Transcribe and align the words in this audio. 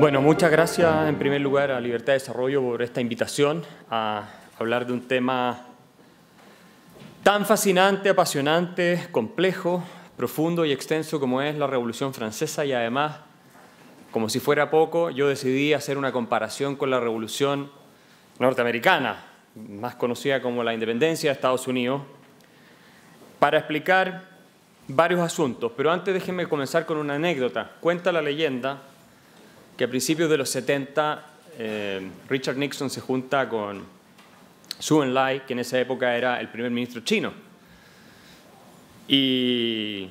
Bueno, 0.00 0.22
muchas 0.22 0.52
gracias 0.52 1.08
en 1.08 1.18
primer 1.18 1.40
lugar 1.40 1.72
a 1.72 1.80
Libertad 1.80 2.12
de 2.12 2.20
Desarrollo 2.20 2.62
por 2.62 2.82
esta 2.82 3.00
invitación 3.00 3.64
a 3.90 4.28
hablar 4.56 4.86
de 4.86 4.92
un 4.92 5.08
tema 5.08 5.66
tan 7.24 7.44
fascinante, 7.44 8.08
apasionante, 8.08 9.08
complejo, 9.10 9.82
profundo 10.16 10.64
y 10.64 10.70
extenso 10.70 11.18
como 11.18 11.42
es 11.42 11.56
la 11.56 11.66
Revolución 11.66 12.14
Francesa 12.14 12.64
y 12.64 12.72
además, 12.72 13.16
como 14.12 14.28
si 14.28 14.38
fuera 14.38 14.70
poco, 14.70 15.10
yo 15.10 15.26
decidí 15.26 15.72
hacer 15.72 15.98
una 15.98 16.12
comparación 16.12 16.76
con 16.76 16.90
la 16.90 17.00
Revolución 17.00 17.68
norteamericana, 18.38 19.24
más 19.56 19.96
conocida 19.96 20.40
como 20.40 20.62
la 20.62 20.74
independencia 20.74 21.30
de 21.30 21.34
Estados 21.34 21.66
Unidos, 21.66 22.02
para 23.40 23.58
explicar 23.58 24.28
varios 24.86 25.20
asuntos. 25.22 25.72
Pero 25.76 25.90
antes 25.90 26.14
déjenme 26.14 26.46
comenzar 26.46 26.86
con 26.86 26.98
una 26.98 27.16
anécdota. 27.16 27.72
Cuenta 27.80 28.12
la 28.12 28.22
leyenda 28.22 28.80
que 29.78 29.84
a 29.84 29.88
principios 29.88 30.28
de 30.28 30.36
los 30.36 30.50
70 30.50 31.24
eh, 31.56 32.10
Richard 32.28 32.56
Nixon 32.56 32.90
se 32.90 33.00
junta 33.00 33.48
con 33.48 33.84
Zhou 34.82 35.04
Enlai, 35.04 35.46
que 35.46 35.52
en 35.52 35.60
esa 35.60 35.78
época 35.78 36.16
era 36.16 36.40
el 36.40 36.48
primer 36.48 36.72
ministro 36.72 37.02
chino. 37.02 37.32
Y 39.06 40.08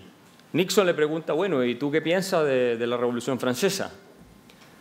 Nixon 0.53 0.85
le 0.85 0.93
pregunta, 0.93 1.34
bueno, 1.34 1.66
¿y 1.66 1.76
tú 1.76 1.91
qué 1.91 2.02
piensas 2.02 2.45
de, 2.45 2.77
de 2.77 2.88
la 2.88 2.95
Revolución 2.95 3.38
Francesa? 3.41 3.91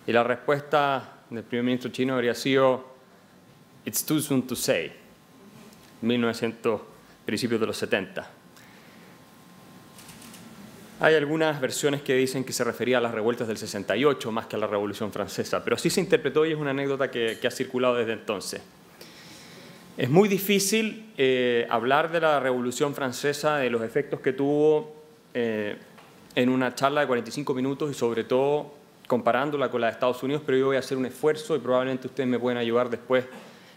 Y 0.06 0.12
la 0.12 0.22
respuesta 0.22 1.22
del 1.30 1.42
primer 1.42 1.64
ministro 1.64 1.90
chino 1.90 2.14
habría 2.14 2.34
sido, 2.34 2.94
It's 3.84 4.04
too 4.04 4.20
soon 4.20 4.46
to 4.46 4.54
say, 4.54 4.92
1900, 6.00 6.80
principios 7.24 7.60
de 7.60 7.66
los 7.66 7.76
70. 7.76 8.35
Hay 10.98 11.14
algunas 11.14 11.60
versiones 11.60 12.00
que 12.00 12.14
dicen 12.14 12.42
que 12.42 12.54
se 12.54 12.64
refería 12.64 12.96
a 12.98 13.00
las 13.02 13.12
revueltas 13.12 13.46
del 13.46 13.58
68 13.58 14.32
más 14.32 14.46
que 14.46 14.56
a 14.56 14.58
la 14.58 14.66
Revolución 14.66 15.12
Francesa, 15.12 15.62
pero 15.62 15.76
así 15.76 15.90
se 15.90 16.00
interpretó 16.00 16.46
y 16.46 16.52
es 16.52 16.58
una 16.58 16.70
anécdota 16.70 17.10
que, 17.10 17.38
que 17.38 17.46
ha 17.46 17.50
circulado 17.50 17.96
desde 17.96 18.14
entonces. 18.14 18.62
Es 19.98 20.08
muy 20.08 20.28
difícil 20.28 21.10
eh, 21.18 21.66
hablar 21.68 22.10
de 22.10 22.20
la 22.20 22.40
Revolución 22.40 22.94
Francesa, 22.94 23.56
de 23.56 23.68
los 23.68 23.82
efectos 23.82 24.20
que 24.20 24.32
tuvo 24.32 24.94
eh, 25.34 25.76
en 26.34 26.48
una 26.48 26.74
charla 26.74 27.02
de 27.02 27.06
45 27.06 27.52
minutos 27.52 27.90
y 27.90 27.94
sobre 27.94 28.24
todo 28.24 28.74
comparándola 29.06 29.70
con 29.70 29.82
la 29.82 29.88
de 29.88 29.94
Estados 29.94 30.22
Unidos, 30.22 30.42
pero 30.44 30.56
yo 30.58 30.66
voy 30.66 30.76
a 30.76 30.80
hacer 30.80 30.98
un 30.98 31.06
esfuerzo 31.06 31.56
y 31.56 31.60
probablemente 31.60 32.08
ustedes 32.08 32.28
me 32.28 32.38
pueden 32.38 32.58
ayudar 32.58 32.88
después 32.88 33.24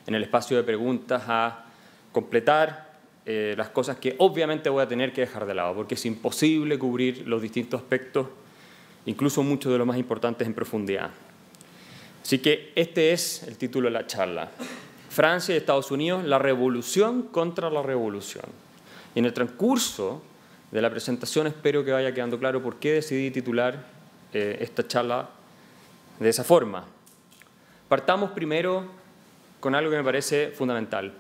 en 0.08 0.16
el 0.16 0.24
espacio 0.24 0.56
de 0.56 0.64
preguntas 0.64 1.24
a 1.28 1.66
completar 2.12 2.89
eh, 3.32 3.54
las 3.56 3.70
cosas 3.70 3.98
que 3.98 4.16
obviamente 4.18 4.70
voy 4.70 4.82
a 4.82 4.88
tener 4.88 5.14
que 5.14 5.22
dejar 5.22 5.46
de 5.46 5.54
lado, 5.54 5.76
porque 5.76 5.94
es 5.94 6.04
imposible 6.08 6.80
cubrir 6.80 7.28
los 7.28 7.44
distintos 7.44 7.80
aspectos, 7.80 8.26
incluso 9.06 9.44
muchos 9.44 9.72
de 9.72 9.78
los 9.78 9.86
más 9.86 9.98
importantes 9.98 10.48
en 10.48 10.56
profundidad. 10.56 11.12
Así 12.24 12.40
que 12.40 12.74
este 12.74 13.12
es 13.12 13.44
el 13.44 13.56
título 13.56 13.88
de 13.88 13.92
la 13.92 14.08
charla. 14.08 14.50
Francia 15.12 15.54
y 15.54 15.60
Estados 15.60 15.92
Unidos, 15.92 16.24
la 16.24 16.40
revolución 16.40 17.22
contra 17.22 17.70
la 17.70 17.84
revolución. 17.84 18.46
Y 19.14 19.20
en 19.20 19.26
el 19.26 19.34
transcurso 19.34 20.24
de 20.72 20.82
la 20.82 20.90
presentación 20.90 21.46
espero 21.46 21.86
que 21.86 21.92
vaya 21.92 22.12
quedando 22.12 22.40
claro 22.40 22.64
por 22.64 22.78
qué 22.78 22.94
decidí 22.94 23.30
titular 23.30 23.86
eh, 24.34 24.58
esta 24.60 24.88
charla 24.88 25.30
de 26.20 26.30
esa 26.30 26.44
forma. 26.44 26.84
Partamos 27.88 28.32
primero 28.32 28.88
con 29.60 29.76
algo 29.76 29.92
que 29.92 29.98
me 29.98 30.04
parece 30.04 30.50
fundamental. 30.50 31.14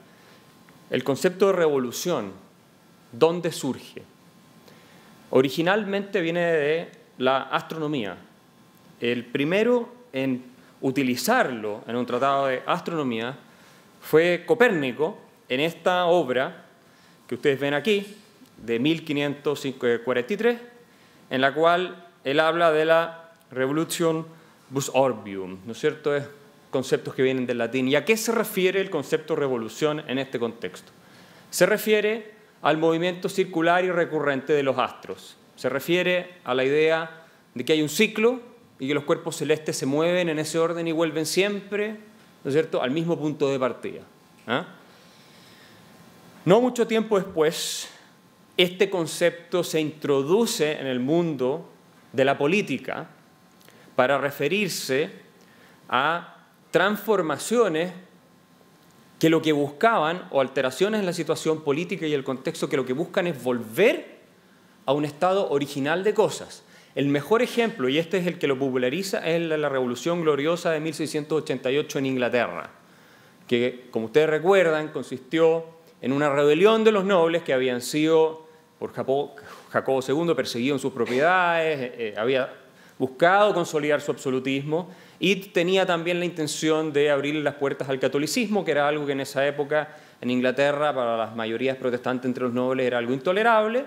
El 0.89 1.03
concepto 1.03 1.47
de 1.47 1.53
revolución, 1.53 2.31
¿dónde 3.11 3.51
surge? 3.51 4.01
Originalmente 5.29 6.21
viene 6.21 6.41
de 6.41 6.91
la 7.19 7.43
astronomía. 7.43 8.17
El 8.99 9.25
primero 9.25 9.93
en 10.11 10.43
utilizarlo 10.81 11.83
en 11.87 11.95
un 11.95 12.05
tratado 12.05 12.47
de 12.47 12.63
astronomía 12.65 13.37
fue 14.01 14.43
Copérnico 14.47 15.19
en 15.47 15.59
esta 15.59 16.05
obra 16.05 16.65
que 17.27 17.35
ustedes 17.35 17.59
ven 17.59 17.75
aquí, 17.75 18.15
de 18.57 18.79
1543, 18.79 20.59
en 21.29 21.41
la 21.41 21.53
cual 21.53 22.07
él 22.23 22.39
habla 22.39 22.71
de 22.71 22.85
la 22.85 23.29
Revolution 23.51 24.25
Bus 24.69 24.89
Orbium, 24.93 25.59
¿no 25.65 25.73
es 25.73 25.79
cierto? 25.79 26.15
Conceptos 26.69 27.15
que 27.15 27.23
vienen 27.23 27.45
del 27.45 27.57
latín. 27.57 27.87
¿Y 27.87 27.95
a 27.95 28.05
qué 28.05 28.17
se 28.17 28.31
refiere 28.31 28.81
el 28.81 28.89
concepto 28.89 29.35
revolución 29.35 30.03
en 30.07 30.19
este 30.19 30.39
contexto? 30.39 30.91
Se 31.49 31.65
refiere 31.65 32.33
al 32.61 32.77
movimiento 32.77 33.29
circular 33.29 33.83
y 33.83 33.91
recurrente 33.91 34.53
de 34.53 34.63
los 34.63 34.77
astros. 34.77 35.37
Se 35.55 35.69
refiere 35.69 36.35
a 36.43 36.53
la 36.53 36.63
idea 36.63 37.23
de 37.53 37.65
que 37.65 37.73
hay 37.73 37.81
un 37.81 37.89
ciclo 37.89 38.41
y 38.79 38.87
que 38.87 38.93
los 38.93 39.03
cuerpos 39.03 39.37
celestes 39.37 39.77
se 39.77 39.85
mueven 39.85 40.29
en 40.29 40.39
ese 40.39 40.59
orden 40.59 40.87
y 40.87 40.91
vuelven 40.91 41.25
siempre, 41.25 41.97
¿no 42.43 42.49
es 42.49 42.53
cierto?, 42.53 42.81
al 42.81 42.91
mismo 42.91 43.17
punto 43.17 43.49
de 43.49 43.59
partida. 43.59 44.01
¿ah? 44.47 44.65
No 46.45 46.61
mucho 46.61 46.87
tiempo 46.87 47.19
después, 47.19 47.89
este 48.55 48.89
concepto 48.89 49.63
se 49.63 49.79
introduce 49.79 50.79
en 50.79 50.87
el 50.87 50.99
mundo 50.99 51.69
de 52.13 52.25
la 52.25 52.37
política 52.37 53.07
para 53.95 54.17
referirse 54.17 55.09
a 55.89 56.38
transformaciones 56.71 57.91
que 59.19 59.29
lo 59.29 59.41
que 59.41 59.51
buscaban, 59.51 60.27
o 60.31 60.39
alteraciones 60.39 61.01
en 61.01 61.05
la 61.05 61.13
situación 61.13 61.61
política 61.61 62.07
y 62.07 62.13
el 62.13 62.23
contexto, 62.23 62.69
que 62.69 62.77
lo 62.77 62.85
que 62.85 62.93
buscan 62.93 63.27
es 63.27 63.43
volver 63.43 64.19
a 64.85 64.93
un 64.93 65.03
estado 65.03 65.49
original 65.49 66.03
de 66.03 66.13
cosas. 66.13 66.63
El 66.95 67.07
mejor 67.07 67.41
ejemplo, 67.41 67.89
y 67.89 67.97
este 67.97 68.17
es 68.17 68.27
el 68.27 68.39
que 68.39 68.47
lo 68.47 68.57
populariza, 68.57 69.19
es 69.27 69.41
la 69.41 69.69
Revolución 69.69 70.21
Gloriosa 70.21 70.71
de 70.71 70.79
1688 70.79 71.99
en 71.99 72.05
Inglaterra, 72.05 72.71
que, 73.47 73.87
como 73.91 74.05
ustedes 74.05 74.29
recuerdan, 74.29 74.87
consistió 74.89 75.65
en 76.01 76.13
una 76.13 76.29
rebelión 76.29 76.83
de 76.83 76.91
los 76.91 77.03
nobles 77.03 77.43
que 77.43 77.53
habían 77.53 77.81
sido, 77.81 78.47
por 78.79 78.93
Jacobo 78.93 79.99
II, 80.07 80.33
perseguidos 80.33 80.77
en 80.77 80.81
sus 80.81 80.93
propiedades, 80.93 81.79
eh, 81.79 81.93
eh, 81.97 82.13
había 82.17 82.53
buscado 82.97 83.53
consolidar 83.53 84.01
su 84.01 84.11
absolutismo 84.11 84.89
y 85.19 85.35
tenía 85.35 85.85
también 85.85 86.19
la 86.19 86.25
intención 86.25 86.93
de 86.93 87.11
abrir 87.11 87.35
las 87.35 87.55
puertas 87.55 87.89
al 87.89 87.99
catolicismo, 87.99 88.63
que 88.63 88.71
era 88.71 88.87
algo 88.87 89.05
que 89.05 89.11
en 89.11 89.21
esa 89.21 89.45
época 89.45 89.89
en 90.21 90.29
Inglaterra 90.29 90.93
para 90.93 91.17
las 91.17 91.35
mayorías 91.35 91.77
protestantes 91.77 92.25
entre 92.25 92.45
los 92.45 92.53
nobles 92.53 92.85
era 92.85 92.97
algo 92.97 93.13
intolerable. 93.13 93.85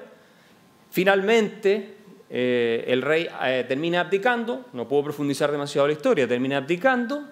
Finalmente, 0.90 1.94
eh, 2.28 2.84
el 2.86 3.02
rey 3.02 3.28
eh, 3.44 3.64
termina 3.66 4.00
abdicando, 4.00 4.66
no 4.74 4.86
puedo 4.86 5.04
profundizar 5.04 5.50
demasiado 5.50 5.86
la 5.86 5.94
historia, 5.94 6.28
termina 6.28 6.58
abdicando, 6.58 7.28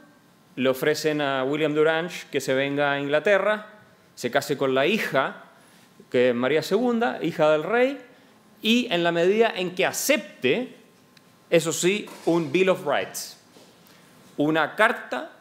le 0.56 0.68
ofrecen 0.68 1.20
a 1.20 1.44
William 1.44 1.74
Durange 1.74 2.26
que 2.30 2.40
se 2.40 2.54
venga 2.54 2.92
a 2.92 3.00
Inglaterra, 3.00 3.66
se 4.14 4.30
case 4.30 4.56
con 4.56 4.74
la 4.74 4.86
hija, 4.86 5.44
que 6.10 6.30
es 6.30 6.34
María 6.34 6.62
II, 6.68 7.00
hija 7.22 7.50
del 7.52 7.62
rey, 7.62 7.98
y 8.62 8.88
en 8.90 9.02
la 9.02 9.12
medida 9.12 9.52
en 9.54 9.74
que 9.74 9.86
acepte, 9.86 10.76
eso 11.48 11.72
sí, 11.72 12.06
un 12.26 12.52
Bill 12.52 12.70
of 12.70 12.86
Rights, 12.86 13.39
una 14.44 14.74
carta 14.74 15.32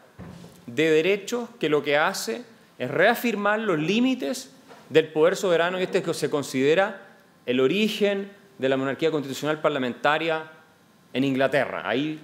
de 0.66 0.90
derechos 0.90 1.48
que 1.58 1.70
lo 1.70 1.82
que 1.82 1.96
hace 1.96 2.44
es 2.78 2.90
reafirmar 2.90 3.58
los 3.60 3.78
límites 3.78 4.52
del 4.90 5.08
poder 5.08 5.36
soberano 5.36 5.80
y 5.80 5.84
este 5.84 5.98
es 5.98 6.04
que 6.04 6.12
se 6.12 6.28
considera 6.28 7.00
el 7.46 7.60
origen 7.60 8.30
de 8.58 8.68
la 8.68 8.76
monarquía 8.76 9.10
constitucional 9.10 9.58
parlamentaria 9.62 10.50
en 11.14 11.24
Inglaterra. 11.24 11.88
Ahí 11.88 12.20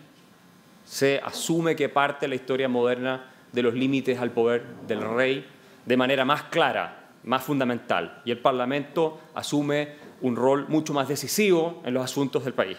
se 0.84 1.18
asume 1.24 1.76
que 1.76 1.88
parte 1.88 2.28
la 2.28 2.34
historia 2.34 2.68
moderna 2.68 3.24
de 3.52 3.62
los 3.62 3.72
límites 3.72 4.18
al 4.18 4.32
poder 4.32 4.62
del 4.86 5.00
rey 5.00 5.46
de 5.86 5.96
manera 5.96 6.26
más 6.26 6.42
clara, 6.42 7.08
más 7.24 7.42
fundamental, 7.42 8.20
y 8.26 8.32
el 8.32 8.38
Parlamento 8.38 9.18
asume 9.34 9.94
un 10.20 10.36
rol 10.36 10.66
mucho 10.68 10.92
más 10.92 11.08
decisivo 11.08 11.80
en 11.86 11.94
los 11.94 12.04
asuntos 12.04 12.44
del 12.44 12.52
país. 12.52 12.76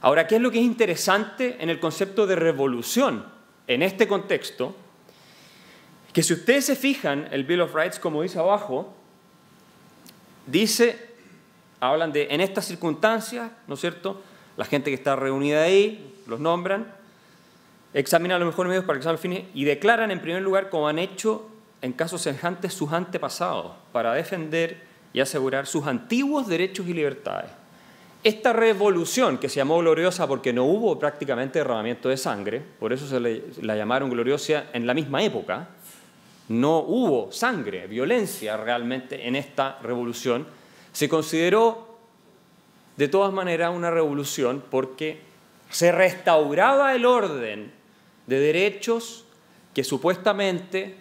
Ahora, 0.00 0.26
¿qué 0.26 0.36
es 0.36 0.42
lo 0.42 0.50
que 0.50 0.58
es 0.58 0.64
interesante 0.64 1.56
en 1.60 1.70
el 1.70 1.80
concepto 1.80 2.26
de 2.26 2.36
revolución 2.36 3.24
en 3.66 3.82
este 3.82 4.06
contexto? 4.06 4.74
Que 6.12 6.22
si 6.22 6.34
ustedes 6.34 6.66
se 6.66 6.76
fijan, 6.76 7.28
el 7.30 7.44
Bill 7.44 7.62
of 7.62 7.74
Rights, 7.74 7.98
como 7.98 8.22
dice 8.22 8.38
abajo, 8.38 8.94
dice, 10.46 11.10
hablan 11.80 12.12
de 12.12 12.28
en 12.30 12.40
estas 12.40 12.66
circunstancias, 12.66 13.50
¿no 13.66 13.74
es 13.74 13.80
cierto? 13.80 14.22
La 14.56 14.64
gente 14.64 14.90
que 14.90 14.94
está 14.94 15.16
reunida 15.16 15.62
ahí, 15.62 16.14
los 16.26 16.40
nombran, 16.40 16.92
examinan 17.94 18.40
los 18.40 18.46
mejores 18.46 18.68
medios 18.68 18.84
para 18.84 18.98
que 19.00 19.06
los 19.06 19.20
fines 19.20 19.44
y 19.54 19.64
declaran 19.64 20.10
en 20.10 20.20
primer 20.20 20.42
lugar, 20.42 20.68
como 20.68 20.88
han 20.88 20.98
hecho 20.98 21.48
en 21.82 21.92
casos 21.92 22.22
semejantes 22.22 22.74
sus 22.74 22.92
antepasados, 22.92 23.72
para 23.92 24.12
defender 24.12 24.82
y 25.12 25.20
asegurar 25.20 25.66
sus 25.66 25.86
antiguos 25.86 26.46
derechos 26.46 26.86
y 26.86 26.92
libertades 26.92 27.50
esta 28.26 28.52
revolución, 28.52 29.38
que 29.38 29.48
se 29.48 29.56
llamó 29.56 29.78
gloriosa 29.78 30.26
porque 30.26 30.52
no 30.52 30.64
hubo 30.64 30.98
prácticamente 30.98 31.60
derramamiento 31.60 32.08
de 32.08 32.16
sangre, 32.16 32.60
por 32.80 32.92
eso 32.92 33.06
se 33.06 33.20
la 33.62 33.76
llamaron 33.76 34.10
gloriosa 34.10 34.64
en 34.72 34.84
la 34.84 34.94
misma 34.94 35.22
época, 35.22 35.68
no 36.48 36.78
hubo 36.80 37.30
sangre, 37.30 37.86
violencia 37.86 38.56
realmente 38.56 39.28
en 39.28 39.36
esta 39.36 39.78
revolución, 39.80 40.44
se 40.92 41.08
consideró 41.08 41.98
de 42.96 43.06
todas 43.06 43.32
maneras 43.32 43.72
una 43.72 43.92
revolución 43.92 44.60
porque 44.72 45.20
se 45.70 45.92
restauraba 45.92 46.96
el 46.96 47.06
orden 47.06 47.70
de 48.26 48.40
derechos 48.40 49.24
que 49.72 49.84
supuestamente, 49.84 50.96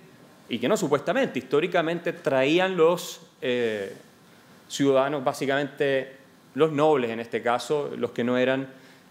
y 0.48 0.60
que 0.60 0.68
no 0.68 0.78
supuestamente, 0.78 1.40
históricamente 1.40 2.14
traían 2.14 2.78
los 2.78 3.22
eh, 3.42 3.96
ciudadanos, 4.68 5.24
básicamente 5.24 6.25
los 6.56 6.72
nobles 6.72 7.12
en 7.12 7.20
este 7.20 7.42
caso, 7.42 7.92
los 7.96 8.12
que 8.12 8.24
no 8.24 8.38
eran 8.38 8.68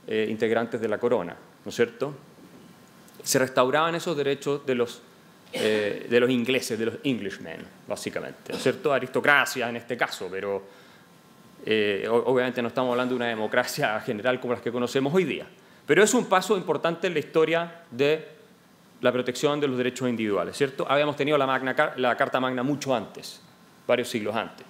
eh, 0.07 0.27
integrantes 0.29 0.81
de 0.81 0.89
la 0.89 0.99
corona, 0.99 1.37
¿no 1.65 1.69
es 1.69 1.75
cierto? 1.75 2.15
Se 3.23 3.39
restauraban 3.39 3.95
esos 3.95 4.17
derechos 4.17 4.67
de 4.67 4.75
los, 4.75 5.01
eh, 5.53 6.07
de 6.09 6.21
los 6.21 6.31
ingleses, 6.31 6.79
de 6.79 6.87
los 6.87 6.95
Englishmen, 7.05 7.65
básicamente, 7.87 8.53
¿no 8.53 8.57
es 8.57 8.63
cierto? 8.63 8.93
Aristocracia 8.93 9.69
en 9.69 9.77
este 9.77 9.97
caso, 9.97 10.29
pero 10.31 10.85
obviamente 12.11 12.61
no 12.61 12.69
estamos 12.69 12.91
hablando 12.91 13.15
de 13.15 13.17
una 13.17 13.29
democracia 13.29 13.99
general 14.01 14.39
como 14.39 14.53
las 14.53 14.63
que 14.63 14.71
conocemos 14.71 15.15
hoy 15.15 15.25
día. 15.25 15.47
Pero 15.87 16.03
es 16.03 16.13
un 16.13 16.27
paso 16.27 16.57
importante 16.57 17.07
en 17.07 17.15
la 17.15 17.21
historia 17.21 17.85
de 17.91 18.29
la 19.01 19.13
protección 19.13 19.61
de 19.61 19.69
los 19.69 19.77
derechos 19.77 20.09
individuales, 20.09 20.57
¿cierto? 20.57 20.87
Habíamos 20.89 21.17
tenido 21.17 21.37
la, 21.37 21.47
Magna, 21.47 21.95
la 21.97 22.17
Carta 22.17 22.41
Magna 22.41 22.63
mucho 22.63 22.95
antes, 22.95 23.41
varios 23.87 24.09
siglos 24.09 24.35
antes. 24.35 24.67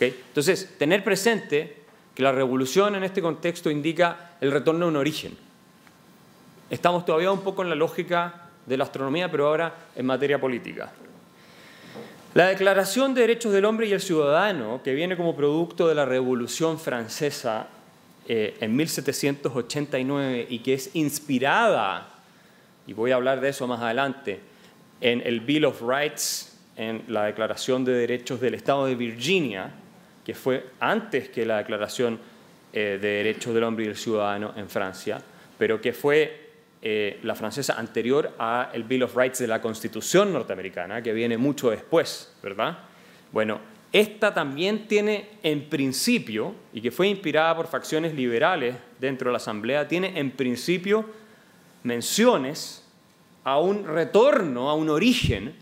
Entonces, 0.00 0.76
tener 0.78 1.02
presente 1.04 1.84
que 2.16 2.22
la 2.22 2.32
revolución 2.32 2.94
en 2.94 3.04
este 3.04 3.20
contexto 3.20 3.70
indica 3.70 4.30
el 4.40 4.50
retorno 4.50 4.86
a 4.86 4.88
un 4.88 4.96
origen. 4.96 5.36
Estamos 6.70 7.04
todavía 7.04 7.30
un 7.30 7.42
poco 7.42 7.62
en 7.62 7.68
la 7.68 7.74
lógica 7.74 8.48
de 8.64 8.78
la 8.78 8.84
astronomía, 8.84 9.30
pero 9.30 9.46
ahora 9.46 9.74
en 9.94 10.06
materia 10.06 10.40
política. 10.40 10.90
La 12.32 12.46
Declaración 12.46 13.12
de 13.12 13.20
Derechos 13.20 13.52
del 13.52 13.66
Hombre 13.66 13.86
y 13.86 13.92
el 13.92 14.00
Ciudadano, 14.00 14.80
que 14.82 14.94
viene 14.94 15.14
como 15.14 15.36
producto 15.36 15.88
de 15.88 15.94
la 15.94 16.06
Revolución 16.06 16.78
Francesa 16.78 17.68
eh, 18.26 18.56
en 18.60 18.74
1789 18.74 20.46
y 20.48 20.60
que 20.60 20.72
es 20.72 20.90
inspirada, 20.94 22.08
y 22.86 22.94
voy 22.94 23.10
a 23.10 23.16
hablar 23.16 23.42
de 23.42 23.50
eso 23.50 23.66
más 23.66 23.82
adelante, 23.82 24.40
en 25.02 25.20
el 25.20 25.40
Bill 25.40 25.66
of 25.66 25.82
Rights, 25.86 26.58
en 26.76 27.04
la 27.08 27.24
Declaración 27.24 27.84
de 27.84 27.92
Derechos 27.92 28.40
del 28.40 28.54
Estado 28.54 28.86
de 28.86 28.94
Virginia, 28.94 29.70
que 30.26 30.34
fue 30.34 30.70
antes 30.80 31.28
que 31.28 31.46
la 31.46 31.58
Declaración 31.58 32.18
eh, 32.72 32.98
de 33.00 33.08
Derechos 33.08 33.54
del 33.54 33.62
Hombre 33.62 33.84
y 33.84 33.86
del 33.86 33.96
Ciudadano 33.96 34.54
en 34.56 34.68
Francia, 34.68 35.22
pero 35.56 35.80
que 35.80 35.92
fue 35.92 36.50
eh, 36.82 37.20
la 37.22 37.36
francesa 37.36 37.78
anterior 37.78 38.32
al 38.36 38.82
Bill 38.82 39.04
of 39.04 39.16
Rights 39.16 39.38
de 39.38 39.46
la 39.46 39.62
Constitución 39.62 40.32
norteamericana, 40.32 41.00
que 41.00 41.12
viene 41.12 41.38
mucho 41.38 41.70
después, 41.70 42.34
¿verdad? 42.42 42.76
Bueno, 43.30 43.60
esta 43.92 44.34
también 44.34 44.88
tiene 44.88 45.28
en 45.44 45.68
principio, 45.68 46.56
y 46.72 46.80
que 46.80 46.90
fue 46.90 47.06
inspirada 47.06 47.54
por 47.54 47.68
facciones 47.68 48.12
liberales 48.12 48.74
dentro 48.98 49.28
de 49.28 49.32
la 49.32 49.36
Asamblea, 49.36 49.86
tiene 49.86 50.18
en 50.18 50.32
principio 50.32 51.08
menciones 51.84 52.84
a 53.44 53.60
un 53.60 53.84
retorno, 53.84 54.70
a 54.70 54.74
un 54.74 54.90
origen 54.90 55.54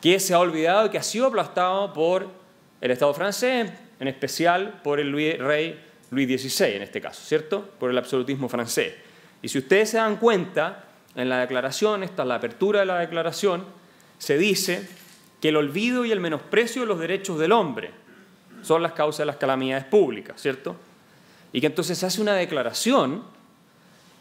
que 0.00 0.20
se 0.20 0.32
ha 0.32 0.38
olvidado 0.38 0.86
y 0.86 0.90
que 0.90 0.98
ha 0.98 1.02
sido 1.02 1.26
aplastado 1.26 1.92
por 1.92 2.43
el 2.84 2.90
Estado 2.90 3.14
francés, 3.14 3.72
en 3.98 4.08
especial 4.08 4.82
por 4.84 5.00
el 5.00 5.10
rey 5.38 5.82
Luis 6.10 6.42
XVI 6.42 6.76
en 6.76 6.82
este 6.82 7.00
caso, 7.00 7.22
¿cierto? 7.24 7.66
Por 7.80 7.90
el 7.90 7.96
absolutismo 7.96 8.46
francés. 8.46 8.92
Y 9.40 9.48
si 9.48 9.56
ustedes 9.56 9.88
se 9.88 9.96
dan 9.96 10.16
cuenta, 10.16 10.84
en 11.14 11.30
la 11.30 11.40
declaración, 11.40 12.02
esta 12.02 12.24
es 12.24 12.28
la 12.28 12.34
apertura 12.34 12.80
de 12.80 12.86
la 12.86 12.98
declaración, 12.98 13.64
se 14.18 14.36
dice 14.36 14.86
que 15.40 15.48
el 15.48 15.56
olvido 15.56 16.04
y 16.04 16.12
el 16.12 16.20
menosprecio 16.20 16.82
de 16.82 16.88
los 16.88 17.00
derechos 17.00 17.38
del 17.38 17.52
hombre 17.52 17.90
son 18.60 18.82
las 18.82 18.92
causas 18.92 19.20
de 19.20 19.26
las 19.26 19.36
calamidades 19.36 19.86
públicas, 19.86 20.38
¿cierto? 20.38 20.76
Y 21.54 21.62
que 21.62 21.68
entonces 21.68 21.96
se 21.96 22.04
hace 22.04 22.20
una 22.20 22.34
declaración 22.34 23.22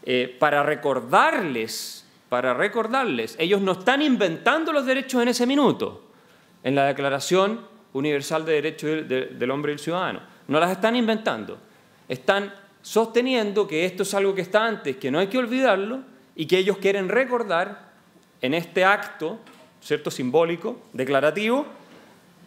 eh, 0.03 0.33
para 0.39 0.63
recordarles, 0.63 2.05
para 2.29 2.53
recordarles, 2.53 3.35
ellos 3.39 3.59
no 3.59 3.73
están 3.73 4.01
inventando 4.01 4.71
los 4.71 4.85
derechos 4.85 5.21
en 5.21 5.27
ese 5.27 5.45
minuto, 5.45 6.01
en 6.63 6.75
la 6.75 6.85
Declaración 6.85 7.72
Universal 7.93 8.45
de 8.45 8.53
Derechos 8.53 9.07
del 9.07 9.51
Hombre 9.51 9.71
y 9.71 9.73
el 9.73 9.79
Ciudadano, 9.79 10.21
no 10.47 10.59
las 10.59 10.71
están 10.71 10.95
inventando, 10.95 11.57
están 12.07 12.53
sosteniendo 12.81 13.67
que 13.67 13.85
esto 13.85 14.03
es 14.03 14.13
algo 14.13 14.35
que 14.35 14.41
está 14.41 14.65
antes, 14.65 14.97
que 14.97 15.09
no 15.09 15.19
hay 15.19 15.27
que 15.27 15.37
olvidarlo 15.37 16.01
y 16.35 16.45
que 16.45 16.57
ellos 16.57 16.77
quieren 16.77 17.07
recordar 17.07 17.93
en 18.41 18.53
este 18.53 18.83
acto 18.83 19.39
¿cierto? 19.81 20.09
simbólico, 20.11 20.81
declarativo, 20.93 21.65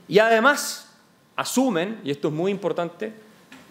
y 0.09 0.19
además 0.19 0.95
asumen, 1.37 2.01
y 2.05 2.11
esto 2.11 2.29
es 2.29 2.35
muy 2.35 2.51
importante, 2.51 3.13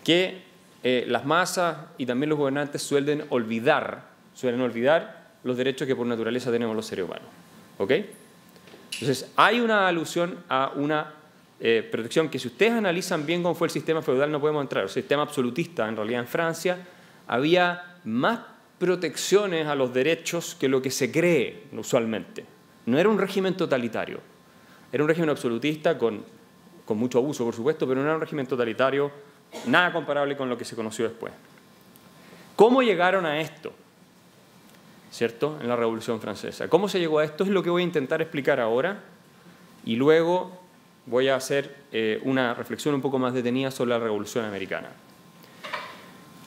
que 0.04 0.44
eh, 0.83 1.06
las 1.07 1.25
masas 1.25 1.77
y 1.98 2.06
también 2.06 2.30
los 2.30 2.38
gobernantes 2.38 2.81
suelen 2.81 3.25
olvidar, 3.30 4.04
suelen 4.33 4.62
olvidar 4.62 5.25
los 5.44 5.57
derechos 5.57 5.88
que 5.88 5.95
por 5.95 6.06
naturaleza 6.06 6.51
tenemos 6.51 6.75
los 6.75 6.86
seres 6.86 7.06
humanos. 7.06 7.27
¿Ok? 7.77 7.92
Entonces, 8.94 9.31
hay 9.36 9.60
una 9.60 9.88
alusión 9.88 10.44
a 10.48 10.72
una 10.75 11.13
eh, 11.60 11.90
que 12.31 12.40
si 12.40 12.48
ustedes 12.48 12.74
analizan 12.74 13.25
bien 13.25 13.42
cómo 13.42 13.56
fue 13.56 13.68
el 13.68 13.72
sistema 13.72 14.02
feudal, 14.02 14.31
no 14.31 14.40
podemos 14.40 14.62
entrar. 14.62 14.84
El 14.84 14.90
sistema 14.90 15.24
absolutista, 15.24 15.88
en 15.88 15.96
realidad 15.96 16.22
en 16.22 16.28
Francia, 16.28 16.78
había 17.28 17.98
más 18.04 18.40
protecciones 18.78 19.68
a 19.68 19.75
los 19.75 19.94
derechos 19.94 20.56
que 20.60 20.68
lo 20.68 20.81
que 20.81 20.92
se 20.92 21.12
cree 21.12 21.63
usualmente. 21.74 22.46
No 22.86 23.00
era 23.00 23.10
un 23.10 23.18
régimen 23.18 23.56
totalitario, 23.56 24.19
era 24.92 25.04
un 25.04 25.10
régimen 25.10 25.30
absolutista 25.30 25.98
con, 25.98 26.24
con 26.86 26.98
mucho 26.98 27.19
abuso, 27.19 27.46
por 27.46 27.56
supuesto, 27.56 27.88
pero 27.88 28.01
no 28.01 28.08
era 28.08 28.16
un 28.16 28.22
régimen 28.22 28.46
totalitario, 28.46 29.12
nada 29.68 29.92
comparable 29.92 30.36
con 30.36 30.50
lo 30.50 30.58
que 30.58 30.66
se 30.66 30.75
conoció 30.75 31.08
después. 31.08 31.34
¿Cómo 32.56 32.81
llegaron 32.81 33.25
a 33.25 33.40
esto? 33.42 33.74
¿Cierto? 35.12 35.58
En 35.62 35.68
la 35.68 35.75
Revolución 35.75 36.19
Francesa. 36.19 36.68
¿Cómo 36.68 36.90
se 36.90 37.00
llegó 37.00 37.19
a 37.19 37.24
esto? 37.24 37.44
Es 37.44 37.50
lo 37.50 37.63
que 37.63 37.69
voy 37.69 37.81
a 37.81 37.86
intentar 37.86 38.22
explicar 38.22 38.60
ahora 38.60 39.01
y 39.86 39.96
luego 39.96 40.65
voy 41.06 41.30
a 41.30 41.36
hacer 41.36 41.75
eh, 41.92 42.19
una 42.24 42.54
reflexión 42.54 42.96
un 42.96 43.02
poco 43.02 43.19
más 43.19 43.34
detenida 43.34 43.72
sobre 43.72 43.92
la 43.92 44.00
Revolución 44.00 44.46
Americana. 44.46 44.90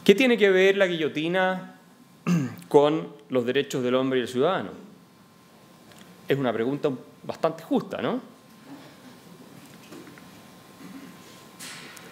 ¿Qué 0.04 0.14
tiene 0.14 0.36
que 0.38 0.50
ver 0.50 0.76
la 0.76 0.86
guillotina 0.86 1.78
con 2.68 3.08
los 3.28 3.44
derechos 3.44 3.82
del 3.82 3.94
hombre 3.94 4.18
y 4.18 4.22
el 4.22 4.28
ciudadano? 4.28 4.70
Es 6.26 6.36
una 6.36 6.52
pregunta 6.52 6.90
bastante 7.22 7.62
justa, 7.62 8.02
¿no? 8.02 8.20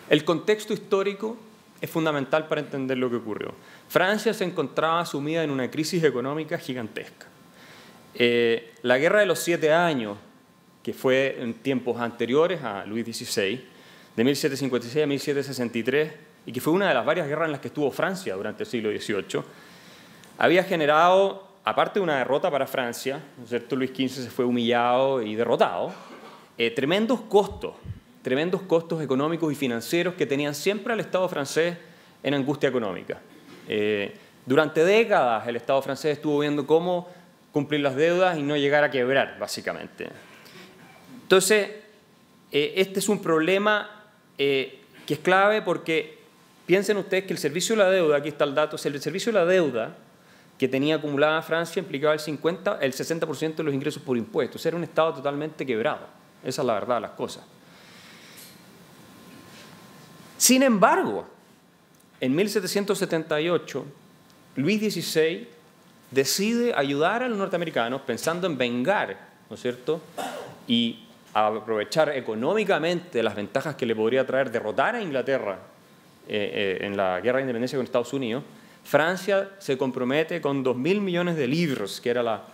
El 0.08 0.24
contexto 0.24 0.72
histórico 0.72 1.36
es 1.80 1.90
fundamental 1.90 2.46
para 2.46 2.60
entender 2.60 2.96
lo 2.96 3.10
que 3.10 3.16
ocurrió. 3.16 3.52
Francia 3.88 4.32
se 4.32 4.44
encontraba 4.44 5.04
sumida 5.04 5.42
en 5.42 5.50
una 5.50 5.70
crisis 5.70 6.02
económica 6.04 6.58
gigantesca. 6.58 7.26
Eh, 8.14 8.74
la 8.82 8.98
Guerra 8.98 9.20
de 9.20 9.26
los 9.26 9.40
Siete 9.40 9.72
Años, 9.72 10.16
que 10.86 10.92
fue 10.92 11.36
en 11.40 11.54
tiempos 11.54 12.00
anteriores 12.00 12.62
a 12.62 12.86
Luis 12.86 13.04
XVI, 13.04 13.60
de 14.14 14.22
1756 14.22 15.02
a 15.02 15.06
1763, 15.08 16.12
y 16.46 16.52
que 16.52 16.60
fue 16.60 16.72
una 16.72 16.86
de 16.86 16.94
las 16.94 17.04
varias 17.04 17.26
guerras 17.26 17.46
en 17.46 17.50
las 17.50 17.60
que 17.60 17.66
estuvo 17.66 17.90
Francia 17.90 18.36
durante 18.36 18.62
el 18.62 18.68
siglo 18.68 18.90
XVIII, 18.96 19.42
había 20.38 20.62
generado 20.62 21.44
aparte 21.64 21.98
de 21.98 22.04
una 22.04 22.18
derrota 22.18 22.52
para 22.52 22.68
Francia, 22.68 23.20
cierto? 23.48 23.74
Luis 23.74 23.90
XV 23.90 24.10
se 24.10 24.30
fue 24.30 24.44
humillado 24.44 25.22
y 25.22 25.34
derrotado, 25.34 25.92
eh, 26.56 26.70
tremendos 26.70 27.20
costos, 27.22 27.74
tremendos 28.22 28.62
costos 28.62 29.02
económicos 29.02 29.52
y 29.52 29.56
financieros 29.56 30.14
que 30.14 30.24
tenían 30.24 30.54
siempre 30.54 30.92
al 30.92 31.00
Estado 31.00 31.28
francés 31.28 31.76
en 32.22 32.32
angustia 32.32 32.68
económica. 32.68 33.18
Eh, 33.66 34.14
durante 34.46 34.84
décadas 34.84 35.48
el 35.48 35.56
Estado 35.56 35.82
francés 35.82 36.12
estuvo 36.12 36.38
viendo 36.38 36.64
cómo 36.64 37.08
cumplir 37.50 37.80
las 37.80 37.96
deudas 37.96 38.38
y 38.38 38.44
no 38.44 38.56
llegar 38.56 38.84
a 38.84 38.90
quebrar, 38.92 39.36
básicamente. 39.40 40.10
Entonces, 41.26 41.70
eh, 42.52 42.74
este 42.76 43.00
es 43.00 43.08
un 43.08 43.20
problema 43.20 43.90
que 44.36 44.78
es 45.08 45.18
clave 45.18 45.60
porque 45.60 46.18
piensen 46.66 46.96
ustedes 46.98 47.24
que 47.24 47.32
el 47.32 47.38
servicio 47.38 47.74
de 47.74 47.82
la 47.82 47.90
deuda, 47.90 48.18
aquí 48.18 48.28
está 48.28 48.44
el 48.44 48.54
dato, 48.54 48.76
el 48.76 49.02
servicio 49.02 49.32
de 49.32 49.38
la 49.40 49.44
deuda 49.44 49.96
que 50.56 50.68
tenía 50.68 50.96
acumulada 50.96 51.42
Francia 51.42 51.80
implicaba 51.80 52.14
el, 52.14 52.20
50, 52.20 52.78
el 52.80 52.92
60% 52.92 53.56
de 53.56 53.62
los 53.62 53.74
ingresos 53.74 54.02
por 54.02 54.16
impuestos. 54.16 54.64
Era 54.64 54.76
un 54.76 54.84
Estado 54.84 55.14
totalmente 55.14 55.66
quebrado. 55.66 56.06
Esa 56.44 56.62
es 56.62 56.66
la 56.66 56.74
verdad 56.74 56.96
de 56.96 57.00
las 57.02 57.10
cosas. 57.10 57.44
Sin 60.38 60.62
embargo, 60.62 61.26
en 62.20 62.34
1778, 62.34 63.84
Luis 64.56 64.94
XVI 64.94 65.48
decide 66.10 66.72
ayudar 66.74 67.22
a 67.22 67.28
los 67.28 67.36
norteamericanos 67.36 68.02
pensando 68.02 68.46
en 68.46 68.56
vengar, 68.56 69.18
¿no 69.50 69.56
es 69.56 69.62
cierto? 69.62 70.00
Y 70.66 71.05
aprovechar 71.44 72.10
económicamente 72.10 73.22
las 73.22 73.34
ventajas 73.34 73.74
que 73.74 73.84
le 73.84 73.94
podría 73.94 74.26
traer 74.26 74.50
derrotar 74.50 74.94
a 74.94 75.02
Inglaterra 75.02 75.58
eh, 76.28 76.78
eh, 76.80 76.86
en 76.86 76.96
la 76.96 77.20
guerra 77.20 77.38
de 77.38 77.42
independencia 77.42 77.76
con 77.76 77.84
Estados 77.84 78.12
Unidos 78.12 78.42
Francia 78.86 79.50
se 79.58 79.76
compromete 79.76 80.40
con 80.40 80.64
2.000 80.64 81.00
millones 81.00 81.36
de 81.36 81.48
libros, 81.48 82.00
que 82.00 82.08
era 82.08 82.22
la 82.22 82.44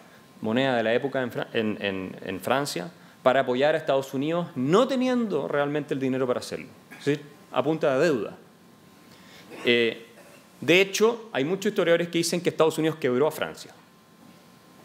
moneda 0.40 0.74
de 0.76 0.82
la 0.82 0.94
época 0.94 1.28
en, 1.52 2.40
Francia, 2.40 2.90
para 3.22 3.40
apoyar 3.40 3.74
a 3.74 3.78
Estados 3.78 4.14
Unidos, 4.14 4.48
no 4.56 4.88
teniendo 4.88 5.46
realmente 5.46 5.92
el 5.92 6.00
dinero 6.00 6.26
para 6.26 6.40
hacerlo, 6.40 6.68
¿sí? 7.00 7.18
a 7.52 7.62
punta 7.62 7.98
de 7.98 8.04
deuda. 8.06 8.38
Eh, 9.66 10.06
de 10.58 10.80
hecho, 10.80 11.28
hay 11.32 11.44
muchos 11.44 11.66
historiadores 11.66 12.08
que 12.08 12.16
dicen 12.18 12.40
que 12.40 12.48
Estados 12.48 12.78
Unidos 12.78 12.96
quebró 12.96 13.26
a 13.26 13.30
Francia. 13.30 13.70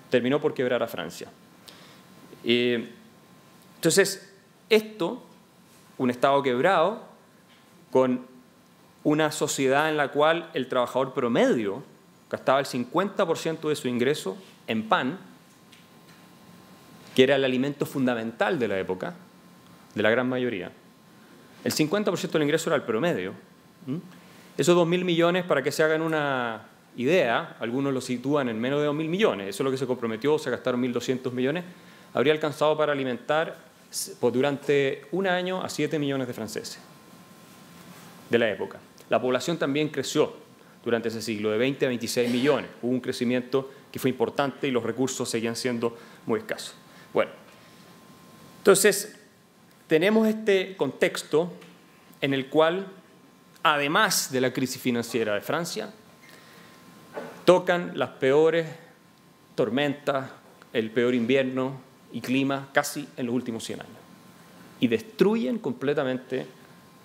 terminó 0.10 0.42
por 0.42 0.54
quebrar 0.54 0.84
a 0.84 0.88
Francia. 0.88 1.30
Entonces, 3.78 4.34
esto, 4.70 5.24
un 5.98 6.10
Estado 6.10 6.42
quebrado, 6.44 7.04
con 7.92 8.26
una 9.04 9.32
sociedad 9.32 9.90
en 9.90 9.98
la 9.98 10.10
cual 10.10 10.50
el 10.54 10.68
trabajador 10.68 11.14
promedio 11.14 11.84
gastaba 12.30 12.60
el 12.60 12.66
50% 12.66 13.70
de 13.70 13.76
su 13.76 13.88
ingreso 13.88 14.36
en 14.68 14.90
pan, 14.90 15.20
que 17.16 17.24
era 17.24 17.36
el 17.36 17.46
alimento 17.46 17.86
fundamental 17.86 18.60
de 18.60 18.68
la 18.68 18.80
época, 18.80 19.14
de 19.96 20.04
la 20.04 20.10
gran 20.10 20.28
mayoría. 20.28 20.72
El 21.64 21.72
50% 21.72 22.32
del 22.32 22.44
ingreso 22.44 22.70
era 22.70 22.76
el 22.76 22.84
promedio. 22.84 23.34
Esos 24.58 24.76
2.000 24.76 25.04
millones, 25.06 25.46
para 25.46 25.64
que 25.64 25.72
se 25.72 25.84
hagan 25.84 26.02
una 26.02 26.64
idea, 26.98 27.56
algunos 27.60 27.94
lo 27.94 28.02
sitúan 28.02 28.50
en 28.50 28.60
menos 28.60 28.82
de 28.82 28.90
2.000 28.90 29.08
millones, 29.08 29.48
eso 29.50 29.64
es 29.64 29.66
lo 29.66 29.72
que 29.72 29.78
se 29.78 29.86
comprometió, 29.86 30.38
se 30.40 30.50
gastaron 30.50 30.82
1.200 30.82 31.32
millones, 31.32 31.64
habría 32.18 32.34
alcanzado 32.34 32.76
para 32.76 32.94
alimentar 32.94 33.56
durante 34.20 35.06
un 35.12 35.28
año 35.28 35.62
a 35.62 35.70
7 35.70 36.00
millones 36.00 36.28
de 36.28 36.34
franceses 36.34 36.80
de 38.28 38.40
la 38.40 38.50
época. 38.50 38.80
La 39.08 39.22
población 39.22 39.60
también 39.60 39.90
creció 39.90 40.34
durante 40.84 41.10
ese 41.10 41.22
siglo, 41.22 41.52
de 41.52 41.60
20 41.60 41.86
a 41.86 41.90
26 41.90 42.32
millones. 42.32 42.72
Hubo 42.82 42.92
un 42.92 43.02
crecimiento 43.02 43.70
que 43.92 44.00
fue 44.00 44.10
importante 44.10 44.68
y 44.68 44.72
los 44.72 44.82
recursos 44.82 45.30
seguían 45.30 45.56
siendo 45.56 45.96
muy 46.26 46.40
escasos. 46.40 46.74
Bueno, 47.14 47.30
entonces 48.58 49.16
tenemos 49.86 50.28
este 50.28 50.76
contexto 50.76 51.54
en 52.20 52.34
el 52.34 52.50
cual, 52.50 52.88
además 53.62 54.32
de 54.32 54.42
la 54.42 54.52
crisis 54.54 54.82
financiera 54.82 55.36
de 55.36 55.42
Francia, 55.42 55.94
tocan 57.46 57.92
las 57.94 58.10
peores 58.10 58.66
tormentas, 59.54 60.32
el 60.74 60.90
peor 60.90 61.14
invierno 61.14 61.86
y 62.12 62.22
clima 62.22 62.70
casi 62.74 63.08
en 63.18 63.26
los 63.26 63.36
últimos 63.36 63.64
100 63.64 63.82
años. 63.82 63.94
Y 64.80 64.88
destruyen 64.88 65.60
completamente 65.60 66.46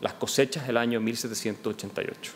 las 0.01 0.15
cosechas 0.15 0.67
del 0.67 0.77
año 0.77 1.01
1788. 1.01 2.33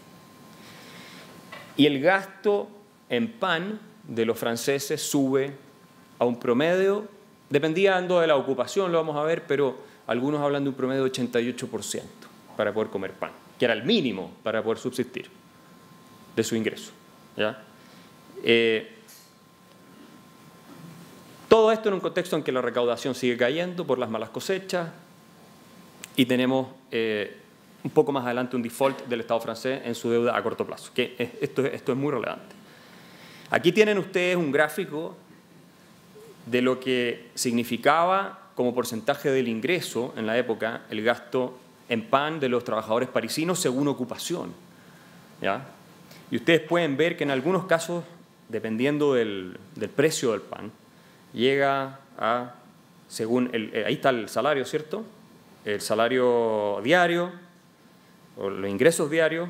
Y 1.77 1.87
el 1.87 2.01
gasto 2.01 2.69
en 3.09 3.33
pan 3.33 3.79
de 4.07 4.25
los 4.25 4.39
franceses 4.39 5.03
sube 5.03 5.53
a 6.19 6.25
un 6.25 6.39
promedio, 6.39 7.07
dependiendo 7.51 8.21
de 8.21 8.27
la 8.27 8.37
ocupación, 8.37 8.93
lo 8.93 8.99
vamos 8.99 9.17
a 9.17 9.23
ver, 9.23 9.45
pero 9.47 9.77
algunos 10.07 10.41
hablan 10.41 10.65
de 10.65 10.71
un 10.71 10.77
promedio 10.77 11.05
de 11.05 11.13
88% 11.13 12.03
para 12.57 12.73
poder 12.73 12.91
comer 12.91 13.13
pan, 13.13 13.33
que 13.59 13.65
era 13.65 13.75
el 13.75 13.85
mínimo 13.85 14.33
para 14.43 14.63
poder 14.63 14.79
subsistir 14.79 15.29
de 16.35 16.45
su 16.45 16.57
ingreso. 16.57 16.93
Eh, 18.43 18.96
todo 21.57 21.73
esto 21.73 21.89
en 21.89 21.95
un 21.95 22.01
contexto 22.01 22.37
en 22.37 22.43
que 22.43 22.53
la 22.53 22.61
recaudación 22.61 23.15
sigue 23.15 23.35
cayendo 23.39 23.87
por 23.87 23.99
las 23.99 24.11
malas 24.11 24.29
cosechas 24.29 24.91
y 26.15 26.27
tenemos 26.27 26.69
eh, 26.91 27.35
un 27.83 27.91
poco 27.93 28.13
más 28.13 28.27
adelante 28.27 28.57
un 28.57 28.63
default 28.63 29.07
del 29.07 29.21
Estado 29.21 29.41
francés 29.41 29.81
en 29.87 29.95
su 29.95 30.11
deuda 30.11 30.37
a 30.37 30.43
corto 30.43 30.67
plazo, 30.67 30.91
que 30.93 31.17
esto, 31.41 31.65
esto 31.65 31.93
es 31.93 31.99
muy 31.99 32.13
relevante. 32.13 32.55
Aquí 33.49 33.73
tienen 33.73 33.97
ustedes 33.97 34.37
un 34.37 34.53
gráfico 34.53 35.17
de 36.45 36.61
lo 36.61 36.79
que 36.79 37.31
significaba 37.35 38.51
como 38.55 38.75
porcentaje 38.75 39.31
del 39.31 39.49
ingreso 39.49 40.13
en 40.15 40.27
la 40.27 40.37
época 40.37 40.83
el 40.91 41.03
gasto 41.03 41.59
en 41.89 42.03
pan 42.11 42.39
de 42.39 42.51
los 42.51 42.65
trabajadores 42.65 43.09
parisinos 43.09 43.59
según 43.59 43.89
ocupación. 43.89 44.53
¿ya? 45.41 45.65
Y 46.31 46.37
ustedes 46.37 46.61
pueden 46.61 46.99
ver 46.99 47.17
que 47.17 47.25
en 47.25 47.31
algunos 47.31 47.65
casos, 47.65 48.05
dependiendo 48.51 49.15
del, 49.15 49.59
precio 49.97 50.33
del 50.33 50.43
pan, 50.43 50.71
llega 51.37 52.00
a, 52.19 52.55
según, 53.09 53.50
el, 53.52 53.71
eh, 53.75 53.85
ahí 53.87 53.95
está 53.95 54.11
el 54.11 54.28
salario, 54.28 54.64
¿cierto? 54.64 55.05
El 55.64 55.81
salario 55.81 56.81
diario, 56.83 57.31
los 58.37 58.71
ingresos 58.71 59.11
diarios 59.11 59.49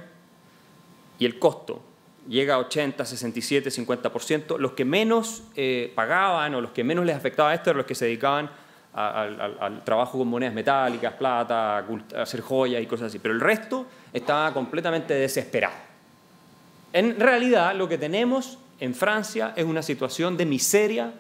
y 1.19 1.25
el 1.25 1.39
costo 1.39 1.81
llega 2.29 2.55
a 2.55 2.59
80, 2.59 3.05
67, 3.05 3.71
50%. 3.71 4.59
Los 4.59 4.73
que 4.73 4.85
menos 4.85 5.45
eh, 5.55 5.93
pagaban 5.95 6.55
o 6.57 6.61
los 6.61 6.73
que 6.73 6.83
menos 6.83 7.07
les 7.07 7.17
afectaba 7.17 7.55
esto 7.55 7.71
eran 7.71 7.79
los 7.79 7.87
que 7.87 7.95
se 7.95 8.07
dedicaban 8.07 8.51
al 8.95 9.85
trabajo 9.85 10.17
con 10.17 10.27
monedas 10.27 10.55
metálicas, 10.55 11.13
plata, 11.13 11.85
hacer 12.17 12.41
joyas 12.41 12.83
y 12.83 12.87
cosas 12.87 13.09
así. 13.09 13.19
Pero 13.19 13.35
el 13.35 13.41
resto 13.41 13.85
estaba 14.11 14.55
completamente 14.55 15.13
desesperado. 15.13 15.75
En 16.95 17.21
realidad 17.21 17.75
lo 17.75 17.91
que 17.91 17.99
tenemos 17.99 18.59
en 18.81 18.95
Francia 18.95 19.53
es 19.55 19.67
una 19.67 19.83
situación 19.83 20.39
de 20.39 20.47
miseria 20.47 21.13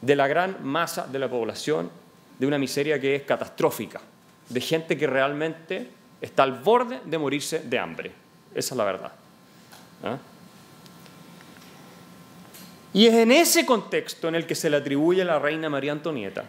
de 0.00 0.16
la 0.16 0.28
gran 0.28 0.64
masa 0.64 1.06
de 1.06 1.18
la 1.18 1.28
población, 1.28 1.90
de 2.38 2.46
una 2.46 2.58
miseria 2.58 3.00
que 3.00 3.16
es 3.16 3.22
catastrófica, 3.22 4.00
de 4.48 4.60
gente 4.60 4.96
que 4.96 5.06
realmente 5.06 5.88
está 6.20 6.42
al 6.42 6.52
borde 6.52 7.00
de 7.04 7.18
morirse 7.18 7.60
de 7.60 7.78
hambre. 7.78 8.12
Esa 8.54 8.74
es 8.74 8.76
la 8.76 8.84
verdad. 8.84 9.12
¿ah? 10.04 10.18
Y 12.92 13.06
es 13.06 13.14
en 13.14 13.30
ese 13.30 13.64
contexto 13.64 14.28
en 14.28 14.34
el 14.34 14.46
que 14.46 14.54
se 14.54 14.68
le 14.68 14.78
atribuye 14.78 15.22
a 15.22 15.24
la 15.24 15.38
reina 15.38 15.68
María 15.68 15.92
Antonieta 15.92 16.44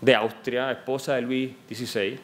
de 0.00 0.14
Austria, 0.14 0.70
esposa 0.70 1.14
de 1.14 1.22
Luis 1.22 1.50
XVI, 1.68 2.20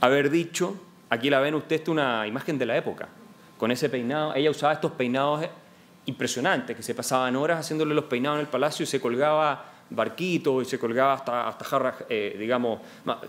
haber 0.00 0.28
dicho, 0.28 0.76
aquí 1.08 1.30
la 1.30 1.40
ven 1.40 1.54
ustedes, 1.54 1.88
una 1.88 2.26
imagen 2.26 2.58
de 2.58 2.66
la 2.66 2.76
época, 2.76 3.08
con 3.56 3.70
ese 3.70 3.88
peinado, 3.88 4.34
ella 4.34 4.50
usaba 4.50 4.74
estos 4.74 4.92
peinados 4.92 5.46
impresionantes, 6.08 6.76
que 6.76 6.82
se 6.82 6.94
pasaban 6.94 7.36
horas 7.36 7.60
haciéndole 7.60 7.94
los 7.94 8.04
peinados 8.04 8.38
en 8.38 8.46
el 8.46 8.50
palacio 8.50 8.84
y 8.84 8.86
se 8.86 9.00
colgaba 9.00 9.64
barquitos 9.90 10.66
y 10.66 10.70
se 10.70 10.78
colgaba 10.78 11.14
hasta, 11.14 11.48
hasta 11.48 11.64
jarras, 11.64 11.94
eh, 12.08 12.36
digamos, 12.38 12.80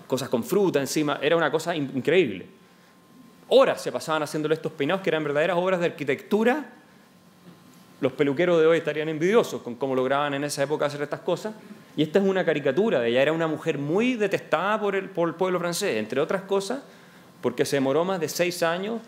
cosas 0.08 0.30
con 0.30 0.44
fruta 0.44 0.80
encima. 0.80 1.20
Era 1.22 1.36
una 1.36 1.52
cosa 1.52 1.76
increíble. 1.76 2.48
Horas 3.50 3.82
se 3.82 3.92
pasaban 3.92 4.24
haciéndole 4.24 4.56
estos 4.56 4.72
peinados 4.72 5.02
que 5.02 5.10
eran 5.10 5.24
verdaderas 5.24 5.58
obras 5.58 5.80
de 5.80 5.88
arquitectura. 5.88 6.66
Los 8.00 8.14
peluqueros 8.14 8.60
de 8.62 8.68
hoy 8.68 8.78
estarían 8.78 9.10
envidiosos 9.10 9.62
con 9.62 9.76
cómo 9.76 9.94
lograban 9.94 10.34
en 10.34 10.44
esa 10.46 10.64
época 10.64 10.86
hacer 10.86 11.02
estas 11.02 11.22
cosas. 11.22 11.54
Y 11.98 12.04
esta 12.04 12.20
es 12.20 12.26
una 12.26 12.46
caricatura 12.46 13.02
de 13.02 13.10
ella. 13.10 13.22
Era 13.22 13.34
una 13.34 13.48
mujer 13.48 13.78
muy 13.78 14.14
detestada 14.14 14.80
por 14.80 14.96
el, 14.96 15.10
por 15.10 15.28
el 15.28 15.36
pueblo 15.36 15.60
francés, 15.60 15.98
entre 15.98 16.22
otras 16.22 16.44
cosas, 16.44 16.82
porque 17.42 17.66
se 17.66 17.78
demoró 17.78 18.06
más 18.06 18.20
de 18.20 18.30
seis 18.30 18.64
años 18.64 19.02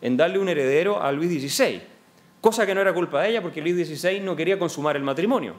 en 0.00 0.16
darle 0.16 0.38
un 0.38 0.48
heredero 0.48 1.02
a 1.02 1.12
Luis 1.12 1.30
XVI. 1.30 1.97
Cosa 2.40 2.66
que 2.66 2.74
no 2.74 2.80
era 2.80 2.92
culpa 2.92 3.22
de 3.22 3.30
ella, 3.30 3.42
porque 3.42 3.60
Luis 3.60 3.88
XVI 3.88 4.20
no 4.20 4.36
quería 4.36 4.58
consumar 4.58 4.96
el 4.96 5.02
matrimonio. 5.02 5.54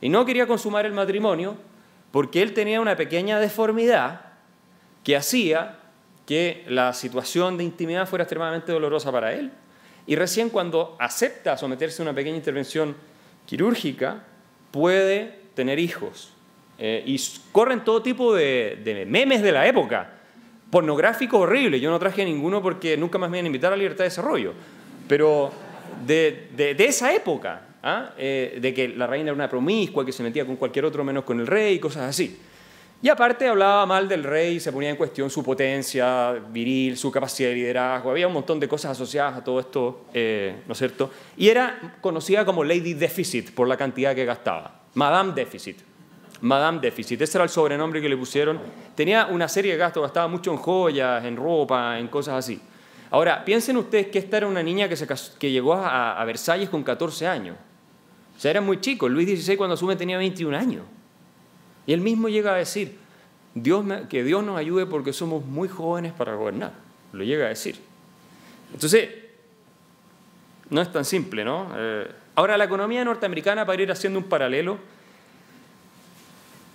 Y 0.00 0.08
no 0.08 0.24
quería 0.24 0.46
consumar 0.46 0.86
el 0.86 0.92
matrimonio 0.92 1.56
porque 2.10 2.42
él 2.42 2.54
tenía 2.54 2.80
una 2.80 2.96
pequeña 2.96 3.38
deformidad 3.38 4.22
que 5.04 5.16
hacía 5.16 5.78
que 6.26 6.64
la 6.68 6.92
situación 6.92 7.56
de 7.56 7.64
intimidad 7.64 8.06
fuera 8.06 8.24
extremadamente 8.24 8.72
dolorosa 8.72 9.10
para 9.10 9.32
él. 9.32 9.50
Y 10.06 10.16
recién 10.16 10.48
cuando 10.48 10.96
acepta 10.98 11.56
someterse 11.56 12.02
a 12.02 12.04
una 12.04 12.14
pequeña 12.14 12.36
intervención 12.36 12.96
quirúrgica, 13.46 14.24
puede 14.70 15.40
tener 15.54 15.78
hijos. 15.78 16.32
Eh, 16.78 17.02
y 17.06 17.20
corren 17.52 17.84
todo 17.84 18.02
tipo 18.02 18.34
de, 18.34 19.04
memes 19.06 19.42
de 19.42 19.52
la 19.52 19.66
época. 19.66 20.14
Pornográfico 20.70 21.40
horrible. 21.40 21.80
Yo 21.80 21.90
no 21.90 21.98
traje 21.98 22.24
ninguno 22.24 22.62
porque 22.62 22.96
nunca 22.96 23.18
más 23.18 23.28
me 23.28 23.38
iban 23.38 23.46
a 23.46 23.48
invitar 23.48 23.72
a 23.72 23.76
libertad 23.76 24.04
de 24.04 24.10
desarrollo. 24.10 24.54
Pero 25.06 25.52
de, 26.06 26.48
de 26.56 26.84
esa 26.84 27.12
época. 27.12 27.66
¿ah? 27.82 28.10
Eh, 28.16 28.58
de 28.60 28.74
que 28.74 28.88
la 28.88 29.06
reina 29.06 29.28
era 29.28 29.34
una 29.34 29.48
promiscua, 29.48 30.04
que 30.04 30.12
se 30.12 30.22
metía 30.22 30.44
con 30.44 30.56
cualquier 30.56 30.84
otro 30.84 31.04
menos 31.04 31.24
con 31.24 31.40
el 31.40 31.46
rey, 31.46 31.78
cosas 31.78 32.08
así. 32.08 32.38
Y 33.02 33.08
aparte 33.08 33.48
hablaba 33.48 33.86
mal 33.86 34.08
del 34.08 34.22
rey, 34.22 34.60
se 34.60 34.72
ponía 34.72 34.90
en 34.90 34.96
cuestión 34.96 35.30
su 35.30 35.42
potencia 35.42 36.32
viril, 36.50 36.98
su 36.98 37.10
capacidad 37.10 37.48
de 37.48 37.54
liderazgo, 37.54 38.10
había 38.10 38.26
un 38.26 38.34
montón 38.34 38.60
de 38.60 38.68
cosas 38.68 38.92
asociadas 38.92 39.38
a 39.38 39.44
todo 39.44 39.58
esto, 39.58 40.04
eh, 40.12 40.62
¿no 40.66 40.72
es 40.72 40.78
cierto? 40.78 41.10
Y 41.38 41.48
era 41.48 41.96
conocida 42.02 42.44
como 42.44 42.62
Lady 42.62 42.92
Deficit 42.92 43.54
por 43.54 43.66
la 43.68 43.78
cantidad 43.78 44.14
que 44.14 44.26
gastaba, 44.26 44.82
Madame 44.94 45.32
Deficit. 45.32 45.78
Madame 46.42 46.80
Deficit, 46.80 47.20
ese 47.20 47.36
era 47.36 47.44
el 47.44 47.50
sobrenombre 47.50 48.00
que 48.00 48.08
le 48.08 48.16
pusieron. 48.16 48.58
Tenía 48.94 49.26
una 49.26 49.46
serie 49.46 49.72
de 49.72 49.78
gastos, 49.78 50.02
gastaba 50.02 50.26
mucho 50.26 50.50
en 50.50 50.56
joyas, 50.56 51.22
en 51.26 51.36
ropa, 51.36 51.98
en 51.98 52.08
cosas 52.08 52.34
así. 52.34 52.58
Ahora, 53.10 53.44
piensen 53.44 53.76
ustedes 53.76 54.06
que 54.06 54.18
esta 54.18 54.36
era 54.36 54.46
una 54.46 54.62
niña 54.62 54.88
que, 54.88 54.96
se, 54.96 55.06
que 55.38 55.50
llegó 55.50 55.74
a, 55.74 56.24
Versalles 56.24 56.68
con 56.68 56.84
14 56.84 57.26
años. 57.26 57.56
O 58.36 58.40
sea, 58.40 58.52
era 58.52 58.60
muy 58.60 58.80
chico. 58.80 59.08
Luis 59.08 59.44
XVI 59.44 59.56
cuando 59.56 59.74
asume 59.74 59.96
tenía 59.96 60.16
21 60.16 60.56
años. 60.56 60.82
Y 61.86 61.92
él 61.92 62.00
mismo 62.00 62.28
llega 62.28 62.54
a 62.54 62.56
decir, 62.56 62.96
Dios 63.54 63.84
que 64.08 64.22
Dios 64.22 64.44
nos 64.44 64.56
ayude 64.56 64.86
porque 64.86 65.12
somos 65.12 65.44
muy 65.44 65.68
jóvenes 65.68 66.12
para 66.12 66.34
gobernar. 66.34 66.72
Lo 67.12 67.24
llega 67.24 67.46
a 67.46 67.48
decir. 67.48 67.80
Entonces, 68.72 69.08
no 70.70 70.80
es 70.80 70.92
tan 70.92 71.04
simple, 71.04 71.44
¿no? 71.44 71.68
Eh, 71.76 72.08
ahora, 72.36 72.56
la 72.56 72.64
economía 72.64 73.04
norteamericana, 73.04 73.66
para 73.66 73.82
ir 73.82 73.90
haciendo 73.90 74.20
un 74.20 74.26
paralelo, 74.26 74.78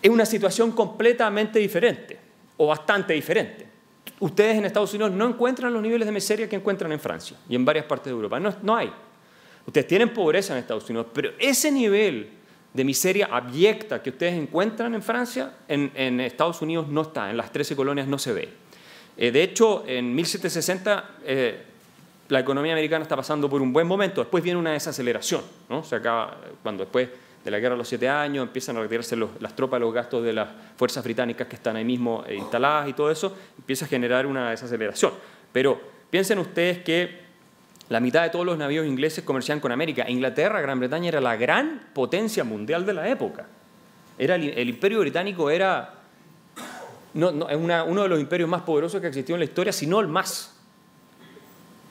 es 0.02 0.10
una 0.10 0.26
situación 0.26 0.74
completamente 0.74 1.60
diferente, 1.60 2.20
o 2.58 2.68
bastante 2.68 3.14
diferente. 3.14 3.75
Ustedes 4.20 4.58
en 4.58 4.66
Estados 4.66 4.94
Unidos 4.94 5.12
no 5.12 5.28
encuentran 5.28 5.74
los 5.74 5.82
niveles 5.82 6.06
de 6.06 6.12
miseria 6.12 6.48
que 6.48 6.56
encuentran 6.56 6.92
en 6.92 7.00
Francia 7.00 7.38
y 7.50 7.56
en 7.56 7.66
varias 7.66 7.86
partes 7.86 8.06
de 8.06 8.12
Europa. 8.12 8.40
No, 8.40 8.54
no 8.62 8.76
hay. 8.76 8.92
Ustedes 9.66 9.88
tienen 9.88 10.14
pobreza 10.14 10.54
en 10.54 10.60
Estados 10.60 10.90
Unidos, 10.90 11.08
pero 11.14 11.32
ese 11.40 11.72
nivel 11.72 12.30
de 12.74 12.84
miseria 12.84 13.30
abyecta 13.32 14.04
que 14.04 14.10
ustedes 14.10 14.34
encuentran 14.34 14.94
en 14.94 15.02
Francia, 15.02 15.54
en, 15.68 16.20
Estados 16.20 16.62
Unidos 16.62 16.88
no 16.88 17.04
está, 17.04 17.30
en 17.30 17.38
las 17.38 17.52
13 17.52 17.76
colonias 17.76 18.08
no 18.08 18.20
se 18.20 18.34
ve. 18.34 18.50
Eh, 19.18 19.32
de 19.32 19.44
hecho, 19.44 19.86
en 19.88 20.14
1760 20.14 21.10
eh, 21.24 21.64
la 22.28 22.40
economía 22.40 22.74
americana 22.74 23.04
está 23.04 23.16
pasando 23.16 23.50
por 23.50 23.62
un 23.62 23.72
buen 23.72 23.88
momento, 23.88 24.22
después 24.22 24.44
viene 24.44 24.60
una 24.60 24.74
desaceleración, 24.74 25.42
¿no? 25.70 25.84
se 25.84 25.96
acaba, 25.96 26.38
cuando 26.64 26.84
después 26.84 27.10
de 27.46 27.52
la 27.52 27.60
guerra 27.60 27.76
de 27.76 27.78
los 27.78 27.88
siete 27.88 28.10
años 28.10 28.48
empiezan 28.48 28.76
a 28.78 28.82
retirarse 28.82 29.16
las 29.16 29.56
tropas, 29.56 29.80
los 29.80 29.94
gastos 29.94 30.24
de 30.24 30.34
las 30.34 30.50
fuerzas 30.76 31.04
británicas 31.04 31.48
que 31.48 31.56
están 31.56 31.76
ahí 31.76 31.86
mismo 31.86 32.24
eh, 32.28 32.36
instaladas 32.36 32.90
y 32.90 32.94
todo 32.94 33.12
eso, 33.12 33.38
empieza 33.56 33.86
a 33.86 33.88
generar 33.88 34.26
una 34.26 34.50
desaceleración. 34.50 35.14
Pero 35.54 35.80
piensen 36.10 36.40
ustedes 36.40 36.80
que 36.80 37.24
la 37.88 38.00
mitad 38.00 38.24
de 38.24 38.32
todos 38.32 38.48
los 38.48 38.58
navíos 38.58 38.88
ingleses 38.88 39.24
comerciaban 39.24 39.60
con 39.60 39.72
América. 39.72 40.10
Inglaterra, 40.10 40.60
Gran 40.60 40.80
Bretaña 40.80 41.10
era 41.10 41.22
la 41.22 41.36
gran 41.36 41.90
potencia 41.94 42.44
mundial 42.44 42.84
de 42.84 42.94
la 42.94 43.08
época. 43.08 43.46
Era 44.18 44.36
el, 44.36 44.68
imperio 44.68 45.02
británico 45.02 45.52
era 45.52 45.94
no, 47.14 47.30
uno 47.30 48.02
de 48.04 48.10
los 48.10 48.20
imperios 48.20 48.50
más 48.50 48.64
poderosos 48.64 49.00
que 49.02 49.08
existió 49.08 49.36
en 49.36 49.40
la 49.40 49.46
historia, 49.46 49.72
si 49.72 49.86
no 49.86 50.00
el 50.00 50.08
más, 50.08 50.60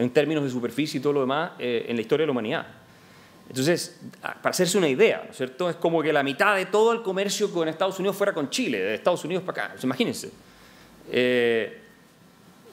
en 0.01 0.11
términos 0.11 0.43
de 0.43 0.51
superficie 0.51 0.99
y 0.99 1.03
todo 1.03 1.13
lo 1.13 1.21
demás, 1.21 1.53
eh, 1.61 1.87
en 1.87 1.95
la 1.95 2.03
historia 2.03 2.25
de 2.25 2.27
la 2.27 2.33
humanidad. 2.33 2.84
Entonces, 3.49 4.01
para 4.21 4.51
hacerse 4.51 4.79
una 4.79 4.89
idea, 4.89 5.23
¿no 5.25 5.31
es 5.31 5.37
cierto? 5.37 5.69
Es 5.69 5.77
como 5.77 6.03
que 6.03 6.13
la 6.13 6.23
mitad 6.23 6.57
de 6.57 6.67
todo 6.67 6.93
el 6.93 7.03
comercio 7.03 7.51
con 7.53 7.69
Estados 7.69 7.99
Unidos 7.99 8.17
fuera 8.17 8.33
con 8.33 8.51
Chile, 8.51 8.79
de 8.79 8.95
Estados 8.95 9.25
Unidos 9.25 9.45
para 9.45 9.67
acá. 9.67 9.77
imagínense. 9.83 10.31
Eh, 11.11 11.81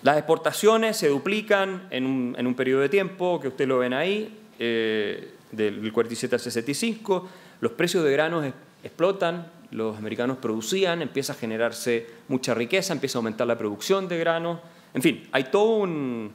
las 0.04 0.18
exportaciones 0.18 0.98
se 0.98 1.10
duplican 1.10 1.88
en 1.92 2.06
un, 2.06 2.56
periodo 2.56 2.82
de 2.82 2.90
tiempo, 2.90 3.40
que 3.40 3.50
ustedes 3.50 3.68
lo 3.68 3.80
ven 3.80 3.94
ahí, 3.94 4.36
eh, 4.58 5.34
del 5.52 5.92
47 5.94 6.36
al 6.36 6.40
65. 6.40 7.30
Los 7.60 7.74
precios 7.74 8.04
de 8.04 8.12
granos 8.12 8.52
explotan, 8.84 9.52
los 9.70 9.98
americanos 9.98 10.38
producían, 10.38 11.02
empieza 11.02 11.34
a 11.34 11.36
generarse 11.36 12.08
mucha 12.28 12.56
riqueza, 12.56 12.94
empieza 12.94 13.18
a 13.18 13.20
aumentar 13.20 13.46
la 13.46 13.58
producción 13.58 14.08
de 14.08 14.18
granos. 14.18 14.60
En 14.94 15.02
fin, 15.04 15.28
hay 15.32 15.46
todo 15.46 15.78
un, 15.78 16.34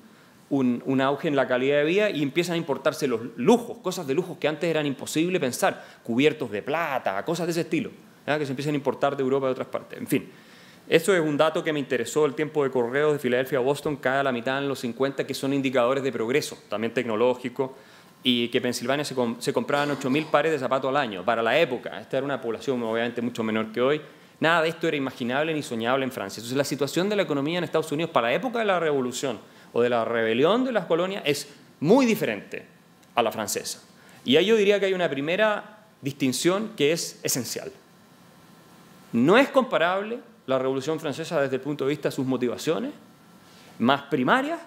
auge 0.50 1.28
en 1.28 1.36
la 1.36 1.46
calidad 1.46 1.78
de 1.78 1.84
vida 1.84 2.10
y 2.10 2.22
empiezan 2.22 2.54
a 2.54 2.56
importarse 2.58 3.06
los 3.06 3.20
lujos, 3.36 3.78
cosas 3.78 4.06
de 4.06 4.14
lujos 4.14 4.38
que 4.38 4.48
antes 4.48 4.68
eran 4.68 4.86
imposible 4.86 5.40
pensar, 5.40 5.84
cubiertos 6.02 6.50
de 6.50 6.62
plata, 6.62 7.24
cosas 7.24 7.46
de 7.46 7.52
ese 7.52 7.62
estilo, 7.62 7.90
que 8.24 8.46
se 8.46 8.52
empiezan 8.52 8.74
a 8.74 8.76
importar 8.76 9.16
de 9.16 9.22
Europa 9.22 9.46
y 9.46 9.48
de 9.48 9.52
otras 9.52 9.68
partes. 9.68 9.98
En 9.98 10.06
fin, 10.06 10.28
eso 10.88 11.14
es 11.14 11.20
un 11.20 11.36
dato 11.36 11.64
que 11.64 11.72
me 11.72 11.80
interesó, 11.80 12.26
el 12.26 12.34
tiempo 12.34 12.62
de 12.62 12.70
correos 12.70 13.12
de 13.12 13.18
Filadelfia 13.18 13.58
a 13.58 13.60
Boston 13.60 13.96
cada 13.96 14.22
la 14.22 14.30
mitad 14.30 14.58
en 14.58 14.68
los 14.68 14.78
50, 14.80 15.26
que 15.26 15.34
son 15.34 15.52
indicadores 15.52 16.04
de 16.04 16.12
progreso, 16.12 16.58
también 16.68 16.94
tecnológico, 16.94 17.74
y 18.22 18.48
que 18.48 18.60
Pensilvania 18.60 19.04
se, 19.04 19.14
se 19.38 19.52
compraban 19.52 19.90
8.000 19.90 20.30
pares 20.30 20.52
de 20.52 20.58
zapatos 20.58 20.88
al 20.88 20.96
año. 20.96 21.24
Para 21.24 21.42
la 21.42 21.58
época, 21.58 22.00
esta 22.00 22.18
era 22.18 22.24
una 22.24 22.40
población 22.40 22.82
obviamente 22.82 23.20
mucho 23.20 23.42
menor 23.42 23.72
que 23.72 23.80
hoy, 23.80 24.00
nada 24.38 24.62
de 24.62 24.68
esto 24.68 24.86
era 24.86 24.96
imaginable 24.96 25.52
ni 25.54 25.62
soñable 25.62 26.04
en 26.04 26.12
Francia. 26.12 26.40
Entonces 26.40 26.56
la 26.56 26.64
situación 26.64 27.08
de 27.08 27.16
la 27.16 27.22
economía 27.22 27.58
en 27.58 27.64
Estados 27.64 27.90
Unidos 27.90 28.10
para 28.12 28.28
la 28.28 28.34
época 28.34 28.60
de 28.60 28.64
la 28.64 28.78
revolución 28.78 29.38
o 29.76 29.82
de 29.82 29.90
la 29.90 30.06
rebelión 30.06 30.64
de 30.64 30.72
las 30.72 30.86
colonias 30.86 31.22
es 31.26 31.48
muy 31.80 32.06
diferente 32.06 32.64
a 33.14 33.22
la 33.22 33.30
francesa. 33.30 33.82
Y 34.24 34.36
ahí 34.36 34.46
yo 34.46 34.56
diría 34.56 34.80
que 34.80 34.86
hay 34.86 34.94
una 34.94 35.10
primera 35.10 35.84
distinción 36.00 36.70
que 36.78 36.92
es 36.92 37.20
esencial. 37.22 37.70
No 39.12 39.36
es 39.36 39.50
comparable 39.50 40.20
la 40.46 40.58
Revolución 40.58 40.98
Francesa 40.98 41.42
desde 41.42 41.56
el 41.56 41.60
punto 41.60 41.84
de 41.84 41.90
vista 41.90 42.08
de 42.08 42.14
sus 42.14 42.24
motivaciones 42.24 42.92
más 43.78 44.00
primarias, 44.04 44.58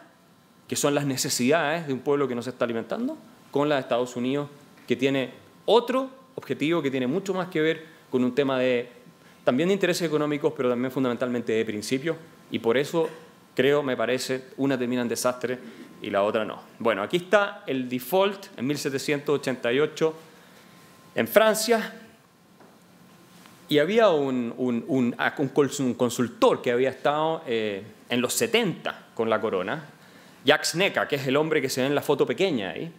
que 0.67 0.75
son 0.75 0.93
las 0.93 1.07
necesidades 1.07 1.87
de 1.87 1.93
un 1.93 2.01
pueblo 2.01 2.27
que 2.27 2.35
no 2.35 2.43
se 2.43 2.51
está 2.51 2.65
alimentando, 2.65 3.17
con 3.49 3.67
la 3.67 3.75
de 3.75 3.81
Estados 3.81 4.15
Unidos, 4.15 4.47
que 4.87 4.95
tiene 4.95 5.31
otro 5.65 6.11
objetivo 6.35 6.83
que 6.83 6.91
tiene 6.91 7.07
mucho 7.07 7.33
más 7.33 7.47
que 7.47 7.61
ver 7.61 7.83
con 8.11 8.23
un 8.23 8.35
tema 8.35 8.59
de 8.59 8.91
también 9.43 9.69
de 9.69 9.73
intereses 9.73 10.07
económicos, 10.07 10.53
pero 10.55 10.69
también 10.69 10.91
fundamentalmente 10.91 11.51
de 11.51 11.65
principios, 11.65 12.15
y 12.51 12.59
por 12.59 12.77
eso 12.77 13.09
creo, 13.59 13.83
me 13.83 13.97
parece, 13.97 14.45
una 14.55 14.77
termina 14.77 15.01
en 15.01 15.09
desastre 15.09 15.59
y 16.01 16.09
la 16.09 16.23
otra 16.23 16.45
no. 16.45 16.61
Bueno, 16.79 17.03
aquí 17.03 17.17
está 17.17 17.65
el 17.67 17.89
default 17.89 18.57
en 18.57 18.65
1788 18.65 20.15
en 21.15 21.27
Francia, 21.27 21.93
y 23.67 23.79
había 23.79 24.11
un, 24.11 24.53
un, 24.57 25.13
ah, 25.17 25.35
consultor 25.35 26.61
que 26.61 26.71
había 26.71 26.89
estado 26.89 27.41
eh, 27.45 27.83
en 28.07 28.21
los 28.21 28.33
70 28.33 29.07
con 29.13 29.29
la 29.29 29.41
corona, 29.41 29.83
Jacques 30.45 30.75
Necker, 30.75 31.09
que 31.09 31.17
es 31.17 31.27
el 31.27 31.35
hombre 31.35 31.61
que 31.61 31.67
se 31.67 31.81
ve 31.81 31.87
en 31.87 31.95
la 31.95 32.01
foto 32.01 32.25
pequeña 32.25 32.69
ahí, 32.69 32.89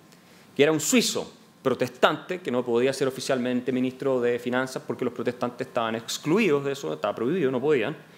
que 0.54 0.62
era 0.62 0.72
un 0.72 0.80
suizo 0.80 1.32
protestante 1.62 2.40
que 2.40 2.50
no 2.50 2.62
podía 2.62 2.92
ser 2.92 3.08
oficialmente 3.08 3.72
ministro 3.72 4.20
de 4.20 4.38
Finanzas 4.38 4.82
porque 4.86 5.06
los 5.06 5.14
protestantes 5.14 5.68
estaban 5.68 5.94
excluidos 5.94 6.66
de 6.66 6.72
eso, 6.72 6.92
estaba 6.92 7.14
prohibido, 7.14 7.50
no 7.50 7.62
podían. 7.62 8.09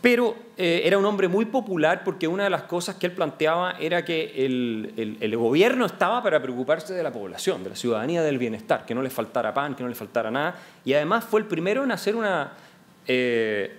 Pero 0.00 0.36
eh, 0.56 0.82
era 0.84 0.96
un 0.96 1.04
hombre 1.04 1.26
muy 1.26 1.46
popular 1.46 2.04
porque 2.04 2.28
una 2.28 2.44
de 2.44 2.50
las 2.50 2.62
cosas 2.62 2.96
que 2.96 3.06
él 3.06 3.12
planteaba 3.12 3.72
era 3.80 4.04
que 4.04 4.44
el, 4.46 5.36
gobierno 5.36 5.86
estaba 5.86 6.22
para 6.22 6.40
preocuparse 6.40 6.94
de 6.94 7.02
la 7.02 7.12
población, 7.12 7.64
de 7.64 7.70
la 7.70 7.76
ciudadanía, 7.76 8.22
del 8.22 8.38
bienestar, 8.38 8.86
que 8.86 8.94
no 8.94 9.02
les 9.02 9.12
faltara 9.12 9.52
pan, 9.52 9.74
que 9.74 9.82
no 9.82 9.88
les 9.88 9.98
faltara 9.98 10.30
nada. 10.30 10.54
Y 10.84 10.92
además 10.92 11.24
fue 11.24 11.40
el 11.40 11.46
primero 11.46 11.82
en 11.82 11.90
hacer 11.90 12.14
una 12.14 12.52
eh, 13.06 13.76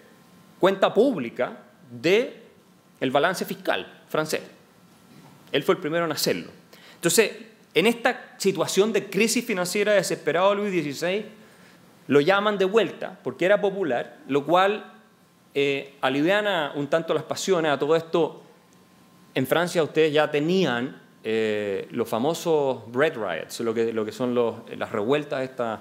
cuenta 0.59 0.93
pública 0.93 1.57
del 1.89 2.33
el 2.99 3.11
balance 3.11 3.45
fiscal 3.45 4.01
francés. 4.09 4.41
Él 5.53 5.63
fue 5.63 5.75
el 5.75 5.81
primero 5.81 6.03
en 6.03 6.11
hacerlo. 6.11 6.51
Entonces, 6.95 7.31
en 7.73 7.87
esta 7.87 8.33
situación 8.37 8.91
de 8.91 9.09
crisis 9.09 9.45
financiera 9.45 9.93
desesperado 9.93 10.53
Luis 10.53 10.71
XVI, 10.83 11.25
lo 12.07 12.19
llaman 12.19 12.57
de 12.57 12.65
vuelta 12.65 13.19
porque 13.23 13.45
era 13.45 13.61
popular, 13.61 14.17
lo 14.27 14.45
cual 14.45 14.98
eh, 15.53 15.95
aliviana 16.01 16.73
un 16.75 16.87
tanto 16.87 17.13
las 17.13 17.23
pasiones. 17.23 17.71
A 17.71 17.79
todo 17.79 17.95
esto, 17.95 18.41
en 19.33 19.47
Francia 19.47 19.83
ustedes 19.83 20.13
ya 20.13 20.29
tenían 20.29 21.01
eh, 21.23 21.87
los 21.91 22.07
famosos 22.07 22.89
bread 22.91 23.15
riots, 23.15 23.59
lo 23.61 23.73
que, 23.73 23.91
lo 23.91 24.05
que 24.05 24.11
son 24.11 24.35
las 24.77 24.91
revueltas 24.91 25.41
estas 25.43 25.79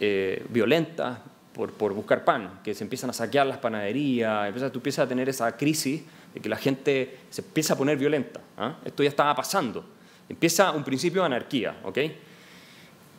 eh, 0.00 0.44
violentas 0.48 1.18
por, 1.54 1.72
por, 1.72 1.92
buscar 1.92 2.24
pan, 2.24 2.60
que 2.64 2.74
se 2.74 2.84
empiezan 2.84 3.10
a 3.10 3.12
saquear 3.12 3.46
las 3.46 3.58
panaderías, 3.58 4.46
empieza, 4.46 4.70
tú 4.70 4.78
empiezas 4.78 5.06
a 5.06 5.08
tener 5.08 5.28
esa 5.28 5.56
crisis 5.56 6.02
de 6.34 6.40
que 6.40 6.48
la 6.48 6.56
gente 6.56 7.18
se 7.28 7.42
empieza 7.42 7.74
a 7.74 7.76
poner 7.76 7.96
violenta. 7.96 8.40
¿ah? 8.56 8.76
Esto 8.84 9.02
ya 9.02 9.08
estaba 9.08 9.34
pasando. 9.34 9.84
Empieza 10.28 10.70
un 10.70 10.84
principio 10.84 11.22
de 11.22 11.26
anarquía. 11.26 11.76
¿ok? 11.82 11.98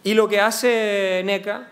Y 0.03 0.13
lo 0.13 0.27
que 0.27 0.39
hace 0.39 1.21
NECA 1.25 1.67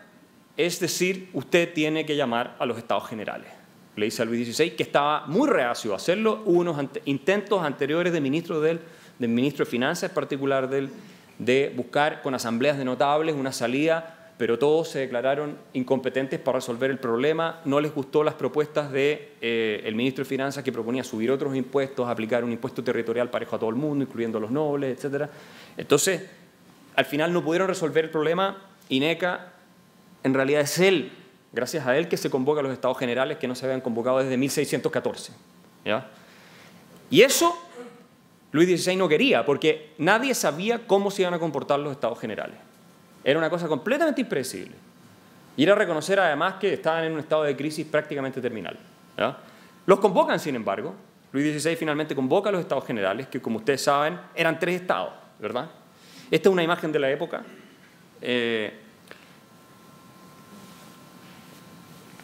es 0.57 0.79
decir, 0.79 1.29
usted 1.33 1.73
tiene 1.73 2.05
que 2.05 2.17
llamar 2.17 2.55
a 2.59 2.65
los 2.65 2.77
estados 2.77 3.07
generales 3.07 3.58
le 3.99 4.05
dice 4.05 4.21
a 4.21 4.25
Luis 4.25 4.55
XVI, 4.55 4.71
que 4.71 4.83
estaba 4.83 5.25
muy 5.27 5.47
reacio 5.47 5.93
a 5.93 5.97
hacerlo. 5.97 6.41
Hubo 6.45 6.59
unos 6.59 6.77
intentos 7.05 7.63
anteriores 7.63 8.13
del 8.13 8.21
ministro, 8.21 8.61
del, 8.61 8.79
ministro 9.19 9.65
de 9.65 9.71
Finanzas, 9.71 10.09
en 10.09 10.15
particular 10.15 10.69
del, 10.69 10.89
de 11.37 11.71
buscar 11.75 12.21
con 12.21 12.33
asambleas 12.33 12.77
de 12.77 12.85
notables 12.85 13.35
una 13.35 13.51
salida, 13.51 14.31
pero 14.37 14.57
todos 14.57 14.87
se 14.87 14.99
declararon 14.99 15.57
incompetentes 15.73 16.39
para 16.39 16.59
resolver 16.59 16.89
el 16.89 16.97
problema. 16.97 17.59
No 17.65 17.81
les 17.81 17.93
gustó 17.93 18.23
las 18.23 18.35
propuestas 18.35 18.91
del 18.91 19.19
de, 19.41 19.83
eh, 19.85 19.91
ministro 19.93 20.23
de 20.23 20.29
Finanzas 20.29 20.63
que 20.63 20.71
proponía 20.71 21.03
subir 21.03 21.29
otros 21.29 21.55
impuestos, 21.55 22.07
aplicar 22.07 22.43
un 22.45 22.53
impuesto 22.53 22.81
territorial 22.81 23.29
parejo 23.29 23.57
a 23.57 23.59
todo 23.59 23.69
el 23.69 23.75
mundo, 23.75 24.05
incluyendo 24.05 24.39
los 24.39 24.49
nobles, 24.49 25.03
etc. 25.03 25.29
Entonces, 25.75 26.21
al 26.95 27.05
final 27.05 27.33
no 27.33 27.43
pudieron 27.43 27.67
resolver 27.67 28.05
el 28.05 28.11
problema 28.11 28.57
y 28.87 29.01
NECA 29.01 29.53
en 30.23 30.33
realidad 30.33 30.61
es 30.61 30.79
él 30.79 31.11
gracias 31.51 31.85
a 31.87 31.97
él 31.97 32.07
que 32.07 32.17
se 32.17 32.29
convoca 32.29 32.59
a 32.59 32.63
los 32.63 32.73
estados 32.73 32.97
generales 32.97 33.37
que 33.37 33.47
no 33.47 33.55
se 33.55 33.65
habían 33.65 33.81
convocado 33.81 34.19
desde 34.19 34.37
1614. 34.37 35.33
Y 37.09 37.21
eso 37.21 37.55
Luis 38.51 38.81
XVI 38.81 38.95
no 38.95 39.07
quería, 39.07 39.45
porque 39.45 39.93
nadie 39.97 40.33
sabía 40.33 40.87
cómo 40.87 41.11
se 41.11 41.21
iban 41.21 41.33
a 41.33 41.39
comportar 41.39 41.79
los 41.79 41.91
estados 41.91 42.19
generales. 42.19 42.55
Era 43.23 43.37
una 43.37 43.49
cosa 43.49 43.67
completamente 43.67 44.21
impredecible. 44.21 44.75
Y 45.55 45.63
era 45.63 45.75
reconocer 45.75 46.19
además 46.19 46.55
que 46.55 46.73
estaban 46.73 47.03
en 47.03 47.13
un 47.13 47.19
estado 47.19 47.43
de 47.43 47.55
crisis 47.55 47.85
prácticamente 47.85 48.41
terminal. 48.41 48.77
Los 49.85 49.99
convocan, 49.99 50.39
sin 50.39 50.55
embargo. 50.55 50.95
Luis 51.31 51.61
XVI 51.61 51.75
finalmente 51.75 52.15
convoca 52.15 52.49
a 52.49 52.51
los 52.51 52.61
estados 52.61 52.85
generales, 52.85 53.27
que 53.27 53.41
como 53.41 53.57
ustedes 53.57 53.83
saben, 53.83 54.19
eran 54.33 54.57
tres 54.57 54.81
estados, 54.81 55.13
¿verdad? 55.37 55.69
Esta 56.31 56.49
es 56.49 56.53
una 56.53 56.63
imagen 56.63 56.91
de 56.91 56.99
la 56.99 57.11
época. 57.11 57.43
Eh, 58.21 58.73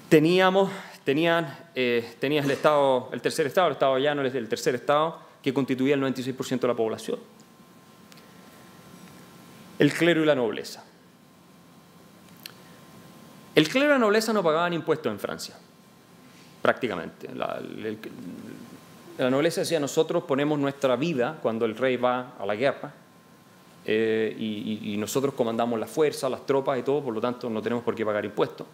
teníamos, 0.10 0.72
tenían, 1.04 1.58
eh, 1.76 2.16
tenías 2.20 2.46
el, 2.46 2.52
estado, 2.52 3.10
el 3.12 3.22
tercer 3.22 3.48
estado, 3.48 3.68
el 3.68 3.74
estado 3.74 3.98
llano, 3.98 4.22
el 4.22 4.50
tercer 4.50 4.76
estado, 4.76 5.20
que 5.42 5.54
constituía 5.54 5.96
el 5.96 6.02
96% 6.02 6.60
de 6.60 6.68
la 6.68 6.74
población. 6.74 7.20
El 9.78 9.94
clero 9.94 10.24
y 10.24 10.26
la 10.26 10.36
nobleza. 10.36 10.84
El 13.54 13.70
clero 13.70 13.88
y 13.88 13.90
la 13.94 14.00
nobleza 14.00 14.34
no 14.34 14.44
pagaban 14.44 14.74
impuestos 14.74 15.12
en 15.12 15.20
Francia, 15.20 15.56
prácticamente. 16.62 17.30
La, 17.34 17.62
nobleza 19.30 19.62
decía, 19.62 19.80
nosotros 19.80 20.24
ponemos 20.24 20.60
nuestra 20.60 20.96
vida 20.96 21.38
cuando 21.42 21.66
el 21.66 21.78
rey 21.78 21.96
va 21.96 22.34
a 22.40 22.46
la 22.46 22.56
guerra, 22.56 22.94
eh, 23.86 24.36
y, 24.38 24.98
nosotros 24.98 25.36
comandamos 25.36 25.80
la 25.80 25.86
fuerza, 25.86 26.28
las 26.28 26.46
tropas 26.46 26.80
y 26.80 26.82
todo, 26.82 27.04
por 27.04 27.14
lo 27.14 27.22
tanto 27.22 27.50
no 27.50 27.62
tenemos 27.62 27.84
por 27.84 27.94
qué 27.94 28.04
pagar 28.04 28.26
impuestos. 28.26 28.66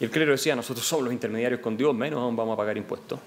Y 0.00 0.04
el 0.04 0.10
clero 0.10 0.32
decía, 0.32 0.56
nosotros 0.56 0.86
somos 0.86 1.04
los 1.04 1.12
intermediarios 1.12 1.60
con 1.60 1.76
Dios, 1.76 1.94
menos 1.94 2.20
aún 2.20 2.34
vamos 2.36 2.54
a 2.54 2.56
pagar 2.56 2.76
impuestos. 2.76 3.20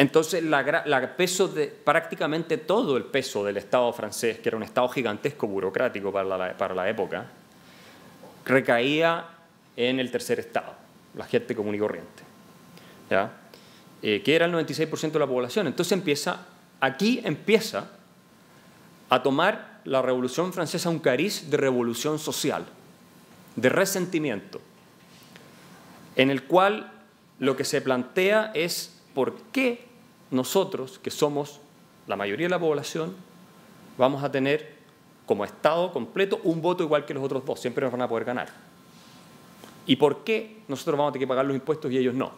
Entonces, 0.00 0.42
la, 0.42 1.14
peso 1.14 1.48
de, 1.48 1.66
prácticamente 1.66 2.56
todo 2.56 2.96
el 2.96 3.04
peso 3.04 3.44
del 3.44 3.58
Estado 3.58 3.92
francés, 3.92 4.38
que 4.38 4.48
era 4.48 4.56
un 4.56 4.62
Estado 4.62 4.88
gigantesco 4.88 5.46
burocrático 5.46 6.10
para 6.10 6.54
la, 6.56 6.74
la 6.74 6.88
época, 6.88 7.26
recaía 8.46 9.26
en 9.76 10.00
el 10.00 10.10
tercer 10.10 10.40
Estado, 10.40 10.72
la 11.16 11.26
gente 11.26 11.54
común 11.54 11.74
y 11.74 11.78
corriente, 11.78 12.22
eh, 14.00 14.22
que 14.24 14.34
era 14.34 14.46
el 14.46 14.54
96% 14.54 15.10
de 15.10 15.18
la 15.18 15.26
población. 15.26 15.66
Entonces 15.66 15.92
empieza, 15.92 16.46
aquí 16.80 17.20
empieza 17.22 17.90
a 19.10 19.22
tomar 19.22 19.80
la 19.84 20.00
Revolución 20.00 20.52
Francesa 20.54 20.88
un 20.88 21.00
cariz 21.00 21.50
de 21.50 21.56
revolución 21.56 22.18
social, 22.18 22.64
de 23.56 23.68
resentimiento, 23.68 24.60
en 26.16 26.30
el 26.30 26.44
cual 26.44 26.92
lo 27.38 27.56
que 27.56 27.64
se 27.64 27.80
plantea 27.80 28.52
es 28.54 29.00
por 29.14 29.36
qué 29.52 29.84
nosotros, 30.30 30.98
que 30.98 31.10
somos 31.10 31.60
la 32.06 32.16
mayoría 32.16 32.46
de 32.46 32.50
la 32.50 32.60
población, 32.60 33.14
vamos 33.98 34.22
a 34.22 34.30
tener 34.30 34.74
como 35.26 35.44
Estado 35.44 35.92
completo 35.92 36.40
un 36.44 36.60
voto 36.60 36.82
igual 36.82 37.04
que 37.04 37.14
los 37.14 37.22
otros 37.22 37.44
dos, 37.44 37.60
siempre 37.60 37.84
nos 37.84 37.92
van 37.92 38.02
a 38.02 38.08
poder 38.08 38.24
ganar. 38.24 38.48
¿Y 39.86 39.96
por 39.96 40.24
qué 40.24 40.58
nosotros 40.68 40.96
vamos 40.96 41.10
a 41.10 41.12
tener 41.12 41.26
que 41.26 41.28
pagar 41.28 41.46
los 41.46 41.54
impuestos 41.54 41.90
y 41.90 41.98
ellos 41.98 42.14
no? 42.14 42.32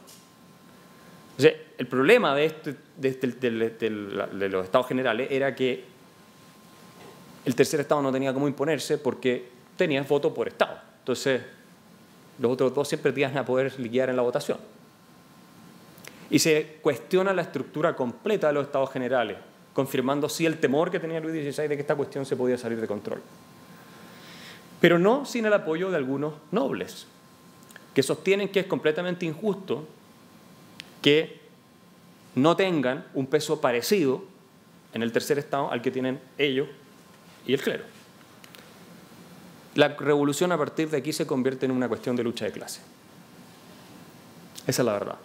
el 1.38 1.86
problema 1.88 2.34
de, 2.36 2.44
este, 2.44 2.76
de, 2.96 3.08
este, 3.08 3.90
de 3.90 4.48
los 4.48 4.64
estados 4.64 4.86
generales 4.86 5.28
era 5.30 5.52
que 5.54 5.84
el 7.44 7.54
tercer 7.56 7.80
estado 7.80 8.00
no 8.02 8.12
tenía 8.12 8.32
cómo 8.32 8.46
imponerse 8.46 8.98
porque 8.98 9.48
tenía 9.76 10.02
voto 10.02 10.32
por 10.32 10.46
estado. 10.46 10.91
Entonces, 11.02 11.42
los 12.38 12.52
otros 12.52 12.74
dos 12.74 12.88
siempre 12.88 13.12
iban 13.16 13.36
a 13.36 13.44
poder 13.44 13.78
liquidar 13.78 14.08
en 14.08 14.16
la 14.16 14.22
votación. 14.22 14.58
Y 16.30 16.38
se 16.38 16.78
cuestiona 16.80 17.32
la 17.32 17.42
estructura 17.42 17.94
completa 17.96 18.46
de 18.46 18.52
los 18.52 18.66
estados 18.66 18.90
generales, 18.90 19.36
confirmando 19.74 20.28
sí 20.28 20.46
el 20.46 20.58
temor 20.58 20.90
que 20.90 21.00
tenía 21.00 21.20
Luis 21.20 21.54
XVI 21.54 21.68
de 21.68 21.76
que 21.76 21.82
esta 21.82 21.96
cuestión 21.96 22.24
se 22.24 22.36
podía 22.36 22.56
salir 22.56 22.80
de 22.80 22.86
control. 22.86 23.20
Pero 24.80 24.98
no 24.98 25.24
sin 25.26 25.44
el 25.44 25.52
apoyo 25.52 25.90
de 25.90 25.96
algunos 25.96 26.34
nobles, 26.50 27.06
que 27.94 28.02
sostienen 28.02 28.48
que 28.48 28.60
es 28.60 28.66
completamente 28.66 29.26
injusto 29.26 29.86
que 31.02 31.40
no 32.34 32.56
tengan 32.56 33.04
un 33.14 33.26
peso 33.26 33.60
parecido 33.60 34.24
en 34.94 35.02
el 35.02 35.12
tercer 35.12 35.38
estado 35.38 35.70
al 35.70 35.82
que 35.82 35.90
tienen 35.90 36.20
ellos 36.38 36.68
y 37.46 37.54
el 37.54 37.60
clero. 37.60 37.84
La 39.74 39.88
revolución 39.88 40.52
a 40.52 40.58
partir 40.58 40.90
de 40.90 40.98
aquí 40.98 41.12
se 41.12 41.26
convierte 41.26 41.66
en 41.66 41.72
una 41.72 41.88
cuestión 41.88 42.14
de 42.16 42.22
lucha 42.22 42.44
de 42.44 42.52
clase. 42.52 42.80
Esa 44.66 44.82
es 44.82 44.86
la 44.86 44.92
verdad. 44.92 45.16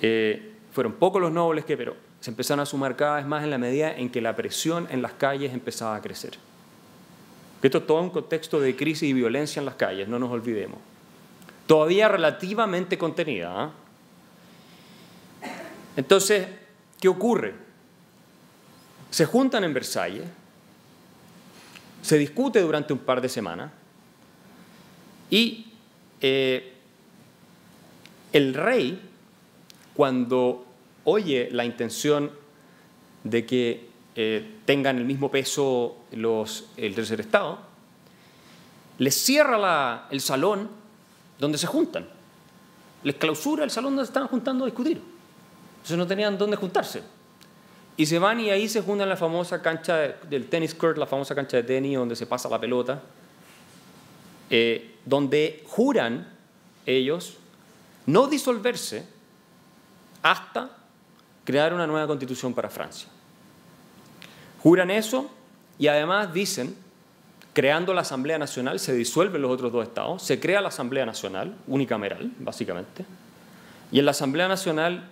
Eh, 0.00 0.52
fueron 0.72 0.92
pocos 0.92 1.20
los 1.20 1.32
nobles 1.32 1.64
que, 1.64 1.76
pero 1.76 1.96
se 2.20 2.30
empezaron 2.30 2.60
a 2.60 2.66
sumar 2.66 2.96
cada 2.96 3.16
vez 3.16 3.26
más 3.26 3.44
en 3.44 3.50
la 3.50 3.58
medida 3.58 3.94
en 3.94 4.10
que 4.10 4.20
la 4.20 4.36
presión 4.36 4.86
en 4.90 5.02
las 5.02 5.12
calles 5.12 5.52
empezaba 5.52 5.96
a 5.96 6.02
crecer. 6.02 6.38
Esto 7.62 7.78
es 7.78 7.86
todo 7.86 8.02
un 8.02 8.10
contexto 8.10 8.60
de 8.60 8.76
crisis 8.76 9.08
y 9.08 9.12
violencia 9.14 9.60
en 9.60 9.66
las 9.66 9.76
calles, 9.76 10.06
no 10.06 10.18
nos 10.18 10.30
olvidemos. 10.30 10.78
Todavía 11.66 12.08
relativamente 12.08 12.98
contenida. 12.98 13.52
¿ah? 13.56 13.70
Entonces, 15.96 16.46
¿qué 17.00 17.08
ocurre? 17.08 17.54
Se 19.10 19.24
juntan 19.24 19.64
en 19.64 19.72
Versalles, 19.72 20.24
se 22.04 22.18
discute 22.18 22.60
durante 22.60 22.92
un 22.92 22.98
par 22.98 23.22
de 23.22 23.30
semanas 23.30 23.72
y 25.30 25.68
eh, 26.20 26.74
el 28.30 28.52
rey 28.52 29.00
cuando 29.94 30.66
oye 31.04 31.48
la 31.50 31.64
intención 31.64 32.30
de 33.22 33.46
que 33.46 33.88
eh, 34.16 34.56
tengan 34.66 34.98
el 34.98 35.06
mismo 35.06 35.30
peso 35.30 35.96
los, 36.12 36.66
el 36.76 36.94
tercer 36.94 37.20
Estado, 37.20 37.58
les 38.98 39.14
cierra 39.14 40.06
el 40.10 40.20
salón 40.20 40.68
donde 41.38 41.56
se 41.56 41.66
juntan, 41.66 42.06
les 43.02 43.14
clausura 43.14 43.64
el 43.64 43.70
salón 43.70 43.92
donde 43.92 44.04
se 44.04 44.10
estaban 44.10 44.28
juntando 44.28 44.64
a 44.64 44.66
discutir. 44.66 45.00
Entonces 45.76 45.96
no 45.96 46.06
tenían 46.06 46.36
dónde 46.36 46.56
juntarse. 46.58 47.02
Y 47.96 48.06
se 48.06 48.18
van 48.18 48.40
y 48.40 48.50
ahí 48.50 48.68
se 48.68 48.80
juntan 48.80 49.08
la 49.08 49.16
famosa 49.16 49.62
cancha 49.62 49.98
del 50.28 50.48
tenis 50.48 50.74
court, 50.74 50.98
la 50.98 51.06
famosa 51.06 51.34
cancha 51.34 51.58
de 51.58 51.62
tenis 51.62 51.96
donde 51.96 52.16
se 52.16 52.26
pasa 52.26 52.48
la 52.48 52.60
pelota, 52.60 53.00
eh, 54.50 54.96
donde 55.04 55.62
juran 55.68 56.28
ellos 56.86 57.38
no 58.06 58.26
disolverse 58.26 59.06
hasta 60.22 60.70
crear 61.44 61.72
una 61.72 61.86
nueva 61.86 62.06
constitución 62.06 62.52
para 62.52 62.68
Francia. 62.68 63.08
Juran 64.62 64.90
eso 64.90 65.30
y 65.78 65.86
además 65.86 66.32
dicen, 66.32 66.74
creando 67.52 67.94
la 67.94 68.00
Asamblea 68.00 68.38
Nacional, 68.38 68.80
se 68.80 68.94
disuelven 68.94 69.42
los 69.42 69.50
otros 69.50 69.72
dos 69.72 69.86
estados, 69.86 70.22
se 70.22 70.40
crea 70.40 70.60
la 70.60 70.68
Asamblea 70.68 71.06
Nacional, 71.06 71.54
unicameral, 71.66 72.32
básicamente, 72.38 73.04
y 73.92 73.98
en 73.98 74.04
la 74.04 74.10
Asamblea 74.10 74.48
Nacional 74.48 75.08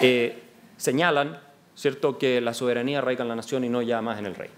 eh, 0.00 0.47
señalan, 0.78 1.38
¿cierto?, 1.76 2.16
que 2.16 2.40
la 2.40 2.54
soberanía 2.54 3.02
radica 3.02 3.22
en 3.24 3.28
la 3.28 3.36
nación 3.36 3.64
y 3.64 3.68
no 3.68 3.82
ya 3.82 4.00
más 4.00 4.18
en 4.18 4.24
el 4.24 4.34
rey. 4.34 4.50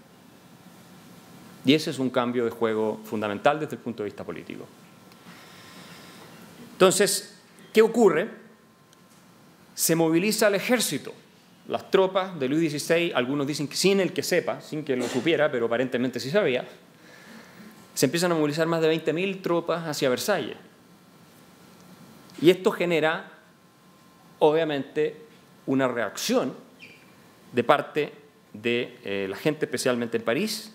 Y 1.65 1.73
ese 1.73 1.89
es 1.89 1.99
un 1.99 2.09
cambio 2.09 2.45
de 2.45 2.51
juego 2.51 3.01
fundamental 3.03 3.59
desde 3.59 3.75
el 3.75 3.81
punto 3.81 4.03
de 4.03 4.05
vista 4.05 4.23
político. 4.23 4.65
Entonces, 6.73 7.37
¿qué 7.73 7.81
ocurre? 7.81 8.41
se 9.81 9.95
moviliza 9.95 10.47
el 10.47 10.55
ejército. 10.55 11.11
Las 11.67 11.89
tropas 11.89 12.39
de 12.39 12.47
Luis 12.47 12.71
XVI, 12.71 13.13
algunos 13.15 13.47
dicen 13.47 13.67
que 13.67 13.75
sin 13.75 13.99
el 13.99 14.13
que 14.13 14.23
sepa, 14.23 14.61
sin 14.61 14.83
que 14.83 14.95
lo 14.95 15.07
supiera, 15.07 15.51
pero 15.51 15.65
aparentemente 15.65 16.19
sí 16.19 16.29
sabía, 16.29 16.67
se 17.93 18.05
empiezan 18.05 18.31
a 18.31 18.35
movilizar 18.35 18.67
más 18.67 18.81
de 18.81 18.93
20.000 18.93 19.41
tropas 19.41 19.87
hacia 19.87 20.09
Versalles. 20.09 20.57
Y 22.41 22.51
esto 22.51 22.71
genera, 22.71 23.31
obviamente, 24.39 25.17
una 25.71 25.87
reacción 25.87 26.53
de 27.53 27.63
parte 27.63 28.11
de 28.53 28.97
eh, 29.03 29.27
la 29.29 29.37
gente, 29.37 29.65
especialmente 29.65 30.17
en 30.17 30.23
París, 30.23 30.73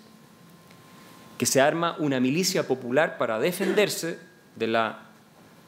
que 1.37 1.45
se 1.45 1.61
arma 1.61 1.97
una 1.99 2.19
milicia 2.19 2.67
popular 2.67 3.19
para 3.19 3.39
defenderse 3.39 4.19
de 4.55 4.67
la, 4.67 5.03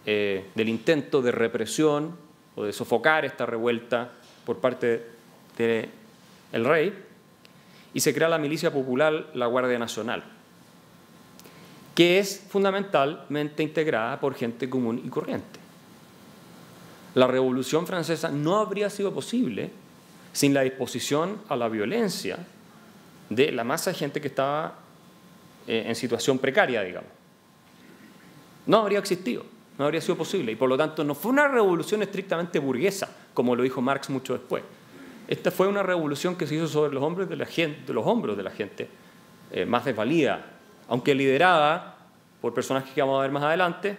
eh, 0.06 0.46
del 0.54 0.68
intento 0.68 1.20
de 1.20 1.32
represión 1.32 2.16
o 2.54 2.64
de 2.64 2.72
sofocar 2.72 3.24
esta 3.24 3.44
revuelta 3.44 4.12
por 4.46 4.58
parte 4.58 5.06
del 5.58 6.64
rey, 6.64 7.04
y 7.92 8.00
se 8.00 8.14
crea 8.14 8.28
la 8.28 8.38
milicia 8.38 8.72
popular, 8.72 9.30
la 9.34 9.46
Guardia 9.46 9.78
Nacional, 9.78 10.22
que 11.94 12.18
es 12.18 12.46
fundamentalmente 12.48 13.62
integrada 13.62 14.18
por 14.20 14.34
gente 14.34 14.70
común 14.70 15.02
y 15.04 15.08
corriente. 15.08 15.67
La 17.18 17.26
Revolución 17.26 17.86
Francesa 17.86 18.30
no 18.30 18.58
habría 18.58 18.90
sido 18.90 19.12
posible 19.12 19.70
sin 20.32 20.54
la 20.54 20.62
disposición 20.62 21.38
a 21.48 21.56
la 21.56 21.68
violencia 21.68 22.38
de 23.28 23.52
la 23.52 23.64
masa 23.64 23.90
de 23.90 23.96
gente 23.96 24.20
que 24.20 24.28
estaba 24.28 24.78
eh, 25.66 25.84
en 25.86 25.94
situación 25.94 26.38
precaria, 26.38 26.82
digamos. 26.82 27.10
No 28.66 28.78
habría 28.78 28.98
existido 28.98 29.44
no 29.78 29.84
habría 29.84 30.00
sido 30.00 30.16
posible. 30.16 30.52
Y 30.52 30.56
por 30.56 30.68
lo 30.68 30.76
tanto 30.76 31.04
no 31.04 31.14
fue 31.14 31.30
una 31.30 31.48
revolución 31.48 32.02
estrictamente 32.02 32.58
burguesa, 32.58 33.08
como 33.32 33.54
lo 33.54 33.62
dijo 33.62 33.80
Marx 33.80 34.10
mucho 34.10 34.32
después. 34.32 34.64
Esta 35.28 35.50
fue 35.50 35.68
una 35.68 35.82
revolución 35.82 36.36
que 36.36 36.46
se 36.46 36.56
hizo 36.56 36.66
sobre 36.66 36.92
los 36.92 37.02
hombros 37.02 37.28
de 37.28 37.36
la 37.36 37.46
gente, 37.46 37.92
los 37.92 38.04
hombros 38.06 38.36
de 38.36 38.42
la 38.42 38.50
gente 38.50 38.88
eh, 39.52 39.64
más 39.64 39.84
desvalida, 39.84 40.44
aunque 40.88 41.14
liderada 41.14 41.96
por 42.40 42.54
personajes 42.54 42.92
que 42.92 43.00
vamos 43.00 43.18
a 43.18 43.22
ver 43.22 43.30
más 43.30 43.42
adelante, 43.42 43.96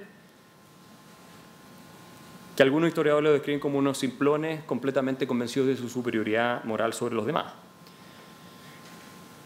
que 2.59 2.63
algunos 2.63 2.89
historiadores 2.89 3.23
lo 3.23 3.31
describen 3.31 3.61
como 3.61 3.77
unos 3.77 3.97
simplones 3.97 4.65
completamente 4.65 5.25
convencidos 5.25 5.69
de 5.69 5.77
su 5.77 5.87
superioridad 5.87 6.61
moral 6.65 6.91
sobre 6.91 7.15
los 7.15 7.25
demás. 7.25 7.53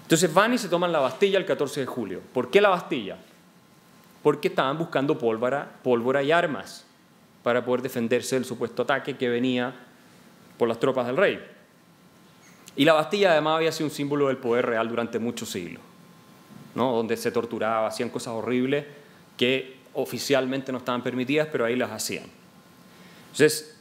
Entonces 0.01 0.33
van 0.33 0.55
y 0.55 0.57
se 0.57 0.67
toman 0.67 0.91
la 0.91 0.97
Bastilla 0.97 1.37
el 1.37 1.45
14 1.45 1.81
de 1.81 1.85
julio. 1.85 2.21
¿Por 2.33 2.49
qué 2.49 2.59
la 2.59 2.69
Bastilla? 2.69 3.17
porque 4.23 4.47
estaban 4.47 4.79
buscando 4.79 5.15
pólvora, 5.19 5.73
pólvora 5.83 6.23
y 6.23 6.31
armas 6.31 6.87
para 7.43 7.63
poder 7.63 7.83
defenderse 7.83 8.35
del 8.35 8.45
supuesto 8.45 8.81
ataque 8.81 9.15
que 9.15 9.29
venía 9.29 9.75
por 10.57 10.67
las 10.67 10.79
tropas 10.79 11.05
del 11.05 11.17
rey. 11.17 11.39
Y 12.75 12.83
la 12.83 12.93
Bastilla 12.93 13.33
además 13.33 13.57
había 13.57 13.71
sido 13.71 13.89
un 13.89 13.93
símbolo 13.93 14.29
del 14.29 14.37
poder 14.37 14.65
real 14.65 14.89
durante 14.89 15.19
muchos 15.19 15.51
siglos, 15.51 15.83
¿no? 16.73 16.95
donde 16.95 17.15
se 17.15 17.31
torturaba, 17.31 17.85
hacían 17.85 18.09
cosas 18.09 18.33
horribles 18.33 18.85
que 19.37 19.75
oficialmente 19.93 20.71
no 20.71 20.79
estaban 20.79 21.03
permitidas, 21.03 21.49
pero 21.51 21.65
ahí 21.65 21.75
las 21.75 21.91
hacían. 21.91 22.41
Entonces, 23.33 23.75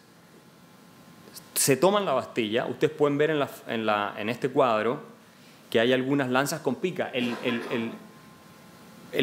se 1.52 1.76
toman 1.76 2.06
la 2.06 2.14
Bastilla. 2.14 2.64
Ustedes 2.64 2.94
pueden 2.94 3.18
ver 3.18 3.38
en, 3.68 4.28
este 4.30 4.48
cuadro 4.48 5.02
que 5.68 5.78
hay 5.78 5.92
algunas 5.92 6.30
lanzas 6.30 6.60
con 6.60 6.76
pica. 6.76 7.10
El, 7.12 7.36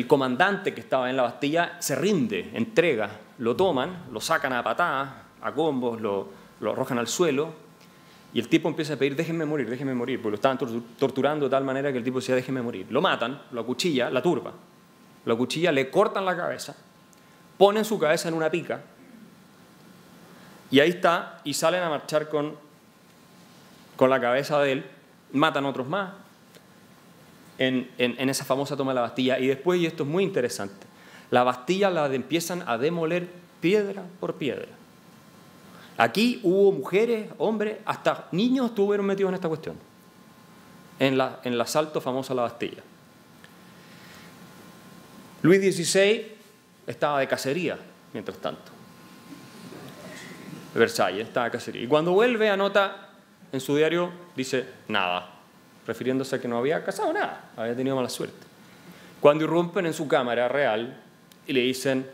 comandante 0.06 0.76
que 0.76 0.82
estaba 0.82 1.10
en 1.10 1.18
la 1.18 1.24
Bastilla 1.24 1.78
se 1.80 1.96
rinde, 1.96 2.52
entrega, 2.54 3.10
lo 3.40 3.56
toman, 3.56 4.04
lo 4.12 4.22
sacan 4.22 4.54
a 4.54 4.64
patadas, 4.64 5.10
a 5.42 5.52
combos, 5.52 6.00
lo, 6.00 6.30
arrojan 6.62 7.00
al 7.00 7.08
suelo 7.08 7.52
y 8.32 8.40
el 8.40 8.50
tipo 8.50 8.70
empieza 8.70 8.94
a 8.94 8.98
pedir, 8.98 9.16
déjenme 9.16 9.46
morir, 9.46 9.68
déjenme 9.68 9.96
morir, 9.96 10.22
porque 10.22 10.30
lo 10.30 10.36
estaban 10.36 10.60
torturando 11.00 11.48
de 11.48 11.50
tal 11.50 11.64
manera 11.64 11.92
que 11.92 11.98
el 11.98 12.04
tipo 12.04 12.20
decía, 12.20 12.36
déjenme 12.36 12.62
morir. 12.62 12.86
Lo 12.92 13.02
matan, 13.02 13.42
lo 13.52 13.62
acuchilla, 13.62 14.12
la 14.12 14.22
turba, 14.22 14.54
lo 15.26 15.34
acuchilla, 15.34 15.72
le 15.72 15.90
cortan 15.90 16.24
la 16.24 16.38
cabeza, 16.38 16.76
ponen 17.58 17.84
su 17.84 17.98
cabeza 17.98 18.28
en 18.28 18.36
una 18.36 18.52
pica, 18.52 18.84
y 20.72 20.80
ahí 20.80 20.90
está, 20.90 21.40
y 21.44 21.54
salen 21.54 21.84
a 21.84 21.90
marchar 21.90 22.30
con, 22.30 22.56
con 23.96 24.10
la 24.10 24.22
cabeza 24.22 24.60
de 24.60 24.72
él, 24.74 24.86
matan 25.32 25.66
otros 25.66 25.88
más 25.88 26.12
en, 27.58 27.90
en, 27.98 28.30
esa 28.30 28.46
famosa 28.46 28.78
toma 28.78 28.92
de 28.92 28.96
la 28.96 29.02
Bastilla. 29.02 29.40
Y 29.40 29.48
después, 29.48 29.80
y 29.80 29.86
esto 29.86 30.04
es 30.04 30.10
muy 30.10 30.24
interesante, 30.24 30.88
la 31.32 31.44
Bastilla 31.44 31.90
la 31.90 32.06
empiezan 32.14 32.64
a 32.68 32.78
demoler 32.78 33.28
piedra 33.62 34.04
por 34.20 34.36
piedra. 34.36 34.68
Aquí 35.98 36.40
hubo 36.44 36.72
mujeres, 36.72 37.30
hombres, 37.38 37.78
hasta 37.86 38.30
niños 38.32 38.68
estuvieron 38.68 39.06
metidos 39.06 39.30
en 39.30 39.36
esta 39.36 39.50
cuestión, 39.50 39.76
en, 40.98 41.18
la, 41.18 41.42
en 41.44 41.54
el 41.54 41.62
asalto 41.62 42.00
famoso 42.00 42.32
a 42.34 42.38
la 42.38 42.42
Bastilla. 42.44 42.82
Luis 45.42 45.60
XVI 45.76 46.26
estaba 46.88 47.20
de 47.20 47.28
cacería, 47.28 47.78
mientras 48.14 48.38
tanto. 48.38 48.79
Versalles, 50.74 51.34
de 51.34 51.52
cacería. 51.52 51.82
Y 51.82 51.88
cuando 51.88 52.12
vuelve 52.12 52.50
anota 52.50 53.10
en 53.52 53.60
su 53.60 53.76
diario, 53.76 54.12
dice 54.36 54.66
nada, 54.88 55.30
refiriéndose 55.88 56.36
a 56.36 56.42
que 56.42 56.48
no 56.48 56.58
había 56.58 56.84
casado 56.84 57.12
nada, 57.12 57.52
había 57.58 57.76
tenido 57.76 57.96
mala 57.96 58.10
suerte. 58.10 58.48
Cuando 59.20 59.44
irrumpen 59.44 59.86
en 59.86 59.94
su 59.94 60.08
cámara 60.08 60.48
real 60.48 60.96
y 61.48 61.54
le 61.54 61.62
dicen, 61.62 62.06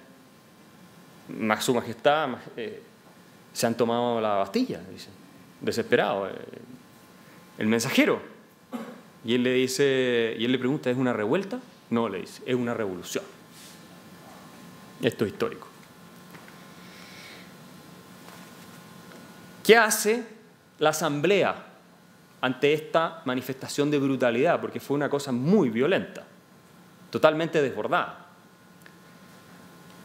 Su 1.60 1.76
Majestad, 1.76 2.30
eh, 2.56 2.82
se 3.54 3.68
han 3.68 3.76
tomado 3.76 4.20
la 4.22 4.36
Bastilla, 4.36 4.80
dice, 4.92 5.10
desesperado, 5.62 6.28
eh, 6.30 6.34
el 7.58 7.68
mensajero. 7.68 8.22
Y 9.24 9.36
él 9.36 9.44
le 9.44 9.54
dice, 9.54 10.36
y 10.38 10.46
él 10.46 10.52
le 10.52 10.60
pregunta, 10.60 10.90
¿es 10.90 10.98
una 10.98 11.14
revuelta? 11.14 11.60
No, 11.90 12.10
le 12.10 12.22
dice, 12.22 12.44
es 12.46 12.56
una 12.56 12.74
revolución. 12.74 13.24
Esto 15.02 15.26
es 15.26 15.32
histórico. 15.32 15.68
¿Qué 19.66 19.76
hace 19.76 20.24
la 20.78 20.90
asamblea 20.90 21.56
ante 22.40 22.74
esta 22.74 23.24
manifestación 23.26 23.90
de 23.90 23.98
brutalidad? 23.98 24.62
Porque 24.62 24.80
fue 24.80 24.96
una 24.96 25.10
cosa 25.10 25.32
muy 25.32 25.70
violenta, 25.70 26.24
totalmente 27.10 27.62
desbordada. 27.64 28.26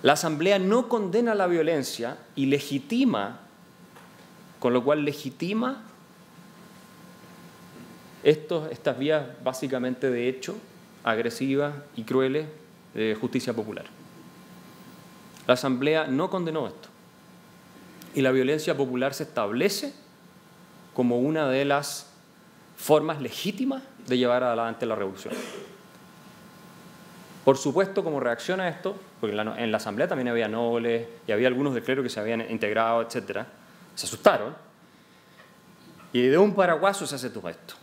La 0.02 0.14
Asamblea 0.14 0.58
no 0.58 0.88
condena 0.88 1.34
la 1.34 1.46
violencia 1.46 2.16
y 2.34 2.46
legitima, 2.46 3.40
con 4.58 4.72
lo 4.72 4.82
cual 4.82 5.04
legitima 5.04 5.82
estos, 8.22 8.72
estas 8.72 8.98
vías 8.98 9.26
básicamente 9.44 10.10
de 10.10 10.28
hecho 10.30 10.56
agresivas 11.04 11.74
y 11.96 12.04
crueles 12.04 12.46
de 12.94 13.14
justicia 13.20 13.52
popular. 13.52 13.84
La 15.46 15.52
Asamblea 15.52 16.06
no 16.06 16.30
condenó 16.30 16.66
esto. 16.66 16.88
Y 18.14 18.22
la 18.22 18.32
violencia 18.32 18.76
popular 18.76 19.14
se 19.14 19.24
establece 19.24 19.92
como 20.94 21.18
una 21.18 21.48
de 21.48 21.64
las 21.64 22.10
formas 22.76 23.20
legítimas 23.20 23.82
de 24.06 24.18
llevar 24.18 24.42
adelante 24.42 24.86
la 24.86 24.94
revolución. 24.96 25.34
Por 27.44 27.56
supuesto, 27.56 28.04
como 28.04 28.20
reacción 28.20 28.60
a 28.60 28.68
esto, 28.68 28.96
porque 29.20 29.36
en 29.36 29.70
la, 29.70 29.76
asamblea 29.76 30.08
también 30.08 30.28
había 30.28 30.48
nobles 30.48 31.08
y 31.26 31.32
había 31.32 31.48
algunos 31.48 31.74
del 31.74 31.82
clero 31.82 32.02
que 32.02 32.08
se 32.08 32.20
habían 32.20 32.42
integrado, 32.50 33.02
etc., 33.02 33.46
se 33.94 34.06
asustaron. 34.06 34.54
Y 36.12 36.22
de 36.22 36.38
un 36.38 36.54
paraguaso 36.54 37.06
se 37.06 37.14
hace 37.14 37.30
todo 37.30 37.48
esto. 37.48 37.74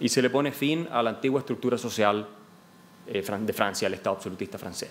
Y 0.00 0.08
se 0.08 0.22
le 0.22 0.30
pone 0.30 0.52
fin 0.52 0.88
a 0.90 1.02
la 1.02 1.10
antigua 1.10 1.40
estructura 1.40 1.76
social 1.76 2.26
eh, 3.06 3.22
de 3.22 3.52
Francia, 3.52 3.88
al 3.88 3.94
Estado 3.94 4.16
absolutista 4.16 4.58
francés. 4.58 4.90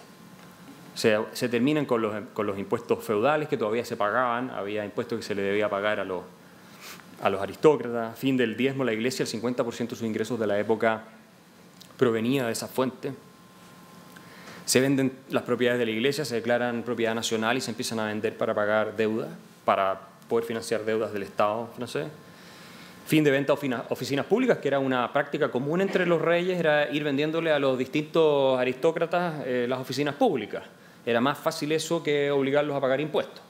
Se, 0.94 1.50
terminan 1.50 1.86
con 1.86 2.02
los, 2.02 2.14
con 2.34 2.46
los, 2.46 2.60
impuestos 2.60 3.04
feudales 3.04 3.48
que 3.48 3.58
todavía 3.58 3.86
se 3.86 3.96
pagaban, 3.96 4.50
había 4.50 4.84
impuestos 4.84 5.20
que 5.20 5.24
se 5.24 5.36
le 5.36 5.42
debía 5.42 5.70
pagar 5.70 6.00
a 6.00 6.06
los, 6.06 6.24
a 7.22 7.30
los 7.30 7.42
aristócratas, 7.42 8.18
fin 8.18 8.36
del 8.36 8.58
diezmo, 8.58 8.84
la 8.84 8.94
iglesia, 8.94 9.24
el 9.24 9.30
50% 9.30 9.90
de 9.90 9.96
sus 9.96 10.04
ingresos 10.04 10.40
de 10.40 10.48
la 10.48 10.60
época 10.60 11.04
provenía 11.98 12.46
de 12.46 12.52
esa 12.52 12.68
fuente. 12.68 13.14
Se 14.66 14.80
venden 14.80 15.12
las 15.30 15.44
propiedades 15.44 15.80
de 15.80 15.86
la 15.86 15.92
iglesia, 15.92 16.26
se 16.26 16.36
declaran 16.36 16.84
propiedad 16.84 17.14
nacional 17.14 17.58
y 17.58 17.62
se 17.62 17.72
empiezan 17.72 18.00
a 18.00 18.06
vender 18.06 18.38
para 18.38 18.54
pagar 18.54 18.96
deuda, 18.96 19.28
para 19.66 20.00
poder 20.28 20.46
financiar 20.46 20.84
deudas 20.84 21.14
del 21.14 21.24
Estado 21.24 21.70
francés. 21.76 22.08
Fin 23.06 23.24
de 23.24 23.32
venta 23.32 23.54
a 23.54 23.86
oficinas 23.90 24.26
públicas, 24.26 24.60
que 24.60 24.68
era 24.68 24.80
una 24.80 25.12
práctica 25.12 25.52
común 25.52 25.82
entre 25.82 26.06
los 26.06 26.22
reyes, 26.22 26.60
era 26.60 26.90
ir 26.90 27.04
vendiéndole 27.04 27.52
a 27.52 27.60
los 27.60 27.78
distintos 27.78 28.58
aristócratas 28.60 29.44
eh, 29.46 29.66
las 29.68 29.80
oficinas 29.80 30.16
públicas. 30.16 30.64
Era 31.06 31.22
más 31.22 31.38
fácil 31.38 31.72
eso 31.72 32.04
que 32.04 32.30
obligarlos 32.32 32.76
a 32.76 32.82
pagar 32.82 33.02
impuestos, 33.02 33.42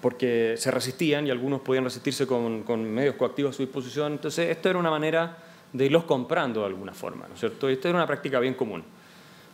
porque 0.00 0.54
se 0.56 0.70
resistían 0.70 1.26
y 1.26 1.30
algunos 1.30 1.60
podían 1.60 1.84
resistirse 1.84 2.26
con, 2.26 2.84
medios 2.84 3.16
coactivos 3.16 3.54
a 3.54 3.56
su 3.56 3.62
disposición. 3.62 4.12
Entonces, 4.12 4.50
esto 4.50 4.70
era 4.70 4.78
una 4.78 4.90
manera 4.90 5.36
de 5.72 5.86
irlos 5.86 6.04
comprando 6.04 6.60
de 6.60 6.66
alguna 6.66 6.92
forma, 6.92 7.26
¿no 7.28 7.34
es 7.34 7.40
cierto? 7.40 7.68
Esto 7.68 7.88
era 7.88 7.98
una 7.98 8.06
práctica 8.06 8.40
bien 8.40 8.54
común. 8.54 8.82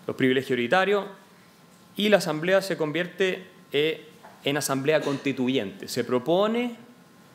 Los 0.06 0.16
privilegios 0.16 0.52
hereditarios 0.52 1.04
y 1.96 2.08
la 2.08 2.18
asamblea 2.18 2.62
se 2.62 2.76
convierte 2.76 3.44
eh, 3.72 4.08
en 4.44 4.56
asamblea 4.56 5.00
constituyente. 5.00 5.88
Se 5.88 6.04
propone 6.04 6.76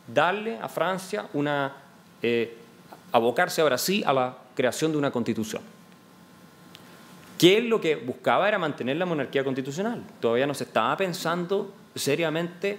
darle 0.08 0.58
a 0.58 0.69
Francia 0.69 1.28
una, 1.34 1.76
eh, 2.22 2.58
abocarse 3.12 3.62
ahora 3.62 3.78
sí 3.78 4.04
a 4.06 4.13
la 4.13 4.38
creación 4.56 4.91
de 4.91 4.98
una 4.98 5.12
constitución. 5.12 5.62
Que 7.38 7.62
lo 7.62 7.82
que 7.82 7.96
buscaba 7.96 8.48
era 8.48 8.58
mantener 8.58 8.98
la 8.98 9.06
monarquía 9.06 9.43
constitucional. 9.43 10.04
Todavía 10.19 10.48
no 10.48 10.54
se 10.54 10.63
estaba 10.65 10.96
pensando 10.96 11.74
seriamente, 11.96 12.78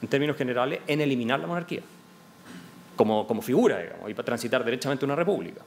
en 0.00 0.08
términos 0.08 0.36
generales, 0.36 0.80
en 0.86 1.00
eliminar 1.00 1.40
la 1.40 1.46
monarquía 1.46 1.82
como, 2.98 3.26
como 3.26 3.40
figura, 3.40 3.78
digamos, 3.78 4.10
y 4.10 4.14
para 4.14 4.26
transitar 4.26 4.64
derechamente 4.64 5.04
una 5.04 5.14
república. 5.14 5.62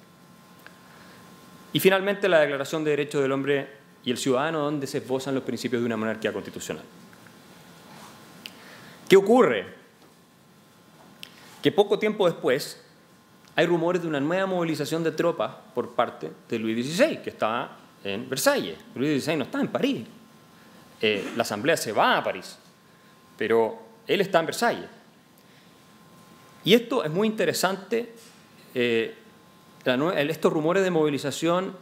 Y 1.73 1.79
finalmente 1.79 2.27
la 2.27 2.41
Declaración 2.41 2.83
de 2.83 2.91
Derechos 2.91 3.21
del 3.21 3.31
Hombre 3.31 3.69
y 4.03 4.11
el 4.11 4.17
Ciudadano, 4.17 4.59
donde 4.59 4.85
se 4.85 4.97
esbozan 4.97 5.33
los 5.33 5.43
principios 5.43 5.81
de 5.81 5.85
una 5.85 5.95
monarquía 5.95 6.33
constitucional. 6.33 6.83
¿Qué 9.07 9.15
ocurre? 9.15 9.65
Que 11.63 11.71
poco 11.71 11.97
tiempo 11.97 12.25
después 12.25 12.83
hay 13.55 13.65
rumores 13.65 14.01
de 14.01 14.09
una 14.09 14.19
nueva 14.19 14.45
movilización 14.45 15.01
de 15.03 15.11
tropas 15.11 15.53
por 15.73 15.95
parte 15.95 16.31
de 16.49 16.59
Luis 16.59 16.85
XVI, 16.85 17.17
que 17.17 17.29
está 17.29 17.77
en 18.03 18.29
Versalles. 18.29 18.77
Luis 18.95 19.23
XVI 19.23 19.37
no 19.37 19.43
está 19.43 19.59
en 19.59 19.67
París. 19.67 20.05
Eh, 21.01 21.31
la 21.35 21.43
Asamblea 21.43 21.77
se 21.77 21.91
va 21.91 22.17
a 22.17 22.23
París, 22.23 22.57
pero 23.37 23.79
él 24.07 24.21
está 24.21 24.39
en 24.39 24.45
Versalles. 24.45 24.89
Y 26.63 26.73
esto 26.73 27.03
es 27.03 27.11
muy 27.11 27.27
interesante. 27.27 28.13
Eh, 28.73 29.15
estos 30.27 30.53
rumores 30.53 30.83
de 30.83 30.91
movilización 30.91 31.75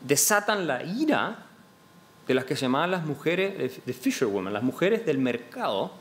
desatan 0.00 0.66
la 0.66 0.82
ira 0.82 1.44
de 2.26 2.34
las 2.34 2.44
que 2.44 2.56
se 2.56 2.62
llamaban 2.62 2.90
las 2.90 3.04
mujeres 3.04 3.84
de 3.84 3.92
fisherwomen, 3.92 4.52
las 4.52 4.62
mujeres 4.62 5.04
del 5.04 5.18
mercado, 5.18 5.92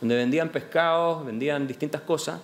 donde 0.00 0.16
vendían 0.16 0.48
pescados, 0.48 1.24
vendían 1.24 1.66
distintas 1.66 2.00
cosas, 2.00 2.40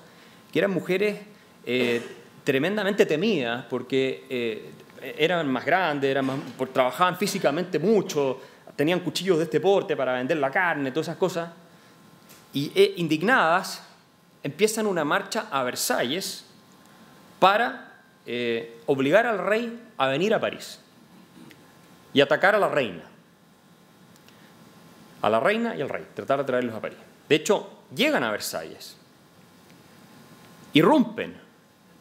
que 0.53 0.59
eran 0.59 0.71
mujeres 0.71 1.19
eh, 1.65 2.03
tremendamente 2.45 3.07
temidas 3.07 3.65
porque 3.69 4.25
eh, 4.29 4.71
eran 5.03 5.49
más 5.49 5.65
grandes, 5.65 6.11
eran 6.11 6.27
más, 6.27 6.39
trabajaban 6.73 7.17
físicamente 7.17 7.79
mucho, 7.79 8.41
tenían 8.75 9.01
cuchillos 9.01 9.39
de 9.39 9.45
este 9.45 9.61
porte 9.61 9.97
para 9.97 10.13
vender 10.15 10.37
la 10.37 10.51
carne, 10.51 10.91
todas 10.91 11.09
esas 11.09 11.19
cosas, 11.19 11.51
y 12.53 12.95
indignadas 12.97 13.83
empiezan 14.43 14.87
una 14.87 15.05
marcha 15.05 15.47
a 15.51 15.63
Versalles 15.65 16.45
para 17.39 18.01
eh, 18.25 18.81
obligar 18.87 19.27
al 19.27 19.39
rey 19.39 19.83
a 19.97 20.07
venir 20.07 20.33
a 20.35 20.41
París 20.41 20.81
y 22.13 22.21
atacar 22.21 22.55
a 22.55 22.59
la 22.59 22.69
reina. 22.69 23.03
A 25.23 25.29
la 25.29 25.41
reina 25.41 25.75
y 25.75 25.83
al 25.83 25.89
rey, 25.89 26.07
tratar 26.15 26.39
de 26.39 26.45
traerlos 26.45 26.75
a 26.75 26.81
París. 26.81 26.99
De 27.29 27.35
hecho, 27.35 27.85
llegan 27.95 28.23
a 28.23 28.31
Versalles, 28.31 28.97
irrumpen, 30.73 31.46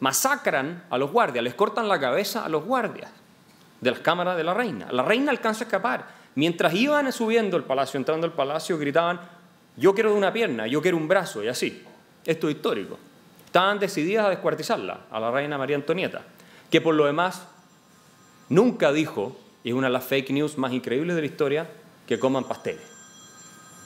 masacran 0.00 0.84
a 0.90 0.98
los 0.98 1.10
guardias, 1.10 1.42
les 1.42 1.54
cortan 1.54 1.88
la 1.88 1.98
cabeza 1.98 2.44
a 2.44 2.48
los 2.48 2.64
guardias 2.64 3.10
de 3.80 3.90
las 3.90 4.00
cámaras 4.00 4.36
de 4.36 4.44
la 4.44 4.54
reina. 4.54 4.88
La 4.90 5.02
reina 5.02 5.30
alcanza 5.30 5.64
a 5.64 5.66
escapar. 5.66 6.06
Mientras 6.34 6.74
iban 6.74 7.10
subiendo 7.12 7.56
el 7.56 7.64
palacio, 7.64 7.98
entrando 7.98 8.26
al 8.26 8.32
palacio, 8.32 8.78
gritaban, 8.78 9.20
yo 9.76 9.94
quiero 9.94 10.14
una 10.14 10.32
pierna, 10.32 10.66
yo 10.66 10.82
quiero 10.82 10.96
un 10.96 11.08
brazo, 11.08 11.42
y 11.42 11.48
así. 11.48 11.82
Esto 12.24 12.48
es 12.48 12.56
histórico. 12.56 12.98
Estaban 13.44 13.78
decididas 13.78 14.26
a 14.26 14.30
descuartizarla, 14.30 15.06
a 15.10 15.20
la 15.20 15.30
reina 15.30 15.56
María 15.56 15.76
Antonieta, 15.76 16.22
que 16.70 16.80
por 16.80 16.94
lo 16.94 17.06
demás 17.06 17.46
nunca 18.48 18.92
dijo, 18.92 19.36
y 19.64 19.70
es 19.70 19.74
una 19.74 19.86
de 19.86 19.92
las 19.92 20.04
fake 20.04 20.30
news 20.30 20.58
más 20.58 20.72
increíbles 20.72 21.14
de 21.14 21.22
la 21.22 21.26
historia, 21.26 21.70
que 22.06 22.18
coman 22.18 22.44
pasteles. 22.44 22.82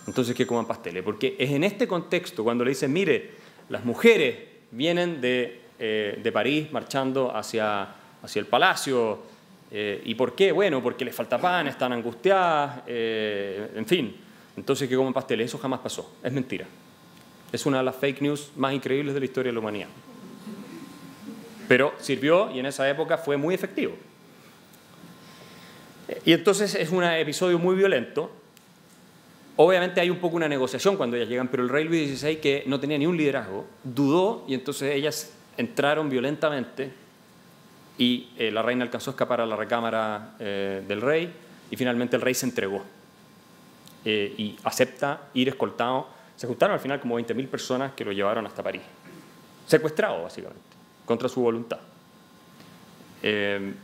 Entonces, 0.06 0.34
que 0.34 0.46
coman 0.46 0.66
pasteles, 0.66 1.02
porque 1.02 1.36
es 1.38 1.50
en 1.50 1.62
este 1.62 1.86
contexto 1.86 2.42
cuando 2.42 2.64
le 2.64 2.70
dicen, 2.70 2.92
mire, 2.92 3.32
las 3.68 3.84
mujeres 3.84 4.38
vienen 4.72 5.20
de, 5.20 5.59
eh, 5.80 6.30
París 6.32 6.70
marchando 6.70 7.34
hacia, 7.34 7.88
hacia 8.22 8.40
el 8.40 8.46
palacio, 8.46 9.18
eh, 9.70 10.02
¿y 10.04 10.14
por 10.14 10.34
qué? 10.34 10.52
Bueno, 10.52 10.82
porque 10.82 11.04
les 11.04 11.14
falta 11.14 11.38
pan, 11.38 11.68
están 11.68 11.92
angustiadas, 11.92 12.82
eh, 12.86 13.70
en 13.74 13.86
fin. 13.86 14.16
Entonces, 14.56 14.88
que 14.88 14.96
coman 14.96 15.14
pasteles, 15.14 15.46
eso 15.46 15.58
jamás 15.58 15.80
pasó, 15.80 16.16
es 16.22 16.32
mentira. 16.32 16.66
Es 17.50 17.64
una 17.66 17.78
de 17.78 17.84
las 17.84 17.96
fake 17.96 18.20
news 18.20 18.50
más 18.56 18.74
increíbles 18.74 19.14
de 19.14 19.20
la 19.20 19.26
historia 19.26 19.50
de 19.50 19.54
la 19.54 19.60
humanidad. 19.60 19.88
Pero 21.66 21.94
sirvió 21.98 22.50
y 22.50 22.58
en 22.58 22.66
esa 22.66 22.88
época 22.88 23.16
fue 23.16 23.36
muy 23.36 23.54
efectivo. 23.54 23.94
Y 26.24 26.32
entonces 26.32 26.74
es 26.74 26.90
un 26.90 27.04
episodio 27.04 27.58
muy 27.58 27.76
violento. 27.76 28.30
Obviamente 29.56 30.00
hay 30.00 30.10
un 30.10 30.18
poco 30.18 30.36
una 30.36 30.48
negociación 30.48 30.96
cuando 30.96 31.16
ellas 31.16 31.28
llegan, 31.28 31.48
pero 31.48 31.62
el 31.62 31.68
rey 31.68 31.84
Luis 31.84 32.18
XVI, 32.18 32.36
que 32.36 32.64
no 32.66 32.80
tenía 32.80 32.98
ni 32.98 33.06
un 33.06 33.16
liderazgo, 33.16 33.66
dudó 33.84 34.44
y 34.48 34.54
entonces 34.54 34.94
ellas 34.94 35.32
entraron 35.60 36.08
violentamente 36.08 36.90
y 37.98 38.30
eh, 38.38 38.50
la 38.50 38.62
reina 38.62 38.82
alcanzó 38.82 39.10
a 39.10 39.12
escapar 39.12 39.42
a 39.42 39.46
la 39.46 39.56
recámara 39.56 40.34
eh, 40.38 40.82
del 40.88 41.02
rey 41.02 41.30
y 41.70 41.76
finalmente 41.76 42.16
el 42.16 42.22
rey 42.22 42.32
se 42.34 42.46
entregó 42.46 42.82
eh, 44.04 44.34
y 44.38 44.56
acepta 44.64 45.28
ir 45.34 45.48
escoltado. 45.48 46.08
Se 46.34 46.46
juntaron 46.46 46.74
al 46.74 46.80
final 46.80 46.98
como 46.98 47.20
20.000 47.20 47.46
personas 47.48 47.92
que 47.92 48.04
lo 48.04 48.12
llevaron 48.12 48.46
hasta 48.46 48.62
París. 48.62 48.80
Secuestrado, 49.66 50.22
básicamente, 50.22 50.62
contra 51.04 51.28
su 51.28 51.42
voluntad. 51.42 51.78
En 53.22 53.76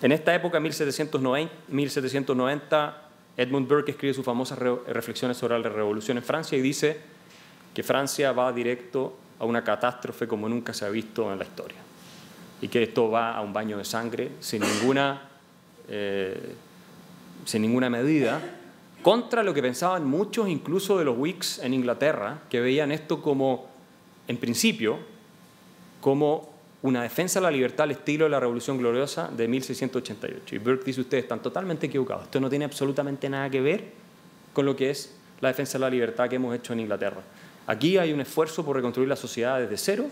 esta 0.00 0.34
época, 0.34 0.58
1790, 0.58 1.54
1790 1.68 3.02
Edmund 3.36 3.68
Burke 3.68 3.92
escribe 3.92 4.12
sus 4.12 4.24
famosas 4.24 4.58
reflexiones 4.58 5.36
sobre 5.36 5.56
la 5.56 5.68
revolución 5.68 6.18
en 6.18 6.24
Francia 6.24 6.58
y 6.58 6.60
dice 6.60 7.00
que 7.72 7.84
Francia 7.84 8.32
va 8.32 8.52
directo 8.52 9.16
a 9.42 9.44
una 9.44 9.64
catástrofe 9.64 10.28
como 10.28 10.48
nunca 10.48 10.72
se 10.72 10.84
ha 10.84 10.88
visto 10.88 11.32
en 11.32 11.38
la 11.40 11.44
historia 11.44 11.78
y 12.60 12.68
que 12.68 12.84
esto 12.84 13.10
va 13.10 13.36
a 13.36 13.40
un 13.40 13.52
baño 13.52 13.76
de 13.76 13.84
sangre 13.84 14.30
sin 14.38 14.62
ninguna, 14.62 15.20
eh, 15.88 16.54
sin 17.44 17.62
ninguna 17.62 17.90
medida, 17.90 18.40
contra 19.02 19.42
lo 19.42 19.52
que 19.52 19.60
pensaban 19.60 20.06
muchos, 20.06 20.48
incluso 20.48 20.96
de 20.96 21.04
los 21.04 21.18
Whigs 21.18 21.58
en 21.58 21.74
Inglaterra, 21.74 22.42
que 22.48 22.60
veían 22.60 22.92
esto 22.92 23.20
como, 23.20 23.66
en 24.28 24.36
principio, 24.36 24.98
como 26.00 26.52
una 26.82 27.02
defensa 27.02 27.40
de 27.40 27.44
la 27.46 27.50
libertad 27.50 27.84
al 27.84 27.90
estilo 27.90 28.26
de 28.26 28.30
la 28.30 28.38
Revolución 28.38 28.78
Gloriosa 28.78 29.28
de 29.28 29.48
1688. 29.48 30.54
Y 30.54 30.58
Burke 30.58 30.84
dice, 30.84 31.00
ustedes 31.00 31.24
están 31.24 31.42
totalmente 31.42 31.86
equivocados. 31.86 32.24
Esto 32.24 32.38
no 32.38 32.48
tiene 32.48 32.64
absolutamente 32.64 33.28
nada 33.28 33.50
que 33.50 33.60
ver 33.60 33.90
con 34.52 34.66
lo 34.66 34.76
que 34.76 34.90
es 34.90 35.16
la 35.40 35.48
defensa 35.48 35.78
de 35.78 35.80
la 35.80 35.90
libertad 35.90 36.28
que 36.28 36.36
hemos 36.36 36.54
hecho 36.54 36.72
en 36.72 36.80
Inglaterra. 36.80 37.22
Aquí 37.66 37.98
hay 37.98 38.12
un 38.12 38.20
esfuerzo 38.20 38.64
por 38.64 38.76
reconstruir 38.76 39.08
la 39.08 39.16
sociedad 39.16 39.60
desde 39.60 39.76
cero, 39.76 40.06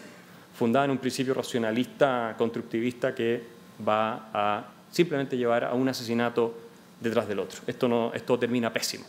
fundada 0.56 0.84
en 0.84 0.92
un 0.92 0.98
principio 0.98 1.34
racionalista, 1.34 2.34
constructivista, 2.38 3.14
que 3.14 3.42
va 3.86 4.30
a 4.32 4.64
simplemente 4.90 5.36
llevar 5.36 5.64
a 5.64 5.74
un 5.74 5.88
asesinato 5.88 6.54
detrás 7.00 7.26
del 7.26 7.40
otro. 7.40 7.60
Esto, 7.66 7.88
no, 7.88 8.12
esto 8.14 8.38
termina 8.38 8.72
pésimo. 8.72 9.04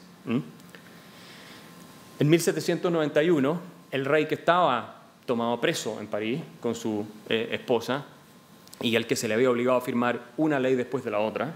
En 2.20 2.30
1791, 2.30 3.62
el 3.92 4.06
rey 4.06 4.26
que 4.28 4.36
estaba 4.36 5.02
tomado 5.26 5.60
preso 5.60 6.00
en 6.00 6.08
París 6.08 6.42
con 6.60 6.76
su 6.76 7.06
eh, 7.30 7.50
esposa 7.52 8.06
y 8.82 8.96
al 8.96 9.06
que 9.06 9.16
se 9.16 9.28
le 9.28 9.36
había 9.36 9.50
obligado 9.50 9.78
a 9.78 9.82
firmar 9.82 10.20
una 10.38 10.60
ley 10.60 10.76
después 10.76 11.04
de 11.04 11.12
la 11.12 11.20
otra, 11.20 11.54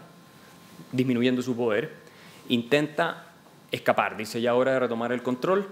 disminuyendo 0.92 1.42
su 1.42 1.56
poder, 1.56 1.92
intenta 2.50 3.28
escapar. 3.72 4.18
Dice 4.18 4.42
ya 4.42 4.54
hora 4.54 4.74
de 4.74 4.80
retomar 4.80 5.12
el 5.12 5.24
control 5.24 5.68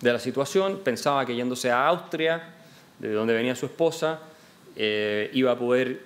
de 0.00 0.12
la 0.12 0.18
situación. 0.18 0.80
Pensaba 0.84 1.24
que 1.26 1.34
yéndose 1.34 1.70
a 1.70 1.86
Austria, 1.88 2.54
de 2.98 3.12
donde 3.12 3.34
venía 3.34 3.54
su 3.54 3.66
esposa, 3.66 4.20
eh, 4.76 5.30
iba 5.32 5.52
a 5.52 5.58
poder 5.58 6.02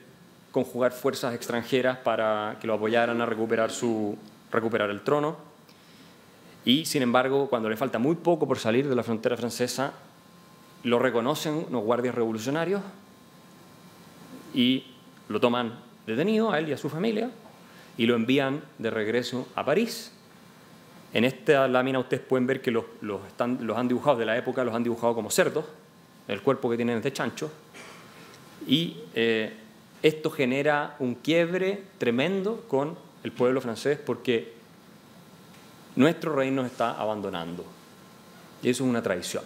conjugar 0.52 0.92
fuerzas 0.92 1.34
extranjeras 1.34 1.98
para 1.98 2.56
que 2.60 2.66
lo 2.66 2.74
apoyaran 2.74 3.20
a 3.20 3.26
recuperar, 3.26 3.70
su, 3.70 4.16
recuperar 4.50 4.90
el 4.90 5.02
trono. 5.02 5.36
Y, 6.64 6.84
sin 6.84 7.02
embargo, 7.02 7.48
cuando 7.48 7.68
le 7.68 7.76
falta 7.76 7.98
muy 7.98 8.16
poco 8.16 8.46
por 8.46 8.58
salir 8.58 8.88
de 8.88 8.94
la 8.94 9.02
frontera 9.02 9.36
francesa, 9.36 9.92
lo 10.82 10.98
reconocen 10.98 11.66
los 11.70 11.82
guardias 11.82 12.14
revolucionarios 12.14 12.82
y 14.54 14.84
lo 15.28 15.40
toman 15.40 15.78
detenido 16.06 16.50
a 16.50 16.58
él 16.58 16.68
y 16.68 16.72
a 16.72 16.78
su 16.78 16.88
familia 16.88 17.30
y 17.96 18.06
lo 18.06 18.14
envían 18.14 18.62
de 18.78 18.90
regreso 18.90 19.46
a 19.54 19.64
París. 19.64 20.12
En 21.12 21.24
esta 21.24 21.66
lámina 21.66 21.98
ustedes 21.98 22.22
pueden 22.22 22.46
ver 22.46 22.60
que 22.62 22.70
los, 22.70 22.84
los, 23.00 23.26
están, 23.26 23.66
los 23.66 23.76
han 23.76 23.88
dibujado 23.88 24.16
de 24.16 24.26
la 24.26 24.36
época, 24.36 24.62
los 24.62 24.74
han 24.74 24.84
dibujado 24.84 25.14
como 25.14 25.30
cerdos, 25.30 25.64
el 26.28 26.40
cuerpo 26.42 26.70
que 26.70 26.76
tienen 26.76 26.98
es 26.98 27.02
de 27.02 27.12
chancho, 27.12 27.50
y 28.66 28.98
eh, 29.14 29.52
esto 30.02 30.30
genera 30.30 30.96
un 30.98 31.16
quiebre 31.16 31.82
tremendo 31.98 32.64
con 32.68 32.96
el 33.24 33.32
pueblo 33.32 33.60
francés 33.60 33.98
porque 33.98 34.52
nuestro 35.96 36.34
rey 36.34 36.50
nos 36.50 36.66
está 36.66 36.92
abandonando. 36.92 37.64
Y 38.62 38.70
eso 38.70 38.84
es 38.84 38.90
una 38.90 39.02
traición. 39.02 39.44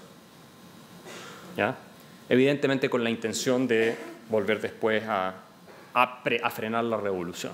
Evidentemente 2.28 2.88
con 2.90 3.04
la 3.04 3.10
intención 3.10 3.66
de 3.68 3.96
volver 4.28 4.60
después 4.60 5.04
a, 5.06 5.34
a, 5.94 6.50
frenar 6.50 6.84
la 6.84 6.96
revolución. 6.96 7.52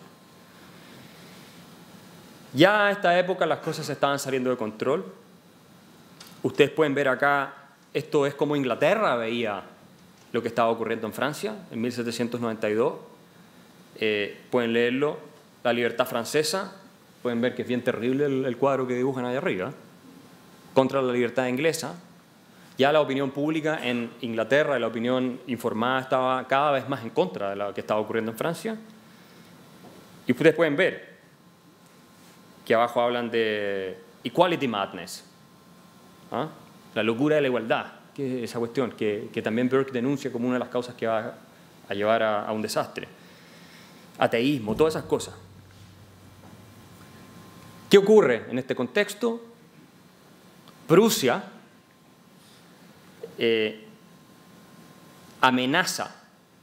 Ya 2.53 2.89
a 2.89 2.91
esta 2.91 3.17
época 3.19 3.47
las 3.47 3.59
cosas 3.61 3.89
estaban 3.89 4.19
saliendo 4.19 4.51
de 4.51 4.57
control. 4.57 5.05
Ustedes 6.43 6.71
pueden 6.71 6.95
ver 6.95 7.09
acá, 7.09 7.55
esto 7.95 8.27
es 8.27 8.35
como 8.35 8.57
Inglaterra 8.57 9.15
veía 9.17 9.63
lo 10.33 10.43
que 10.43 10.49
estaba 10.49 10.71
ocurriendo 10.71 11.07
en 11.07 11.13
Francia 11.13 11.55
en 11.71 11.81
1792. 11.81 12.95
Eh, 13.97 14.41
pueden 14.51 14.73
leerlo, 14.73 15.19
La 15.63 15.73
libertad 15.73 16.07
francesa, 16.07 16.75
pueden 17.23 17.41
ver 17.41 17.55
que 17.55 17.63
es 17.63 17.69
bien 17.69 17.85
terrible 17.85 18.25
el, 18.25 18.45
el 18.47 18.57
cuadro 18.57 18.87
que 18.87 18.95
dibujan 18.95 19.27
ahí 19.27 19.37
arriba, 19.37 19.73
contra 20.73 21.03
la 21.03 21.13
libertad 21.13 21.47
inglesa, 21.47 21.95
ya 22.79 22.93
la 22.93 23.03
opinión 23.03 23.31
pública 23.31 23.79
en 23.83 24.11
Inglaterra, 24.23 24.79
la 24.79 24.87
opinión 24.87 25.39
informada 25.49 26.01
estaba 26.01 26.49
cada 26.49 26.71
vez 26.71 26.89
más 26.89 27.03
en 27.03 27.11
contra 27.11 27.51
de 27.51 27.57
lo 27.57 27.75
que 27.75 27.83
estaba 27.83 28.01
ocurriendo 28.01 28.31
en 28.33 28.39
Francia. 28.39 28.77
Y 30.27 30.33
ustedes 30.33 30.55
pueden 30.55 30.77
ver 30.77 31.10
que 32.71 32.75
abajo 32.77 33.01
hablan 33.01 33.29
de 33.33 33.99
equality 34.23 34.69
madness, 34.69 35.25
¿ah? 36.31 36.47
la 36.95 37.03
locura 37.03 37.35
de 37.35 37.43
la 37.43 37.49
igualdad, 37.49 37.87
que 38.15 38.45
es 38.45 38.51
esa 38.51 38.61
cuestión 38.61 38.93
que, 38.93 39.29
también 39.43 39.69
Burke 39.69 39.91
denuncia 39.91 40.31
como 40.31 40.47
una 40.47 40.55
de 40.55 40.61
las 40.61 40.69
causas 40.69 40.95
que 40.95 41.05
va 41.05 41.35
a 41.89 41.95
llevar 41.95 42.23
a, 42.23 42.47
a 42.47 42.53
un 42.53 42.63
desastre. 42.63 43.09
Ateísmo, 44.19 44.77
todas 44.77 44.95
esas 44.95 45.05
cosas. 45.07 45.35
¿Qué 47.91 47.99
ocurre 47.99 48.45
en 48.49 48.61
este 48.61 48.77
contexto? 48.77 49.41
Prusia, 50.87 51.43
eh, 53.37 53.85
amenaza 55.41 56.23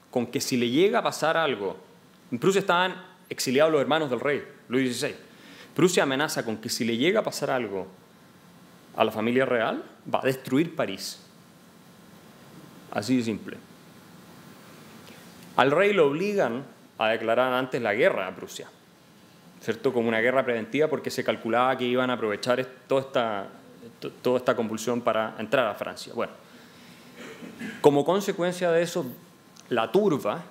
con 0.10 0.28
que 0.28 0.40
si 0.40 0.56
le 0.56 0.70
llega 0.70 1.00
a 1.00 1.04
pasar 1.04 1.36
algo, 1.36 1.76
en 2.32 2.40
Prusia 2.40 2.60
estaban 2.60 2.96
exiliados 3.28 3.74
los 3.74 3.82
hermanos 3.82 4.10
del 4.10 4.22
rey, 4.22 4.48
Luis 4.70 4.98
XVI, 4.98 5.27
Prusia 5.78 6.02
amenaza 6.02 6.44
con 6.44 6.58
que 6.58 6.70
si 6.70 6.84
le 6.86 6.98
llega 6.98 7.20
a 7.20 7.24
pasar 7.24 7.52
algo 7.52 7.86
a 8.96 9.04
la 9.04 9.12
familia 9.12 9.46
real, 9.46 9.84
va 10.12 10.22
a 10.24 10.26
destruir 10.26 10.76
París. 10.76 11.20
Así 12.90 13.18
de 13.18 13.24
simple. 13.24 13.58
Al 15.56 15.70
rey 15.70 15.94
lo 15.94 16.08
obligan 16.08 16.64
a 16.98 17.10
declarar 17.10 17.54
antes 17.54 17.80
la 17.80 17.94
guerra 17.94 18.26
a 18.26 18.36
Prusia, 18.36 18.68
¿cierto? 19.62 19.94
Como 19.94 20.08
una 20.08 20.20
guerra 20.20 20.44
preventiva 20.44 20.88
porque 20.88 21.12
se 21.12 21.24
calculaba 21.24 21.78
que 21.78 21.86
iban 21.86 22.10
a 22.10 22.14
aprovechar 22.14 22.66
toda 22.88 23.02
esta, 23.02 23.48
toda 24.24 24.40
esta 24.40 24.56
convulsión 24.56 25.02
para 25.02 25.36
entrar 25.38 25.68
a 25.68 25.76
Francia. 25.76 26.12
Bueno, 26.16 26.34
como 27.82 28.04
consecuencia 28.04 28.72
de 28.72 28.82
eso, 28.82 29.06
la 29.70 29.92
turba 29.92 30.42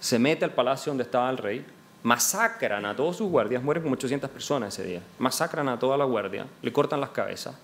se 0.00 0.18
mete 0.18 0.44
al 0.44 0.52
palacio 0.52 0.90
donde 0.90 1.04
estaba 1.04 1.30
el 1.30 1.38
rey, 1.38 1.64
masacran 2.02 2.84
a 2.84 2.94
todos 2.94 3.16
sus 3.16 3.30
guardias, 3.30 3.62
mueren 3.62 3.82
como 3.82 3.94
800 3.94 4.30
personas 4.30 4.74
ese 4.74 4.86
día, 4.86 5.02
masacran 5.18 5.68
a 5.68 5.78
toda 5.78 5.96
la 5.96 6.04
guardia, 6.04 6.46
le 6.62 6.72
cortan 6.72 7.00
las 7.00 7.10
cabezas. 7.10 7.54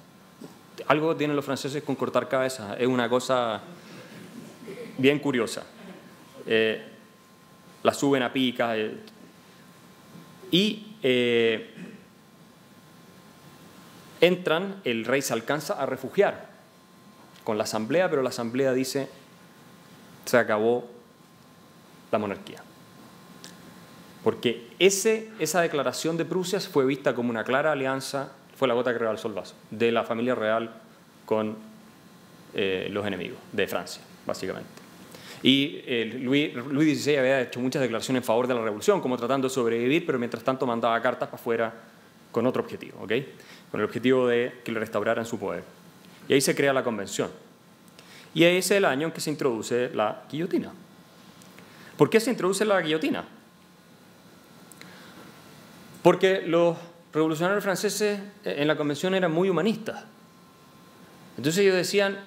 Algo 0.87 1.15
tienen 1.15 1.37
los 1.37 1.45
franceses 1.45 1.83
con 1.83 1.95
cortar 1.95 2.29
cabezas, 2.29 2.77
es 2.79 2.87
una 2.87 3.09
cosa 3.09 3.61
bien 4.99 5.19
curiosa. 5.19 5.65
Eh, 6.47 6.83
la 7.83 7.95
suben 7.95 8.23
a 8.23 8.33
pica. 8.33 8.77
Eh, 8.77 8.97
y 10.51 10.97
eh, 11.03 11.75
entran, 14.21 14.81
el 14.85 15.05
rey 15.05 15.23
se 15.23 15.33
alcanza 15.33 15.75
a 15.75 15.87
refugiar 15.87 16.51
con 17.45 17.59
la 17.59 17.65
asamblea, 17.65 18.09
pero 18.09 18.23
la 18.23 18.29
asamblea 18.29 18.73
dice, 18.73 19.09
se 20.25 20.37
acabó 20.37 20.89
la 22.11 22.19
monarquía. 22.19 22.63
Porque 24.23 24.69
ese, 24.79 25.31
esa 25.39 25.61
declaración 25.61 26.17
de 26.17 26.25
Prusia 26.25 26.61
fue 26.61 26.85
vista 26.85 27.15
como 27.15 27.31
una 27.31 27.45
clara 27.45 27.73
alianza, 27.73 28.33
fue 28.57 28.69
la 28.69 28.75
gota 28.75 28.93
que 28.93 28.99
rebalsó 28.99 29.29
el 29.29 29.35
vaso, 29.35 29.55
de 29.71 29.91
la 29.91 30.05
familia 30.05 30.35
real 30.35 30.71
con 31.25 31.57
eh, 32.55 32.89
los 32.91 33.07
enemigos 33.07 33.39
de 33.51 33.67
Francia, 33.67 34.03
básicamente. 34.27 34.71
Y 35.43 35.83
eh, 35.87 36.19
Luis, 36.21 36.55
Luis, 36.55 37.03
XVI 37.03 37.17
había 37.17 37.41
hecho 37.41 37.59
muchas 37.59 37.83
declaraciones 37.83 38.21
en 38.21 38.25
favor 38.25 38.47
de 38.47 38.55
la 38.55 38.63
revolución, 38.63 39.01
como 39.01 39.17
tratando 39.17 39.49
de 39.49 39.55
sobrevivir, 39.55 40.07
pero 40.07 40.19
mientras 40.19 40.45
tanto 40.45 40.67
mandaba 40.67 41.01
cartas 41.03 41.29
para 41.29 41.41
afuera 41.41 41.75
con 42.31 42.47
otro 42.47 42.63
objetivo, 42.63 42.99
¿ok? 43.03 43.13
Con 43.71 43.81
el 43.81 43.87
objetivo 43.87 44.29
de 44.29 44.61
que 44.65 44.71
le 44.71 44.79
restauraran 44.79 45.27
su 45.27 45.39
poder. 45.39 45.65
Y 46.29 46.35
ahí 46.35 46.41
se 46.41 46.55
crea 46.55 46.73
la 46.73 46.85
convención. 46.85 47.29
Y 48.35 48.45
ese 48.45 48.59
es 48.59 48.71
el 48.71 48.85
año 48.85 49.09
en 49.09 49.13
que 49.13 49.21
se 49.21 49.31
introduce 49.31 49.91
la 49.93 50.23
guillotina. 50.31 50.73
¿Por 51.97 52.09
qué 52.09 52.21
se 52.21 52.31
introduce 52.31 52.65
la 52.65 52.81
guillotina? 52.81 53.25
Porque 56.03 56.43
los 56.43 56.77
revolucionarios 57.13 57.63
franceses 57.63 58.19
eh, 58.45 58.57
en 58.59 58.69
la 58.69 58.77
convención 58.77 59.15
eran 59.15 59.33
muy 59.33 59.49
humanistas. 59.49 60.05
Entonces 61.37 61.63
ellos 61.63 61.77
decían, 61.77 62.19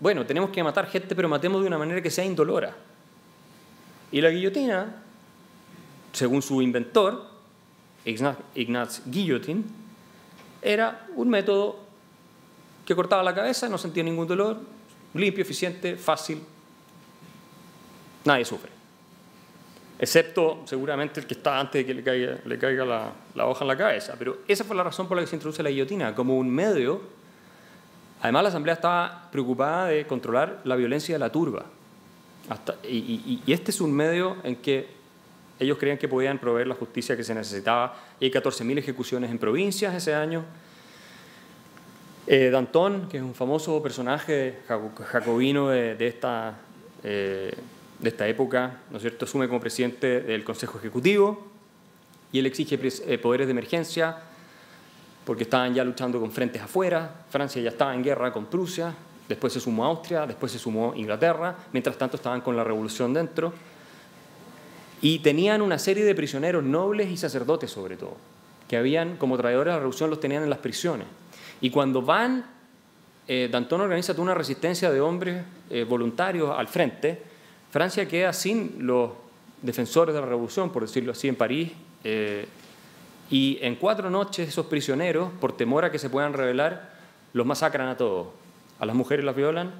bueno, 0.00 0.24
tenemos 0.24 0.50
que 0.50 0.62
matar 0.62 0.86
gente, 0.86 1.14
pero 1.14 1.28
matemos 1.28 1.60
de 1.60 1.66
una 1.66 1.78
manera 1.78 2.00
que 2.00 2.10
sea 2.10 2.24
indolora. 2.24 2.74
Y 4.12 4.20
la 4.20 4.30
guillotina, 4.30 5.02
según 6.12 6.42
su 6.42 6.62
inventor, 6.62 7.26
Ignaz 8.04 9.02
Guillotin, 9.06 9.64
era 10.62 11.06
un 11.16 11.28
método 11.28 11.80
que 12.84 12.94
cortaba 12.94 13.22
la 13.22 13.34
cabeza, 13.34 13.68
no 13.68 13.78
sentía 13.78 14.02
ningún 14.02 14.26
dolor, 14.26 14.60
limpio, 15.14 15.42
eficiente, 15.42 15.96
fácil, 15.96 16.40
nadie 18.24 18.44
sufre. 18.44 18.73
Excepto 19.98 20.62
seguramente 20.64 21.20
el 21.20 21.26
que 21.26 21.34
está 21.34 21.60
antes 21.60 21.86
de 21.86 21.86
que 21.86 21.94
le 22.44 22.58
caiga, 22.58 22.84
la, 22.84 23.46
hoja 23.46 23.64
en 23.64 23.68
la 23.68 23.76
cabeza. 23.76 24.14
Pero 24.18 24.38
esa 24.48 24.64
fue 24.64 24.74
la 24.76 24.82
razón 24.82 25.06
por 25.06 25.16
la 25.16 25.22
que 25.22 25.28
se 25.28 25.36
introduce 25.36 25.62
la 25.62 25.70
guillotina, 25.70 26.14
como 26.14 26.36
un 26.36 26.50
medio. 26.50 27.00
Además, 28.20 28.42
la 28.42 28.48
Asamblea 28.48 28.74
estaba 28.74 29.28
preocupada 29.30 29.86
de 29.86 30.06
controlar 30.06 30.60
la 30.64 30.76
violencia 30.76 31.14
de 31.14 31.18
la 31.18 31.30
turba. 31.30 31.66
Y, 32.82 33.40
este 33.46 33.70
es 33.70 33.80
un 33.80 33.92
medio 33.92 34.36
en 34.42 34.56
que 34.56 34.88
ellos 35.60 35.78
creían 35.78 35.98
que 35.98 36.08
podían 36.08 36.38
proveer 36.38 36.66
la 36.66 36.74
justicia 36.74 37.16
que 37.16 37.22
se 37.22 37.34
necesitaba. 37.34 37.94
Y 38.18 38.24
hay 38.24 38.30
14.000 38.32 38.78
ejecuciones 38.78 39.30
en 39.30 39.38
provincias 39.38 39.94
ese 39.94 40.14
año. 40.14 40.44
Eh, 42.26 42.50
Danton, 42.50 43.08
que 43.08 43.18
es 43.18 43.22
un 43.22 43.34
famoso 43.34 43.80
personaje 43.82 44.58
jacobino 44.66 45.68
de, 45.68 45.94
de 45.94 46.06
esta, 46.06 46.54
eh, 47.04 47.54
de 47.98 48.08
esta 48.08 48.26
época, 48.28 48.80
¿no 48.90 48.96
es 48.96 49.02
cierto?, 49.02 49.24
asume 49.24 49.46
como 49.48 49.60
presidente 49.60 50.20
del 50.20 50.44
Consejo 50.44 50.78
Ejecutivo 50.78 51.46
y 52.32 52.38
él 52.38 52.46
exige 52.46 52.78
eh, 52.82 53.18
poderes 53.18 53.46
de 53.46 53.52
emergencia 53.52 54.16
porque 55.24 55.44
estaban 55.44 55.74
ya 55.74 55.84
luchando 55.84 56.20
con 56.20 56.30
frentes 56.30 56.60
afuera, 56.60 57.24
Francia 57.30 57.62
ya 57.62 57.70
estaba 57.70 57.94
en 57.94 58.02
guerra 58.02 58.32
con 58.32 58.46
Prusia, 58.46 58.94
después 59.28 59.52
se 59.52 59.60
sumó 59.60 59.84
Austria, 59.86 60.26
después 60.26 60.52
se 60.52 60.58
sumó 60.58 60.92
Inglaterra, 60.94 61.56
mientras 61.72 61.96
tanto 61.96 62.16
estaban 62.16 62.40
con 62.42 62.56
la 62.56 62.64
revolución 62.64 63.14
dentro 63.14 63.52
y 65.00 65.18
tenían 65.18 65.60
una 65.60 65.78
serie 65.78 66.04
de 66.04 66.14
prisioneros 66.14 66.64
nobles 66.64 67.10
y 67.10 67.16
sacerdotes 67.16 67.70
sobre 67.70 67.96
todo, 67.96 68.16
que 68.68 68.76
habían 68.76 69.16
como 69.16 69.36
traidores 69.36 69.66
de 69.66 69.72
la 69.72 69.78
revolución 69.78 70.10
los 70.10 70.20
tenían 70.20 70.42
en 70.42 70.50
las 70.50 70.60
prisiones. 70.60 71.06
Y 71.60 71.70
cuando 71.70 72.02
van, 72.02 72.46
eh, 73.28 73.48
Danton 73.50 73.82
organiza 73.82 74.12
toda 74.12 74.24
una 74.24 74.34
resistencia 74.34 74.90
de 74.90 75.00
hombres 75.00 75.44
eh, 75.70 75.84
voluntarios 75.84 76.50
al 76.56 76.68
frente, 76.68 77.22
Francia 77.74 78.06
queda 78.06 78.32
sin 78.32 78.86
los 78.86 79.10
defensores 79.60 80.14
de 80.14 80.20
la 80.20 80.28
revolución, 80.28 80.70
por 80.70 80.82
decirlo 80.82 81.10
así, 81.10 81.26
en 81.26 81.34
París. 81.34 81.72
Eh, 82.04 82.46
y 83.32 83.58
en 83.62 83.74
cuatro 83.74 84.08
noches 84.10 84.48
esos 84.48 84.66
prisioneros, 84.66 85.32
por 85.40 85.56
temor 85.56 85.84
a 85.84 85.90
que 85.90 85.98
se 85.98 86.08
puedan 86.08 86.34
rebelar, 86.34 86.92
los 87.32 87.44
masacran 87.44 87.88
a 87.88 87.96
todos. 87.96 88.28
A 88.78 88.86
las 88.86 88.94
mujeres 88.94 89.24
las 89.24 89.34
violan 89.34 89.72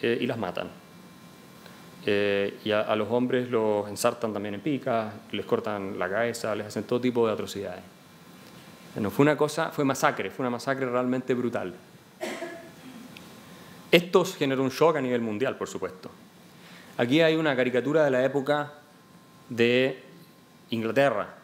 eh, 0.00 0.16
y 0.18 0.26
las 0.26 0.38
matan. 0.38 0.70
Eh, 2.06 2.58
y 2.64 2.70
a, 2.70 2.80
a, 2.80 2.96
los 2.96 3.10
hombres 3.10 3.50
los 3.50 3.86
ensartan 3.86 4.32
también 4.32 4.54
en 4.54 4.62
picas, 4.62 5.12
les 5.30 5.44
cortan 5.44 5.98
la 5.98 6.08
cabeza, 6.08 6.54
les 6.54 6.68
hacen 6.68 6.84
todo 6.84 7.02
tipo 7.02 7.26
de 7.26 7.34
atrocidades. 7.34 7.82
Bueno, 8.94 9.10
fue 9.10 9.24
una 9.24 9.36
cosa, 9.36 9.68
fue 9.68 9.84
masacre, 9.84 10.30
fue 10.30 10.42
una 10.42 10.50
masacre 10.50 10.86
realmente 10.86 11.34
brutal. 11.34 11.74
Esto 13.90 14.24
generó 14.24 14.62
un 14.62 14.70
shock 14.70 14.96
a 14.96 15.02
nivel 15.02 15.20
mundial, 15.20 15.58
por 15.58 15.68
supuesto. 15.68 16.10
Aquí 16.96 17.20
hay 17.20 17.34
una 17.36 17.56
caricatura 17.56 18.04
de 18.04 18.10
la 18.10 18.24
época 18.24 18.72
de 19.48 20.02
Inglaterra, 20.70 21.34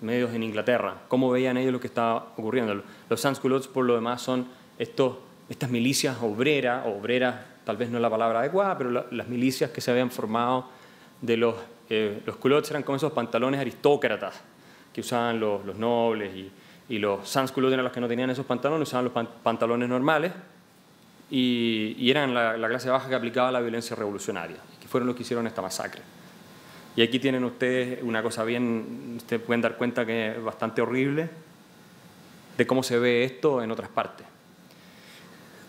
medios 0.00 0.32
en 0.34 0.42
Inglaterra, 0.42 1.02
cómo 1.08 1.30
veían 1.30 1.56
ellos 1.56 1.72
lo 1.72 1.80
que 1.80 1.86
estaba 1.86 2.32
ocurriendo. 2.36 2.82
Los 3.08 3.20
sans-culottes, 3.20 3.68
por 3.68 3.84
lo 3.84 3.94
demás, 3.94 4.22
son 4.22 4.46
estas 4.78 5.70
milicias 5.70 6.16
obreras, 6.22 6.86
obreras 6.86 7.36
tal 7.64 7.76
vez 7.76 7.90
no 7.90 7.98
es 7.98 8.02
la 8.02 8.10
palabra 8.10 8.40
adecuada, 8.40 8.78
pero 8.78 8.90
la, 8.90 9.06
las 9.10 9.28
milicias 9.28 9.70
que 9.70 9.80
se 9.80 9.90
habían 9.90 10.10
formado 10.10 10.68
de 11.20 11.36
los... 11.36 11.56
Eh, 11.90 12.22
culottes 12.40 12.70
eran 12.70 12.82
como 12.82 12.96
esos 12.96 13.12
pantalones 13.12 13.60
aristócratas 13.60 14.40
que 14.92 15.02
usaban 15.02 15.38
los, 15.38 15.64
nobles 15.76 16.32
y, 16.88 16.98
los 16.98 17.28
sans-culottes 17.28 17.74
eran 17.74 17.84
los 17.84 17.92
que 17.92 18.00
no 18.00 18.08
tenían 18.08 18.30
esos 18.30 18.46
pantalones, 18.46 18.88
usaban 18.88 19.04
los 19.04 19.12
pan, 19.12 19.28
pantalones 19.42 19.88
normales 19.88 20.32
y, 21.30 21.96
y 21.98 22.10
eran 22.10 22.32
la, 22.32 22.56
la, 22.56 22.68
clase 22.68 22.88
baja 22.88 23.08
que 23.08 23.14
aplicaba 23.14 23.50
la 23.52 23.60
violencia 23.60 23.94
revolucionaria, 23.96 24.56
que 24.86 24.90
fueron 24.90 25.08
los 25.08 25.16
que 25.16 25.22
hicieron 25.22 25.48
esta 25.48 25.60
masacre. 25.60 26.00
Y 26.94 27.02
aquí 27.02 27.18
tienen 27.18 27.42
ustedes 27.42 27.98
una 28.04 28.22
cosa 28.22 28.44
bien, 28.44 29.14
ustedes 29.16 29.42
pueden 29.42 29.60
dar 29.60 29.76
cuenta 29.76 30.06
que 30.06 30.36
es 30.36 30.42
bastante 30.42 30.80
horrible 30.80 31.28
de 32.56 32.66
cómo 32.68 32.84
se 32.84 33.00
ve 33.00 33.24
esto 33.24 33.62
en 33.64 33.72
otras 33.72 33.88
partes. 33.88 34.24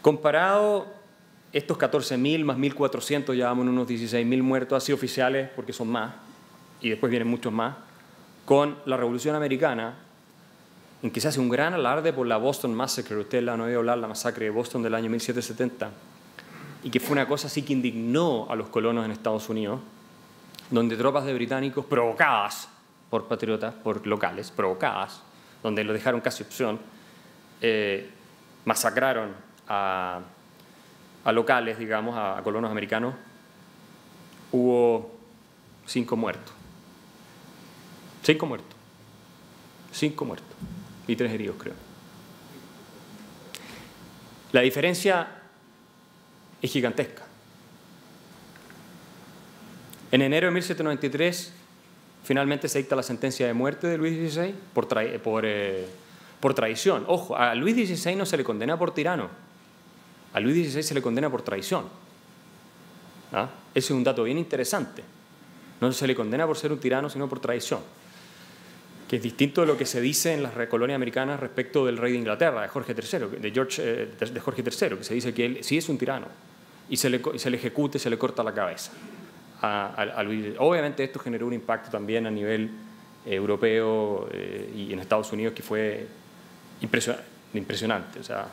Comparado 0.04 0.86
estos 1.52 1.80
14.000 1.80 2.44
más 2.44 2.58
1.400, 2.58 3.34
ya 3.34 3.48
vamos 3.48 3.64
en 3.64 3.70
unos 3.70 3.88
16.000 3.88 4.44
muertos 4.44 4.84
así 4.84 4.94
oficiales, 4.94 5.50
porque 5.56 5.74
son 5.74 5.88
más, 5.88 6.14
y 6.80 6.92
después 6.92 7.10
vienen 7.10 7.28
muchos 7.28 7.52
más, 7.52 7.76
con 8.46 8.78
la 8.86 8.98
Revolución 8.98 9.36
Americana, 9.36 9.96
en 11.02 11.10
que 11.10 11.20
se 11.20 11.28
hace 11.28 11.40
un 11.40 11.50
gran 11.50 11.74
alarde 11.74 12.14
por 12.14 12.28
la 12.28 12.38
Boston 12.38 12.76
Massacre, 12.76 13.18
usted 13.18 13.42
la 13.42 13.54
han 13.54 13.62
oído 13.62 13.80
hablar, 13.80 13.98
la 13.98 14.08
masacre 14.08 14.46
de 14.46 14.52
Boston 14.52 14.84
del 14.84 14.94
año 14.94 15.10
1770, 15.10 15.90
y 16.88 16.90
que 16.90 17.02
fue 17.02 17.12
una 17.12 17.28
cosa 17.28 17.48
así 17.48 17.64
que 17.64 17.74
indignó 17.74 18.48
a 18.50 18.56
los 18.56 18.70
colonos 18.70 19.04
en 19.04 19.12
Estados 19.12 19.50
Unidos, 19.50 19.82
donde 20.72 20.96
tropas 20.96 21.26
de 21.26 21.34
británicos 21.34 21.86
provocadas 21.86 22.70
por 23.10 23.28
patriotas, 23.28 23.74
por 23.74 24.08
locales, 24.08 24.52
provocadas, 24.52 25.22
donde 25.62 25.84
lo 25.84 25.92
dejaron 25.92 26.22
casi 26.22 26.44
opción, 26.44 26.80
eh, 27.60 28.10
masacraron 28.64 29.34
a, 29.68 30.22
a, 31.26 31.32
locales, 31.34 31.78
digamos, 31.78 32.16
a, 32.16 32.38
a 32.38 32.42
colonos 32.42 32.72
americanos, 32.72 33.16
hubo 34.54 35.12
cinco 35.86 36.16
muertos. 36.16 36.54
Cinco 38.24 38.46
muertos. 38.46 38.78
Cinco 39.92 40.24
muertos 40.24 40.56
y 41.06 41.18
tres 41.18 41.34
heridos, 41.34 41.58
creo. 41.60 41.76
La 44.54 44.62
diferencia 44.62 45.37
es 46.62 46.72
gigantesca. 46.72 47.24
En 50.12 50.22
enero 50.22 50.48
de 50.48 50.52
1793, 50.54 51.54
finalmente 52.24 52.70
se 52.70 52.80
dicta 52.80 52.96
la 52.96 53.04
sentencia 53.04 53.46
de 53.46 53.54
muerte 53.54 53.88
de 53.88 53.98
Luis 53.98 54.34
XVI 54.34 54.54
eh, 55.44 55.88
por 56.40 56.54
traición. 56.54 57.04
Ojo, 57.08 57.36
a 57.36 57.54
Luis 57.56 57.76
XVI 57.76 58.16
no 58.16 58.26
se 58.26 58.38
le 58.38 58.44
condena 58.44 58.78
por 58.78 58.94
tirano, 58.94 59.30
a 60.34 60.40
Luis 60.40 60.72
XVI 60.72 60.84
se 60.84 60.94
le 60.94 61.02
condena 61.02 61.30
por 61.30 61.42
traición. 61.42 61.86
¿Ah? 63.34 63.50
Ese 63.76 63.88
es 63.88 63.92
un 63.92 64.04
dato 64.04 64.24
bien 64.24 64.38
interesante. 64.38 65.04
No 65.82 65.92
se 65.92 66.08
le 66.08 66.16
condena 66.16 66.48
por 66.48 66.58
ser 66.58 66.72
un 66.72 66.80
tirano, 66.80 67.10
sino 67.10 67.28
por 67.28 67.40
traición 67.40 67.82
que 69.08 69.16
es 69.16 69.24
distinto 69.24 69.62
de 69.62 69.68
lo 69.68 69.78
que 69.78 69.86
se 69.86 70.02
dice 70.02 70.34
en 70.34 70.44
las 70.44 70.54
colonias 70.68 70.98
americanas 70.98 71.40
respecto 71.40 71.86
del 71.86 71.98
rey 71.98 72.12
de 72.12 72.18
Inglaterra, 72.18 72.62
de 72.64 72.68
Jorge 72.68 72.94
III, 72.94 73.40
de, 73.40 73.52
George, 73.52 73.82
eh, 73.82 74.08
de 74.20 74.40
Jorge 74.40 74.64
III, 74.64 74.98
que 74.98 75.04
se 75.04 75.14
dice 75.14 75.34
que 75.34 75.46
él 75.46 75.58
sí 75.62 75.78
es 75.78 75.88
un 75.88 75.98
tirano 75.98 76.28
y 76.90 76.98
se 76.98 77.10
le, 77.10 77.22
y 77.34 77.40
se 77.40 77.50
le 77.50 77.58
ejecute, 77.58 78.00
se 78.00 78.10
le 78.10 78.18
corta 78.18 78.44
la 78.44 78.54
cabeza. 78.54 78.92
A. 79.62 80.24
Obviamente 80.60 81.04
esto 81.04 81.20
generó 81.20 81.48
un 81.48 81.54
impacto 81.54 81.90
también 81.90 82.28
a 82.28 82.32
nivel 82.32 82.70
eh, 83.26 83.36
europeo 83.36 84.30
eh, 84.32 84.72
y 84.76 84.94
en 84.94 85.00
Estados 85.00 85.32
Unidos 85.32 85.54
que 85.54 85.64
fue 85.64 86.08
impresionante, 87.54 88.20
o 88.20 88.24
sea, 88.24 88.48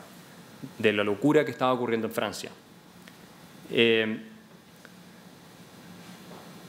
de 0.79 0.93
la 0.93 1.03
locura 1.03 1.45
que 1.45 1.51
estaba 1.51 1.73
ocurriendo 1.73 2.07
en 2.07 2.13
Francia. 2.13 2.49
Eh, 3.71 4.19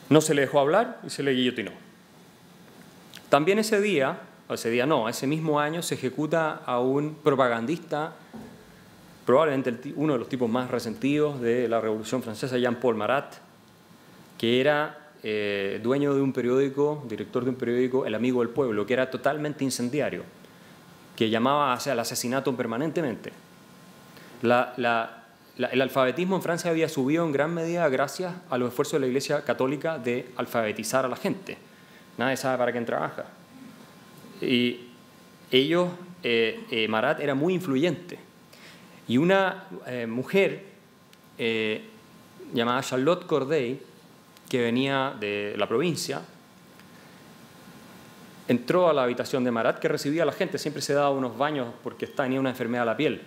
no 0.09 0.21
se 0.21 0.35
le 0.35 0.43
dejó 0.43 0.61
hablar 0.61 1.01
y 1.05 1.11
se 1.11 1.23
le 1.23 1.33
guillotinó. 1.33 1.73
También 3.29 3.59
ese 3.59 3.81
día 3.81 4.21
ese 4.55 4.71
día 4.71 4.87
no, 4.87 5.09
ese 5.09 5.27
mismo 5.27 5.59
año 5.59 5.83
se 5.83 5.97
ejecuta 5.97 6.63
a 6.65 6.79
un 6.79 7.17
propagandista, 7.17 8.13
probablemente 9.27 9.93
uno 9.97 10.13
de 10.13 10.21
los 10.21 10.29
tipos 10.29 10.49
más 10.49 10.71
resentidos 10.71 11.41
de 11.41 11.69
la 11.69 11.81
Revolución 11.81 12.23
Francesa, 12.23 12.57
Jean-Paul 12.57 12.95
Marat, 12.95 13.35
que 14.39 14.61
era 14.61 15.11
eh, 15.23 15.81
dueño 15.83 16.15
de 16.15 16.21
un 16.23 16.33
periódico, 16.33 17.05
director 17.09 17.43
de 17.43 17.51
un 17.51 17.57
periódico, 17.57 18.07
El 18.07 18.15
Amigo 18.15 18.41
del 18.41 18.51
Pueblo, 18.51 18.87
que 18.87 18.93
era 18.93 19.11
totalmente 19.11 19.65
incendiario, 19.65 20.23
que 21.17 21.29
llamaba 21.29 21.73
hacia 21.73 21.93
el 21.93 21.99
asesinato 21.99 22.57
permanentemente. 22.57 23.33
el 24.43 25.83
alfabetismo 25.83 26.37
en 26.37 26.43
Francia 26.43 26.71
había 26.71 26.89
subido 26.89 27.25
en 27.27 27.33
gran 27.33 27.53
medida 27.53 27.89
gracias 27.89 28.33
a 28.49 28.59
los 28.59 28.69
esfuerzos 28.69 28.93
de 28.95 29.01
la 29.01 29.07
Iglesia 29.09 29.43
Católica 29.43 29.99
de 29.99 30.31
alfabetizar 30.37 31.05
a 31.05 31.09
la 31.09 31.17
gente. 31.17 31.59
Nadie 32.17 32.37
sabe 32.37 32.59
para 32.59 32.71
quién 32.71 32.87
trabaja. 32.87 33.25
Y 34.41 34.91
ellos, 35.51 35.89
eh, 36.23 36.65
eh, 36.71 36.87
Marat 36.87 37.19
era 37.21 37.35
muy 37.35 37.55
influyente. 37.55 38.26
Y 39.09 39.19
una 39.19 39.65
mujer 40.09 40.65
llamada 42.53 42.83
Charlotte 42.83 43.27
Corday, 43.27 43.81
que 44.49 44.61
venía 44.61 45.15
de 45.19 45.55
la 45.57 45.69
provincia, 45.69 46.23
entró 48.49 48.89
a 48.89 48.93
la 48.93 49.03
habitación 49.03 49.43
de 49.43 49.51
Marat, 49.51 49.79
que 49.79 49.89
recibía 49.89 50.23
a 50.23 50.27
la 50.27 50.33
gente, 50.33 50.59
siempre 50.59 50.81
se 50.81 50.95
daba 50.95 51.11
unos 51.11 51.37
baños 51.37 51.69
porque 51.83 52.07
tenía 52.07 52.39
una 52.39 52.51
enfermedad 52.51 52.83
a 52.83 52.87
la 52.87 52.97
piel. 52.97 53.23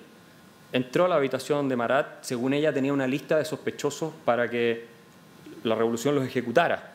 Entró 0.71 1.05
a 1.05 1.07
la 1.09 1.15
habitación 1.15 1.67
de 1.67 1.75
Marat, 1.75 2.23
según 2.23 2.53
ella 2.53 2.71
tenía 2.71 2.93
una 2.93 3.07
lista 3.07 3.37
de 3.37 3.43
sospechosos 3.43 4.13
para 4.23 4.49
que 4.49 4.85
la 5.63 5.75
revolución 5.75 6.15
los 6.15 6.25
ejecutara. 6.25 6.93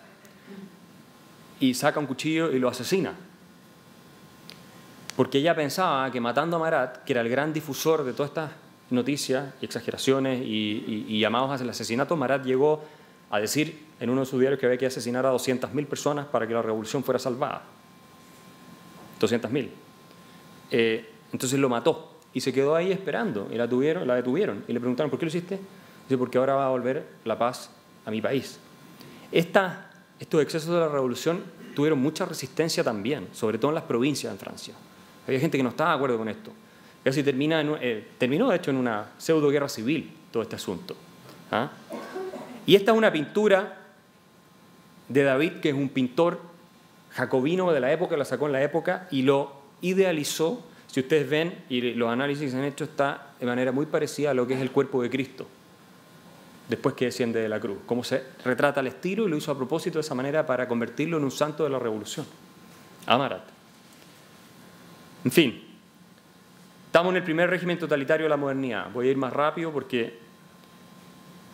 Y 1.60 1.74
saca 1.74 2.00
un 2.00 2.06
cuchillo 2.06 2.50
y 2.52 2.58
lo 2.58 2.68
asesina. 2.68 3.14
Porque 5.16 5.38
ella 5.38 5.54
pensaba 5.54 6.10
que 6.10 6.20
matando 6.20 6.56
a 6.56 6.60
Marat, 6.60 7.04
que 7.04 7.12
era 7.12 7.20
el 7.20 7.28
gran 7.28 7.52
difusor 7.52 8.04
de 8.04 8.12
todas 8.12 8.30
estas 8.30 8.50
noticias 8.90 9.54
y 9.60 9.64
exageraciones 9.64 10.42
y, 10.42 11.06
y 11.08 11.18
llamados 11.18 11.50
hacia 11.50 11.64
el 11.64 11.70
asesinato, 11.70 12.16
Marat 12.16 12.44
llegó 12.44 12.82
a 13.30 13.40
decir 13.40 13.84
en 14.00 14.10
uno 14.10 14.20
de 14.20 14.26
sus 14.26 14.38
diarios 14.38 14.60
que 14.60 14.66
había 14.66 14.78
que 14.78 14.86
asesinar 14.86 15.26
a 15.26 15.32
200.000 15.32 15.86
personas 15.86 16.26
para 16.26 16.46
que 16.46 16.54
la 16.54 16.62
revolución 16.62 17.02
fuera 17.02 17.18
salvada. 17.18 17.62
200.000. 19.20 19.68
Eh, 20.70 21.10
entonces 21.32 21.58
lo 21.58 21.68
mató 21.68 22.18
y 22.32 22.40
se 22.40 22.52
quedó 22.52 22.74
ahí 22.74 22.92
esperando 22.92 23.48
y 23.50 23.56
la, 23.56 23.68
tuvieron, 23.68 24.06
la 24.06 24.16
detuvieron 24.16 24.64
y 24.68 24.72
le 24.72 24.80
preguntaron, 24.80 25.10
¿por 25.10 25.18
qué 25.18 25.26
lo 25.26 25.28
hiciste? 25.28 25.58
Dice, 26.08 26.18
porque 26.18 26.38
ahora 26.38 26.54
va 26.54 26.66
a 26.66 26.70
volver 26.70 27.06
la 27.24 27.38
paz 27.38 27.70
a 28.04 28.10
mi 28.10 28.20
país. 28.20 28.58
Estos 29.32 30.42
excesos 30.42 30.72
de 30.72 30.80
la 30.80 30.88
revolución 30.88 31.42
tuvieron 31.74 31.98
mucha 31.98 32.24
resistencia 32.24 32.84
también, 32.84 33.28
sobre 33.32 33.58
todo 33.58 33.70
en 33.70 33.76
las 33.76 33.84
provincias 33.84 34.32
en 34.32 34.38
Francia. 34.38 34.74
Había 35.26 35.40
gente 35.40 35.56
que 35.56 35.62
no 35.62 35.70
estaba 35.70 35.90
de 35.90 35.96
acuerdo 35.96 36.18
con 36.18 36.28
esto. 36.28 36.52
Casi 37.04 37.22
termina 37.22 37.62
eh, 37.82 38.08
terminó, 38.16 38.48
de 38.48 38.56
hecho, 38.56 38.70
en 38.70 38.78
una 38.78 39.10
pseudo 39.18 39.50
guerra 39.50 39.68
civil 39.68 40.10
todo 40.32 40.42
este 40.42 40.56
asunto. 40.56 40.96
¿ah? 41.50 41.70
Y 42.64 42.74
esta 42.74 42.92
es 42.92 42.98
una 42.98 43.12
pintura 43.12 43.78
de 45.08 45.22
David, 45.22 45.60
que 45.60 45.68
es 45.68 45.74
un 45.74 45.90
pintor 45.90 46.40
jacobino 47.10 47.70
de 47.72 47.80
la 47.80 47.92
época, 47.92 48.16
la 48.16 48.24
sacó 48.24 48.46
en 48.46 48.52
la 48.52 48.62
época 48.62 49.06
y 49.10 49.22
lo 49.22 49.52
idealizó. 49.82 50.64
Si 50.86 51.00
ustedes 51.00 51.28
ven, 51.28 51.64
y 51.68 51.92
los 51.92 52.10
análisis 52.10 52.44
que 52.44 52.50
se 52.52 52.56
han 52.56 52.64
hecho, 52.64 52.84
está 52.84 53.34
de 53.38 53.46
manera 53.46 53.70
muy 53.70 53.86
parecida 53.86 54.30
a 54.30 54.34
lo 54.34 54.46
que 54.46 54.54
es 54.54 54.60
el 54.60 54.70
cuerpo 54.70 55.02
de 55.02 55.10
Cristo, 55.10 55.46
después 56.68 56.94
que 56.94 57.06
desciende 57.06 57.40
de 57.40 57.48
la 57.48 57.60
cruz. 57.60 57.78
Cómo 57.84 58.02
se 58.02 58.22
retrata 58.44 58.80
el 58.80 58.86
estilo 58.86 59.26
y 59.26 59.28
lo 59.28 59.36
hizo 59.36 59.52
a 59.52 59.56
propósito 59.56 59.98
de 59.98 60.00
esa 60.00 60.14
manera 60.14 60.46
para 60.46 60.66
convertirlo 60.66 61.18
en 61.18 61.24
un 61.24 61.30
santo 61.30 61.64
de 61.64 61.70
la 61.70 61.78
revolución. 61.78 62.24
Amarat. 63.06 63.42
En 65.24 65.30
fin, 65.30 65.63
estamos 66.94 67.10
en 67.10 67.16
el 67.16 67.24
primer 67.24 67.50
régimen 67.50 67.76
totalitario 67.76 68.26
de 68.26 68.30
la 68.30 68.36
modernidad. 68.36 68.88
Voy 68.92 69.08
a 69.08 69.10
ir 69.10 69.16
más 69.16 69.32
rápido 69.32 69.72
porque 69.72 70.16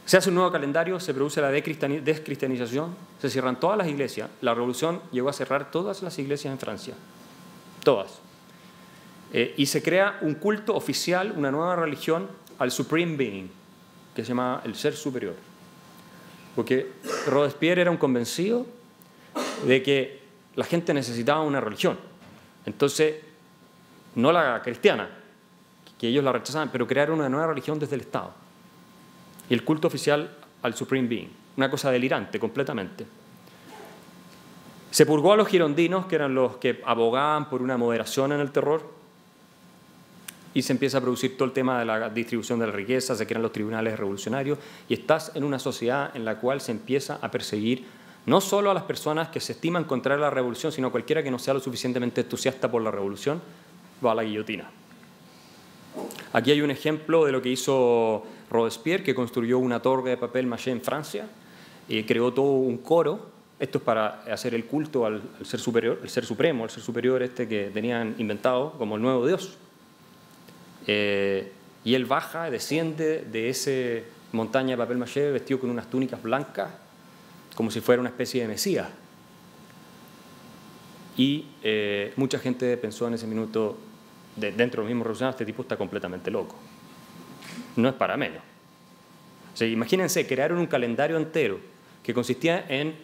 se 0.05 0.19
hace 0.19 0.29
un 0.29 0.35
nuevo 0.35 0.53
calendario, 0.53 1.01
se 1.01 1.15
produce 1.15 1.41
la 1.41 1.51
descristianización, 1.51 2.95
se 3.19 3.31
cierran 3.31 3.59
todas 3.59 3.79
las 3.79 3.89
iglesias. 3.89 4.29
La 4.43 4.53
revolución 4.53 5.01
llegó 5.11 5.31
a 5.31 5.33
cerrar 5.33 5.71
todas 5.71 6.03
las 6.03 6.19
iglesias 6.19 6.53
en 6.53 6.59
Francia, 6.59 6.95
todas. 7.83 8.19
Eh, 9.33 9.55
y 9.57 9.65
se 9.65 9.83
crea 9.83 10.19
un 10.21 10.35
culto 10.35 10.75
oficial, 10.75 11.33
una 11.35 11.51
nueva 11.51 11.75
religión 11.75 12.29
al 12.59 12.71
Supreme 12.71 13.17
Being, 13.17 13.51
que 14.15 14.23
se 14.23 14.29
llama 14.29 14.61
el 14.67 14.75
Ser 14.75 14.95
Superior. 14.95 15.37
Porque 16.55 16.93
Robespierre 17.29 17.81
era 17.81 17.91
un 17.91 17.97
convencido 17.97 18.67
de 19.67 19.83
que 19.83 20.21
la 20.57 20.67
gente 20.67 20.93
necesitaba 20.93 21.41
una 21.41 21.63
religión. 21.63 21.99
Entonces, 22.67 23.15
no 24.17 24.33
la 24.33 24.61
cristiana, 24.63 25.17
que 26.01 26.09
ellos 26.09 26.25
la 26.25 26.33
rechazaban, 26.33 26.71
pero 26.73 26.87
crearon 26.87 27.19
una 27.19 27.29
nueva 27.29 27.49
religión 27.49 27.79
desde 27.79 27.95
el 27.95 28.01
Estado 28.01 28.33
y 29.51 29.53
el 29.53 29.65
culto 29.65 29.87
oficial 29.89 30.35
al 30.63 30.75
Supreme 30.75 31.07
Being. 31.07 31.29
Una 31.59 31.71
cosa 31.71 31.91
delirante 31.91 32.41
completamente. 32.41 33.07
Se 34.91 35.05
purgó 35.05 35.35
a 35.35 35.37
los 35.37 35.47
girondinos, 35.47 36.07
que 36.07 36.15
eran 36.15 36.35
los 36.35 36.57
que 36.57 36.81
abogaban 36.87 37.51
por 37.51 37.61
una 37.61 37.77
moderación 37.77 38.33
en 38.33 38.41
el 38.41 38.51
terror, 38.51 38.91
y 40.55 40.63
se 40.63 40.73
empieza 40.73 40.99
a 40.99 41.01
producir 41.03 41.37
todo 41.37 41.45
el 41.45 41.53
tema 41.53 41.79
de 41.79 41.85
la 41.85 42.09
distribución 42.09 42.59
de 42.59 42.67
la 42.67 42.73
riqueza, 42.73 43.15
se 43.15 43.27
crean 43.27 43.43
los 43.43 43.53
tribunales 43.53 43.99
revolucionarios, 43.99 44.59
y 44.89 44.95
estás 44.95 45.33
en 45.35 45.45
una 45.45 45.59
sociedad 45.59 46.17
en 46.17 46.25
la 46.25 46.39
cual 46.39 46.63
se 46.63 46.73
empieza 46.73 47.19
a 47.21 47.31
perseguir 47.31 47.85
no 48.25 48.41
solo 48.41 48.71
a 48.71 48.75
las 48.75 48.85
personas 48.85 49.29
que 49.29 49.39
se 49.39 49.53
estiman 49.53 49.85
contra 49.85 50.17
la 50.17 50.31
revolución, 50.31 50.73
sino 50.73 50.89
a 50.89 50.91
cualquiera 50.91 51.23
que 51.23 51.31
no 51.31 51.39
sea 51.39 51.53
lo 51.53 51.61
suficientemente 51.61 52.23
entusiasta 52.23 52.71
por 52.71 52.81
la 52.81 52.91
revolución, 52.91 53.43
va 54.05 54.13
a 54.13 54.15
la 54.15 54.25
guillotina. 54.25 54.80
Aquí 56.33 56.51
hay 56.51 56.63
un 56.63 56.71
ejemplo 56.71 57.25
de 57.25 57.33
lo 57.33 57.43
que 57.43 57.49
hizo 57.49 58.25
Robespierre, 58.51 59.03
que 59.03 59.15
construyó 59.15 59.59
una 59.59 59.81
torre 59.81 60.11
de 60.11 60.17
papel 60.17 60.47
maché 60.47 60.71
en 60.71 60.81
Francia, 60.81 61.27
y 61.89 62.03
creó 62.05 62.33
todo 62.33 62.53
un 62.53 62.79
coro. 62.79 63.31
Esto 63.59 63.79
es 63.79 63.85
para 63.85 64.23
hacer 64.33 64.55
el 64.55 64.65
culto 64.65 65.05
al, 65.05 65.23
ser 65.43 65.61
superior, 65.61 66.01
el 66.03 66.09
ser 66.09 66.25
supremo, 66.25 66.65
el 66.65 66.71
ser 66.71 66.83
superior 66.83 67.23
este 67.23 67.47
que 67.47 67.71
tenían 67.73 68.15
inventado 68.19 68.73
como 68.79 68.97
el 68.97 69.03
nuevo 69.03 69.27
Dios. 69.27 69.57
Eh, 70.87 71.53
y 71.85 71.95
él 71.95 72.07
baja, 72.07 72.51
desciende 72.51 73.25
de 73.31 73.49
ese 73.49 74.05
montaña 74.33 74.71
de 74.71 74.77
papel 74.77 74.99
maché 74.99 75.31
vestido 75.31 75.61
con 75.61 75.71
unas 75.71 75.91
túnicas 75.91 76.23
blancas, 76.23 76.71
como 77.55 77.71
si 77.71 77.81
fuera 77.81 78.01
una 78.01 78.11
especie 78.11 78.43
de 78.43 78.49
Mesías. 78.49 78.89
Y 81.17 81.47
eh, 81.63 82.13
mucha 82.17 82.39
gente 82.39 82.77
pensó 82.77 83.09
en 83.09 83.15
ese 83.15 83.27
minuto, 83.27 83.77
dentro 84.37 84.57
de 84.57 84.77
los 84.77 84.87
mismos 84.87 85.05
revolucionarios, 85.05 85.35
este 85.35 85.47
tipo 85.47 85.63
está 85.63 85.77
completamente 85.77 86.31
loco 86.31 86.57
no 87.77 87.89
es 87.89 87.95
para 87.95 88.17
menos. 88.17 88.43
O 89.61 89.65
imagínense, 89.65 90.27
crearon 90.27 90.59
un 90.59 90.67
calendario 90.67 91.17
entero 91.17 91.59
que 92.03 92.15
consistía 92.15 92.65
en, 92.69 92.95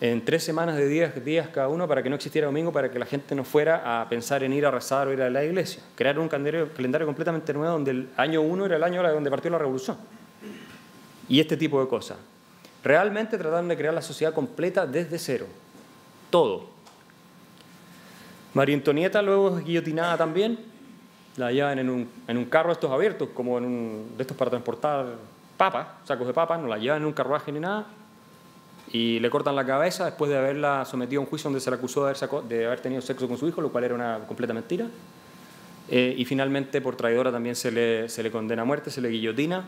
en 0.00 0.24
tres 0.24 0.44
semanas 0.44 0.76
de 0.76 0.86
días, 0.86 1.24
días 1.24 1.48
cada 1.48 1.68
uno 1.68 1.88
para 1.88 2.02
que 2.02 2.10
no 2.10 2.16
existiera 2.16 2.46
domingo, 2.46 2.72
para 2.72 2.90
que 2.90 2.98
la 2.98 3.06
gente 3.06 3.34
no 3.34 3.44
fuera 3.44 4.00
a 4.00 4.08
pensar 4.08 4.44
en 4.44 4.52
ir 4.52 4.66
a 4.66 4.70
rezar 4.70 5.08
o 5.08 5.12
ir 5.12 5.22
a 5.22 5.30
la 5.30 5.44
iglesia. 5.44 5.82
Crearon 5.94 6.22
un 6.22 6.28
calendario, 6.28 6.72
calendario 6.72 7.06
completamente 7.06 7.52
nuevo 7.52 7.72
donde 7.72 7.90
el 7.90 8.08
año 8.16 8.42
uno 8.42 8.66
era 8.66 8.76
el 8.76 8.84
año 8.84 9.02
donde 9.02 9.30
partió 9.30 9.50
la 9.50 9.58
revolución. 9.58 9.96
Y 11.28 11.40
este 11.40 11.56
tipo 11.56 11.80
de 11.80 11.88
cosas. 11.88 12.18
Realmente 12.84 13.36
trataron 13.36 13.66
de 13.66 13.76
crear 13.76 13.92
la 13.92 14.02
sociedad 14.02 14.32
completa 14.32 14.86
desde 14.86 15.18
cero. 15.18 15.46
Todo. 16.30 16.75
María 18.56 18.74
Antonieta 18.74 19.20
luego 19.20 19.58
es 19.58 19.66
guillotinada 19.66 20.16
también, 20.16 20.58
la 21.36 21.52
llevan 21.52 21.78
en 21.78 21.90
un, 21.90 22.08
en 22.26 22.38
un 22.38 22.46
carro 22.46 22.72
estos 22.72 22.90
abiertos, 22.90 23.28
como 23.34 23.58
en 23.58 23.66
un, 23.66 24.14
de 24.16 24.22
estos 24.22 24.34
para 24.34 24.48
transportar 24.48 25.16
papas, 25.58 25.88
sacos 26.04 26.26
de 26.26 26.32
papas, 26.32 26.58
no 26.58 26.66
la 26.66 26.78
llevan 26.78 27.02
en 27.02 27.06
un 27.06 27.12
carruaje 27.12 27.52
ni 27.52 27.60
nada, 27.60 27.84
y 28.90 29.20
le 29.20 29.28
cortan 29.28 29.54
la 29.56 29.66
cabeza 29.66 30.06
después 30.06 30.30
de 30.30 30.38
haberla 30.38 30.86
sometido 30.86 31.20
a 31.20 31.24
un 31.24 31.28
juicio 31.28 31.50
donde 31.50 31.60
se 31.60 31.68
le 31.68 31.76
acusó 31.76 32.06
de 32.06 32.16
haber, 32.18 32.44
de 32.48 32.64
haber 32.64 32.80
tenido 32.80 33.02
sexo 33.02 33.28
con 33.28 33.36
su 33.36 33.46
hijo, 33.46 33.60
lo 33.60 33.70
cual 33.70 33.84
era 33.84 33.94
una 33.94 34.20
completa 34.26 34.54
mentira. 34.54 34.86
Eh, 35.90 36.14
y 36.16 36.24
finalmente 36.24 36.80
por 36.80 36.96
traidora 36.96 37.30
también 37.30 37.56
se 37.56 37.70
le, 37.70 38.08
se 38.08 38.22
le, 38.22 38.30
condena 38.30 38.62
a 38.62 38.64
muerte, 38.64 38.90
se 38.90 39.02
le 39.02 39.10
guillotina. 39.10 39.64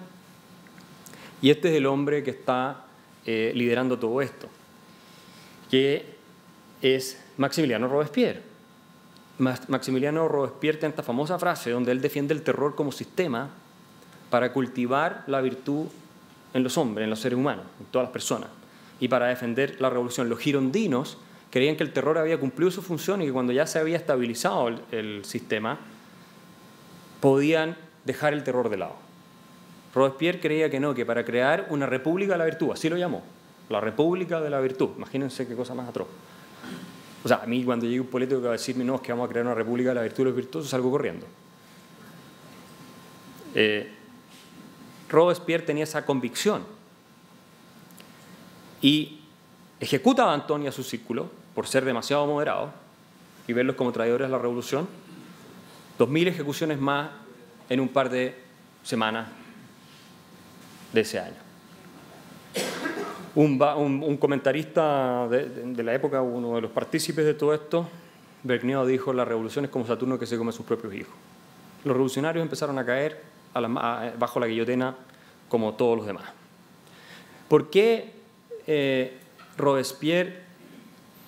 Y 1.42 1.50
este 1.50 1.68
es 1.68 1.74
el 1.74 1.84
hombre 1.84 2.22
que 2.22 2.30
está 2.30 2.86
eh, 3.26 3.52
liderando 3.54 3.98
todo 3.98 4.22
esto, 4.22 4.48
que 5.70 6.06
es 6.80 7.22
Maximiliano 7.36 7.86
Robespierre. 7.86 8.47
Maximiliano 9.38 10.26
Robespierre 10.26 10.80
en 10.82 10.90
esta 10.90 11.02
famosa 11.02 11.38
frase 11.38 11.70
donde 11.70 11.92
él 11.92 12.00
defiende 12.00 12.34
el 12.34 12.42
terror 12.42 12.74
como 12.74 12.90
sistema 12.90 13.48
para 14.30 14.52
cultivar 14.52 15.22
la 15.28 15.40
virtud 15.40 15.86
en 16.54 16.62
los 16.64 16.76
hombres, 16.76 17.04
en 17.04 17.10
los 17.10 17.20
seres 17.20 17.38
humanos, 17.38 17.64
en 17.78 17.86
todas 17.86 18.06
las 18.06 18.12
personas, 18.12 18.48
y 18.98 19.08
para 19.08 19.26
defender 19.26 19.80
la 19.80 19.90
revolución. 19.90 20.28
Los 20.28 20.40
girondinos 20.40 21.18
creían 21.50 21.76
que 21.76 21.84
el 21.84 21.92
terror 21.92 22.18
había 22.18 22.38
cumplido 22.38 22.70
su 22.70 22.82
función 22.82 23.22
y 23.22 23.26
que 23.26 23.32
cuando 23.32 23.52
ya 23.52 23.66
se 23.66 23.78
había 23.78 23.96
estabilizado 23.96 24.68
el, 24.90 25.24
sistema, 25.24 25.78
podían 27.20 27.76
dejar 28.04 28.32
el 28.32 28.42
terror 28.42 28.68
de 28.68 28.76
lado. 28.78 28.96
Robespierre 29.94 30.40
creía 30.40 30.68
que 30.68 30.80
no, 30.80 30.94
que 30.94 31.06
para 31.06 31.24
crear 31.24 31.66
una 31.70 31.86
república 31.86 32.32
de 32.32 32.38
la 32.38 32.44
virtud, 32.44 32.72
así 32.72 32.88
lo 32.88 32.96
llamó, 32.96 33.22
la 33.68 33.80
república 33.80 34.40
de 34.40 34.50
la 34.50 34.60
virtud, 34.60 34.90
imagínense 34.96 35.46
qué 35.46 35.54
cosa 35.54 35.74
más 35.74 35.88
atroz 35.88 36.08
O 37.24 37.28
sea, 37.28 37.38
a 37.38 37.46
mí 37.46 37.64
cuando 37.64 37.86
llegue 37.86 38.00
un 38.00 38.06
político 38.06 38.40
que 38.40 38.46
va 38.46 38.54
a 38.54 38.56
decirme, 38.56 38.84
no, 38.84 38.96
es 38.96 39.00
que 39.00 39.12
vamos 39.12 39.26
a 39.26 39.30
crear 39.30 39.44
una 39.44 39.54
república 39.54 39.90
de 39.90 39.94
la 39.96 40.02
virtud 40.02 40.18
de 40.18 40.24
los 40.24 40.36
virtuosos, 40.36 40.70
salgo 40.70 40.90
corriendo. 40.90 41.26
Eh, 43.54 43.92
Robespierre 45.08 45.64
tenía 45.64 45.84
esa 45.84 46.04
convicción 46.04 46.64
y 48.80 49.20
ejecuta 49.80 50.24
a 50.24 50.34
Antón 50.34 50.62
y 50.62 50.66
a 50.66 50.72
su 50.72 50.82
círculo 50.82 51.30
por 51.54 51.66
ser 51.66 51.84
demasiado 51.84 52.26
moderado 52.26 52.72
y 53.46 53.52
verlos 53.52 53.76
como 53.76 53.90
traidores 53.90 54.28
de 54.28 54.32
la 54.32 54.38
revolución. 54.38 54.86
Dos 55.98 56.08
mil 56.08 56.28
ejecuciones 56.28 56.78
más 56.78 57.10
en 57.68 57.80
un 57.80 57.88
par 57.88 58.10
de 58.10 58.36
semanas 58.84 59.28
de 60.92 61.00
ese 61.00 61.18
año. 61.18 61.47
Un, 63.38 64.16
comentarista 64.16 65.28
de, 65.28 65.82
la 65.84 65.94
época, 65.94 66.20
uno 66.22 66.56
de 66.56 66.60
los 66.62 66.72
partícipes 66.72 67.24
de 67.24 67.34
todo 67.34 67.54
esto, 67.54 67.86
Bergneo 68.42 68.84
dijo, 68.84 69.12
la 69.12 69.24
revolución 69.24 69.64
es 69.64 69.70
como 69.70 69.86
Saturno 69.86 70.18
que 70.18 70.26
se 70.26 70.36
come 70.36 70.48
a 70.48 70.52
sus 70.52 70.66
propios 70.66 70.92
hijos. 70.92 71.14
Los 71.84 71.94
revolucionarios 71.94 72.42
empezaron 72.42 72.76
a 72.80 72.84
caer 72.84 73.22
bajo 74.18 74.40
la 74.40 74.48
guillotina 74.48 74.92
como 75.48 75.74
todos 75.74 75.98
los 75.98 76.06
demás. 76.08 76.24
¿Por 77.46 77.70
qué 77.70 78.10
eh, 78.66 79.16
Robespierre 79.56 80.42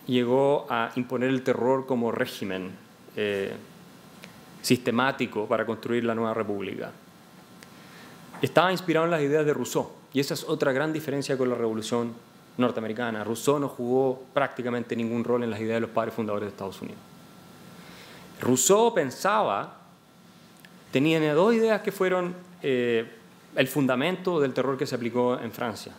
llegó 0.08 0.66
a 0.68 0.90
imponer 0.96 1.28
el 1.28 1.44
terror 1.44 1.86
como 1.86 2.10
régimen 2.10 2.72
eh, 3.14 3.52
sistemático 4.62 5.46
para 5.46 5.64
construir 5.64 6.02
la 6.02 6.16
nueva 6.16 6.34
república? 6.34 6.90
Estaba 8.42 8.72
inspirado 8.72 9.04
en 9.04 9.12
las 9.12 9.22
ideas 9.22 9.46
de 9.46 9.54
Rousseau, 9.54 9.99
y 10.12 10.20
esa 10.20 10.34
es 10.34 10.44
otra 10.44 10.72
gran 10.72 10.92
diferencia 10.92 11.36
con 11.38 11.48
la 11.48 11.54
revolución 11.54 12.12
norteamericana. 12.56 13.24
Rousseau 13.24 13.58
no 13.58 13.68
jugó 13.68 14.22
prácticamente 14.34 14.96
ningún 14.96 15.24
rol 15.24 15.44
en 15.44 15.50
las 15.50 15.60
ideas 15.60 15.76
de 15.76 15.80
los 15.80 15.90
padres 15.90 16.14
fundadores 16.14 16.46
de 16.46 16.50
Estados 16.50 16.80
Unidos. 16.82 17.00
Rousseau 18.40 18.92
pensaba, 18.94 19.76
tenía 20.90 21.34
dos 21.34 21.54
ideas 21.54 21.82
que 21.82 21.92
fueron 21.92 22.34
eh, 22.62 23.08
el 23.56 23.68
fundamento 23.68 24.40
del 24.40 24.52
terror 24.52 24.76
que 24.76 24.86
se 24.86 24.94
aplicó 24.94 25.38
en 25.38 25.52
Francia. 25.52 25.92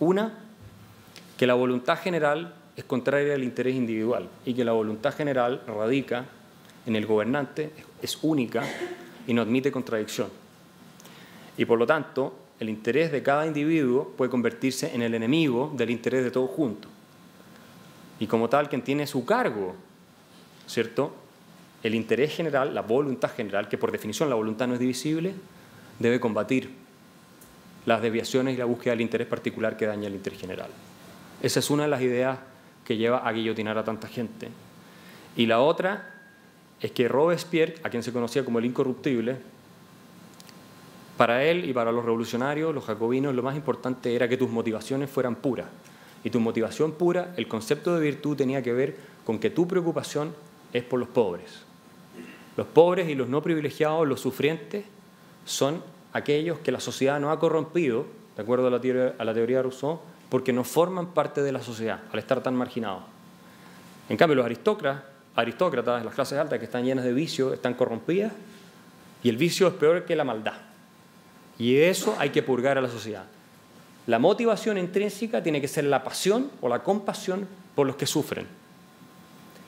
Una, 0.00 0.32
que 1.36 1.46
la 1.46 1.54
voluntad 1.54 1.98
general 1.98 2.54
es 2.76 2.84
contraria 2.84 3.34
al 3.34 3.42
interés 3.42 3.74
individual 3.74 4.28
y 4.44 4.54
que 4.54 4.64
la 4.64 4.72
voluntad 4.72 5.14
general 5.14 5.62
radica 5.66 6.26
en 6.86 6.94
el 6.94 7.04
gobernante, 7.04 7.72
es 8.00 8.18
única 8.22 8.62
y 9.26 9.34
no 9.34 9.42
admite 9.42 9.72
contradicción. 9.72 10.28
Y 11.58 11.64
por 11.64 11.78
lo 11.78 11.86
tanto, 11.86 12.32
el 12.58 12.68
interés 12.68 13.12
de 13.12 13.22
cada 13.22 13.46
individuo 13.46 14.14
puede 14.16 14.30
convertirse 14.30 14.94
en 14.94 15.02
el 15.02 15.14
enemigo 15.14 15.72
del 15.76 15.90
interés 15.90 16.24
de 16.24 16.30
todos 16.30 16.50
juntos. 16.50 16.90
Y 18.18 18.26
como 18.26 18.48
tal, 18.48 18.68
quien 18.68 18.82
tiene 18.82 19.06
su 19.06 19.26
cargo, 19.26 19.74
¿cierto? 20.66 21.14
El 21.82 21.94
interés 21.94 22.34
general, 22.34 22.74
la 22.74 22.80
voluntad 22.80 23.30
general, 23.30 23.68
que 23.68 23.76
por 23.76 23.92
definición 23.92 24.30
la 24.30 24.36
voluntad 24.36 24.66
no 24.66 24.74
es 24.74 24.80
divisible, 24.80 25.34
debe 25.98 26.18
combatir 26.18 26.70
las 27.84 28.02
desviaciones 28.02 28.54
y 28.54 28.56
la 28.56 28.64
búsqueda 28.64 28.92
del 28.92 29.02
interés 29.02 29.26
particular 29.26 29.76
que 29.76 29.86
daña 29.86 30.08
el 30.08 30.14
interés 30.14 30.40
general. 30.40 30.70
Esa 31.42 31.60
es 31.60 31.70
una 31.70 31.84
de 31.84 31.90
las 31.90 32.00
ideas 32.00 32.38
que 32.84 32.96
lleva 32.96 33.18
a 33.18 33.32
guillotinar 33.32 33.76
a 33.76 33.84
tanta 33.84 34.08
gente. 34.08 34.48
Y 35.36 35.46
la 35.46 35.60
otra 35.60 36.14
es 36.80 36.90
que 36.92 37.08
Robespierre, 37.08 37.74
a 37.82 37.90
quien 37.90 38.02
se 38.02 38.12
conocía 38.12 38.44
como 38.44 38.58
el 38.58 38.64
incorruptible, 38.64 39.36
para 41.16 41.44
él 41.44 41.68
y 41.68 41.72
para 41.72 41.92
los 41.92 42.04
revolucionarios, 42.04 42.74
los 42.74 42.84
jacobinos, 42.84 43.34
lo 43.34 43.42
más 43.42 43.56
importante 43.56 44.14
era 44.14 44.28
que 44.28 44.36
tus 44.36 44.50
motivaciones 44.50 45.10
fueran 45.10 45.36
puras. 45.36 45.66
Y 46.22 46.30
tu 46.30 46.40
motivación 46.40 46.92
pura, 46.92 47.32
el 47.36 47.48
concepto 47.48 47.94
de 47.94 48.00
virtud 48.00 48.36
tenía 48.36 48.62
que 48.62 48.72
ver 48.72 48.96
con 49.24 49.38
que 49.38 49.50
tu 49.50 49.66
preocupación 49.66 50.34
es 50.72 50.82
por 50.84 51.00
los 51.00 51.08
pobres. 51.08 51.62
Los 52.56 52.66
pobres 52.66 53.08
y 53.08 53.14
los 53.14 53.28
no 53.28 53.42
privilegiados, 53.42 54.06
los 54.06 54.20
sufrientes, 54.20 54.84
son 55.44 55.82
aquellos 56.12 56.58
que 56.58 56.72
la 56.72 56.80
sociedad 56.80 57.20
no 57.20 57.30
ha 57.30 57.38
corrompido, 57.38 58.06
de 58.34 58.42
acuerdo 58.42 58.66
a 58.66 58.70
la 58.70 58.80
teoría, 58.80 59.56
de 59.56 59.62
Rousseau, 59.62 60.00
porque 60.28 60.52
no 60.52 60.64
forman 60.64 61.08
parte 61.08 61.42
de 61.42 61.52
la 61.52 61.62
sociedad 61.62 62.00
al 62.12 62.18
estar 62.18 62.42
tan 62.42 62.56
marginados. 62.56 63.04
En 64.08 64.16
cambio, 64.16 64.36
los 64.36 64.44
aristócratas, 64.44 65.04
aristócratas, 65.34 66.04
las 66.04 66.14
clases 66.14 66.38
altas 66.38 66.58
que 66.58 66.64
están 66.64 66.84
llenas 66.84 67.04
de 67.04 67.12
vicios, 67.12 67.54
están 67.54 67.74
corrompidas, 67.74 68.32
y 69.22 69.28
el 69.28 69.36
vicio 69.36 69.68
es 69.68 69.74
peor 69.74 70.04
que 70.04 70.16
la 70.16 70.24
maldad. 70.24 70.54
Y 71.58 71.76
eso 71.76 72.14
hay 72.18 72.30
que 72.30 72.42
purgar 72.42 72.78
a 72.78 72.80
la 72.80 72.88
sociedad. 72.88 73.24
La 74.06 74.18
motivación 74.18 74.78
intrínseca 74.78 75.42
tiene 75.42 75.60
que 75.60 75.68
ser 75.68 75.84
la 75.84 76.04
pasión 76.04 76.50
o 76.60 76.68
la 76.68 76.82
compasión 76.82 77.46
por 77.74 77.86
los 77.86 77.96
que 77.96 78.06
sufren. 78.06 78.46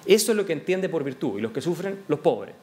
Eso 0.06 0.32
es 0.32 0.36
lo 0.36 0.46
que 0.46 0.52
entiende 0.52 0.88
por 0.88 1.04
virtud, 1.04 1.38
y 1.38 1.42
los 1.42 1.52
que 1.52 1.60
sufren, 1.60 2.00
los 2.08 2.20
pobres. 2.20 2.54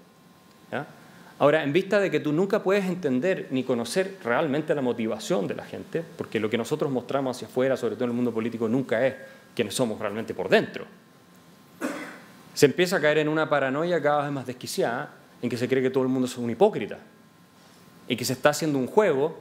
Ahora, 1.38 1.63
en 1.63 1.73
vista 1.73 1.99
de 1.99 2.09
que 2.09 2.21
tú 2.21 2.32
nunca 2.32 2.63
puedes 2.63 2.86
entender 2.86 3.47
ni 3.51 3.63
conocer 3.63 4.17
realmente 4.23 4.73
la 4.73 4.82
motivación 4.82 5.47
de 5.47 5.55
la 5.55 5.65
gente, 5.65 6.03
porque 6.17 6.39
lo 6.39 6.49
que 6.49 6.57
nosotros 6.57 6.89
mostramos 6.91 7.36
hacia 7.36 7.47
afuera, 7.47 7.76
sobre 7.76 7.95
todo 7.95 8.05
en 8.05 8.11
el 8.11 8.15
mundo 8.15 8.34
político, 8.34 8.69
nunca 8.69 9.05
es 9.05 9.15
quienes 9.53 9.73
somos 9.73 9.99
realmente 9.99 10.34
por 10.34 10.47
dentro. 10.47 10.86
Se 12.53 12.67
empieza 12.67 12.97
a 12.97 13.01
caer 13.01 13.17
en 13.17 13.28
una 13.28 13.49
paranoia 13.49 14.01
cada 14.01 14.23
vez 14.23 14.32
más 14.32 14.47
desquiciada, 14.47 15.13
en 15.41 15.49
que 15.49 15.57
se 15.57 15.67
cree 15.67 15.84
que 15.84 15.89
todo 15.89 16.03
el 16.03 16.09
mundo 16.09 16.28
es 16.28 16.38
un 16.38 16.49
hipócrita 16.49 16.99
y 18.07 18.15
que 18.15 18.25
se 18.25 18.33
está 18.33 18.49
haciendo 18.49 18.77
un 18.77 18.87
juego, 18.87 19.39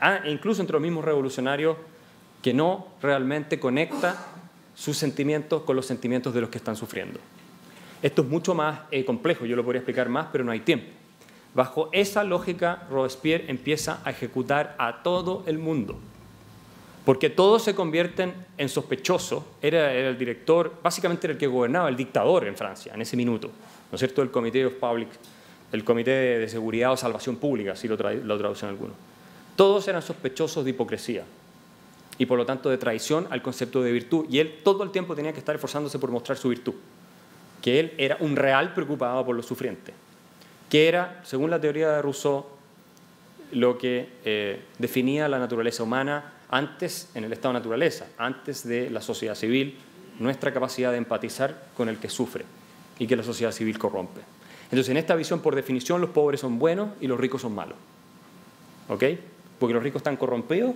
ah, 0.00 0.20
e 0.24 0.30
incluso 0.30 0.60
entre 0.60 0.74
los 0.74 0.82
mismos 0.82 1.04
revolucionarios, 1.04 1.76
que 2.42 2.54
no 2.54 2.88
realmente 3.02 3.60
conecta 3.60 4.16
sus 4.74 4.96
sentimientos 4.96 5.62
con 5.62 5.76
los 5.76 5.86
sentimientos 5.86 6.32
de 6.32 6.40
los 6.40 6.50
que 6.50 6.58
están 6.58 6.76
sufriendo. 6.76 7.20
Esto 8.02 8.22
es 8.22 8.28
mucho 8.28 8.54
más 8.54 8.80
eh, 8.90 9.04
complejo, 9.04 9.44
yo 9.44 9.56
lo 9.56 9.64
podría 9.64 9.80
explicar 9.80 10.08
más, 10.08 10.28
pero 10.32 10.42
no 10.42 10.52
hay 10.52 10.60
tiempo. 10.60 10.86
Bajo 11.52 11.90
esa 11.92 12.24
lógica, 12.24 12.86
Robespierre 12.90 13.44
empieza 13.48 14.00
a 14.04 14.10
ejecutar 14.10 14.74
a 14.78 15.02
todo 15.02 15.42
el 15.46 15.58
mundo, 15.58 15.98
porque 17.04 17.28
todos 17.28 17.62
se 17.62 17.74
convierten 17.74 18.32
en 18.56 18.68
sospechosos. 18.68 19.42
Era, 19.60 19.92
el 19.92 20.16
director, 20.16 20.72
básicamente 20.82 21.26
era 21.26 21.32
el 21.32 21.38
que 21.38 21.46
gobernaba, 21.46 21.88
el 21.88 21.96
dictador 21.96 22.46
en 22.46 22.56
Francia 22.56 22.94
en 22.94 23.02
ese 23.02 23.16
minuto, 23.16 23.48
¿no 23.90 23.96
es 23.96 23.98
cierto?, 23.98 24.22
el 24.22 24.30
Comité 24.30 24.64
of 24.64 24.74
Public 24.74 25.08
el 25.72 25.84
Comité 25.84 26.38
de 26.38 26.48
Seguridad 26.48 26.92
o 26.92 26.96
Salvación 26.96 27.36
Pública, 27.36 27.76
si 27.76 27.88
lo, 27.88 27.96
lo 27.96 28.38
traducen 28.38 28.68
algunos. 28.68 28.96
Todos 29.56 29.86
eran 29.88 30.02
sospechosos 30.02 30.64
de 30.64 30.70
hipocresía 30.70 31.24
y 32.18 32.26
por 32.26 32.38
lo 32.38 32.46
tanto 32.46 32.68
de 32.68 32.78
traición 32.78 33.26
al 33.30 33.42
concepto 33.42 33.82
de 33.82 33.92
virtud. 33.92 34.26
Y 34.28 34.40
él 34.40 34.58
todo 34.62 34.82
el 34.82 34.90
tiempo 34.90 35.14
tenía 35.14 35.32
que 35.32 35.38
estar 35.38 35.54
esforzándose 35.54 35.98
por 35.98 36.10
mostrar 36.10 36.36
su 36.36 36.48
virtud, 36.48 36.74
que 37.62 37.80
él 37.80 37.92
era 37.98 38.16
un 38.20 38.36
real 38.36 38.74
preocupado 38.74 39.24
por 39.24 39.34
los 39.36 39.46
sufrientes, 39.46 39.94
que 40.68 40.88
era, 40.88 41.20
según 41.24 41.50
la 41.50 41.60
teoría 41.60 41.90
de 41.90 42.02
Rousseau, 42.02 42.46
lo 43.52 43.78
que 43.78 44.08
eh, 44.24 44.60
definía 44.78 45.28
la 45.28 45.38
naturaleza 45.38 45.82
humana 45.82 46.34
antes 46.50 47.10
en 47.14 47.24
el 47.24 47.32
estado 47.32 47.54
de 47.54 47.60
naturaleza, 47.60 48.06
antes 48.18 48.66
de 48.66 48.90
la 48.90 49.00
sociedad 49.00 49.34
civil, 49.34 49.76
nuestra 50.18 50.52
capacidad 50.52 50.90
de 50.92 50.98
empatizar 50.98 51.68
con 51.76 51.88
el 51.88 51.98
que 51.98 52.08
sufre 52.08 52.44
y 52.98 53.06
que 53.06 53.16
la 53.16 53.22
sociedad 53.22 53.52
civil 53.52 53.78
corrompe. 53.78 54.20
Entonces, 54.70 54.90
en 54.90 54.96
esta 54.96 55.16
visión, 55.16 55.40
por 55.40 55.54
definición, 55.54 56.00
los 56.00 56.10
pobres 56.10 56.40
son 56.40 56.58
buenos 56.58 56.90
y 57.00 57.06
los 57.06 57.18
ricos 57.18 57.42
son 57.42 57.54
malos. 57.54 57.76
¿Ok? 58.88 59.04
Porque 59.58 59.74
los 59.74 59.82
ricos 59.82 60.00
están 60.00 60.16
corrompidos, 60.16 60.74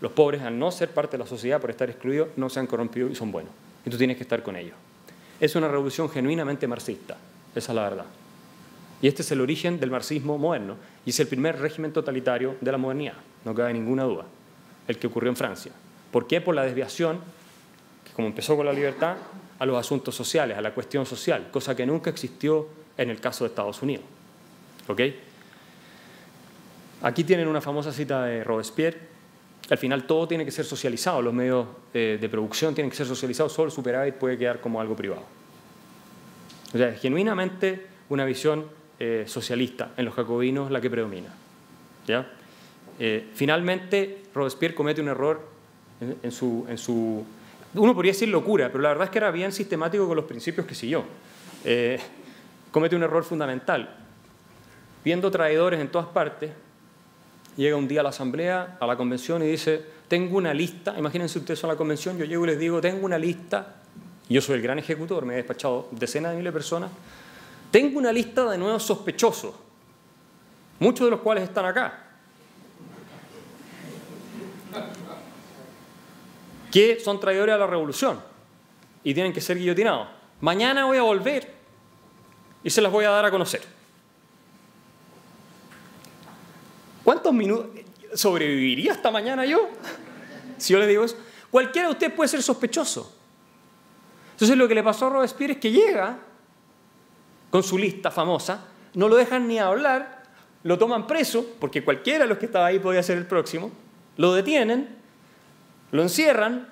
los 0.00 0.12
pobres, 0.12 0.42
al 0.42 0.58
no 0.58 0.70
ser 0.70 0.90
parte 0.90 1.12
de 1.12 1.18
la 1.22 1.26
sociedad, 1.26 1.60
por 1.60 1.70
estar 1.70 1.88
excluidos, 1.88 2.28
no 2.36 2.50
se 2.50 2.60
han 2.60 2.66
corrompido 2.66 3.08
y 3.08 3.14
son 3.14 3.30
buenos. 3.30 3.52
Y 3.84 3.90
tú 3.90 3.96
tienes 3.96 4.16
que 4.16 4.24
estar 4.24 4.42
con 4.42 4.56
ellos. 4.56 4.74
Es 5.40 5.54
una 5.54 5.68
revolución 5.68 6.10
genuinamente 6.10 6.66
marxista, 6.66 7.16
esa 7.54 7.72
es 7.72 7.76
la 7.76 7.82
verdad. 7.82 8.06
Y 9.00 9.08
este 9.08 9.22
es 9.22 9.30
el 9.30 9.40
origen 9.40 9.78
del 9.78 9.90
marxismo 9.90 10.38
moderno 10.38 10.76
y 11.04 11.10
es 11.10 11.20
el 11.20 11.28
primer 11.28 11.58
régimen 11.60 11.92
totalitario 11.92 12.56
de 12.60 12.72
la 12.72 12.78
modernidad, 12.78 13.14
no 13.44 13.54
cabe 13.54 13.72
ninguna 13.74 14.04
duda, 14.04 14.24
el 14.88 14.98
que 14.98 15.06
ocurrió 15.06 15.30
en 15.30 15.36
Francia. 15.36 15.72
¿Por 16.10 16.26
qué? 16.26 16.40
Por 16.40 16.54
la 16.54 16.64
desviación, 16.64 17.20
que 18.04 18.12
como 18.12 18.28
empezó 18.28 18.56
con 18.56 18.66
la 18.66 18.72
libertad, 18.72 19.16
a 19.58 19.66
los 19.66 19.78
asuntos 19.78 20.14
sociales, 20.14 20.56
a 20.56 20.60
la 20.60 20.74
cuestión 20.74 21.06
social, 21.06 21.48
cosa 21.50 21.74
que 21.74 21.86
nunca 21.86 22.10
existió 22.10 22.68
en 22.98 23.10
el 23.10 23.20
caso 23.20 23.44
de 23.44 23.48
Estados 23.48 23.82
Unidos. 23.82 24.04
¿Ok? 24.88 25.00
Aquí 27.02 27.24
tienen 27.24 27.48
una 27.48 27.60
famosa 27.60 27.92
cita 27.92 28.24
de 28.24 28.42
Robespierre. 28.42 28.98
Al 29.68 29.78
final 29.78 30.04
todo 30.04 30.28
tiene 30.28 30.44
que 30.44 30.50
ser 30.50 30.64
socializado, 30.64 31.20
los 31.20 31.34
medios 31.34 31.66
eh, 31.92 32.18
de 32.20 32.28
producción 32.28 32.74
tienen 32.74 32.90
que 32.90 32.96
ser 32.96 33.06
socializados, 33.06 33.52
solo 33.52 33.66
el 33.66 33.72
superávit 33.72 34.14
puede 34.14 34.38
quedar 34.38 34.60
como 34.60 34.80
algo 34.80 34.94
privado. 34.94 35.22
O 36.72 36.78
sea, 36.78 36.90
es 36.90 37.00
genuinamente 37.00 37.86
una 38.08 38.24
visión 38.24 38.66
eh, 38.98 39.24
socialista 39.26 39.90
en 39.96 40.04
los 40.04 40.14
jacobinos 40.14 40.70
la 40.70 40.80
que 40.80 40.88
predomina. 40.88 41.34
¿ya? 42.06 42.30
Eh, 42.98 43.28
finalmente, 43.34 44.22
Robespierre 44.32 44.74
comete 44.74 45.00
un 45.00 45.08
error 45.08 45.40
en, 46.22 46.30
su, 46.30 46.64
en, 46.68 46.78
su, 46.78 47.24
Uno 47.74 47.94
podría 47.94 48.12
decir 48.12 48.28
locura, 48.28 48.68
pero 48.70 48.82
la 48.82 48.90
verdad 48.90 49.06
es 49.06 49.10
que 49.10 49.18
era 49.18 49.30
bien 49.32 49.50
sistemático 49.50 50.06
con 50.06 50.16
los 50.16 50.26
principios 50.26 50.66
que 50.66 50.74
siguió 50.74 51.04
comete 52.76 52.94
un 52.94 53.04
error 53.04 53.24
fundamental. 53.24 53.88
Viendo 55.02 55.30
traidores 55.30 55.80
en 55.80 55.88
todas 55.88 56.08
partes, 56.08 56.50
llega 57.56 57.74
un 57.74 57.88
día 57.88 58.00
a 58.00 58.02
la 58.02 58.10
asamblea, 58.10 58.76
a 58.78 58.86
la 58.86 58.98
convención 58.98 59.42
y 59.42 59.46
dice, 59.46 59.82
tengo 60.08 60.36
una 60.36 60.52
lista, 60.52 60.94
imagínense 60.98 61.38
ustedes 61.38 61.58
son 61.58 61.70
la 61.70 61.76
convención, 61.76 62.18
yo 62.18 62.26
llego 62.26 62.44
y 62.44 62.48
les 62.48 62.58
digo, 62.58 62.78
tengo 62.82 63.06
una 63.06 63.16
lista 63.16 63.76
yo 64.28 64.42
soy 64.42 64.56
el 64.56 64.62
gran 64.62 64.78
ejecutor, 64.78 65.24
me 65.24 65.32
he 65.32 65.36
despachado 65.38 65.88
decenas 65.90 66.32
de 66.32 66.36
miles 66.36 66.52
de 66.52 66.54
personas, 66.54 66.90
tengo 67.70 67.98
una 67.98 68.12
lista 68.12 68.44
de 68.50 68.58
nuevos 68.58 68.82
sospechosos, 68.82 69.54
muchos 70.78 71.06
de 71.06 71.12
los 71.12 71.20
cuales 71.20 71.44
están 71.44 71.64
acá. 71.64 72.02
que 76.70 77.00
son 77.00 77.18
traidores 77.18 77.54
a 77.54 77.58
la 77.58 77.66
revolución 77.66 78.20
y 79.02 79.14
tienen 79.14 79.32
que 79.32 79.40
ser 79.40 79.56
guillotinados. 79.56 80.08
Mañana 80.42 80.84
voy 80.84 80.98
a 80.98 81.02
volver 81.02 81.55
y 82.66 82.70
se 82.70 82.80
las 82.80 82.90
voy 82.90 83.04
a 83.04 83.10
dar 83.10 83.24
a 83.24 83.30
conocer. 83.30 83.62
¿Cuántos 87.04 87.32
minutos 87.32 87.68
sobreviviría 88.14 88.90
hasta 88.90 89.08
mañana 89.12 89.46
yo? 89.46 89.68
Si 90.58 90.72
yo 90.72 90.80
le 90.80 90.88
digo 90.88 91.04
eso, 91.04 91.16
cualquiera 91.48 91.86
de 91.86 91.92
ustedes 91.92 92.12
puede 92.12 92.26
ser 92.26 92.42
sospechoso. 92.42 93.14
Entonces 94.32 94.56
lo 94.56 94.66
que 94.66 94.74
le 94.74 94.82
pasó 94.82 95.06
a 95.06 95.10
Robespierre 95.10 95.52
es 95.52 95.60
que 95.60 95.70
llega 95.70 96.18
con 97.50 97.62
su 97.62 97.78
lista 97.78 98.10
famosa, 98.10 98.64
no 98.94 99.08
lo 99.08 99.14
dejan 99.14 99.46
ni 99.46 99.60
hablar, 99.60 100.24
lo 100.64 100.76
toman 100.76 101.06
preso, 101.06 101.46
porque 101.60 101.84
cualquiera 101.84 102.24
de 102.24 102.28
los 102.30 102.38
que 102.38 102.46
estaba 102.46 102.66
ahí 102.66 102.80
podía 102.80 103.04
ser 103.04 103.16
el 103.16 103.26
próximo, 103.26 103.70
lo 104.16 104.34
detienen, 104.34 104.88
lo 105.92 106.02
encierran, 106.02 106.68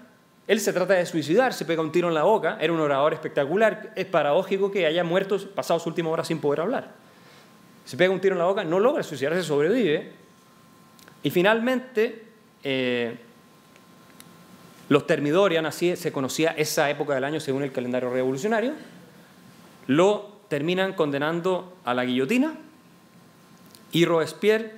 él 0.47 0.61
se 0.61 0.73
trata 0.73 0.95
de 0.95 1.07
suicidar, 1.07 1.55
se 1.55 1.65
pega 1.65 1.81
un 1.81 1.91
tiro 1.91 2.09
en 2.09 2.15
la 2.15 2.25
boca, 2.25 2.59
era 2.61 2.73
un 2.73 2.81
orador 2.81 3.15
espectacular, 3.15 3.93
es 3.97 4.05
paradójico 4.05 4.71
que 4.71 4.87
haya 4.87 5.03
muerto 5.03 5.39
pasado 5.55 5.81
su 5.81 5.89
última 5.89 6.11
hora 6.11 6.25
sin 6.25 6.39
poder 6.39 6.61
hablar. 6.61 6.93
Se 7.87 7.97
pega 7.97 8.13
un 8.13 8.21
tiro 8.21 8.35
en 8.35 8.41
la 8.41 8.45
boca, 8.45 8.65
no 8.65 8.79
logra 8.79 9.03
suicidarse, 9.03 9.43
sobrevive, 9.43 10.13
y 11.23 11.31
finalmente 11.31 12.25
eh, 12.63 13.17
los 14.91 15.07
Termidorian, 15.07 15.65
así 15.65 15.97
se 15.97 16.13
conocía 16.13 16.51
esa 16.51 16.91
época 16.91 17.15
del 17.15 17.25
año 17.25 17.41
según 17.41 17.63
el 17.63 17.73
calendario 17.73 18.11
revolucionario, 18.11 18.75
lo 19.87 20.41
terminan 20.49 20.93
condenando 20.93 21.77
a 21.85 21.95
la 21.95 22.05
guillotina 22.05 22.55
y 23.93 24.05
Robespierre 24.05 24.73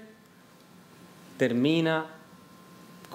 termina 1.37 2.07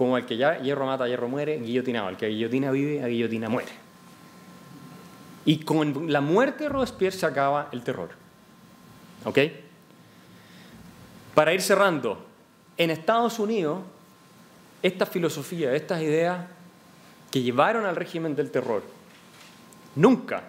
como 0.01 0.17
el 0.17 0.25
que 0.25 0.35
ya 0.35 0.57
hierro 0.57 0.87
mata, 0.87 1.07
hierro 1.07 1.27
muere, 1.27 1.59
guillotinado. 1.59 2.09
El 2.09 2.17
que 2.17 2.25
guillotina 2.25 2.71
vive, 2.71 3.03
a 3.03 3.07
guillotina 3.07 3.49
muere. 3.49 3.71
Y 5.45 5.59
con 5.59 6.11
la 6.11 6.21
muerte 6.21 6.63
de 6.63 6.69
Robespierre 6.69 7.15
se 7.15 7.27
acaba 7.27 7.69
el 7.71 7.83
terror. 7.83 8.09
¿Ok? 9.25 9.37
Para 11.35 11.53
ir 11.53 11.61
cerrando, 11.61 12.25
en 12.77 12.89
Estados 12.89 13.37
Unidos, 13.37 13.81
esta 14.81 15.05
filosofía, 15.05 15.75
estas 15.75 16.01
ideas 16.01 16.47
que 17.29 17.43
llevaron 17.43 17.85
al 17.85 17.95
régimen 17.95 18.35
del 18.35 18.49
terror, 18.49 18.81
nunca 19.95 20.45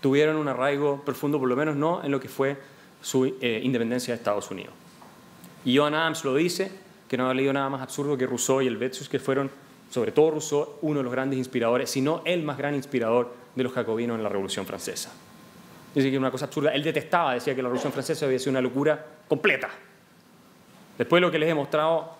tuvieron 0.00 0.36
un 0.36 0.48
arraigo 0.48 1.02
profundo, 1.04 1.38
por 1.38 1.50
lo 1.50 1.56
menos 1.56 1.76
no 1.76 2.02
en 2.02 2.10
lo 2.10 2.18
que 2.18 2.30
fue 2.30 2.56
su 3.02 3.26
eh, 3.26 3.60
independencia 3.62 4.14
de 4.14 4.16
Estados 4.16 4.50
Unidos. 4.50 4.72
Y 5.66 5.76
John 5.76 5.92
Adams 5.92 6.24
lo 6.24 6.34
dice, 6.34 6.85
que 7.08 7.16
no 7.16 7.28
ha 7.28 7.34
leído 7.34 7.52
nada 7.52 7.68
más 7.68 7.82
absurdo 7.82 8.16
que 8.16 8.26
Rousseau 8.26 8.62
y 8.62 8.66
el 8.66 8.76
Betsus, 8.76 9.08
que 9.08 9.18
fueron, 9.18 9.50
sobre 9.90 10.12
todo 10.12 10.32
Rousseau, 10.32 10.78
uno 10.82 10.98
de 10.98 11.04
los 11.04 11.12
grandes 11.12 11.38
inspiradores, 11.38 11.90
si 11.90 12.00
no 12.00 12.22
el 12.24 12.42
más 12.42 12.58
gran 12.58 12.74
inspirador 12.74 13.32
de 13.54 13.62
los 13.62 13.72
jacobinos 13.72 14.16
en 14.16 14.22
la 14.22 14.28
Revolución 14.28 14.66
Francesa. 14.66 15.12
Dice 15.94 16.10
que 16.10 16.18
una 16.18 16.30
cosa 16.30 16.44
absurda. 16.44 16.74
Él 16.74 16.82
detestaba, 16.82 17.34
decía 17.34 17.54
que 17.54 17.62
la 17.62 17.68
Revolución 17.68 17.92
Francesa 17.92 18.26
había 18.26 18.38
sido 18.38 18.50
una 18.50 18.60
locura 18.60 19.02
completa. 19.26 19.70
Después 20.98 21.20
de 21.20 21.26
lo 21.26 21.30
que 21.30 21.38
les 21.38 21.50
he 21.50 21.54
mostrado, 21.54 22.12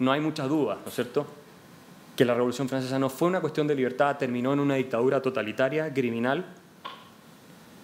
no 0.00 0.10
hay 0.10 0.20
muchas 0.20 0.48
dudas, 0.48 0.78
¿no 0.82 0.88
es 0.88 0.94
cierto? 0.94 1.26
Que 2.16 2.24
la 2.24 2.34
Revolución 2.34 2.68
Francesa 2.68 2.98
no 2.98 3.08
fue 3.08 3.28
una 3.28 3.40
cuestión 3.40 3.66
de 3.66 3.74
libertad, 3.74 4.16
terminó 4.16 4.52
en 4.52 4.60
una 4.60 4.74
dictadura 4.74 5.22
totalitaria, 5.22 5.92
criminal, 5.92 6.44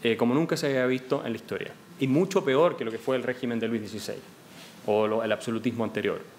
eh, 0.03 0.17
como 0.17 0.35
nunca 0.35 0.57
se 0.57 0.67
había 0.67 0.87
visto 0.87 1.25
en 1.25 1.33
la 1.33 1.37
historia. 1.37 1.73
Y 2.01 2.09
mucho 2.09 2.45
peor 2.45 2.77
que 2.77 2.85
lo 2.85 2.91
que 2.91 2.99
fue 2.99 3.17
el 3.17 3.23
régimen 3.23 3.61
de 3.61 3.69
Luis 3.69 3.89
XVI 3.89 4.15
o 4.87 5.23
el 5.23 5.33
absolutismo 5.33 5.85
anterior. 5.85 6.36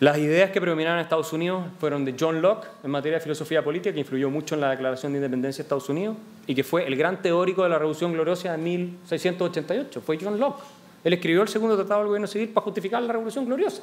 Las 0.00 0.18
ideas 0.18 0.50
que 0.50 0.60
predominaron 0.60 0.98
en 0.98 1.04
Estados 1.04 1.32
Unidos 1.32 1.66
fueron 1.78 2.04
de 2.04 2.16
John 2.18 2.42
Locke 2.42 2.66
en 2.82 2.90
materia 2.90 3.18
de 3.18 3.22
filosofía 3.22 3.62
política, 3.62 3.94
que 3.94 4.00
influyó 4.00 4.28
mucho 4.28 4.56
en 4.56 4.60
la 4.60 4.70
Declaración 4.70 5.12
de 5.12 5.18
Independencia 5.18 5.62
de 5.62 5.66
Estados 5.66 5.88
Unidos 5.88 6.16
y 6.48 6.54
que 6.54 6.64
fue 6.64 6.84
el 6.84 6.96
gran 6.96 7.22
teórico 7.22 7.62
de 7.62 7.68
la 7.68 7.78
Revolución 7.78 8.12
Gloriosa 8.12 8.50
de 8.50 8.58
1688. 8.58 10.00
Fue 10.00 10.18
John 10.20 10.40
Locke. 10.40 10.62
Él 11.04 11.12
escribió 11.12 11.42
el 11.42 11.48
segundo 11.48 11.76
tratado 11.76 12.00
del 12.00 12.08
gobierno 12.08 12.26
civil 12.26 12.48
para 12.48 12.64
justificar 12.64 13.02
la 13.04 13.12
Revolución 13.12 13.46
Gloriosa, 13.46 13.82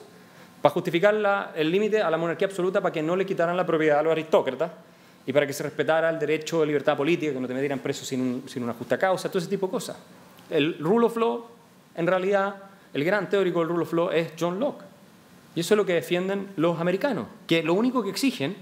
para 0.61 0.73
justificar 0.73 1.53
el 1.55 1.71
límite 1.71 2.01
a 2.01 2.09
la 2.09 2.17
monarquía 2.17 2.47
absoluta 2.47 2.81
para 2.81 2.91
que 2.91 3.01
no 3.01 3.15
le 3.15 3.25
quitaran 3.25 3.55
la 3.55 3.65
propiedad 3.65 3.99
a 3.99 4.03
los 4.03 4.11
aristócratas 4.11 4.69
y 5.25 5.31
para 5.31 5.47
que 5.47 5.53
se 5.53 5.63
respetara 5.63 6.09
el 6.09 6.19
derecho 6.19 6.59
de 6.59 6.65
libertad 6.65 6.97
política, 6.97 7.31
que 7.31 7.39
no 7.39 7.47
te 7.47 7.53
metieran 7.53 7.79
preso 7.79 8.03
sin, 8.03 8.43
sin 8.49 8.63
una 8.63 8.73
justa 8.73 8.97
causa, 8.97 9.29
todo 9.29 9.39
ese 9.39 9.47
tipo 9.47 9.67
de 9.67 9.71
cosas. 9.71 9.97
El 10.49 10.77
rule 10.79 11.05
of 11.05 11.15
law, 11.15 11.45
en 11.95 12.05
realidad, 12.05 12.55
el 12.93 13.05
gran 13.05 13.29
teórico 13.29 13.59
del 13.59 13.69
rule 13.69 13.83
of 13.83 13.93
law 13.93 14.11
es 14.11 14.33
John 14.37 14.59
Locke. 14.59 14.90
Y 15.55 15.59
eso 15.59 15.73
es 15.73 15.77
lo 15.77 15.85
que 15.85 15.93
defienden 15.93 16.47
los 16.55 16.79
americanos, 16.79 17.27
que 17.45 17.61
lo 17.61 17.73
único 17.73 18.01
que 18.01 18.09
exigen 18.09 18.55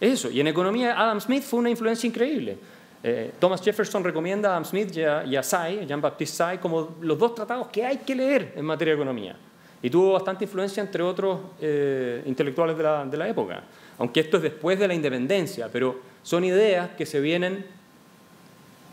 es 0.00 0.14
eso. 0.14 0.30
Y 0.30 0.40
en 0.40 0.48
economía 0.48 0.98
Adam 0.98 1.20
Smith 1.20 1.42
fue 1.42 1.60
una 1.60 1.70
influencia 1.70 2.06
increíble. 2.06 2.58
Eh, 3.02 3.32
Thomas 3.38 3.60
Jefferson 3.62 4.02
recomienda 4.02 4.48
a 4.48 4.52
Adam 4.52 4.64
Smith 4.64 4.96
y 4.96 5.36
a, 5.36 5.42
Say, 5.42 5.86
Jean-Baptiste 5.86 6.36
Say, 6.36 6.58
como 6.58 6.96
los 7.00 7.18
dos 7.18 7.34
tratados 7.34 7.68
que 7.68 7.84
hay 7.84 7.98
que 7.98 8.14
leer 8.14 8.54
en 8.56 8.64
materia 8.64 8.94
de 8.94 9.00
economía. 9.00 9.36
Y 9.82 9.90
tuvo 9.90 10.14
bastante 10.14 10.44
influencia 10.44 10.82
entre 10.82 11.02
otros 11.02 11.40
eh, 11.60 12.22
intelectuales 12.24 12.76
de 12.76 12.82
la, 12.82 13.04
de 13.04 13.16
la 13.16 13.28
época. 13.28 13.62
Aunque 13.98 14.20
esto 14.20 14.38
es 14.38 14.42
después 14.42 14.78
de 14.78 14.88
la 14.88 14.94
independencia, 14.94 15.68
pero 15.70 16.00
son 16.22 16.44
ideas 16.44 16.90
que 16.96 17.04
se 17.04 17.20
vienen 17.20 17.66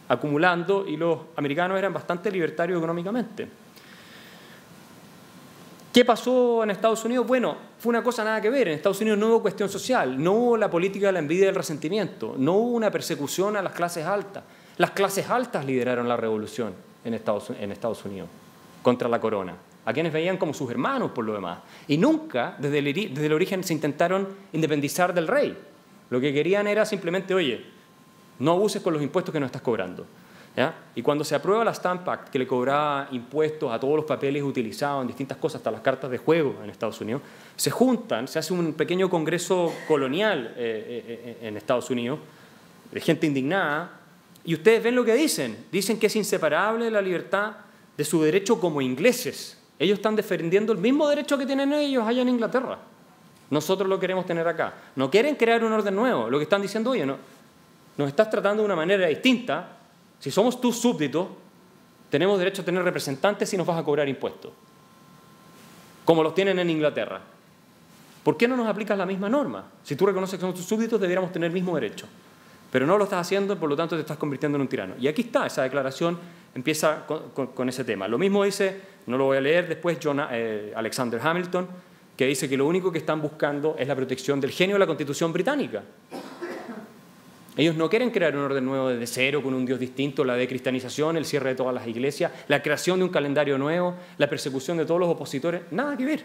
acumulando 0.09 0.85
y 0.85 0.97
los 0.97 1.19
americanos 1.37 1.77
eran 1.77 1.93
bastante 1.93 2.29
libertarios 2.29 2.77
económicamente. 2.77 3.47
¿Qué 5.91 6.05
pasó 6.05 6.63
en 6.63 6.71
Estados 6.71 7.03
Unidos? 7.03 7.27
Bueno, 7.27 7.57
fue 7.77 7.89
una 7.89 8.01
cosa 8.01 8.23
nada 8.23 8.39
que 8.39 8.49
ver. 8.49 8.69
En 8.69 8.75
Estados 8.75 9.01
Unidos 9.01 9.19
no 9.19 9.27
hubo 9.27 9.41
cuestión 9.41 9.67
social, 9.67 10.21
no 10.23 10.31
hubo 10.31 10.57
la 10.57 10.69
política 10.69 11.07
de 11.07 11.11
la 11.11 11.19
envidia 11.19 11.45
y 11.45 11.49
el 11.49 11.55
resentimiento, 11.55 12.35
no 12.37 12.53
hubo 12.53 12.77
una 12.77 12.89
persecución 12.89 13.57
a 13.57 13.61
las 13.61 13.73
clases 13.73 14.05
altas. 14.05 14.43
Las 14.77 14.91
clases 14.91 15.29
altas 15.29 15.65
lideraron 15.65 16.07
la 16.07 16.15
revolución 16.15 16.73
en 17.03 17.13
Estados, 17.13 17.49
en 17.49 17.73
Estados 17.73 18.05
Unidos 18.05 18.29
contra 18.81 19.09
la 19.09 19.19
corona, 19.19 19.53
a 19.83 19.91
quienes 19.91 20.13
veían 20.13 20.37
como 20.37 20.53
sus 20.53 20.71
hermanos 20.71 21.11
por 21.11 21.25
lo 21.25 21.33
demás. 21.33 21.59
Y 21.89 21.97
nunca, 21.97 22.55
desde 22.57 22.79
el, 22.79 22.85
desde 22.93 23.25
el 23.25 23.33
origen, 23.33 23.61
se 23.61 23.73
intentaron 23.73 24.29
independizar 24.53 25.13
del 25.13 25.27
rey. 25.27 25.57
Lo 26.09 26.21
que 26.21 26.33
querían 26.33 26.67
era 26.67 26.85
simplemente, 26.85 27.33
oye, 27.33 27.65
no 28.39 28.51
abuses 28.51 28.81
con 28.81 28.93
los 28.93 29.03
impuestos 29.03 29.33
que 29.33 29.41
no 29.41 29.45
estás 29.45 29.61
cobrando. 29.61 30.05
Y 30.95 31.01
cuando 31.01 31.23
se 31.23 31.35
aprueba 31.35 31.63
la 31.63 31.73
Stamp 31.73 32.07
Act, 32.07 32.29
que 32.29 32.37
le 32.37 32.45
cobraba 32.45 33.07
impuestos 33.11 33.71
a 33.71 33.79
todos 33.79 33.95
los 33.95 34.05
papeles 34.05 34.43
utilizados 34.43 35.01
en 35.01 35.07
distintas 35.07 35.37
cosas, 35.37 35.59
hasta 35.59 35.71
las 35.71 35.81
cartas 35.81 36.11
de 36.11 36.17
juego 36.17 36.57
en 36.63 36.69
Estados 36.69 36.99
Unidos, 36.99 37.21
se 37.55 37.71
juntan, 37.71 38.27
se 38.27 38.39
hace 38.39 38.53
un 38.53 38.73
pequeño 38.73 39.09
congreso 39.09 39.73
colonial 39.87 40.53
eh, 40.57 41.05
eh, 41.07 41.37
eh, 41.41 41.47
en 41.47 41.55
Estados 41.55 41.89
Unidos, 41.89 42.19
de 42.91 42.99
gente 42.99 43.27
indignada, 43.27 43.99
y 44.43 44.53
ustedes 44.53 44.83
ven 44.83 44.95
lo 44.95 45.05
que 45.05 45.13
dicen. 45.13 45.65
Dicen 45.71 45.97
que 45.97 46.07
es 46.07 46.15
inseparable 46.15 46.91
la 46.91 47.01
libertad 47.01 47.53
de 47.95 48.03
su 48.03 48.21
derecho 48.21 48.59
como 48.59 48.81
ingleses. 48.81 49.57
Ellos 49.79 49.99
están 49.99 50.15
defendiendo 50.15 50.73
el 50.73 50.79
mismo 50.79 51.07
derecho 51.07 51.37
que 51.37 51.45
tienen 51.45 51.71
ellos 51.71 52.05
allá 52.05 52.23
en 52.23 52.29
Inglaterra. 52.29 52.77
Nosotros 53.49 53.87
lo 53.87 53.99
queremos 53.99 54.25
tener 54.25 54.47
acá. 54.47 54.73
No 54.95 55.09
quieren 55.09 55.35
crear 55.35 55.63
un 55.63 55.71
orden 55.71 55.95
nuevo. 55.95 56.29
Lo 56.29 56.37
que 56.37 56.43
están 56.43 56.61
diciendo, 56.61 56.91
oye, 56.91 57.05
no, 57.05 57.17
nos 57.97 58.07
estás 58.09 58.29
tratando 58.29 58.63
de 58.63 58.65
una 58.65 58.75
manera 58.75 59.07
distinta 59.07 59.77
si 60.21 60.29
somos 60.29 60.61
tus 60.61 60.77
súbditos, 60.77 61.27
tenemos 62.11 62.37
derecho 62.37 62.61
a 62.61 62.65
tener 62.65 62.83
representantes 62.83 63.51
y 63.53 63.57
nos 63.57 63.65
vas 63.65 63.79
a 63.79 63.83
cobrar 63.83 64.07
impuestos, 64.07 64.51
como 66.05 66.21
los 66.21 66.35
tienen 66.35 66.59
en 66.59 66.69
Inglaterra. 66.69 67.21
¿Por 68.23 68.37
qué 68.37 68.47
no 68.47 68.55
nos 68.55 68.67
aplicas 68.67 68.95
la 68.95 69.07
misma 69.07 69.29
norma? 69.29 69.65
Si 69.83 69.95
tú 69.95 70.05
reconoces 70.05 70.37
que 70.37 70.41
somos 70.41 70.55
tus 70.55 70.65
súbditos, 70.65 71.01
deberíamos 71.01 71.31
tener 71.31 71.47
el 71.47 71.53
mismo 71.53 71.73
derecho. 71.73 72.05
Pero 72.71 72.85
no 72.85 72.99
lo 72.99 73.05
estás 73.05 73.21
haciendo, 73.21 73.57
por 73.57 73.67
lo 73.67 73.75
tanto 73.75 73.95
te 73.95 74.01
estás 74.01 74.17
convirtiendo 74.17 74.57
en 74.57 74.61
un 74.61 74.67
tirano. 74.67 74.93
Y 74.99 75.07
aquí 75.07 75.23
está, 75.23 75.47
esa 75.47 75.63
declaración 75.63 76.19
empieza 76.53 77.03
con, 77.07 77.67
ese 77.69 77.83
tema. 77.83 78.07
Lo 78.07 78.19
mismo 78.19 78.43
dice, 78.43 78.79
no 79.07 79.17
lo 79.17 79.25
voy 79.25 79.37
a 79.37 79.41
leer 79.41 79.67
después, 79.67 79.97
John, 80.01 80.21
eh, 80.31 80.71
Alexander 80.75 81.19
Hamilton, 81.19 81.67
que 82.15 82.27
dice 82.27 82.47
que 82.47 82.55
lo 82.55 82.67
único 82.67 82.91
que 82.91 82.99
están 82.99 83.19
buscando 83.23 83.75
es 83.79 83.87
la 83.87 83.95
protección 83.95 84.39
del 84.39 84.51
genio 84.51 84.75
de 84.75 84.79
la 84.81 84.85
Constitución 84.85 85.33
británica. 85.33 85.81
Ellos 87.61 87.75
no 87.75 87.91
quieren 87.91 88.09
crear 88.09 88.35
un 88.35 88.41
orden 88.41 88.65
nuevo 88.65 88.89
desde 88.89 89.05
cero, 89.05 89.43
con 89.43 89.53
un 89.53 89.67
Dios 89.67 89.79
distinto, 89.79 90.25
la 90.25 90.33
decristianización, 90.33 91.15
el 91.15 91.25
cierre 91.25 91.49
de 91.49 91.55
todas 91.55 91.75
las 91.75 91.85
iglesias, 91.85 92.31
la 92.47 92.63
creación 92.63 92.97
de 92.97 93.05
un 93.05 93.11
calendario 93.11 93.55
nuevo, 93.59 93.93
la 94.17 94.27
persecución 94.27 94.77
de 94.77 94.85
todos 94.85 94.99
los 94.99 95.07
opositores, 95.07 95.61
nada 95.69 95.95
que 95.95 96.03
ver. 96.03 96.23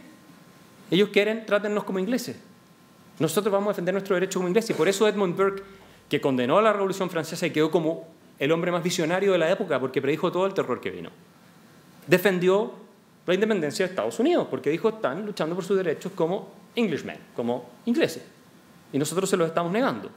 Ellos 0.91 1.11
quieren, 1.11 1.45
trátennos 1.45 1.84
como 1.84 1.99
ingleses. 1.99 2.39
Nosotros 3.18 3.53
vamos 3.53 3.68
a 3.68 3.72
defender 3.72 3.93
nuestro 3.93 4.14
derecho 4.14 4.39
como 4.39 4.49
ingleses. 4.49 4.70
Y 4.70 4.72
por 4.72 4.89
eso 4.89 5.07
Edmund 5.07 5.37
Burke, 5.37 5.62
que 6.09 6.22
condenó 6.22 6.57
a 6.57 6.62
la 6.62 6.72
Revolución 6.72 7.11
Francesa 7.11 7.47
y 7.47 7.51
quedó 7.51 7.70
como 7.70 8.09
el 8.39 8.51
hombre 8.51 8.72
más 8.72 8.82
visionario 8.82 9.32
de 9.32 9.37
la 9.37 9.51
época, 9.51 9.78
porque 9.78 10.01
predijo 10.01 10.32
todo 10.32 10.47
el 10.47 10.55
terror 10.55 10.80
que 10.80 10.91
vino, 10.91 11.11
defendió 12.07 12.72
la 13.26 13.34
independencia 13.34 13.84
de 13.84 13.91
Estados 13.91 14.18
Unidos, 14.18 14.47
porque 14.51 14.70
dijo, 14.70 14.89
están 14.89 15.26
luchando 15.26 15.55
por 15.55 15.66
sus 15.66 15.76
derechos 15.76 16.12
como 16.14 16.49
Englishmen, 16.74 17.18
como 17.34 17.68
ingleses. 17.84 18.24
y 18.91 18.99
nosotros 18.99 19.28
se 19.28 19.37
los 19.37 19.49
estamos 19.49 19.70
negando. 19.70 20.11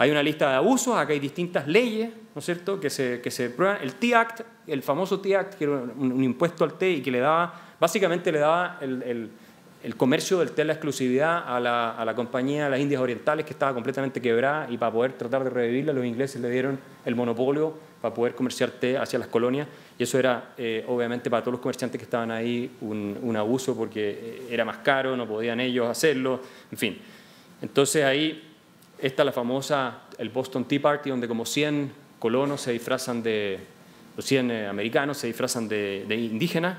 Hay 0.00 0.12
una 0.12 0.22
lista 0.22 0.48
de 0.48 0.54
abusos, 0.54 0.96
acá 0.96 1.12
hay 1.12 1.18
distintas 1.18 1.66
leyes, 1.66 2.10
¿no 2.32 2.38
es 2.38 2.44
cierto?, 2.44 2.78
que 2.78 2.88
se, 2.88 3.20
que 3.20 3.32
se 3.32 3.50
prueban. 3.50 3.78
El 3.82 3.94
T-Act, 3.96 4.42
el 4.68 4.80
famoso 4.84 5.18
T-Act, 5.18 5.54
que 5.54 5.64
era 5.64 5.72
un, 5.72 6.22
impuesto 6.22 6.62
al 6.62 6.74
té 6.74 6.88
y 6.90 7.02
que 7.02 7.10
le 7.10 7.18
daba, 7.18 7.52
básicamente 7.80 8.30
le 8.30 8.38
daba 8.38 8.78
el, 8.80 9.28
el, 9.82 9.96
comercio 9.96 10.38
del 10.38 10.52
té 10.52 10.64
la 10.64 10.74
exclusividad 10.74 11.42
a 11.52 11.58
la, 11.58 11.90
a 11.90 12.04
la, 12.04 12.14
compañía 12.14 12.66
de 12.66 12.70
las 12.70 12.78
Indias 12.78 13.02
Orientales, 13.02 13.44
que 13.44 13.52
estaba 13.52 13.74
completamente 13.74 14.22
quebrada, 14.22 14.70
y 14.70 14.78
para 14.78 14.92
poder 14.92 15.14
tratar 15.14 15.42
de 15.42 15.50
revivirla, 15.50 15.92
los 15.92 16.04
ingleses 16.04 16.40
le 16.40 16.48
dieron 16.48 16.78
el 17.04 17.16
monopolio 17.16 17.74
para 18.00 18.14
poder 18.14 18.36
comerciar 18.36 18.70
té 18.70 18.96
hacia 18.96 19.18
las 19.18 19.26
colonias, 19.26 19.66
y 19.98 20.04
eso 20.04 20.16
era, 20.16 20.52
eh, 20.56 20.84
obviamente, 20.86 21.28
para 21.28 21.42
todos 21.42 21.54
los 21.54 21.60
comerciantes 21.60 21.98
que 21.98 22.04
estaban 22.04 22.30
ahí 22.30 22.70
un, 22.82 23.18
un 23.20 23.36
abuso 23.36 23.76
porque 23.76 24.10
eh, 24.10 24.48
era 24.48 24.64
más 24.64 24.78
caro, 24.78 25.16
no 25.16 25.26
podían 25.26 25.58
ellos 25.58 25.88
hacerlo, 25.88 26.40
en 26.70 26.78
fin. 26.78 26.98
Entonces 27.60 28.04
ahí 28.04 28.47
está 29.00 29.24
la 29.24 29.32
famosa, 29.32 30.02
el 30.18 30.30
Boston 30.30 30.64
Tea 30.64 30.80
Party, 30.80 31.10
donde 31.10 31.28
como 31.28 31.44
100 31.44 31.92
colonos 32.18 32.60
se 32.60 32.72
disfrazan 32.72 33.22
de, 33.22 33.60
los 34.16 34.24
100 34.24 34.50
eh, 34.50 34.66
americanos 34.66 35.18
se 35.18 35.28
disfrazan 35.28 35.68
de, 35.68 36.04
indígenas 36.10 36.76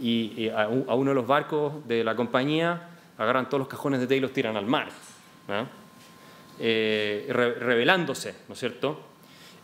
y, 0.00 0.48
a, 0.48 0.66
uno 0.66 1.10
de 1.10 1.14
los 1.14 1.26
barcos 1.26 1.86
de 1.86 2.02
la 2.02 2.16
compañía 2.16 2.88
agarran 3.16 3.48
todos 3.48 3.60
los 3.60 3.68
cajones 3.68 4.00
de 4.00 4.08
té 4.08 4.16
y 4.16 4.20
los 4.20 4.32
tiran 4.32 4.56
al 4.56 4.66
mar, 4.66 4.88
eh, 6.58 7.26
revelándose, 7.30 8.34
¿no 8.48 8.54
es 8.54 8.58
cierto? 8.58 9.00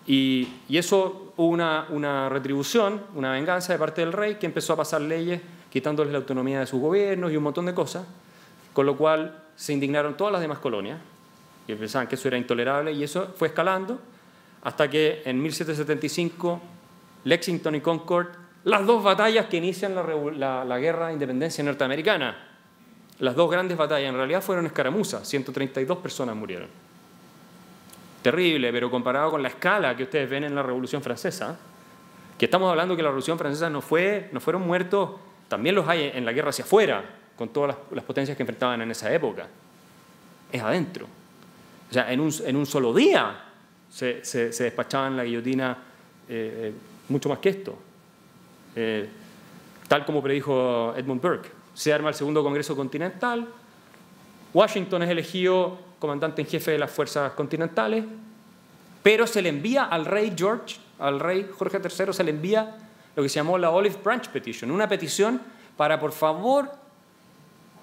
Y, 0.07 0.49
eso 0.71 1.33
hubo 1.37 1.49
una, 1.49 1.87
una, 1.91 2.29
retribución, 2.29 3.03
una 3.17 3.33
venganza 3.33 3.73
de 3.73 3.79
parte 3.81 4.03
del 4.03 4.13
rey 4.13 4.37
que 4.37 4.47
empezó 4.47 4.75
a 4.75 4.77
pasar 4.77 5.01
leyes 5.01 5.41
quitándoles 5.71 6.13
la 6.13 6.19
autonomía 6.19 6.61
de 6.61 6.67
sus 6.67 6.81
gobiernos 6.81 7.33
y 7.33 7.37
un 7.37 7.43
montón 7.43 7.67
de 7.67 7.75
cosas, 7.75 8.07
con 8.73 8.87
lo 8.87 8.97
cual 8.97 9.43
se 9.57 9.73
indignaron 9.73 10.17
todas 10.17 10.33
las 10.33 10.41
demás 10.41 10.61
colonias 10.61 11.01
que 11.75 11.81
pensaban 11.81 12.07
que 12.07 12.15
eso 12.15 12.29
era 12.29 12.37
intolerable 12.37 12.93
y 12.93 13.03
eso 13.03 13.35
fue 13.37 13.49
escalando 13.49 14.01
hasta 14.63 14.91
que 14.91 15.23
en 15.25 15.41
1775 15.43 16.61
Lexington 17.25 17.75
y 17.75 17.81
Concord, 17.81 18.29
las 18.65 18.85
dos 18.87 19.03
batallas 19.03 19.47
que 19.47 19.57
inician 19.57 19.95
la, 19.95 20.79
guerra 20.79 21.09
de 21.09 21.15
independencia 21.15 21.65
norteamericana, 21.65 22.37
las 23.19 23.35
dos 23.35 23.51
grandes 23.51 23.77
batallas 23.77 24.09
en 24.09 24.17
realidad 24.17 24.43
fueron 24.43 24.67
escaramuzas, 24.67 25.27
132 25.29 25.99
personas 25.99 26.37
murieron. 26.37 26.69
Terrible, 28.23 28.71
pero 28.73 28.91
comparado 28.91 29.31
con 29.31 29.43
la 29.43 29.49
escala 29.49 29.97
que 29.97 30.03
ustedes 30.03 30.29
ven 30.29 30.45
en 30.45 30.55
la 30.55 30.63
Revolución 30.63 31.03
Francesa, 31.03 31.59
que 32.39 32.45
estamos 32.47 32.71
hablando 32.71 32.97
que 32.97 33.03
la 33.03 33.09
Revolución 33.09 33.39
Francesa 33.39 33.71
no, 33.71 33.81
fue, 33.81 34.29
no 34.33 34.41
fueron 34.41 34.63
muertos, 34.63 35.11
también 35.49 35.75
los 35.75 35.89
hay 35.89 36.13
en 36.15 36.25
la 36.25 36.33
guerra 36.33 36.51
hacia 36.51 36.65
afuera, 36.65 37.03
con 37.37 37.49
todas 37.49 37.77
las, 37.91 38.05
potencias 38.05 38.37
que 38.37 38.43
enfrentaban 38.43 38.83
en 38.83 38.91
esa 38.91 39.13
época. 39.13 39.47
Es 40.53 40.63
adentro. 40.63 41.07
O 41.91 41.93
sea, 41.93 42.13
en 42.13 42.21
un, 42.21 42.33
en 42.45 42.57
un 42.57 42.67
solo 42.67 42.95
día 42.95 43.37
se, 43.91 44.25
se, 44.25 44.51
despachaban 44.51 45.17
la 45.17 45.25
guillotina 45.25 45.77
eh, 46.29 46.71
eh, 46.71 46.75
mucho 47.09 47.29
más 47.29 47.39
que 47.39 47.49
esto. 47.49 47.77
Eh, 48.77 49.09
tal 49.89 50.05
como 50.07 50.23
predijo 50.23 50.95
Edmund 50.97 51.21
Burke. 51.21 51.51
Se 51.75 51.93
arma 51.93 52.11
el 52.11 52.15
segundo 52.15 52.45
Congreso 52.45 52.77
Continental. 52.77 53.49
Washington 54.55 55.03
es 55.03 55.11
elegido 55.11 55.79
comandante 55.99 56.43
en 56.43 56.49
jefe 56.49 56.71
de 56.73 56.79
las 56.79 56.91
fuerzas 56.91 57.33
continentales, 57.33 58.05
pero 59.03 59.27
se 59.27 59.43
le 59.43 59.49
envía 59.49 59.85
al 59.85 60.07
rey 60.07 60.33
George, 60.37 60.77
al 60.99 61.19
rey 61.19 61.51
Jorge 61.57 61.79
III, 61.79 62.13
se 62.13 62.25
le 62.25 62.31
envía 62.31 62.77
lo 63.17 63.23
que 63.23 63.29
se 63.29 63.37
llamó 63.37 63.59
la 63.59 63.71
Olive 63.71 63.97
Branch 64.03 64.29
Petition, 64.29 64.71
una 64.71 64.89
petición 64.89 65.41
para 65.77 65.99
por 65.99 66.13
favor 66.13 66.71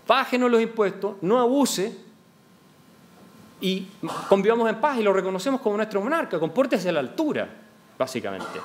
bájenos 0.08 0.50
los 0.50 0.62
impuestos, 0.62 1.16
no 1.22 1.40
abuse 1.40 2.07
y 3.62 3.88
convivamos 4.30 4.70
en 4.70 4.76
paz 4.76 5.00
y 5.00 5.04
lo 5.04 5.14
reconocemos 5.14 5.62
como 5.62 5.78
nuestro 5.78 6.02
monarca, 6.02 6.40
compórtese 6.40 6.90
a 6.90 6.92
la 6.92 7.00
altura, 7.00 7.48
básicamente. 7.98 8.60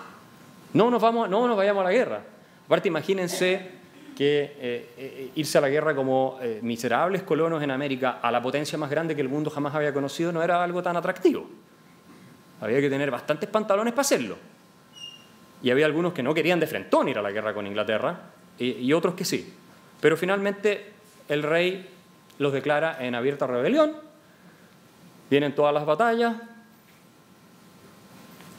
No 0.74 0.90
nos, 0.90 1.00
vamos, 1.00 1.28
no 1.28 1.46
nos 1.46 1.56
vayamos 1.56 1.82
a 1.82 1.84
la 1.84 1.92
guerra. 1.92 2.20
Aparte, 2.66 2.88
imagínense 2.88 3.82
que 4.16 4.56
eh, 4.58 4.90
eh, 4.96 5.30
irse 5.34 5.58
a 5.58 5.60
la 5.60 5.68
guerra 5.68 5.94
como 5.94 6.38
eh, 6.42 6.60
miserables 6.62 7.22
colonos 7.22 7.62
en 7.62 7.70
América 7.70 8.18
a 8.22 8.30
la 8.30 8.42
potencia 8.42 8.76
más 8.76 8.90
grande 8.90 9.14
que 9.14 9.22
el 9.22 9.28
mundo 9.28 9.50
jamás 9.50 9.74
había 9.74 9.92
conocido 9.92 10.32
no 10.32 10.42
era 10.42 10.62
algo 10.62 10.82
tan 10.82 10.96
atractivo. 10.96 11.48
Había 12.60 12.80
que 12.80 12.90
tener 12.90 13.10
bastantes 13.10 13.48
pantalones 13.48 13.92
para 13.92 14.02
hacerlo. 14.02 14.36
Y 15.62 15.70
había 15.70 15.86
algunos 15.86 16.12
que 16.12 16.22
no 16.22 16.34
querían 16.34 16.60
de 16.60 16.66
frentón 16.66 17.08
ir 17.08 17.18
a 17.18 17.22
la 17.22 17.30
guerra 17.30 17.54
con 17.54 17.66
Inglaterra 17.66 18.20
y 18.58 18.92
otros 18.92 19.14
que 19.14 19.24
sí. 19.24 19.52
Pero 20.00 20.16
finalmente 20.16 20.92
el 21.28 21.42
rey 21.42 21.88
los 22.38 22.52
declara 22.52 22.98
en 23.00 23.14
abierta 23.14 23.46
rebelión, 23.46 23.92
vienen 25.32 25.54
todas 25.54 25.72
las 25.72 25.86
batallas 25.86 26.36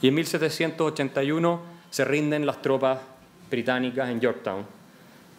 y 0.02 0.08
en 0.08 0.14
1781 0.16 1.60
se 1.88 2.04
rinden 2.04 2.44
las 2.44 2.60
tropas 2.62 2.98
británicas 3.48 4.08
en 4.08 4.20
Yorktown, 4.20 4.66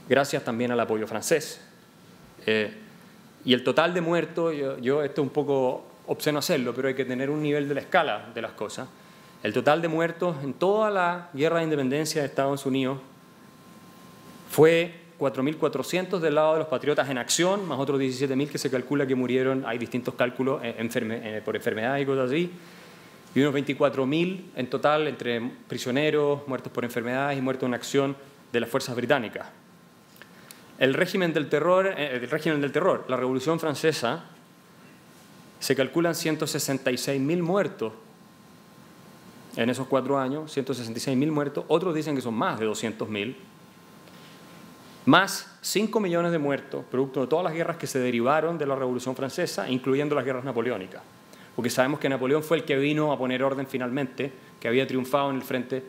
gracias 0.08 0.46
también 0.46 0.72
al 0.72 0.80
apoyo 0.80 1.06
francés. 1.06 1.60
Eh, 2.46 2.74
y 3.44 3.54
el 3.54 3.66
total 3.66 3.94
de 3.94 4.00
muertos, 4.00 4.56
yo, 4.56 4.80
yo, 4.80 5.04
esto 5.04 5.22
es 5.22 5.28
un 5.28 5.34
poco 5.34 5.86
obsceno 6.08 6.40
hacerlo, 6.40 6.74
pero 6.74 6.88
hay 6.88 6.96
que 6.96 7.04
tener 7.04 7.30
un 7.30 7.44
nivel 7.44 7.68
de 7.68 7.74
la 7.76 7.82
escala 7.82 8.30
de 8.34 8.42
las 8.42 8.54
cosas. 8.54 8.88
El 9.44 9.52
total 9.52 9.82
de 9.82 9.90
muertos 9.90 10.38
en 10.42 10.54
toda 10.54 10.90
la 10.90 11.32
guerra 11.34 11.58
de 11.58 11.66
independencia 11.66 12.22
de 12.22 12.28
Estados 12.28 12.66
Unidos 12.66 13.00
fue 14.50 15.02
4.400 15.20 16.20
del 16.20 16.36
lado 16.36 16.54
de 16.54 16.60
los 16.60 16.68
patriotas 16.68 17.10
en 17.10 17.18
acción, 17.18 17.68
más 17.68 17.80
otros 17.80 18.00
17.000 18.00 18.50
que 18.50 18.58
se 18.58 18.70
calcula 18.70 19.08
que 19.08 19.16
murieron, 19.16 19.66
hay 19.66 19.78
distintos 19.78 20.16
cálculos 20.16 20.62
eh, 20.64 20.76
eh, 20.78 21.42
por 21.44 21.56
enfermedades 21.56 22.04
y 22.04 22.06
cosas 22.06 22.30
así, 22.30 22.52
y 23.34 23.40
unos 23.42 23.54
24.000 23.54 24.44
en 24.56 24.70
total 24.70 25.08
entre 25.08 25.42
prisioneros, 25.68 26.48
muertos 26.48 26.72
por 26.72 26.84
enfermedades 26.84 27.38
y 27.38 27.42
muertos 27.42 27.68
en 27.68 27.74
acción 27.74 28.16
de 28.52 28.60
las 28.60 28.70
fuerzas 28.70 28.96
británicas. 28.96 29.48
El 30.78 30.94
régimen 30.94 31.34
del 31.34 31.48
terror, 31.48 31.88
eh, 31.98 32.20
el 32.22 32.30
régimen 32.30 32.60
del 32.62 32.72
terror 32.72 33.06
la 33.08 33.18
Revolución 33.18 33.60
Francesa, 33.60 34.26
se 35.60 35.76
calculan 35.76 36.14
166.000 36.14 37.42
muertos 37.42 37.94
en 39.56 39.70
esos 39.70 39.88
cuatro 39.88 40.20
años, 40.20 40.56
166.000 40.56 41.32
muertos, 41.32 41.66
otros 41.70 41.96
dicen 41.96 42.16
que 42.16 42.22
son 42.22 42.34
más 42.34 42.60
de 42.60 42.68
200.000 42.68 43.36
más 45.06 45.58
5 45.62 46.00
millones 46.00 46.32
de 46.32 46.40
muertos, 46.40 46.84
producto 46.90 47.22
de 47.22 47.28
todas 47.28 47.44
las 47.44 47.54
guerras 47.54 47.78
que 47.78 47.88
se 47.88 48.00
derivaron 48.00 48.58
de 48.58 48.66
la 48.66 48.76
Revolución 48.76 49.16
Francesa, 49.16 49.70
incluyendo 49.70 50.16
las 50.16 50.26
guerras 50.26 50.44
napoleónicas. 50.44 51.02
Porque 51.56 51.70
sabemos 51.70 52.00
que 52.00 52.10
Napoleón 52.10 52.44
fue 52.44 52.58
el 52.58 52.66
que 52.66 52.76
vino 52.76 53.12
a 53.12 53.18
poner 53.18 53.44
orden 53.44 53.68
finalmente, 53.68 54.32
que 54.60 54.68
había 54.68 54.86
triunfado 54.86 55.30
en 55.30 55.38
el 55.38 55.42
frente 55.44 55.84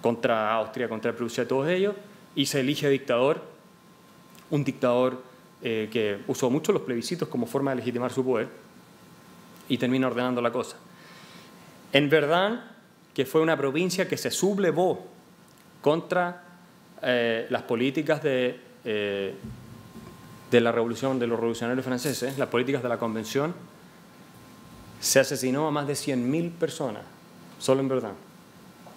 contra 0.00 0.54
Austria, 0.54 0.88
contra 0.88 1.12
Prusia, 1.12 1.48
todos 1.48 1.68
ellos, 1.68 1.94
y 2.34 2.46
se 2.46 2.60
elige 2.60 2.88
dictador, 2.88 3.42
un 4.50 4.62
dictador 4.62 5.22
eh, 5.62 5.88
que 5.90 6.20
usó 6.28 6.50
mucho 6.50 6.72
los 6.72 6.82
plebiscitos 6.82 7.28
como 7.28 7.46
forma 7.46 7.72
de 7.72 7.76
legitimar 7.76 8.12
su 8.12 8.24
poder, 8.24 8.48
y 9.68 9.78
termina 9.78 10.06
ordenando 10.06 10.40
la 10.40 10.52
cosa. 10.52 10.76
En 11.92 12.08
verdad, 12.08 12.72
que 13.14 13.26
fue 13.26 13.40
una 13.40 13.56
provincia 13.56 14.06
que 14.06 14.16
se 14.16 14.30
sublevó 14.30 15.06
contra 15.80 16.44
eh, 17.02 17.46
las 17.50 17.62
políticas 17.62 18.22
de, 18.22 18.60
eh, 18.84 19.34
de 20.50 20.60
la 20.60 20.72
revolución, 20.72 21.18
de 21.18 21.26
los 21.26 21.38
revolucionarios 21.38 21.84
franceses, 21.84 22.38
las 22.38 22.48
políticas 22.48 22.82
de 22.82 22.88
la 22.88 22.98
convención, 22.98 23.54
se 25.00 25.20
asesinó 25.20 25.68
a 25.68 25.70
más 25.70 25.86
de 25.86 25.94
100.000 25.94 26.52
personas, 26.52 27.02
solo 27.58 27.80
en 27.80 27.88
verdad, 27.88 28.12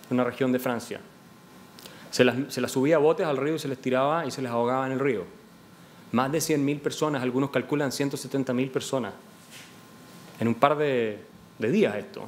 en 0.09 0.15
una 0.15 0.23
región 0.23 0.51
de 0.51 0.59
Francia. 0.59 0.99
Se 2.09 2.23
las, 2.23 2.53
se 2.53 2.59
las, 2.59 2.71
subía 2.71 2.95
a 2.95 2.99
botes 2.99 3.25
al 3.25 3.37
río 3.37 3.55
y 3.55 3.59
se 3.59 3.67
les 3.67 3.77
tiraba 3.77 4.25
y 4.25 4.31
se 4.31 4.41
les 4.41 4.51
ahogaba 4.51 4.85
en 4.85 4.93
el 4.93 4.99
río. 4.99 5.25
Más 6.11 6.31
de 6.31 6.39
100.000 6.39 6.79
personas, 6.79 7.21
algunos 7.21 7.51
calculan 7.51 7.91
170.000 7.91 8.71
personas, 8.71 9.13
en 10.39 10.47
un 10.47 10.55
par 10.55 10.77
de, 10.77 11.19
de 11.59 11.71
días 11.71 11.95
esto. 11.95 12.25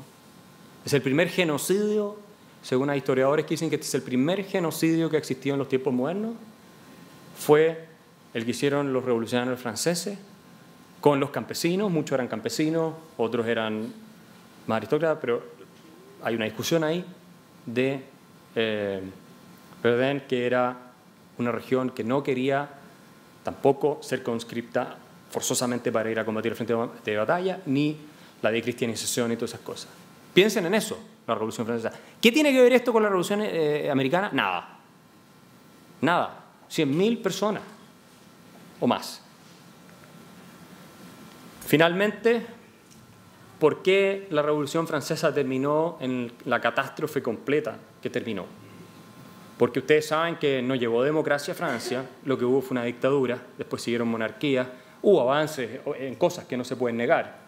Es 0.86 0.94
el 0.94 1.02
primer 1.02 1.30
genocidio 1.30 2.18
según 2.64 2.90
hay 2.90 3.00
historiadores 3.00 3.46
que 3.46 3.52
dicen 3.52 3.70
que 3.70 3.76
este 3.76 3.88
es 3.88 3.94
el 3.94 4.02
primer 4.02 4.44
genocidio 4.46 5.10
que 5.10 5.18
ha 5.18 5.20
existido 5.20 5.54
en 5.54 5.60
los 5.60 5.70
tiempos 5.70 5.94
modernos, 5.94 6.34
fue 7.38 7.86
el 8.34 8.46
que 8.46 8.52
hicieron 8.52 8.94
los 8.94 9.04
revolucionarios 9.04 9.60
franceses 9.60 10.18
con 11.02 11.20
los 11.20 11.30
campesinos, 11.30 11.92
muchos 11.92 12.14
eran 12.14 12.30
campesinos, 12.30 12.94
otros 13.18 13.46
eran 13.46 13.94
más 14.66 14.78
aristócratas, 14.78 15.18
pero 15.20 15.44
hay 16.24 16.36
una 16.36 16.46
discusión 16.46 16.86
ahí 16.86 17.06
de 17.66 18.02
eh, 18.56 19.02
que 20.30 20.46
era 20.46 20.78
una 21.38 21.52
región 21.52 21.90
que 21.90 22.06
no 22.06 22.24
quería 22.24 22.70
tampoco 23.44 24.00
ser 24.02 24.24
conscripta 24.24 24.96
forzosamente 25.30 25.92
para 25.92 26.10
ir 26.10 26.20
a 26.20 26.24
combatir 26.24 26.54
el 26.54 26.56
frente 26.56 26.74
de 27.04 27.18
batalla, 27.18 27.60
ni 27.66 27.98
la 28.42 28.52
de 28.52 28.62
cristianización 28.62 29.34
y 29.34 29.36
todas 29.36 29.52
esas 29.52 29.62
cosas. 29.62 29.90
Piensen 30.34 30.66
en 30.66 30.76
eso, 30.76 30.98
la 31.28 31.34
Revolución 31.34 31.66
Francesa. 31.66 31.98
¿Qué 32.22 32.32
tiene 32.32 32.52
que 32.52 32.62
ver 32.62 32.74
esto 32.74 32.92
con 32.92 33.04
la 33.04 33.10
Revolución 33.10 33.42
eh, 33.44 33.90
Americana? 33.90 34.30
Nada. 34.34 34.80
Nada. 36.02 36.44
100.000 36.70 37.22
personas 37.22 37.64
o 38.80 38.88
más. 38.88 39.22
Finalmente, 41.66 42.46
¿por 43.60 43.82
qué 43.82 44.28
la 44.30 44.42
Revolución 44.42 44.88
Francesa 44.88 45.34
terminó 45.34 45.98
en 46.02 46.32
la 46.46 46.60
catástrofe 46.60 47.22
completa 47.22 47.78
que 48.02 48.10
terminó? 48.10 48.46
Porque 49.58 49.80
ustedes 49.80 50.08
saben 50.08 50.36
que 50.36 50.62
no 50.62 50.76
llegó 50.76 51.04
democracia 51.04 51.54
a 51.54 51.56
Francia, 51.56 52.06
lo 52.26 52.38
que 52.38 52.44
hubo 52.44 52.62
fue 52.62 52.76
una 52.76 52.84
dictadura, 52.84 53.40
después 53.58 53.82
siguieron 53.82 54.08
monarquías, 54.10 54.68
hubo 55.02 55.22
avances 55.22 55.80
en 55.98 56.16
cosas 56.16 56.46
que 56.46 56.58
no 56.58 56.64
se 56.64 56.76
pueden 56.76 56.98
negar, 56.98 57.43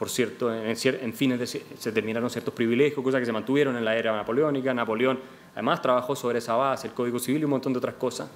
por 0.00 0.08
cierto, 0.08 0.50
en, 0.50 1.12
fines 1.12 1.38
de, 1.38 1.46
se 1.46 1.92
terminaron 1.92 2.30
ciertos 2.30 2.54
privilegios, 2.54 3.04
cosas 3.04 3.20
que 3.20 3.26
se 3.26 3.32
mantuvieron 3.32 3.76
en 3.76 3.84
la 3.84 3.94
era 3.94 4.16
napoleónica. 4.16 4.72
Napoleón 4.72 5.20
además 5.52 5.82
trabajó 5.82 6.16
sobre 6.16 6.38
esa 6.38 6.54
base, 6.54 6.86
el 6.86 6.94
Código 6.94 7.18
Civil 7.18 7.42
y 7.42 7.44
un 7.44 7.50
montón 7.50 7.74
de 7.74 7.80
otras 7.80 7.96
cosas. 7.96 8.30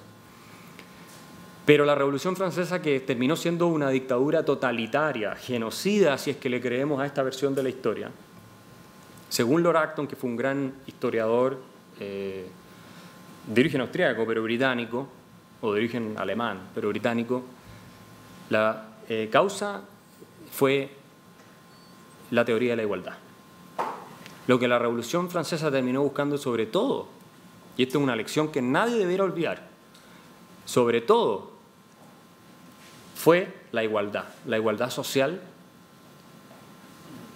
Pero 1.65 1.83
la 1.83 1.95
Revolución 1.95 2.35
Francesa, 2.35 2.83
que 2.83 2.99
terminó 2.99 3.35
siendo 3.35 3.65
una 3.65 3.89
dictadura 3.89 4.45
totalitaria, 4.45 5.35
genocida, 5.35 6.19
si 6.19 6.29
es 6.29 6.37
que 6.37 6.49
le 6.49 6.61
creemos 6.61 7.01
a 7.01 7.07
esta 7.07 7.23
versión 7.23 7.55
de 7.55 7.63
la 7.63 7.69
historia, 7.69 8.11
según 9.29 9.63
Lord 9.63 9.77
Acton, 9.77 10.05
que 10.05 10.15
fue 10.15 10.29
un 10.29 10.35
gran 10.35 10.71
historiador 10.85 11.57
eh, 11.99 12.45
de 13.47 13.61
origen 13.61 13.81
austríaco, 13.81 14.23
pero 14.27 14.43
británico, 14.43 15.07
o 15.61 15.73
de 15.73 15.79
origen 15.79 16.13
alemán, 16.15 16.59
pero 16.75 16.89
británico, 16.89 17.43
la 18.51 18.85
eh, 19.09 19.29
causa 19.31 19.81
fue 20.51 21.04
la 22.31 22.45
teoría 22.45 22.71
de 22.71 22.77
la 22.77 22.83
igualdad. 22.83 23.13
Lo 24.47 24.59
que 24.59 24.67
la 24.67 24.79
Revolución 24.79 25.29
Francesa 25.29 25.71
terminó 25.71 26.03
buscando 26.03 26.37
sobre 26.37 26.65
todo, 26.65 27.07
y 27.77 27.83
esto 27.83 27.97
es 27.97 28.03
una 28.03 28.15
lección 28.15 28.49
que 28.49 28.61
nadie 28.61 28.97
debiera 28.97 29.23
olvidar, 29.23 29.67
sobre 30.65 31.01
todo 31.01 31.51
fue 33.15 33.53
la 33.71 33.83
igualdad, 33.83 34.25
la 34.45 34.57
igualdad 34.57 34.89
social 34.89 35.41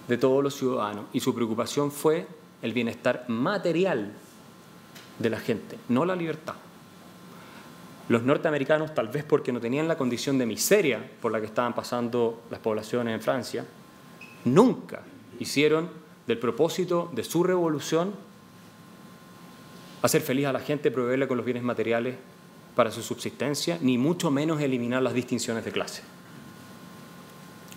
de 0.08 0.18
todos 0.18 0.42
los 0.42 0.54
ciudadanos. 0.54 1.06
Y 1.12 1.20
su 1.20 1.34
preocupación 1.34 1.90
fue 1.90 2.26
el 2.62 2.72
bienestar 2.72 3.24
material 3.28 4.12
de 5.18 5.30
la 5.30 5.38
gente, 5.38 5.78
no 5.88 6.04
la 6.04 6.16
libertad. 6.16 6.54
Los 8.08 8.22
norteamericanos, 8.22 8.94
tal 8.94 9.08
vez 9.08 9.24
porque 9.24 9.52
no 9.52 9.60
tenían 9.60 9.86
la 9.86 9.96
condición 9.96 10.36
de 10.38 10.46
miseria 10.46 11.10
por 11.20 11.30
la 11.30 11.40
que 11.40 11.46
estaban 11.46 11.74
pasando 11.74 12.42
las 12.50 12.58
poblaciones 12.58 13.14
en 13.14 13.20
Francia, 13.20 13.64
nunca 14.44 15.02
hicieron 15.38 15.90
del 16.26 16.38
propósito 16.38 17.10
de 17.12 17.24
su 17.24 17.42
revolución 17.42 18.14
hacer 20.02 20.22
feliz 20.22 20.46
a 20.46 20.52
la 20.52 20.60
gente, 20.60 20.90
proveerle 20.90 21.28
con 21.28 21.36
los 21.36 21.44
bienes 21.44 21.62
materiales 21.62 22.16
para 22.74 22.90
su 22.90 23.02
subsistencia, 23.02 23.78
ni 23.80 23.98
mucho 23.98 24.30
menos 24.30 24.60
eliminar 24.60 25.02
las 25.02 25.12
distinciones 25.12 25.64
de 25.64 25.72
clase. 25.72 26.02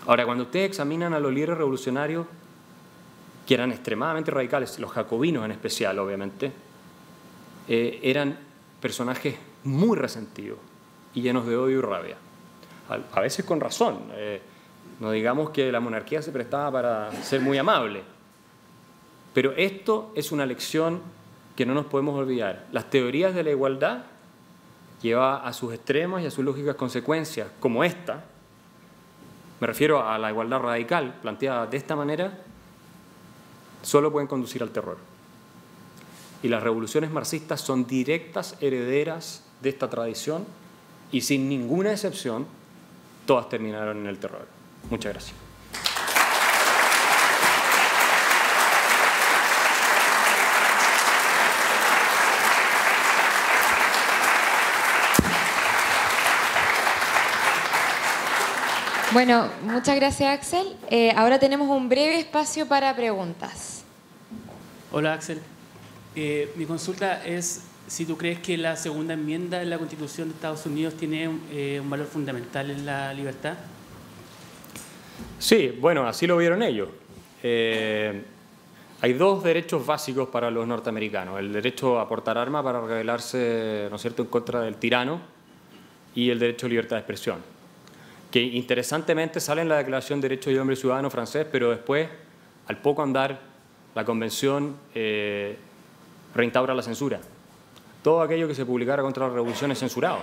Ahora, 0.06 0.24
cuando 0.24 0.44
ustedes 0.44 0.68
examinan 0.68 1.14
a 1.14 1.20
los 1.20 1.32
líderes 1.32 1.58
revolucionarios, 1.58 2.26
que 3.46 3.54
eran 3.54 3.72
extremadamente 3.72 4.30
radicales, 4.30 4.78
los 4.78 4.90
jacobinos 4.90 5.44
en 5.44 5.50
especial, 5.50 5.98
obviamente, 5.98 6.52
eh, 7.68 8.00
eran 8.02 8.38
personajes 8.80 9.36
muy 9.64 9.96
resentidos 9.98 10.58
y 11.14 11.22
llenos 11.22 11.46
de 11.46 11.56
odio 11.56 11.78
y 11.78 11.80
rabia. 11.80 12.16
A, 12.88 13.20
veces 13.20 13.44
con 13.44 13.60
razón. 13.60 13.98
Eh, 14.12 14.40
no 15.00 15.10
digamos 15.10 15.50
que 15.50 15.70
la 15.72 15.80
monarquía 15.80 16.22
se 16.22 16.32
prestaba 16.32 16.70
para 16.70 17.12
ser 17.22 17.40
muy 17.40 17.58
amable. 17.58 18.02
Pero 19.32 19.52
esto 19.56 20.12
es 20.14 20.32
una 20.32 20.46
lección 20.46 21.00
que 21.56 21.66
no 21.66 21.74
nos 21.74 21.86
podemos 21.86 22.18
olvidar. 22.18 22.66
Las 22.72 22.90
teorías 22.90 23.34
de 23.34 23.42
la 23.42 23.50
igualdad 23.50 24.04
llevan 25.02 25.40
a 25.44 25.52
sus 25.52 25.74
extremos 25.74 26.22
y 26.22 26.26
a 26.26 26.30
sus 26.30 26.44
lógicas 26.44 26.76
consecuencias, 26.76 27.48
como 27.60 27.84
esta, 27.84 28.24
me 29.60 29.66
refiero 29.66 30.06
a 30.06 30.18
la 30.18 30.30
igualdad 30.30 30.60
radical 30.60 31.14
planteada 31.22 31.66
de 31.66 31.76
esta 31.76 31.96
manera, 31.96 32.38
solo 33.82 34.10
pueden 34.12 34.26
conducir 34.26 34.62
al 34.62 34.70
terror. 34.70 34.98
Y 36.42 36.48
las 36.48 36.62
revoluciones 36.62 37.10
marxistas 37.10 37.60
son 37.60 37.86
directas 37.86 38.56
herederas 38.60 39.44
de 39.62 39.70
esta 39.70 39.88
tradición 39.88 40.44
y 41.10 41.22
sin 41.22 41.48
ninguna 41.48 41.92
excepción, 41.92 42.46
todas 43.26 43.48
terminaron 43.48 43.98
en 43.98 44.06
el 44.06 44.18
terror. 44.18 44.46
Muchas 44.90 45.12
gracias. 45.12 45.44
Bueno, 59.14 59.48
muchas 59.62 59.94
gracias 59.94 60.28
Axel. 60.28 60.76
Eh, 60.90 61.12
ahora 61.14 61.38
tenemos 61.38 61.68
un 61.68 61.88
breve 61.88 62.18
espacio 62.18 62.66
para 62.66 62.96
preguntas. 62.96 63.84
Hola 64.90 65.12
Axel. 65.12 65.40
Eh, 66.16 66.52
mi 66.56 66.66
consulta 66.66 67.24
es 67.24 67.60
si 67.86 68.06
tú 68.06 68.16
crees 68.16 68.40
que 68.40 68.58
la 68.58 68.74
segunda 68.74 69.14
enmienda 69.14 69.60
de 69.60 69.66
la 69.66 69.78
Constitución 69.78 70.30
de 70.30 70.34
Estados 70.34 70.66
Unidos 70.66 70.94
tiene 70.94 71.30
eh, 71.52 71.78
un 71.80 71.88
valor 71.88 72.08
fundamental 72.08 72.72
en 72.72 72.86
la 72.86 73.14
libertad. 73.14 73.54
Sí, 75.38 75.76
bueno, 75.80 76.06
así 76.06 76.26
lo 76.26 76.36
vieron 76.36 76.62
ellos. 76.62 76.88
Eh, 77.42 78.22
hay 79.00 79.12
dos 79.12 79.44
derechos 79.44 79.84
básicos 79.84 80.28
para 80.28 80.50
los 80.50 80.66
norteamericanos, 80.66 81.38
el 81.38 81.52
derecho 81.52 82.00
a 82.00 82.08
portar 82.08 82.38
armas 82.38 82.64
para 82.64 82.80
rebelarse, 82.80 83.88
¿no 83.90 83.96
es 83.96 84.02
cierto?, 84.02 84.22
en 84.22 84.28
contra 84.28 84.62
del 84.62 84.76
tirano 84.76 85.20
y 86.14 86.30
el 86.30 86.38
derecho 86.38 86.64
a 86.64 86.68
libertad 86.70 86.96
de 86.96 87.00
expresión, 87.00 87.38
que 88.30 88.40
interesantemente 88.40 89.40
sale 89.40 89.60
en 89.60 89.68
la 89.68 89.76
Declaración 89.76 90.20
de 90.20 90.28
Derechos 90.30 90.54
de 90.54 90.60
Hombre 90.60 90.76
Ciudadano 90.76 91.10
francés, 91.10 91.46
pero 91.52 91.70
después, 91.70 92.08
al 92.66 92.78
poco 92.78 93.02
andar, 93.02 93.38
la 93.94 94.04
Convención 94.06 94.76
eh, 94.94 95.58
reinstaura 96.34 96.74
la 96.74 96.82
censura. 96.82 97.20
Todo 98.02 98.22
aquello 98.22 98.48
que 98.48 98.54
se 98.54 98.64
publicara 98.64 99.02
contra 99.02 99.28
la 99.28 99.34
revolución 99.34 99.70
es 99.70 99.78
censurado. 99.78 100.20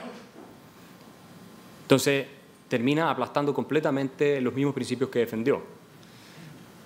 Entonces, 1.84 2.26
termina 2.72 3.12
aplastando 3.12 3.54
completamente 3.54 4.40
los 4.40 4.54
mismos 4.54 4.74
principios 4.74 5.10
que 5.10 5.20
defendió. 5.20 5.62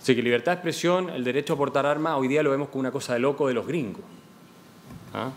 Así 0.01 0.15
que 0.15 0.23
libertad 0.23 0.53
de 0.53 0.55
expresión, 0.55 1.11
el 1.11 1.23
derecho 1.23 1.53
a 1.53 1.57
portar 1.57 1.85
armas, 1.85 2.15
hoy 2.17 2.27
día 2.27 2.41
lo 2.41 2.49
vemos 2.49 2.69
como 2.69 2.79
una 2.79 2.91
cosa 2.91 3.13
de 3.13 3.19
loco 3.19 3.47
de 3.47 3.53
los 3.53 3.67
gringos. 3.67 4.01
¿ah? 5.13 5.29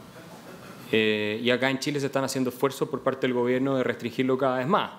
Eh, 0.91 1.39
y 1.43 1.51
acá 1.51 1.69
en 1.69 1.79
Chile 1.79 2.01
se 2.01 2.07
están 2.07 2.25
haciendo 2.25 2.49
esfuerzos 2.49 2.89
por 2.89 3.03
parte 3.03 3.27
del 3.27 3.35
gobierno 3.35 3.77
de 3.77 3.85
restringirlo 3.85 4.39
cada 4.39 4.57
vez 4.57 4.67
más. 4.67 4.91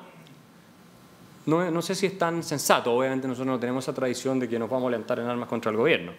No, 1.48 1.82
sé 1.82 1.96
si 1.96 2.06
es 2.06 2.16
tan 2.16 2.44
sensato, 2.44 2.94
obviamente 2.94 3.28
nosotros 3.28 3.48
no 3.48 3.60
tenemos 3.60 3.84
esa 3.84 3.94
tradición 3.94 4.40
de 4.40 4.48
que 4.48 4.60
nos 4.60 4.70
vamos 4.70 4.90
a 4.90 4.92
levantar 4.92 5.18
en 5.18 5.26
armas 5.26 5.50
contra 5.50 5.72
el 5.72 5.78
gobierno. 5.78 6.12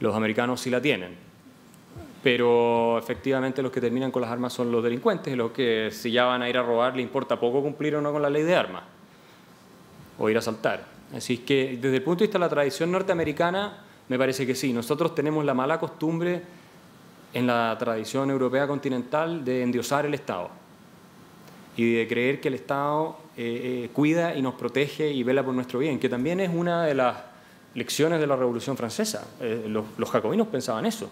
Los 0.00 0.14
americanos 0.14 0.60
sí 0.60 0.68
la 0.68 0.82
tienen 0.82 1.16
pero 2.24 2.96
efectivamente 2.96 3.60
los 3.60 3.70
que 3.70 3.82
terminan 3.82 4.10
con 4.10 4.22
las 4.22 4.30
armas 4.30 4.50
son 4.54 4.72
los 4.72 4.82
delincuentes, 4.82 5.36
los 5.36 5.50
que 5.50 5.90
si 5.92 6.10
ya 6.10 6.24
van 6.24 6.40
a 6.40 6.48
ir 6.48 6.56
a 6.56 6.62
robar 6.62 6.96
le 6.96 7.02
importa 7.02 7.38
poco 7.38 7.60
cumplir 7.60 7.96
o 7.96 8.00
no 8.00 8.12
con 8.12 8.22
la 8.22 8.30
ley 8.30 8.42
de 8.42 8.56
armas, 8.56 8.82
o 10.18 10.30
ir 10.30 10.36
a 10.36 10.38
asaltar. 10.38 10.86
Así 11.14 11.38
que 11.38 11.78
desde 11.78 11.96
el 11.96 12.02
punto 12.02 12.20
de 12.20 12.28
vista 12.28 12.38
de 12.38 12.44
la 12.46 12.48
tradición 12.48 12.90
norteamericana, 12.90 13.76
me 14.08 14.16
parece 14.16 14.46
que 14.46 14.54
sí, 14.54 14.72
nosotros 14.72 15.14
tenemos 15.14 15.44
la 15.44 15.52
mala 15.52 15.78
costumbre 15.78 16.40
en 17.34 17.46
la 17.46 17.76
tradición 17.78 18.30
europea 18.30 18.66
continental 18.66 19.44
de 19.44 19.62
endiosar 19.62 20.06
el 20.06 20.14
Estado 20.14 20.48
y 21.76 21.92
de 21.92 22.08
creer 22.08 22.40
que 22.40 22.48
el 22.48 22.54
Estado 22.54 23.18
eh, 23.36 23.84
eh, 23.84 23.90
cuida 23.92 24.34
y 24.34 24.40
nos 24.40 24.54
protege 24.54 25.10
y 25.10 25.22
vela 25.24 25.44
por 25.44 25.52
nuestro 25.52 25.78
bien, 25.78 26.00
que 26.00 26.08
también 26.08 26.40
es 26.40 26.48
una 26.48 26.86
de 26.86 26.94
las 26.94 27.16
lecciones 27.74 28.18
de 28.18 28.26
la 28.26 28.36
Revolución 28.36 28.78
Francesa. 28.78 29.26
Eh, 29.42 29.66
los 29.68 30.10
jacobinos 30.10 30.46
pensaban 30.46 30.86
eso. 30.86 31.10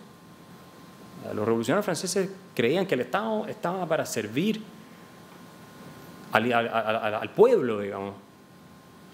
Los 1.35 1.47
revolucionarios 1.47 1.85
franceses 1.85 2.29
creían 2.55 2.87
que 2.87 2.95
el 2.95 3.03
Estado 3.03 3.47
estaba 3.47 3.87
para 3.87 4.05
servir 4.05 4.63
al, 6.33 7.31
pueblo, 7.35 7.81
digamos, 7.81 8.15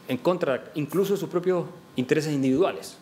en 0.06 0.16
contra 0.18 0.70
incluso 0.74 1.12
de 1.12 1.18
sus 1.18 1.28
propios 1.28 1.66
intereses 1.96 2.32
individuales. 2.32 2.96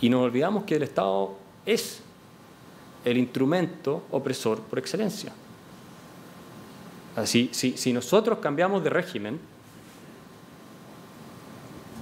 Y 0.00 0.08
nos 0.08 0.22
olvidamos 0.24 0.64
que 0.64 0.76
el 0.76 0.82
Estado 0.82 1.36
es 1.64 2.00
el 3.04 3.16
instrumento 3.16 4.04
opresor 4.10 4.60
por 4.60 4.78
excelencia. 4.78 5.32
Así, 7.14 7.48
si, 7.52 7.76
si 7.76 7.92
nosotros 7.92 8.40
cambiamos 8.40 8.82
de 8.84 8.90
régimen, 8.90 9.40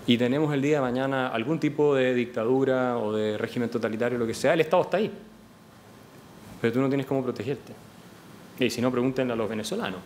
y 0.07 0.19
tenemos 0.19 0.53
el 0.53 0.61
día 0.61 0.77
de 0.77 0.83
mañana 0.83 1.29
algún 1.29 1.59
tipo 1.59 1.95
de 1.95 2.15
dictadura 2.15 2.99
o 2.99 3.13
de 3.13 3.39
régimen 3.39 3.71
totalitario, 3.71 4.19
lo 4.19 4.27
que 4.27 4.35
sea, 4.35 4.53
el 4.55 4.61
Estado 4.61 4.83
está 4.83 4.97
ahí. 4.99 5.11
Pero 6.61 6.73
tú 6.73 6.81
no 6.81 6.89
tienes 6.89 7.07
cómo 7.07 7.23
protegerte. 7.23 7.73
Y 8.59 8.71
si 8.71 8.81
no, 8.81 8.91
pregúntenle 8.91 9.33
a 9.33 9.37
los 9.37 9.49
venezolanos. 9.49 10.01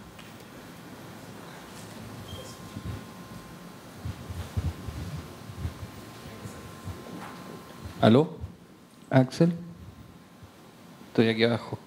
¿Aló? 8.01 8.37
¿Axel? 9.11 9.53
Estoy 11.09 11.29
aquí 11.29 11.45
abajo. 11.45 11.79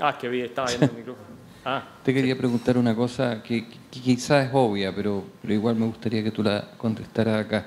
ah, 0.00 0.10
es 0.10 0.16
que 0.16 0.28
vi, 0.28 0.40
estaba 0.40 0.68
viendo 0.68 0.86
el 0.86 0.92
micrófono. 0.92 1.28
Ah, 1.64 1.82
Te 2.02 2.14
quería 2.14 2.36
preguntar 2.36 2.78
una 2.78 2.94
cosa 2.94 3.42
que, 3.42 3.66
que 3.90 4.00
quizás 4.00 4.46
es 4.46 4.50
obvia, 4.52 4.94
pero, 4.94 5.24
pero 5.40 5.54
igual 5.54 5.76
me 5.76 5.86
gustaría 5.86 6.22
que 6.22 6.30
tú 6.30 6.42
la 6.42 6.64
contestaras 6.76 7.46
acá. 7.46 7.66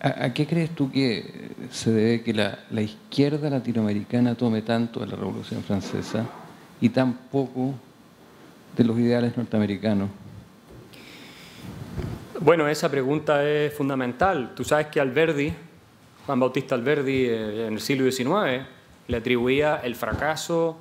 ¿A, 0.00 0.24
a 0.24 0.34
qué 0.34 0.46
crees 0.46 0.70
tú 0.70 0.90
que 0.90 1.50
se 1.70 1.90
debe 1.90 2.22
que 2.22 2.34
la, 2.34 2.58
la 2.70 2.82
izquierda 2.82 3.48
latinoamericana 3.48 4.34
tome 4.34 4.62
tanto 4.62 5.00
de 5.00 5.06
la 5.06 5.16
Revolución 5.16 5.62
Francesa 5.62 6.26
y 6.80 6.88
tan 6.88 7.14
poco 7.30 7.74
de 8.76 8.84
los 8.84 8.98
ideales 8.98 9.36
norteamericanos? 9.36 10.08
Bueno, 12.40 12.66
esa 12.66 12.90
pregunta 12.90 13.48
es 13.48 13.72
fundamental. 13.72 14.52
Tú 14.56 14.64
sabes 14.64 14.88
que 14.88 15.00
Alberdi, 15.00 15.52
Juan 16.26 16.40
Bautista 16.40 16.74
Alberdi, 16.74 17.26
eh, 17.26 17.66
en 17.68 17.74
el 17.74 17.80
siglo 17.80 18.10
XIX, 18.10 18.66
le 19.06 19.16
atribuía 19.16 19.80
el 19.84 19.94
fracaso 19.94 20.76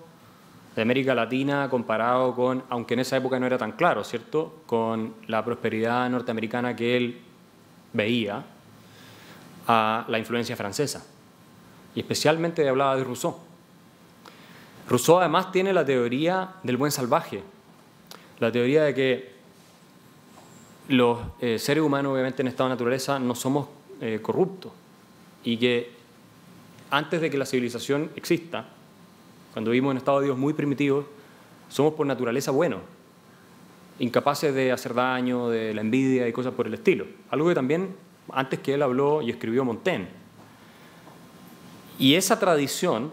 de 0.75 0.81
América 0.81 1.13
Latina 1.13 1.69
comparado 1.69 2.33
con, 2.33 2.63
aunque 2.69 2.93
en 2.93 3.01
esa 3.01 3.17
época 3.17 3.39
no 3.39 3.45
era 3.45 3.57
tan 3.57 3.73
claro, 3.73 4.03
¿cierto?, 4.03 4.61
con 4.65 5.15
la 5.27 5.43
prosperidad 5.43 6.09
norteamericana 6.09 6.75
que 6.75 6.95
él 6.95 7.21
veía 7.93 8.43
a 9.67 10.05
la 10.07 10.19
influencia 10.19 10.55
francesa. 10.55 11.05
Y 11.93 11.99
especialmente 11.99 12.67
hablaba 12.67 12.95
de 12.95 13.03
Rousseau. 13.03 13.35
Rousseau 14.87 15.19
además 15.19 15.51
tiene 15.51 15.73
la 15.73 15.85
teoría 15.85 16.55
del 16.63 16.77
buen 16.77 16.91
salvaje, 16.91 17.43
la 18.39 18.51
teoría 18.51 18.83
de 18.83 18.95
que 18.95 19.31
los 20.87 21.19
eh, 21.39 21.59
seres 21.59 21.83
humanos, 21.83 22.13
obviamente 22.13 22.41
en 22.41 22.47
estado 22.47 22.69
de 22.69 22.75
naturaleza, 22.75 23.19
no 23.19 23.35
somos 23.35 23.67
eh, 23.99 24.19
corruptos 24.21 24.71
y 25.43 25.57
que 25.57 25.91
antes 26.89 27.21
de 27.21 27.29
que 27.29 27.37
la 27.37 27.45
civilización 27.45 28.11
exista, 28.15 28.65
cuando 29.53 29.71
vivimos 29.71 29.91
en 29.91 29.97
estado 29.97 30.21
de 30.21 30.33
muy 30.33 30.53
primitivos, 30.53 31.05
somos 31.69 31.93
por 31.93 32.05
naturaleza 32.05 32.51
buenos, 32.51 32.81
incapaces 33.99 34.53
de 34.53 34.71
hacer 34.71 34.93
daño, 34.93 35.49
de 35.49 35.73
la 35.73 35.81
envidia 35.81 36.27
y 36.27 36.33
cosas 36.33 36.53
por 36.53 36.67
el 36.67 36.73
estilo. 36.73 37.05
Algo 37.29 37.47
que 37.47 37.55
también 37.55 37.95
antes 38.31 38.59
que 38.59 38.73
él 38.73 38.81
habló 38.81 39.21
y 39.21 39.29
escribió 39.29 39.65
Montaigne. 39.65 40.07
Y 41.99 42.15
esa 42.15 42.39
tradición 42.39 43.11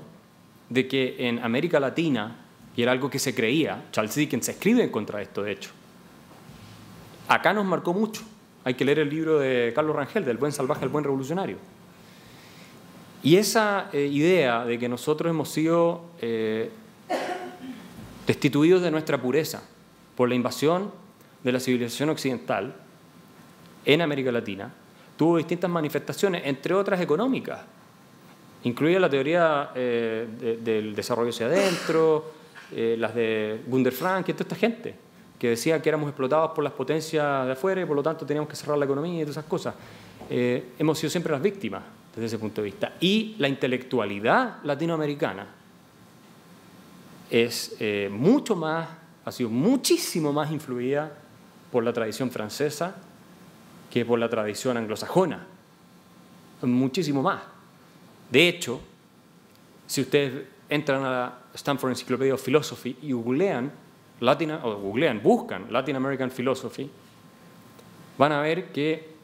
de 0.68 0.88
que 0.88 1.28
en 1.28 1.40
América 1.40 1.80
Latina, 1.80 2.36
y 2.76 2.82
era 2.82 2.92
algo 2.92 3.10
que 3.10 3.18
se 3.18 3.34
creía, 3.34 3.84
Charles 3.92 4.14
Dickens 4.14 4.48
escribe 4.48 4.84
en 4.84 4.90
contra 4.90 5.18
de 5.18 5.24
esto, 5.24 5.42
de 5.42 5.52
hecho, 5.52 5.70
acá 7.26 7.52
nos 7.52 7.64
marcó 7.64 7.92
mucho. 7.92 8.22
Hay 8.64 8.74
que 8.74 8.84
leer 8.84 9.00
el 9.00 9.10
libro 9.10 9.38
de 9.38 9.72
Carlos 9.74 9.96
Rangel, 9.96 10.24
del 10.24 10.36
buen 10.36 10.52
salvaje 10.52 10.84
al 10.84 10.90
buen 10.90 11.04
revolucionario. 11.04 11.56
Y 13.22 13.36
esa 13.36 13.90
eh, 13.92 14.06
idea 14.06 14.64
de 14.64 14.78
que 14.78 14.88
nosotros 14.88 15.28
hemos 15.30 15.48
sido 15.48 16.02
eh, 16.20 16.70
destituidos 18.26 18.82
de 18.82 18.90
nuestra 18.90 19.20
pureza 19.20 19.62
por 20.16 20.28
la 20.28 20.36
invasión 20.36 20.92
de 21.42 21.52
la 21.52 21.58
civilización 21.58 22.10
occidental 22.10 22.74
en 23.84 24.02
América 24.02 24.30
Latina, 24.30 24.72
tuvo 25.16 25.38
distintas 25.38 25.70
manifestaciones, 25.70 26.42
entre 26.44 26.74
otras 26.74 27.00
económicas. 27.00 27.60
Incluía 28.64 29.00
la 29.00 29.10
teoría 29.10 29.70
eh, 29.74 30.28
de, 30.40 30.56
del 30.58 30.94
desarrollo 30.94 31.30
hacia 31.30 31.46
adentro, 31.46 32.32
eh, 32.70 32.96
las 32.98 33.14
de 33.14 33.62
Gunder 33.66 33.92
Frank 33.92 34.28
y 34.28 34.32
toda 34.32 34.42
esta 34.44 34.56
gente, 34.56 34.94
que 35.38 35.50
decía 35.50 35.82
que 35.82 35.88
éramos 35.88 36.08
explotados 36.08 36.52
por 36.52 36.62
las 36.62 36.72
potencias 36.72 37.46
de 37.46 37.52
afuera 37.52 37.80
y 37.80 37.84
por 37.84 37.96
lo 37.96 38.02
tanto 38.02 38.24
teníamos 38.24 38.48
que 38.48 38.56
cerrar 38.56 38.78
la 38.78 38.84
economía 38.84 39.22
y 39.22 39.24
todas 39.24 39.38
esas 39.38 39.44
cosas. 39.44 39.74
Hemos 40.30 40.98
sido 40.98 41.10
siempre 41.10 41.32
las 41.32 41.42
víctimas 41.42 41.82
desde 42.14 42.26
ese 42.26 42.38
punto 42.38 42.62
de 42.62 42.66
vista. 42.66 42.94
Y 43.00 43.36
la 43.38 43.48
intelectualidad 43.48 44.62
latinoamericana 44.64 45.46
es 47.30 47.76
eh, 47.78 48.08
mucho 48.10 48.56
más, 48.56 48.88
ha 49.24 49.32
sido 49.32 49.50
muchísimo 49.50 50.32
más 50.32 50.50
influida 50.50 51.12
por 51.70 51.84
la 51.84 51.92
tradición 51.92 52.30
francesa 52.30 52.96
que 53.90 54.04
por 54.04 54.18
la 54.18 54.28
tradición 54.28 54.76
anglosajona. 54.76 55.46
Muchísimo 56.62 57.22
más. 57.22 57.42
De 58.30 58.48
hecho, 58.48 58.80
si 59.86 60.00
ustedes 60.02 60.44
entran 60.68 61.04
a 61.04 61.10
la 61.10 61.38
Stanford 61.54 61.90
Encyclopedia 61.90 62.34
of 62.34 62.42
Philosophy 62.42 62.96
y 63.02 63.12
googlean, 63.12 63.70
Latin, 64.20 64.52
o 64.52 64.76
googlean, 64.78 65.22
buscan 65.22 65.72
Latin 65.72 65.96
American 65.96 66.30
Philosophy, 66.30 66.90
van 68.18 68.32
a 68.32 68.40
ver 68.40 68.72
que 68.72 69.17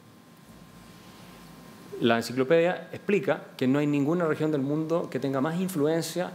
la 2.00 2.16
enciclopedia 2.16 2.88
explica 2.92 3.44
que 3.56 3.66
no 3.66 3.78
hay 3.78 3.86
ninguna 3.86 4.26
región 4.26 4.50
del 4.52 4.60
mundo 4.60 5.08
que 5.10 5.20
tenga 5.20 5.40
más 5.40 5.60
influencia 5.60 6.30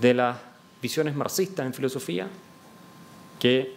de 0.00 0.14
las 0.14 0.36
visiones 0.82 1.14
marxistas 1.14 1.64
en 1.64 1.72
filosofía 1.72 2.28
que 3.38 3.74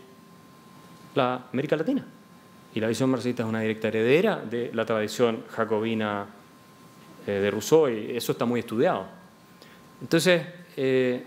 la 1.15 1.45
América 1.51 1.75
Latina. 1.75 2.05
Y 2.73 2.80
la 2.80 2.88
visión 2.88 3.09
marxista 3.09 3.43
es 3.43 3.49
una 3.49 3.61
directa 3.61 3.88
heredera 3.88 4.38
de 4.38 4.71
la 4.73 4.86
tradición 4.86 5.43
jacobina 5.49 6.28
eh, 7.25 7.32
de 7.32 7.51
Rousseau 7.51 7.89
y 7.89 8.15
eso 8.15 8.34
está 8.34 8.45
muy 8.45 8.59
estudiado. 8.59 9.05
Entonces, 10.01 10.43
eh, 10.75 11.23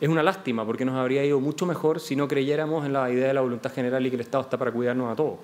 es 0.00 0.08
una 0.08 0.22
lástima 0.22 0.64
porque 0.64 0.84
nos 0.84 0.94
habría 0.96 1.24
ido 1.24 1.40
mucho 1.40 1.66
mejor 1.66 1.98
si 1.98 2.14
no 2.14 2.28
creyéramos 2.28 2.84
en 2.84 2.92
la 2.92 3.10
idea 3.10 3.28
de 3.28 3.34
la 3.34 3.40
voluntad 3.40 3.72
general 3.72 4.04
y 4.06 4.10
que 4.10 4.16
el 4.16 4.20
Estado 4.20 4.44
está 4.44 4.58
para 4.58 4.70
cuidarnos 4.70 5.12
a 5.12 5.16
todos. 5.16 5.38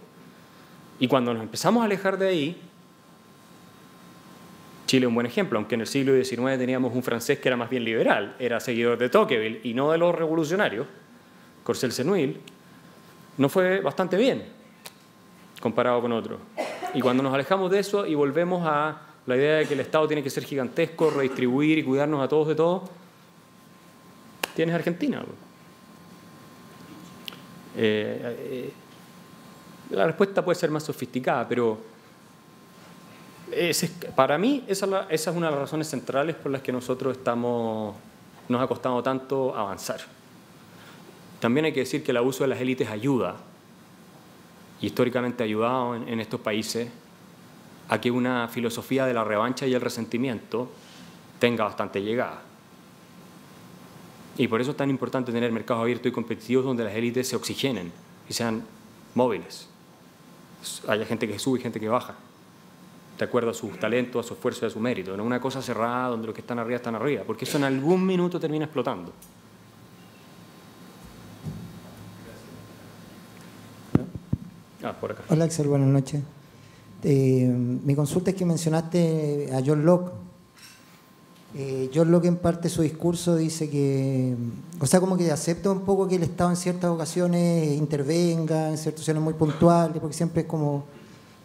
Y 1.00 1.08
cuando 1.08 1.32
nos 1.34 1.42
empezamos 1.42 1.82
a 1.82 1.86
alejar 1.86 2.18
de 2.18 2.28
ahí, 2.28 2.62
Chile 4.86 5.06
es 5.06 5.08
un 5.08 5.14
buen 5.14 5.26
ejemplo, 5.26 5.58
aunque 5.58 5.74
en 5.74 5.80
el 5.80 5.86
siglo 5.86 6.12
XIX 6.12 6.58
teníamos 6.58 6.94
un 6.94 7.02
francés 7.02 7.38
que 7.38 7.48
era 7.48 7.56
más 7.56 7.70
bien 7.70 7.84
liberal, 7.84 8.36
era 8.38 8.60
seguidor 8.60 8.98
de 8.98 9.08
Tocqueville 9.08 9.60
y 9.64 9.72
no 9.72 9.90
de 9.90 9.98
los 9.98 10.14
revolucionarios, 10.14 10.86
Corcel 11.64 11.92
Senuil, 11.92 12.40
no 13.38 13.48
fue 13.48 13.80
bastante 13.80 14.16
bien 14.16 14.44
comparado 15.60 16.00
con 16.00 16.12
otros. 16.12 16.40
Y 16.92 17.00
cuando 17.00 17.22
nos 17.22 17.32
alejamos 17.32 17.70
de 17.70 17.78
eso 17.78 18.06
y 18.06 18.14
volvemos 18.14 18.66
a 18.66 19.00
la 19.26 19.36
idea 19.36 19.56
de 19.56 19.66
que 19.66 19.74
el 19.74 19.80
Estado 19.80 20.06
tiene 20.06 20.22
que 20.22 20.30
ser 20.30 20.44
gigantesco, 20.44 21.10
redistribuir 21.10 21.78
y 21.78 21.82
cuidarnos 21.84 22.22
a 22.22 22.28
todos 22.28 22.48
de 22.48 22.54
todo, 22.54 22.84
tienes 24.54 24.74
Argentina. 24.74 25.22
Eh, 27.76 28.36
eh, 28.50 28.72
la 29.90 30.06
respuesta 30.06 30.44
puede 30.44 30.58
ser 30.58 30.70
más 30.70 30.84
sofisticada, 30.84 31.48
pero 31.48 31.78
para 34.14 34.38
mí 34.38 34.64
esa 34.68 35.06
esa 35.10 35.30
es, 35.30 35.36
una 35.36 35.46
de 35.46 35.52
las 35.52 35.60
razones 35.62 35.88
centrales 35.88 36.36
por 36.36 36.52
las 36.52 36.62
que 36.62 36.72
nosotros 36.72 37.16
estamos, 37.16 37.96
nos 38.48 38.62
ha 38.62 38.66
costado 38.66 39.02
tanto 39.02 39.54
avanzar. 39.56 40.00
También 41.40 41.66
hay 41.66 41.72
que 41.72 41.80
decir 41.80 42.04
que 42.04 42.10
el 42.10 42.18
abuso 42.18 42.44
de 42.44 42.48
las 42.48 42.60
élites 42.60 42.88
ayuda, 42.88 43.36
y 44.80 44.86
históricamente 44.86 45.42
ha 45.42 45.46
ayudado 45.46 45.94
en 45.94 46.20
estos 46.20 46.40
países, 46.40 46.88
a 47.88 48.00
que 48.00 48.10
una 48.10 48.46
filosofía 48.46 49.04
de 49.04 49.12
la 49.12 49.24
revancha 49.24 49.66
y 49.66 49.74
el 49.74 49.80
resentimiento 49.80 50.70
tenga 51.40 51.64
bastante 51.64 52.00
llegada. 52.00 52.42
Y 54.38 54.46
por 54.46 54.60
eso 54.60 54.70
es 54.70 54.76
tan 54.76 54.90
importante 54.90 55.32
tener 55.32 55.50
mercados 55.50 55.82
abiertos 55.82 56.06
y 56.06 56.12
competitivos 56.12 56.64
donde 56.64 56.84
las 56.84 56.94
élites 56.94 57.26
se 57.26 57.34
oxigenen 57.34 57.92
y 58.28 58.32
sean 58.32 58.62
móviles. 59.14 59.69
Haya 60.88 61.04
gente 61.06 61.26
que 61.26 61.38
sube 61.38 61.58
y 61.58 61.62
gente 61.62 61.80
que 61.80 61.88
baja, 61.88 62.14
de 63.18 63.24
acuerdo 63.24 63.50
a 63.50 63.54
sus 63.54 63.78
talentos, 63.78 64.24
a 64.24 64.28
su 64.28 64.34
esfuerzo 64.34 64.64
y 64.64 64.68
a 64.68 64.70
su 64.70 64.80
mérito. 64.80 65.16
No 65.16 65.24
una 65.24 65.40
cosa 65.40 65.62
cerrada 65.62 66.08
donde 66.08 66.26
los 66.26 66.34
que 66.34 66.40
están 66.40 66.58
arriba 66.58 66.76
están 66.76 66.94
arriba, 66.94 67.22
porque 67.26 67.44
eso 67.44 67.58
en 67.58 67.64
algún 67.64 68.04
minuto 68.04 68.38
termina 68.38 68.64
explotando. 68.64 69.12
Ah, 74.82 74.94
por 74.98 75.12
acá. 75.12 75.22
Hola 75.28 75.44
Axel, 75.44 75.68
buenas 75.68 75.88
noches. 75.88 76.22
Eh, 77.02 77.46
mi 77.46 77.94
consulta 77.94 78.30
es 78.30 78.36
que 78.36 78.44
mencionaste 78.44 79.50
a 79.52 79.62
John 79.64 79.84
Locke. 79.84 80.29
Eh, 81.54 81.90
John 81.92 82.12
Locke 82.12 82.26
en 82.26 82.36
parte 82.36 82.68
su 82.68 82.82
discurso 82.82 83.34
dice 83.34 83.68
que, 83.68 84.36
o 84.78 84.86
sea, 84.86 85.00
como 85.00 85.16
que 85.16 85.30
acepta 85.32 85.70
un 85.70 85.80
poco 85.80 86.06
que 86.06 86.14
el 86.14 86.22
Estado 86.22 86.50
en 86.50 86.56
ciertas 86.56 86.90
ocasiones 86.90 87.76
intervenga, 87.76 88.68
en 88.68 88.78
ciertas 88.78 89.00
ocasiones 89.00 89.22
muy 89.22 89.34
puntuales, 89.34 89.98
porque 90.00 90.16
siempre 90.16 90.42
es 90.42 90.46
como, 90.46 90.84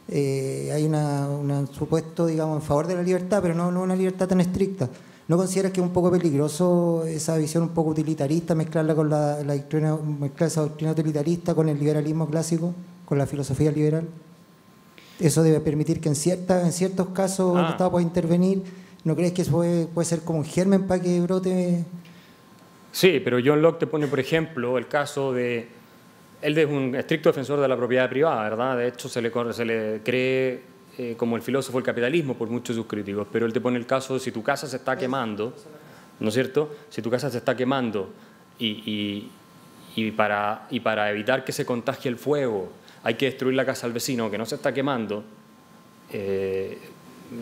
eh, 0.08 0.72
hay 0.74 0.86
un 0.86 1.68
supuesto, 1.72 2.28
digamos, 2.28 2.62
en 2.62 2.62
favor 2.62 2.86
de 2.86 2.96
la 2.96 3.02
libertad, 3.02 3.40
pero 3.42 3.56
no, 3.56 3.72
no 3.72 3.82
una 3.82 3.96
libertad 3.96 4.28
tan 4.28 4.42
estricta. 4.42 4.90
¿No 5.28 5.38
consideras 5.38 5.72
que 5.72 5.82
es 5.82 5.86
un 5.86 5.92
poco 5.92 6.12
peligroso 6.12 7.04
esa 7.08 7.36
visión 7.38 7.64
un 7.64 7.70
poco 7.70 7.90
utilitarista, 7.90 8.54
mezclarla 8.54 8.94
con 8.94 9.10
la, 9.10 9.42
la 9.44 9.56
doctrina, 9.56 9.98
mezclar 9.98 10.50
esa 10.50 10.62
doctrina 10.62 10.92
utilitarista 10.92 11.56
con 11.56 11.68
el 11.68 11.80
liberalismo 11.80 12.28
clásico, 12.30 12.76
con 13.06 13.18
la 13.18 13.26
filosofía 13.26 13.72
liberal? 13.72 14.08
Eso 15.20 15.42
debe 15.42 15.62
permitir 15.62 16.00
que 16.00 16.10
en, 16.10 16.16
cierta, 16.16 16.62
en 16.62 16.72
ciertos 16.72 17.08
casos 17.08 17.56
ah. 17.58 17.62
el 17.62 17.72
Estado 17.72 17.90
pueda 17.90 18.06
intervenir 18.06 18.85
¿No 19.06 19.16
crees 19.16 19.32
que 19.34 19.44
eso 19.44 19.52
puede, 19.52 19.86
puede 19.86 20.06
ser 20.06 20.22
como 20.22 20.40
un 20.40 20.46
germen 20.46 20.88
para 20.88 21.02
que 21.02 21.22
brote? 21.22 21.86
Sí, 22.92 23.22
pero 23.24 23.38
John 23.44 23.62
Locke 23.62 23.80
te 23.80 23.88
pone, 23.88 24.08
por 24.08 24.20
ejemplo, 24.20 24.78
el 24.78 24.88
caso 24.88 25.32
de... 25.32 25.68
Él 26.42 26.58
es 26.58 26.66
un 26.66 26.96
estricto 26.96 27.30
defensor 27.30 27.60
de 27.60 27.68
la 27.68 27.78
propiedad 27.78 28.10
privada, 28.10 28.42
¿verdad? 28.44 28.78
De 28.78 28.88
hecho, 28.88 29.08
se 29.08 29.22
le, 29.22 29.32
se 29.54 29.64
le 29.64 30.02
cree 30.04 30.62
eh, 30.98 31.16
como 31.18 31.36
el 31.36 31.42
filósofo 31.42 31.78
del 31.78 31.86
capitalismo 31.86 32.36
por 32.36 32.50
muchos 32.50 32.76
de 32.76 32.82
sus 32.82 32.90
críticos, 32.90 33.28
pero 33.32 33.46
él 33.46 33.54
te 33.54 33.62
pone 33.62 33.78
el 33.78 33.86
caso 33.86 34.16
de 34.16 34.20
si 34.20 34.32
tu 34.32 34.42
casa 34.42 34.66
se 34.66 34.78
está 34.78 34.98
quemando, 34.98 35.54
¿no 36.20 36.30
es 36.30 36.34
cierto? 36.34 36.74
Si 36.90 37.02
tu 37.02 37.12
casa 37.12 37.30
se 37.30 37.38
está 37.38 37.56
quemando 37.56 38.10
y, 38.58 39.30
y, 39.96 40.12
para, 40.12 40.68
y 40.72 40.80
para 40.80 41.12
evitar 41.12 41.44
que 41.44 41.52
se 41.52 41.66
contagie 41.66 42.10
el 42.10 42.18
fuego 42.18 42.72
hay 43.04 43.16
que 43.16 43.26
destruir 43.26 43.56
la 43.56 43.66
casa 43.66 43.86
al 43.86 43.94
vecino 43.94 44.32
que 44.32 44.38
no 44.38 44.46
se 44.46 44.56
está 44.56 44.74
quemando, 44.74 45.24
eh, 46.12 46.80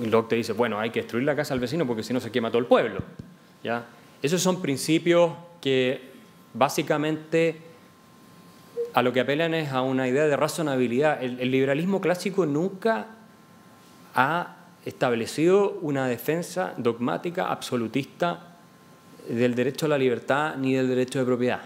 Locke 0.10 0.30
te 0.30 0.36
dice, 0.36 0.53
bueno, 0.53 0.80
hay 0.80 0.90
que 0.90 1.02
destruir 1.02 1.26
la 1.26 1.36
casa 1.36 1.53
al 1.53 1.60
vecino 1.60 1.86
porque 1.86 2.03
si 2.03 2.14
no 2.14 2.20
se 2.20 2.32
quema 2.32 2.49
todo 2.49 2.60
el 2.60 2.65
pueblo. 2.65 3.02
¿ya? 3.64 3.86
Esos 4.22 4.41
son 4.41 4.61
principios 4.61 5.32
que 5.61 6.11
básicamente 6.53 7.61
a 8.94 9.02
lo 9.02 9.11
que 9.11 9.22
apelan 9.22 9.53
es 9.53 9.72
a 9.72 9.82
una 9.82 10.07
idea 10.07 10.26
de 10.26 10.36
razonabilidad. 10.36 11.24
El, 11.24 11.52
liberalismo 11.52 11.99
clásico 11.99 12.45
nunca 12.45 13.07
ha 14.14 14.56
establecido 14.86 15.80
una 15.82 16.07
defensa 16.07 16.74
dogmática, 16.78 17.49
absolutista 17.52 18.57
del 19.28 19.56
derecho 19.56 19.88
a 19.88 19.90
la 19.90 19.98
libertad 19.98 20.56
ni 20.57 20.74
del 20.74 20.88
derecho 20.88 21.20
de 21.20 21.26
propiedad. 21.26 21.61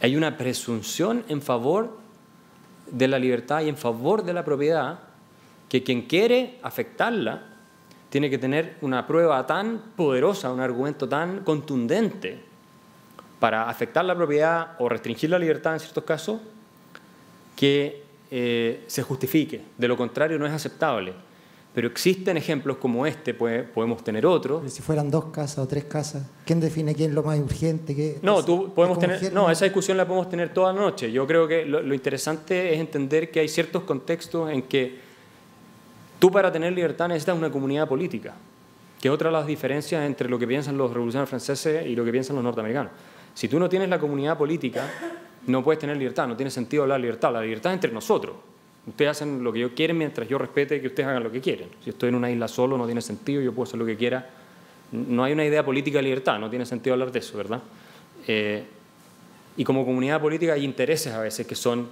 Hay 0.00 0.16
una 0.16 0.36
presunción 0.36 1.24
en 1.28 1.40
favor 1.40 1.98
de 2.90 3.08
la 3.08 3.18
libertad 3.18 3.62
y 3.62 3.68
en 3.68 3.76
favor 3.76 4.24
de 4.24 4.32
la 4.32 4.44
propiedad 4.44 4.98
que 5.72 5.82
quien 5.82 6.02
quiere 6.02 6.58
afectarla 6.60 7.44
tiene 8.10 8.28
que 8.28 8.36
tener 8.36 8.76
una 8.82 9.06
prueba 9.06 9.46
tan 9.46 9.80
poderosa, 9.96 10.52
un 10.52 10.60
argumento 10.60 11.08
tan 11.08 11.44
contundente 11.44 12.40
para 13.40 13.70
afectar 13.70 14.04
la 14.04 14.14
propiedad 14.14 14.72
o 14.80 14.90
restringir 14.90 15.30
la 15.30 15.38
libertad 15.38 15.72
en 15.72 15.80
ciertos 15.80 16.04
casos, 16.04 16.42
que 17.56 18.02
eh, 18.30 18.84
se 18.86 19.02
justifique. 19.02 19.62
De 19.78 19.88
lo 19.88 19.96
contrario, 19.96 20.38
no 20.38 20.44
es 20.44 20.52
aceptable. 20.52 21.14
Pero 21.74 21.88
existen 21.88 22.36
ejemplos 22.36 22.76
como 22.76 23.06
este, 23.06 23.32
pues, 23.32 23.66
podemos 23.66 24.04
tener 24.04 24.26
otros. 24.26 24.70
Si 24.70 24.82
fueran 24.82 25.10
dos 25.10 25.24
casas 25.32 25.60
o 25.60 25.66
tres 25.66 25.84
casas, 25.84 26.26
¿quién 26.44 26.60
define 26.60 26.94
quién 26.94 27.08
es 27.08 27.14
lo 27.14 27.22
más 27.22 27.38
urgente? 27.38 27.96
Qué, 27.96 28.18
no, 28.20 28.44
tú, 28.44 28.74
podemos 28.74 28.98
tener, 28.98 29.32
no, 29.32 29.50
esa 29.50 29.64
discusión 29.64 29.96
la 29.96 30.06
podemos 30.06 30.28
tener 30.28 30.52
toda 30.52 30.74
la 30.74 30.78
noche. 30.78 31.10
Yo 31.10 31.26
creo 31.26 31.48
que 31.48 31.64
lo 31.64 31.94
interesante 31.94 32.74
es 32.74 32.78
entender 32.78 33.30
que 33.30 33.40
hay 33.40 33.48
ciertos 33.48 33.84
contextos 33.84 34.50
en 34.50 34.64
que 34.64 35.11
Tú 36.22 36.30
para 36.30 36.52
tener 36.52 36.72
libertad 36.72 37.08
necesitas 37.08 37.36
una 37.36 37.50
comunidad 37.50 37.88
política, 37.88 38.32
que 39.00 39.08
es 39.08 39.12
otra 39.12 39.28
de 39.28 39.32
las 39.32 39.44
diferencias 39.44 40.06
entre 40.06 40.28
lo 40.28 40.38
que 40.38 40.46
piensan 40.46 40.78
los 40.78 40.92
revolucionarios 40.92 41.28
franceses 41.28 41.84
y 41.84 41.96
lo 41.96 42.04
que 42.04 42.12
piensan 42.12 42.36
los 42.36 42.44
norteamericanos. 42.44 42.92
Si 43.34 43.48
tú 43.48 43.58
no 43.58 43.68
tienes 43.68 43.88
la 43.88 43.98
comunidad 43.98 44.38
política, 44.38 44.88
no 45.48 45.64
puedes 45.64 45.80
tener 45.80 45.96
libertad, 45.96 46.28
no 46.28 46.36
tiene 46.36 46.52
sentido 46.52 46.84
hablar 46.84 46.98
de 46.98 47.08
libertad. 47.08 47.32
La 47.32 47.40
libertad 47.40 47.72
es 47.72 47.74
entre 47.74 47.90
nosotros. 47.90 48.36
Ustedes 48.86 49.10
hacen 49.10 49.42
lo 49.42 49.52
que 49.52 49.58
yo 49.58 49.74
quieren 49.74 49.98
mientras 49.98 50.28
yo 50.28 50.38
respete 50.38 50.80
que 50.80 50.86
ustedes 50.86 51.08
hagan 51.08 51.24
lo 51.24 51.32
que 51.32 51.40
quieren. 51.40 51.70
Si 51.82 51.90
estoy 51.90 52.10
en 52.10 52.14
una 52.14 52.30
isla 52.30 52.46
solo, 52.46 52.78
no 52.78 52.86
tiene 52.86 53.02
sentido, 53.02 53.42
yo 53.42 53.52
puedo 53.52 53.64
hacer 53.64 53.80
lo 53.80 53.84
que 53.84 53.96
quiera. 53.96 54.30
No 54.92 55.24
hay 55.24 55.32
una 55.32 55.44
idea 55.44 55.64
política 55.64 55.98
de 55.98 56.04
libertad, 56.04 56.38
no 56.38 56.48
tiene 56.48 56.66
sentido 56.66 56.94
hablar 56.94 57.10
de 57.10 57.18
eso, 57.18 57.36
¿verdad? 57.36 57.62
Eh, 58.28 58.62
y 59.56 59.64
como 59.64 59.84
comunidad 59.84 60.20
política 60.20 60.52
hay 60.52 60.64
intereses 60.64 61.12
a 61.12 61.20
veces 61.20 61.48
que 61.48 61.56
son, 61.56 61.88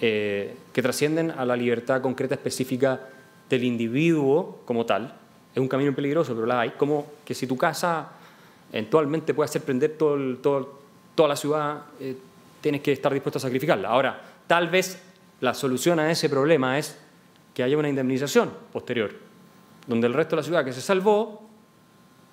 eh, 0.00 0.54
que 0.72 0.82
trascienden 0.82 1.32
a 1.32 1.44
la 1.44 1.56
libertad 1.56 2.00
concreta 2.00 2.36
específica 2.36 3.08
del 3.48 3.64
individuo 3.64 4.60
como 4.64 4.86
tal. 4.86 5.14
Es 5.54 5.60
un 5.60 5.68
camino 5.68 5.94
peligroso, 5.94 6.34
pero 6.34 6.46
la 6.46 6.60
hay. 6.60 6.70
Como 6.70 7.06
que 7.24 7.34
si 7.34 7.46
tu 7.46 7.56
casa 7.56 8.08
eventualmente 8.72 9.34
puede 9.34 9.48
hacer 9.48 9.62
prender 9.62 9.96
todo, 9.96 10.80
toda 11.14 11.28
la 11.28 11.36
ciudad, 11.36 11.82
eh, 12.00 12.16
tienes 12.60 12.80
que 12.80 12.92
estar 12.92 13.12
dispuesto 13.12 13.38
a 13.38 13.40
sacrificarla. 13.40 13.88
Ahora, 13.88 14.20
tal 14.46 14.68
vez 14.68 15.00
la 15.40 15.54
solución 15.54 16.00
a 16.00 16.10
ese 16.10 16.28
problema 16.28 16.78
es 16.78 16.98
que 17.52 17.62
haya 17.62 17.78
una 17.78 17.88
indemnización 17.88 18.50
posterior, 18.72 19.12
donde 19.86 20.06
el 20.06 20.14
resto 20.14 20.34
de 20.34 20.42
la 20.42 20.44
ciudad 20.44 20.64
que 20.64 20.72
se 20.72 20.80
salvó 20.80 21.48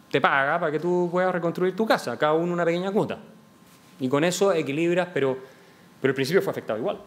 te 0.09 0.19
paga 0.19 0.59
para 0.59 0.71
que 0.71 0.79
tú 0.79 1.09
puedas 1.11 1.31
reconstruir 1.31 1.75
tu 1.75 1.85
casa, 1.85 2.17
cada 2.17 2.33
uno 2.33 2.53
una 2.53 2.65
pequeña 2.65 2.91
cuota. 2.91 3.19
Y 3.99 4.09
con 4.09 4.23
eso 4.23 4.51
equilibras, 4.51 5.09
pero, 5.13 5.37
pero 6.01 6.11
el 6.11 6.15
principio 6.15 6.41
fue 6.41 6.51
afectado 6.51 6.79
igual, 6.79 6.97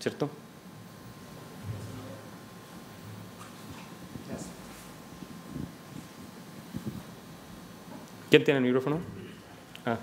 ¿cierto? 0.00 0.30
¿Quién 8.28 8.42
tiene 8.42 8.58
el 8.58 8.64
micrófono? 8.64 8.98
Ah. 9.84 9.98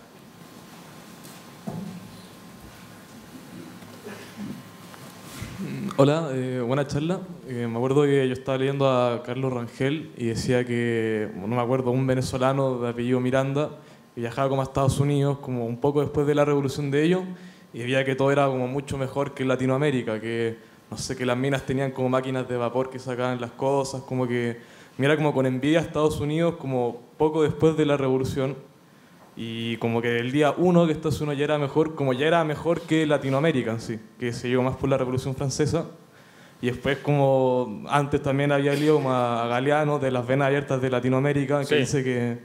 Hola, 5.98 6.30
eh, 6.32 6.62
buena 6.66 6.88
charla. 6.88 7.20
Eh, 7.50 7.68
me 7.70 7.76
acuerdo 7.76 8.04
que 8.04 8.26
yo 8.26 8.34
estaba 8.34 8.58
leyendo 8.58 8.90
a 8.90 9.24
Carlos 9.24 9.52
Rangel 9.52 10.12
y 10.16 10.28
decía 10.28 10.66
que, 10.66 11.32
no 11.36 11.48
me 11.48 11.62
acuerdo, 11.62 11.92
un 11.92 12.08
venezolano 12.08 12.80
de 12.80 12.90
apellido 12.90 13.20
Miranda 13.20 13.72
viajaba 14.16 14.48
como 14.48 14.62
a 14.62 14.66
Estados 14.66 15.02
Unidos, 15.02 15.40
como 15.40 15.66
un 15.66 15.82
poco 15.82 16.00
después 16.00 16.26
de 16.26 16.34
la 16.34 16.46
revolución 16.46 16.92
de 16.92 17.04
ellos, 17.04 17.24
y 17.74 17.80
veía 17.80 18.06
que 18.06 18.16
todo 18.16 18.32
era 18.32 18.48
como 18.48 18.70
mucho 18.70 18.98
mejor 18.98 19.34
que 19.34 19.44
Latinoamérica, 19.44 20.22
que 20.22 20.58
no 20.90 20.98
sé, 20.98 21.18
que 21.18 21.26
las 21.26 21.36
minas 21.36 21.66
tenían 21.66 21.92
como 21.92 22.08
máquinas 22.08 22.48
de 22.48 22.56
vapor 22.56 22.90
que 22.90 23.00
sacaban 23.00 23.42
las 23.42 23.52
cosas, 23.52 24.02
como 24.04 24.26
que 24.26 24.62
mira 24.98 25.16
como 25.16 25.34
con 25.34 25.46
envidia 25.46 25.80
a 25.80 25.82
Estados 25.82 26.20
Unidos 26.20 26.56
como 26.56 27.02
poco 27.18 27.44
después 27.44 27.78
de 27.78 27.86
la 27.86 27.98
revolución 27.98 28.56
y 29.36 29.78
como 29.78 30.02
que 30.02 30.20
el 30.20 30.32
día 30.32 30.54
uno 30.56 30.86
que 30.86 30.92
Estados 30.92 31.20
Unidos 31.22 31.40
ya 31.40 31.46
era 31.46 31.58
mejor, 31.58 31.96
como 31.96 32.14
ya 32.14 32.28
era 32.28 32.44
mejor 32.44 32.82
que 32.82 33.06
Latinoamérica 33.06 33.72
en 33.72 33.82
sí, 33.82 34.00
que 34.20 34.32
se 34.32 34.48
llegó 34.48 34.62
más 34.62 34.76
por 34.76 34.90
la 34.90 34.98
revolución 34.98 35.36
francesa. 35.36 35.88
Y 36.62 36.68
después 36.68 37.00
como 37.00 37.84
antes 37.90 38.22
también 38.22 38.52
había 38.52 38.74
lío 38.74 39.00
a 39.10 39.48
Galeano 39.48 40.00
de 40.00 40.12
las 40.12 40.26
venas 40.26 40.48
abiertas 40.48 40.82
de 40.82 40.90
Latinoamérica, 40.90 41.66
que 41.66 41.76
dice 41.76 42.04
que 42.04 42.38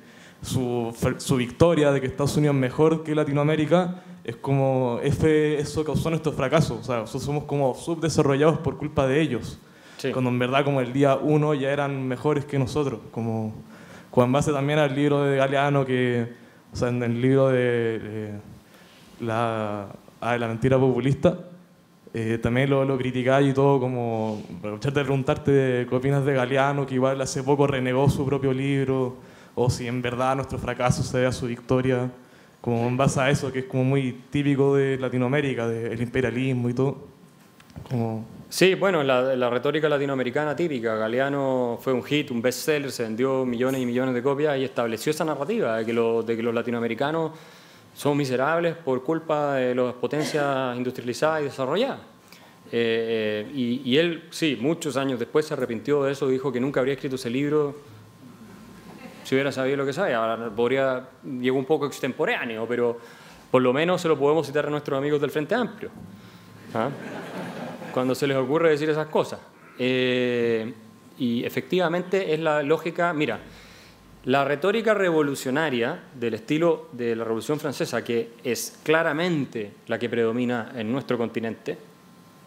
su, 0.43 0.93
su, 1.19 1.37
victoria 1.37 1.93
de 1.93 2.01
que 2.01 2.07
Estados 2.07 2.37
Unidos 2.37 2.57
es 2.57 2.61
mejor 2.61 3.05
que 3.05 3.15
Latinoamérica 3.15 4.03
es 4.25 4.37
como, 4.37 4.99
eso 5.03 5.85
causó 5.85 6.11
nuestro 6.11 6.33
fracaso, 6.33 6.79
o 6.81 6.85
sea, 6.85 6.99
nosotros 6.99 7.23
somos 7.23 7.45
como 7.45 7.75
subdesarrollados 7.75 8.59
por 8.59 8.77
culpa 8.77 9.07
de 9.07 9.21
ellos. 9.21 9.59
Cuando 10.13 10.31
en 10.31 10.39
verdad 10.39 10.65
como 10.65 10.81
el 10.81 10.93
día 10.93 11.17
uno 11.17 11.55
ya 11.55 11.71
eran 11.71 12.07
mejores 12.07 12.45
que 12.45 12.59
nosotros. 12.59 13.01
Como, 13.11 13.53
en 14.17 14.33
base 14.33 14.53
también 14.53 14.79
al 14.79 14.95
libro 14.95 15.23
de 15.23 15.37
Galeano, 15.37 15.85
que, 15.85 16.29
o 16.73 16.77
sea, 16.77 16.89
en 16.89 17.03
el 17.03 17.21
libro 17.21 17.49
de, 17.49 18.33
la, 19.21 19.87
ah, 20.21 20.39
la 20.39 20.49
mentira 20.49 20.79
populista, 20.79 21.39
eh, 22.15 22.39
también 22.43 22.71
lo, 22.71 22.85
lo 22.85 22.97
criticáis 22.97 23.51
y 23.51 23.53
todo, 23.53 23.79
como 23.79 24.43
aprovecharte 24.59 24.99
de 24.99 25.05
preguntarte 25.05 25.87
qué 25.89 25.95
opinas 25.95 26.25
de 26.25 26.35
Galeano, 26.35 26.87
que 26.87 26.95
igual 26.95 27.21
hace 27.21 27.43
poco 27.43 27.67
renegó 27.67 28.09
su 28.09 28.25
propio 28.25 28.53
libro, 28.53 29.17
o 29.55 29.71
si 29.71 29.87
en 29.87 30.01
verdad 30.01 30.37
nuestro 30.37 30.59
fracaso 30.59 31.03
se 31.03 31.19
debe 31.19 31.29
a 31.29 31.33
su 31.33 31.47
victoria, 31.47 32.11
como 32.61 32.89
en 32.89 32.97
base 32.97 33.21
a 33.21 33.31
eso, 33.31 33.53
que 33.53 33.61
es 33.61 33.65
como 33.67 33.85
muy 33.85 34.13
típico 34.31 34.75
de 34.75 34.99
Latinoamérica, 34.99 35.69
del 35.69 36.01
imperialismo 36.01 36.69
y 36.69 36.75
todo. 36.75 36.99
Como... 37.89 38.38
Sí, 38.51 38.75
bueno, 38.75 39.03
la, 39.03 39.51
retórica 39.51 39.91
latinoamericana 39.91 40.57
típica. 40.57 40.97
Galeano 40.97 41.79
fue 41.83 41.93
un 41.93 42.03
hit, 42.03 42.31
un 42.31 42.41
bestseller, 42.41 42.91
se 42.91 43.03
vendió 43.03 43.45
millones 43.45 43.83
y 43.83 43.87
millones 43.87 44.15
de 44.15 44.23
copias 44.23 44.57
y 44.59 44.65
estableció 44.65 45.11
esa 45.11 45.25
narrativa 45.25 45.77
de 45.77 45.85
que, 45.85 45.93
los 45.93 46.55
latinoamericanos 46.55 47.33
son 47.95 48.17
miserables 48.17 48.75
por 48.75 49.03
culpa 49.05 49.55
de 49.55 49.75
las 49.75 49.93
potencias 49.95 50.75
industrializadas 50.77 51.43
y 51.43 51.45
desarrolladas. 51.45 52.01
Eh, 52.73 53.47
eh, 53.47 53.53
y, 53.55 53.97
él, 53.99 54.25
sí, 54.31 54.57
muchos 54.59 54.97
años 54.97 55.19
después 55.19 55.45
se 55.45 55.53
arrepintió 55.53 56.05
de 56.05 56.13
eso, 56.13 56.27
dijo 56.29 56.51
que 56.51 56.61
nunca 56.61 56.81
habría 56.81 56.95
escrito 56.95 57.17
ese 57.17 57.29
libro 57.29 57.77
si 59.25 59.35
hubiera 59.35 59.53
sabido 59.53 59.77
lo 59.77 59.85
que 59.85 59.93
sabe. 59.93 60.15
Ahora 60.15 60.49
podría, 60.49 61.07
llegó 61.23 61.59
un 61.59 61.67
poco 61.67 61.85
extemporáneo, 61.85 62.67
pero 62.67 62.99
por 63.51 63.61
lo 63.61 63.75
menos 63.75 64.01
se 64.01 64.09
lo 64.09 64.19
podemos 64.19 64.47
citar 64.47 64.65
a 64.67 64.71
nuestros 64.71 64.97
amigos 64.97 65.21
del 65.21 65.31
Frente 65.31 65.55
Amplio. 65.55 65.91
¿Ah? 66.75 66.89
Cuando 67.99 68.15
se 68.15 68.29
les 68.29 68.37
ocurre 68.37 68.71
decir 68.71 68.89
esas 68.89 69.09
cosas. 69.09 69.41
Eh, 69.77 70.73
y 71.19 71.43
efectivamente 71.43 72.33
es 72.33 72.39
la 72.39 72.63
lógica, 72.63 73.13
mira, 73.13 73.41
la 74.25 74.45
retórica 74.45 74.95
revolucionaria 74.95 76.05
del 76.15 76.35
estilo 76.35 76.91
de 76.93 77.17
la 77.17 77.25
Revolución 77.25 77.59
Francesa, 77.59 78.05
que 78.05 78.35
es 78.45 78.79
claramente 78.85 79.73
la 79.89 79.99
que 79.99 80.09
predomina 80.09 80.71
en 80.77 80.93
nuestro 80.93 81.19
continente 81.19 81.77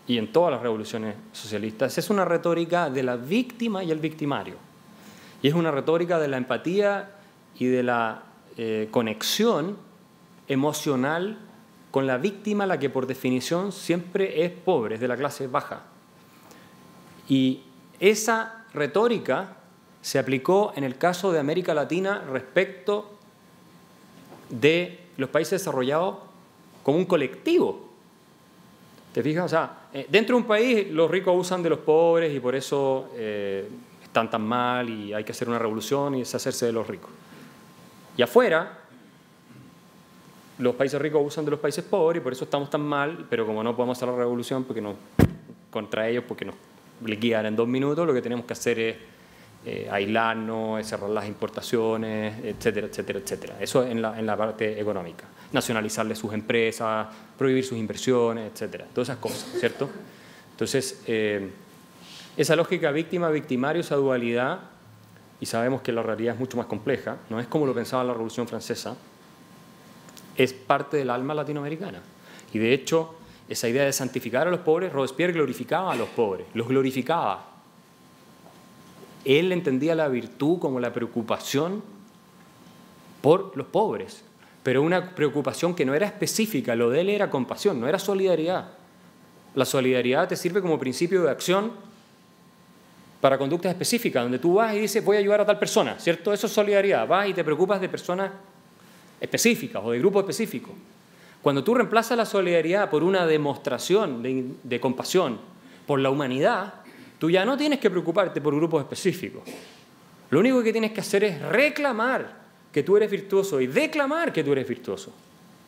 y 0.07 0.18
en 0.18 0.32
todas 0.32 0.53
las 0.53 0.61
revoluciones 0.61 1.15
socialistas, 1.34 1.98
es 1.98 2.10
una 2.10 2.23
retórica 2.23 2.90
de 2.90 3.03
la 3.03 3.18
víctima 3.18 3.84
y 3.84 3.91
el 3.91 3.99
victimario. 3.99 4.56
Y 5.41 5.49
es 5.49 5.53
una 5.53 5.72
retórica 5.72 6.18
de 6.18 6.30
la 6.30 6.38
empatía 6.38 7.10
y 7.60 7.65
de 7.65 7.84
la 7.84 8.23
eh, 8.56 8.88
conexión 8.90 9.76
emocional 10.48 11.40
con 11.91 12.07
la 12.07 12.18
víctima, 12.18 12.65
la 12.65 12.80
que 12.80 12.89
por 12.89 13.05
definición 13.05 13.72
siempre 13.72 14.43
es 14.45 14.51
pobre, 14.51 14.95
es 14.95 15.01
de 15.01 15.07
la 15.09 15.18
clase 15.18 15.47
baja. 15.47 15.84
Y 17.27 17.61
esa 17.99 18.65
retórica 18.73 19.57
se 20.01 20.18
aplicó 20.18 20.73
en 20.76 20.84
el 20.84 20.97
caso 20.97 21.31
de 21.31 21.39
América 21.39 21.73
Latina 21.73 22.23
respecto 22.31 23.11
de 24.49 24.99
los 25.18 25.30
países 25.30 25.61
desarrollados 25.61 26.18
como 26.81 26.97
un 26.97 27.05
colectivo. 27.05 27.89
¿Te 29.13 29.22
fijas? 29.22 29.53
Eh, 29.93 30.07
dentro 30.09 30.35
de 30.35 30.41
un 30.41 30.47
país 30.47 30.89
los 30.89 31.11
ricos 31.11 31.35
usan 31.38 31.61
de 31.61 31.69
los 31.69 31.80
pobres 31.80 32.34
y 32.34 32.39
por 32.39 32.55
eso 32.55 33.09
eh, 33.15 33.69
están 34.01 34.30
tan 34.30 34.41
mal 34.41 34.89
y 34.89 35.13
hay 35.13 35.23
que 35.23 35.34
hacer 35.34 35.49
una 35.49 35.59
revolución 35.59 36.15
y 36.15 36.19
deshacerse 36.19 36.65
de 36.65 36.72
los 36.72 36.88
ricos. 36.88 37.11
Y 38.18 38.22
afuera 38.22 38.81
los 40.62 40.76
países 40.76 41.02
ricos 41.02 41.22
usan 41.26 41.44
de 41.44 41.52
los 41.52 41.60
países 41.60 41.84
pobres 41.84 42.22
y 42.22 42.24
por 42.24 42.34
eso 42.34 42.44
estamos 42.44 42.70
tan 42.70 42.82
mal, 42.82 43.26
pero 43.30 43.46
como 43.48 43.64
no 43.64 43.76
podemos 43.76 43.98
hacer 43.98 44.10
la 44.10 44.16
revolución 44.16 44.64
porque 44.64 44.80
no, 44.80 44.96
contra 45.72 46.08
ellos 46.08 46.24
porque 46.28 46.46
nos 46.46 46.56
liquidan 47.04 47.48
en 47.48 47.56
dos 47.56 47.68
minutos, 47.68 48.06
lo 48.06 48.14
que 48.14 48.22
tenemos 48.22 48.46
que 48.46 48.54
hacer 48.54 48.80
es 48.80 48.96
eh, 49.66 49.88
aislarnos, 49.92 50.86
cerrar 50.86 51.10
las 51.10 51.28
importaciones, 51.28 52.46
etcétera, 52.46 52.88
etcétera, 52.88 53.20
etcétera. 53.20 53.56
Eso 53.60 53.86
en 53.86 54.02
la, 54.02 54.20
en 54.20 54.26
la 54.26 54.38
parte 54.38 54.80
económica. 54.80 55.26
Nacionalizarle 55.52 56.16
sus 56.16 56.32
empresas, 56.34 57.08
prohibir 57.38 57.66
sus 57.66 57.78
inversiones, 57.78 58.52
etcétera. 58.52 58.86
Todas 58.94 59.10
esas 59.10 59.20
cosas, 59.20 59.48
¿cierto? 59.60 59.90
Entonces, 60.52 61.02
eh, 61.08 61.50
esa 62.38 62.56
lógica 62.56 62.92
víctima-victimario, 62.92 63.82
esa 63.82 63.96
dualidad, 63.96 64.60
y 65.40 65.48
sabemos 65.48 65.82
que 65.82 65.92
la 65.92 66.04
realidad 66.04 66.36
es 66.36 66.40
mucho 66.40 66.58
más 66.58 66.68
compleja, 66.68 67.18
no 67.32 67.40
es 67.40 67.48
como 67.48 67.66
lo 67.66 67.74
pensaba 67.74 68.04
la 68.04 68.14
Revolución 68.14 68.48
Francesa, 68.48 68.96
es 70.38 70.53
parte 70.53 70.98
del 70.98 71.10
alma 71.10 71.34
latinoamericana. 71.34 72.02
Y 72.53 72.60
de 72.60 72.74
hecho, 72.74 73.16
esa 73.49 73.68
idea 73.68 73.86
de 73.86 73.94
santificar 73.94 74.48
a 74.48 74.52
los 74.52 74.62
pobres, 74.62 74.94
Robespierre 74.94 75.34
glorificaba 75.34 75.91
a 75.91 75.95
los 75.95 76.10
pobres, 76.10 76.48
los 76.53 76.68
glorificaba. 76.68 77.48
Él 79.26 79.52
entendía 79.52 79.94
la 79.94 80.08
virtud 80.08 80.60
como 80.60 80.80
la 80.80 80.94
preocupación 80.94 81.84
por 83.22 83.56
los 83.56 83.68
pobres, 83.68 84.24
pero 84.64 84.82
una 84.82 85.16
preocupación 85.16 85.76
que 85.76 85.86
no 85.86 85.94
era 85.94 86.08
específica, 86.08 86.76
lo 86.76 86.90
de 86.90 87.02
él 87.02 87.10
era 87.10 87.30
compasión, 87.30 87.80
no 87.80 87.88
era 87.88 87.99
solidaridad. 87.99 88.70
La 89.53 89.66
solidaridad 89.66 90.28
te 90.28 90.36
sirve 90.36 90.62
como 90.62 90.80
principio 90.80 91.24
de 91.24 91.32
acción 91.32 91.72
para 93.20 93.38
conductas 93.38 93.72
específicas, 93.72 94.24
donde 94.24 94.40
tú 94.40 94.56
vas 94.56 94.74
y 94.74 94.80
dices 94.80 95.03
voy 95.03 95.18
a 95.18 95.20
ayudar 95.20 95.41
a 95.41 95.45
tal 95.45 95.60
persona, 95.60 95.99
¿cierto? 95.99 96.34
Eso 96.34 96.48
es 96.48 96.53
solidaridad, 96.53 97.08
vas 97.08 97.28
y 97.28 97.34
te 97.34 97.44
preocupas 97.44 97.80
de 97.82 97.90
personas 97.90 98.32
específicas 99.22 99.81
o 99.85 99.91
de 99.91 99.99
grupos 99.99 100.23
específicos. 100.23 100.73
Cuando 101.41 101.64
tú 101.64 101.73
reemplazas 101.73 102.18
la 102.18 102.26
solidaridad 102.26 102.89
por 102.89 103.03
una 103.03 103.26
demostración 103.26 104.22
de, 104.22 104.80
compasión 104.80 105.39
por 105.88 105.99
la 105.99 106.10
humanidad, 106.10 106.73
tú 107.18 107.30
ya 107.30 107.45
no 107.45 107.57
tienes 107.57 107.80
que 107.80 107.89
preocuparte 107.89 108.41
por 108.41 108.56
grupos 108.56 108.81
específicos. 108.81 109.43
Lo 110.30 110.39
único 110.39 110.61
que 110.64 110.72
tienes 110.72 110.91
que 110.91 111.02
hacer 111.02 111.23
es 111.23 111.41
reclamar 111.41 112.41
que 112.72 112.84
tú 112.84 112.98
eres 112.98 113.10
virtuoso 113.10 113.60
y 113.60 113.68
declamar 113.68 114.31
que 114.31 114.43
tú 114.43 114.52
eres 114.52 114.68
virtuoso. 114.68 115.11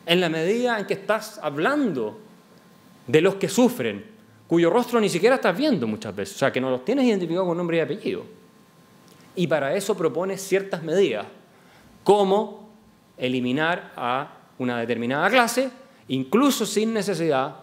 En 0.05 0.19
la 0.19 0.29
medida 0.29 0.79
en 0.79 0.85
que 0.85 0.93
estás 0.93 1.39
hablando 1.41 2.19
de 3.07 3.21
los 3.21 3.35
que 3.35 3.49
sufren, 3.49 4.03
cuyo 4.47 4.69
rostro 4.69 4.99
ni 4.99 5.09
siquiera 5.09 5.35
estás 5.35 5.57
viendo 5.57 5.87
muchas 5.87 6.15
veces, 6.15 6.35
o 6.35 6.39
sea, 6.39 6.51
que 6.51 6.61
no 6.61 6.69
los 6.69 6.85
tienes 6.85 7.05
identificados 7.05 7.47
con 7.47 7.57
nombre 7.57 7.77
y 7.77 7.79
apellido. 7.79 8.23
Y 9.35 9.47
para 9.47 9.75
eso 9.75 9.97
propones 9.97 10.41
ciertas 10.41 10.83
medidas, 10.83 11.25
como 12.03 12.62
eliminar 13.17 13.93
a 13.95 14.37
una 14.57 14.79
determinada 14.79 15.29
clase, 15.29 15.69
incluso 16.07 16.65
sin 16.65 16.93
necesidad 16.93 17.55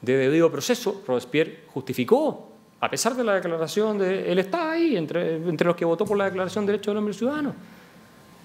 de 0.00 0.16
debido 0.16 0.50
proceso. 0.50 1.02
Robespierre 1.06 1.64
justificó, 1.68 2.52
a 2.80 2.88
pesar 2.88 3.14
de 3.14 3.24
la 3.24 3.34
declaración 3.34 3.98
de 3.98 4.30
él 4.30 4.38
está 4.38 4.70
ahí, 4.70 4.96
entre, 4.96 5.36
entre 5.36 5.66
los 5.66 5.76
que 5.76 5.84
votó 5.84 6.04
por 6.04 6.16
la 6.16 6.26
Declaración 6.26 6.64
de 6.64 6.72
Derechos 6.72 6.92
del 6.92 6.98
Hombre 6.98 7.14
Ciudadano, 7.14 7.54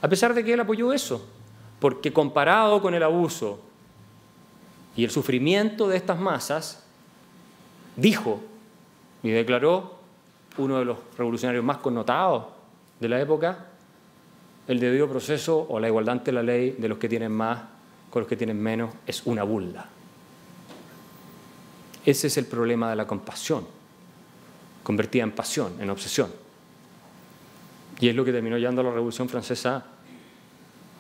a 0.02 0.08
pesar 0.08 0.34
de 0.34 0.44
que 0.44 0.54
él 0.54 0.60
apoyó 0.60 0.92
eso, 0.92 1.28
porque 1.80 2.12
comparado 2.12 2.82
con 2.82 2.94
el 2.94 3.04
abuso 3.04 3.60
y 4.96 5.04
el 5.04 5.12
sufrimiento 5.12 5.88
de 5.88 5.98
estas 5.98 6.20
masas, 6.20 6.84
dijo 7.96 8.42
y 9.22 9.30
declaró 9.30 10.00
uno 10.58 10.80
de 10.80 10.86
los 10.86 10.98
revolucionarios 11.18 11.64
más 11.64 11.78
connotados 11.78 12.46
de 13.00 13.10
la 13.10 13.20
época, 13.20 13.68
el 14.68 14.80
debido 14.80 15.10
proceso 15.10 15.66
o 15.70 15.80
la 15.80 15.88
igualdad 15.88 16.14
ante 16.14 16.32
la 16.32 16.44
ley 16.44 16.76
de 16.78 16.88
los 16.88 16.98
que 16.98 17.10
tienen 17.10 17.32
más 17.32 17.60
con 18.10 18.22
los 18.22 18.30
que 18.30 18.38
tienen 18.38 18.62
menos 18.62 18.94
es 19.08 19.26
una 19.26 19.44
burla. 19.44 19.88
Ese 22.06 22.28
es 22.28 22.38
el 22.38 22.46
problema 22.46 22.90
de 22.90 22.96
la 22.96 23.08
compasión, 23.08 23.66
convertida 24.84 25.24
en 25.24 25.32
pasión, 25.32 25.74
en 25.80 25.90
obsesión. 25.90 26.30
Y 28.00 28.10
es 28.10 28.16
lo 28.16 28.24
que 28.24 28.32
terminó 28.32 28.58
llevando 28.58 28.82
a 28.82 28.84
la 28.84 28.92
Revolución 28.92 29.30
Francesa 29.30 29.84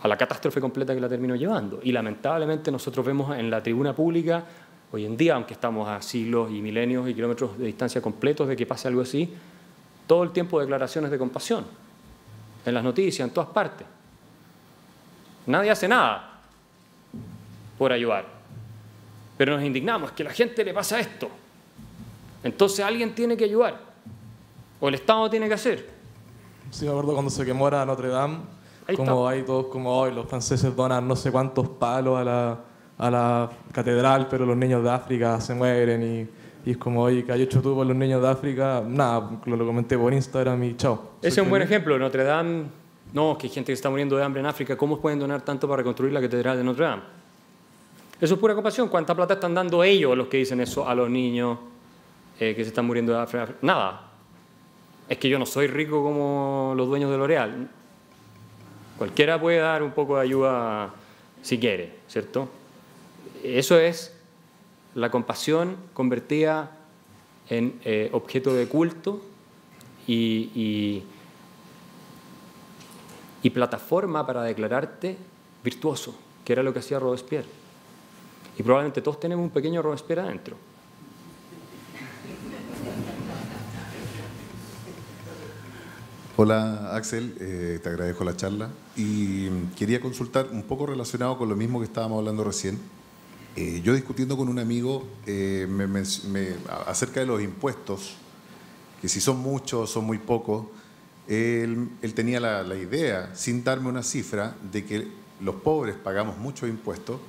a 0.01 0.07
la 0.07 0.17
catástrofe 0.17 0.59
completa 0.59 0.93
que 0.93 0.99
la 0.99 1.07
terminó 1.07 1.35
llevando. 1.35 1.79
Y 1.81 1.91
lamentablemente 1.91 2.71
nosotros 2.71 3.05
vemos 3.05 3.37
en 3.37 3.49
la 3.49 3.63
tribuna 3.63 3.95
pública, 3.95 4.43
hoy 4.91 5.05
en 5.05 5.15
día, 5.15 5.35
aunque 5.35 5.53
estamos 5.53 5.87
a 5.87 6.01
siglos 6.01 6.51
y 6.51 6.61
milenios 6.61 7.07
y 7.07 7.13
kilómetros 7.13 7.57
de 7.57 7.67
distancia 7.67 8.01
completos 8.01 8.49
de 8.49 8.55
que 8.57 8.65
pase 8.65 8.89
algo 8.89 9.01
así, 9.01 9.33
todo 10.05 10.23
el 10.23 10.31
tiempo 10.31 10.59
declaraciones 10.59 11.09
de 11.09 11.17
compasión, 11.17 11.65
en 12.65 12.73
las 12.73 12.83
noticias, 12.83 13.27
en 13.27 13.33
todas 13.33 13.49
partes. 13.49 13.85
Nadie 15.45 15.71
hace 15.71 15.87
nada 15.87 16.39
por 17.77 17.91
ayudar. 17.91 18.25
Pero 19.37 19.55
nos 19.55 19.65
indignamos, 19.65 20.09
es 20.09 20.15
que 20.15 20.23
a 20.23 20.27
la 20.27 20.33
gente 20.33 20.63
le 20.63 20.73
pasa 20.73 20.99
esto. 20.99 21.29
Entonces 22.43 22.85
alguien 22.85 23.13
tiene 23.15 23.35
que 23.35 23.45
ayudar. 23.45 23.79
O 24.79 24.87
el 24.87 24.95
Estado 24.95 25.29
tiene 25.29 25.47
que 25.47 25.53
hacer. 25.53 25.89
Sí, 26.71 26.85
me 26.85 26.91
acuerdo 26.91 27.13
cuando 27.13 27.31
se 27.31 27.45
quemó 27.45 27.67
a 27.67 27.85
Notre 27.85 28.09
Dame, 28.09 28.37
como 28.95 29.27
hay 29.27 29.43
todos 29.43 29.67
como 29.67 29.97
hoy, 29.97 30.13
los 30.13 30.27
franceses 30.27 30.75
donan 30.75 31.07
no 31.07 31.15
sé 31.15 31.31
cuántos 31.31 31.69
palos 31.69 32.19
a 32.19 32.23
la, 32.23 32.59
a 32.97 33.11
la 33.11 33.49
catedral, 33.71 34.27
pero 34.29 34.45
los 34.45 34.57
niños 34.57 34.83
de 34.83 34.89
África 34.89 35.39
se 35.39 35.53
mueren 35.53 36.03
y, 36.03 36.42
y 36.65 36.71
es 36.71 36.77
como, 36.77 37.03
oye, 37.03 37.23
que 37.25 37.31
hay 37.31 37.43
ocho 37.43 37.61
tubos 37.61 37.85
los 37.85 37.95
niños 37.95 38.21
de 38.21 38.27
África, 38.29 38.83
nada, 38.85 39.31
lo, 39.45 39.55
lo 39.55 39.65
comenté 39.65 39.97
por 39.97 40.13
Instagram 40.13 40.63
y 40.63 40.77
chao. 40.77 41.13
Ese 41.21 41.39
es 41.39 41.43
un 41.43 41.49
buen 41.49 41.61
ejemplo, 41.61 41.97
Notre 41.99 42.23
Dame, 42.23 42.63
no, 43.13 43.37
que 43.37 43.47
hay 43.47 43.53
gente 43.53 43.67
que 43.67 43.73
está 43.73 43.89
muriendo 43.89 44.15
de 44.17 44.23
hambre 44.23 44.39
en 44.39 44.45
África, 44.45 44.75
¿cómo 44.77 44.99
pueden 44.99 45.19
donar 45.19 45.41
tanto 45.41 45.67
para 45.67 45.77
reconstruir 45.77 46.13
la 46.13 46.21
catedral 46.21 46.57
de 46.57 46.63
Notre 46.63 46.85
Dame? 46.85 47.03
Eso 48.23 48.35
es 48.35 48.39
pura 48.39 48.55
compasión. 48.55 48.87
¿Cuánta 48.87 49.13
plata 49.13 49.33
están 49.33 49.53
dando 49.53 49.83
ellos 49.83 50.15
los 50.17 50.27
que 50.27 50.37
dicen 50.37 50.61
eso 50.61 50.87
a 50.87 50.95
los 50.95 51.09
niños 51.09 51.57
eh, 52.39 52.55
que 52.55 52.63
se 52.63 52.69
están 52.69 52.85
muriendo 52.85 53.11
de 53.11 53.19
África? 53.19 53.49
Nada. 53.61 54.11
Es 55.09 55.17
que 55.17 55.27
yo 55.27 55.37
no 55.37 55.45
soy 55.45 55.67
rico 55.67 56.01
como 56.01 56.73
los 56.77 56.87
dueños 56.87 57.11
de 57.11 57.17
L'Oreal. 57.17 57.67
Cualquiera 58.97 59.41
puede 59.41 59.57
dar 59.57 59.83
un 59.83 59.91
poco 59.91 60.15
de 60.15 60.21
ayuda 60.21 60.93
si 61.41 61.59
quiere, 61.59 61.95
¿cierto? 62.07 62.47
Eso 63.43 63.77
es 63.77 64.12
la 64.95 65.09
compasión 65.09 65.77
convertida 65.93 66.71
en 67.49 67.79
eh, 67.83 68.09
objeto 68.13 68.53
de 68.53 68.67
culto 68.67 69.21
y, 70.07 71.03
y, 73.41 73.49
plataforma 73.49 74.25
para 74.25 74.43
declararte 74.43 75.17
virtuoso, 75.63 76.15
que 76.43 76.53
era 76.53 76.63
lo 76.63 76.73
que 76.73 76.79
hacía 76.79 76.97
Robespierre. 76.97 77.49
Y 78.57 78.63
probablemente 78.63 79.01
todos 79.01 79.19
tenemos 79.19 79.43
un 79.43 79.51
pequeño 79.51 79.81
Robespierre 79.81 80.21
adentro. 80.21 80.55
Hola 86.35 86.95
Axel, 86.95 87.35
eh, 87.39 87.79
te 87.83 87.89
agradezco 87.89 88.23
la 88.23 88.35
charla 88.35 88.69
y 88.95 89.49
quería 89.77 90.01
consultar 90.01 90.47
un 90.51 90.63
poco 90.63 90.87
relacionado 90.87 91.37
con 91.37 91.47
lo 91.47 91.55
mismo 91.55 91.79
que 91.79 91.85
estábamos 91.85 92.17
hablando 92.17 92.43
recién. 92.43 92.79
Eh, 93.55 93.81
yo 93.83 93.93
discutiendo 93.93 94.35
con 94.35 94.49
un 94.49 94.57
amigo 94.57 95.07
eh, 95.27 95.67
acerca 96.87 97.19
de 97.19 97.25
los 97.27 97.41
impuestos, 97.41 98.15
que 99.01 99.07
si 99.07 99.21
son 99.21 99.39
muchos 99.39 99.81
o 99.81 99.87
son 99.87 100.05
muy 100.05 100.17
pocos, 100.17 100.65
él, 101.27 101.89
tenía 102.15 102.39
la, 102.39 102.63
la 102.63 102.75
idea, 102.75 103.35
sin 103.35 103.63
darme 103.63 103.89
una 103.89 104.03
cifra, 104.03 104.55
de 104.71 104.85
que 104.85 105.07
los 105.39 105.55
pobres 105.55 105.95
pagamos 105.95 106.37
muchos 106.37 106.67
impuestos 106.67 107.19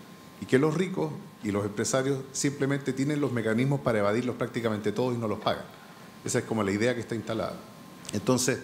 y 0.40 0.46
que 0.46 0.58
los 0.58 0.74
ricos 0.74 1.12
y 1.42 1.50
los 1.50 1.64
empresarios 1.64 2.20
simplemente 2.32 2.92
tienen 2.92 3.20
los 3.20 3.32
mecanismos 3.32 3.80
para 3.80 3.98
evadirlos 3.98 4.36
prácticamente 4.36 4.92
todos 4.92 5.14
y 5.14 5.18
no 5.18 5.28
los 5.28 5.40
pagan. 5.40 5.64
Esa 6.24 6.38
es 6.38 6.44
como 6.44 6.62
la 6.62 6.72
idea 6.72 6.94
que 6.94 7.00
está 7.00 7.14
instalada. 7.14 7.56
Entonces, 8.12 8.60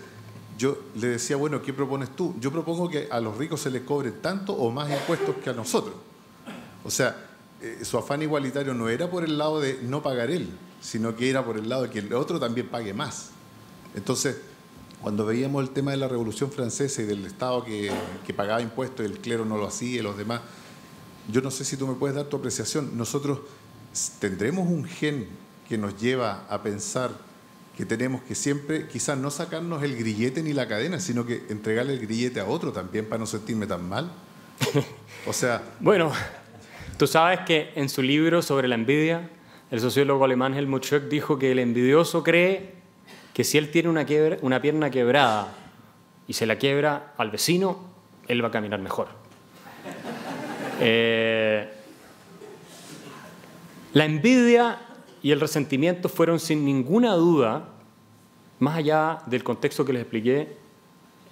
yo 0.57 0.79
le 0.95 1.09
decía, 1.09 1.37
bueno, 1.37 1.63
¿qué 1.63 1.73
propones 1.73 2.11
tú? 2.11 2.35
Yo 2.41 2.51
propongo 2.51 2.89
que 2.89 3.09
a 3.11 3.21
los 3.21 3.37
ricos 3.37 3.61
se 3.61 3.71
les 3.71 3.83
cobre 3.83 4.13
tanto 4.13 4.53
o 4.55 4.71
más 4.71 4.91
impuestos 4.91 5.37
que 5.37 5.51
a 5.51 5.53
nosotros. 5.53 5.95
O 6.85 6.91
sea, 6.91 7.30
eh, 7.63 7.85
su 7.85 7.99
afán 7.99 8.23
igualitario 8.23 8.75
no 8.75 8.89
era 8.89 9.11
por 9.11 9.25
el 9.25 9.39
lado 9.39 9.61
de 9.61 9.81
no 9.83 10.03
pagar 10.03 10.31
él, 10.31 10.49
sino 10.81 11.15
que 11.15 11.29
era 11.29 11.45
por 11.45 11.57
el 11.57 11.69
lado 11.69 11.83
de 11.83 11.91
que 11.91 11.99
el 11.99 12.13
otro 12.15 12.41
también 12.41 12.69
pague 12.69 12.95
más. 12.95 13.31
Entonces, 13.95 14.37
cuando 15.03 15.27
veíamos 15.27 15.63
el 15.63 15.71
tema 15.71 15.91
de 15.91 15.97
la 15.97 16.09
Revolución 16.09 16.51
Francesa 16.51 17.03
y 17.03 17.07
del 17.07 17.25
Estado 17.27 17.65
que, 17.65 17.91
que 18.27 18.35
pagaba 18.35 18.61
impuestos 18.61 19.07
y 19.07 19.11
el 19.11 19.19
clero 19.19 19.45
no 19.45 19.57
lo 19.57 19.67
hacía 19.67 20.01
y 20.01 20.03
los 20.03 20.17
demás, 20.17 20.41
yo 21.31 21.41
no 21.41 21.51
sé 21.51 21.65
si 21.65 21.77
tú 21.77 21.87
me 21.87 21.95
puedes 21.95 22.17
dar 22.17 22.27
tu 22.27 22.37
apreciación. 22.37 22.97
Nosotros 22.97 23.41
tendremos 24.19 24.69
un 24.69 24.85
gen 24.85 25.29
que 25.69 25.79
nos 25.79 26.01
lleva 26.01 26.47
a 26.49 26.63
pensar 26.63 27.13
que 27.77 27.87
tenemos 27.87 28.23
que 28.23 28.35
siempre, 28.35 28.89
quizás 28.89 29.17
no 29.17 29.31
sacarnos 29.31 29.83
el 29.83 29.97
grillete 29.97 30.43
ni 30.43 30.53
la 30.53 30.69
cadena, 30.69 31.01
sino 31.01 31.25
que 31.25 31.47
entregarle 31.49 31.95
el 31.95 32.01
grillete 32.01 32.41
a 32.41 32.47
otro 32.47 32.73
también 32.73 33.09
para 33.09 33.21
no 33.21 33.27
sentirme 33.27 33.67
tan 33.67 33.89
mal. 33.89 34.13
O 35.27 35.35
sea... 35.35 35.63
bueno, 35.81 36.13
tú 37.01 37.07
sabes 37.07 37.41
que 37.47 37.73
en 37.77 37.89
su 37.89 38.03
libro 38.03 38.43
sobre 38.43 38.69
la 38.69 38.75
envidia, 38.75 39.31
el 39.71 39.81
sociólogo 39.81 40.23
alemán 40.23 40.53
Helmut 40.53 40.85
Schöck 40.85 41.05
dijo 41.05 41.39
que 41.39 41.51
el 41.51 41.59
envidioso 41.59 42.23
cree 42.23 42.75
que 43.33 43.43
si 43.43 43.57
él 43.57 43.71
tiene 43.71 43.89
una, 43.89 44.05
una 44.43 44.61
pierna 44.61 44.91
quebrada 44.91 45.49
y 46.29 46.35
se 46.35 46.45
la 46.45 46.57
quiebra 46.57 47.15
al 47.17 47.31
vecino, 47.31 47.79
él 48.29 48.45
va 48.45 48.49
a 48.49 48.51
caminar 48.51 48.81
mejor. 48.81 49.09
Eh, 50.83 51.71
la 53.93 54.07
envidia 54.07 54.79
y 55.23 55.31
el 55.31 55.41
resentimiento 55.41 56.09
fueron 56.09 56.41
sin 56.41 56.65
ninguna 56.65 57.13
duda, 57.13 57.69
más 58.61 58.79
allá 58.79 59.19
del 59.27 59.45
contexto 59.45 59.85
que 59.85 59.93
les 59.93 60.01
expliqué, 60.01 60.57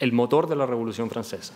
el 0.00 0.12
motor 0.12 0.48
de 0.48 0.56
la 0.56 0.66
Revolución 0.66 1.08
Francesa. 1.08 1.54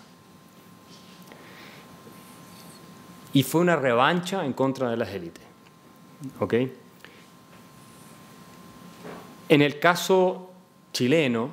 Y 3.33 3.43
fue 3.43 3.61
una 3.61 3.77
revancha 3.77 4.45
en 4.45 4.53
contra 4.53 4.91
de 4.91 4.97
las 4.97 5.09
élites. 5.09 5.45
¿Ok? 6.39 6.55
En 9.49 9.63
el 9.63 9.79
caso 9.79 10.51
chileno, 10.93 11.51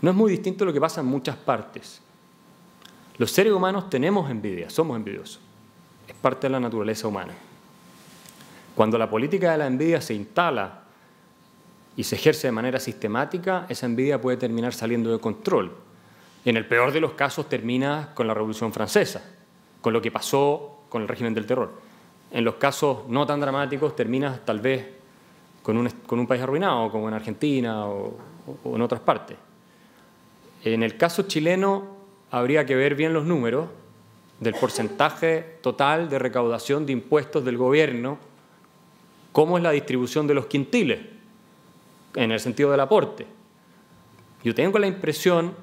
no 0.00 0.10
es 0.10 0.16
muy 0.16 0.32
distinto 0.32 0.64
lo 0.64 0.72
que 0.72 0.80
pasa 0.80 1.00
en 1.00 1.06
muchas 1.06 1.36
partes. 1.36 2.00
Los 3.18 3.30
seres 3.30 3.52
humanos 3.52 3.88
tenemos 3.90 4.30
envidia, 4.30 4.70
somos 4.70 4.96
envidiosos. 4.96 5.40
Es 6.08 6.14
parte 6.14 6.48
de 6.48 6.50
la 6.50 6.60
naturaleza 6.60 7.06
humana. 7.06 7.34
Cuando 8.74 8.98
la 8.98 9.08
política 9.08 9.52
de 9.52 9.58
la 9.58 9.66
envidia 9.66 10.00
se 10.00 10.14
instala 10.14 10.82
y 11.96 12.04
se 12.04 12.16
ejerce 12.16 12.48
de 12.48 12.52
manera 12.52 12.80
sistemática, 12.80 13.66
esa 13.68 13.86
envidia 13.86 14.20
puede 14.20 14.38
terminar 14.38 14.72
saliendo 14.72 15.12
de 15.12 15.20
control. 15.20 15.72
Y 16.44 16.50
en 16.50 16.56
el 16.56 16.66
peor 16.66 16.90
de 16.90 17.00
los 17.00 17.12
casos 17.12 17.48
termina 17.48 18.10
con 18.14 18.26
la 18.26 18.34
Revolución 18.34 18.72
Francesa, 18.72 19.22
con 19.82 19.92
lo 19.92 20.00
que 20.00 20.10
pasó 20.10 20.84
con 20.88 21.02
el 21.02 21.08
régimen 21.08 21.34
del 21.34 21.44
terror. 21.44 21.70
En 22.30 22.44
los 22.44 22.54
casos 22.54 23.06
no 23.08 23.26
tan 23.26 23.40
dramáticos 23.40 23.94
termina 23.94 24.40
tal 24.42 24.60
vez 24.60 24.86
con 25.62 25.76
un, 25.76 25.90
con 26.06 26.18
un 26.18 26.26
país 26.26 26.40
arruinado, 26.40 26.90
como 26.90 27.08
en 27.08 27.14
Argentina 27.14 27.86
o, 27.86 28.16
o 28.64 28.74
en 28.74 28.80
otras 28.80 29.02
partes. 29.02 29.36
En 30.64 30.82
el 30.82 30.96
caso 30.96 31.24
chileno 31.24 31.96
habría 32.30 32.64
que 32.64 32.74
ver 32.74 32.94
bien 32.94 33.12
los 33.12 33.26
números 33.26 33.68
del 34.40 34.54
porcentaje 34.54 35.58
total 35.60 36.08
de 36.08 36.18
recaudación 36.18 36.86
de 36.86 36.92
impuestos 36.92 37.44
del 37.44 37.56
gobierno, 37.56 38.18
cómo 39.30 39.56
es 39.56 39.62
la 39.62 39.70
distribución 39.70 40.26
de 40.26 40.34
los 40.34 40.46
quintiles, 40.46 41.00
en 42.14 42.32
el 42.32 42.40
sentido 42.40 42.70
del 42.70 42.80
aporte. 42.80 43.26
Yo 44.42 44.54
tengo 44.54 44.78
la 44.78 44.86
impresión 44.86 45.54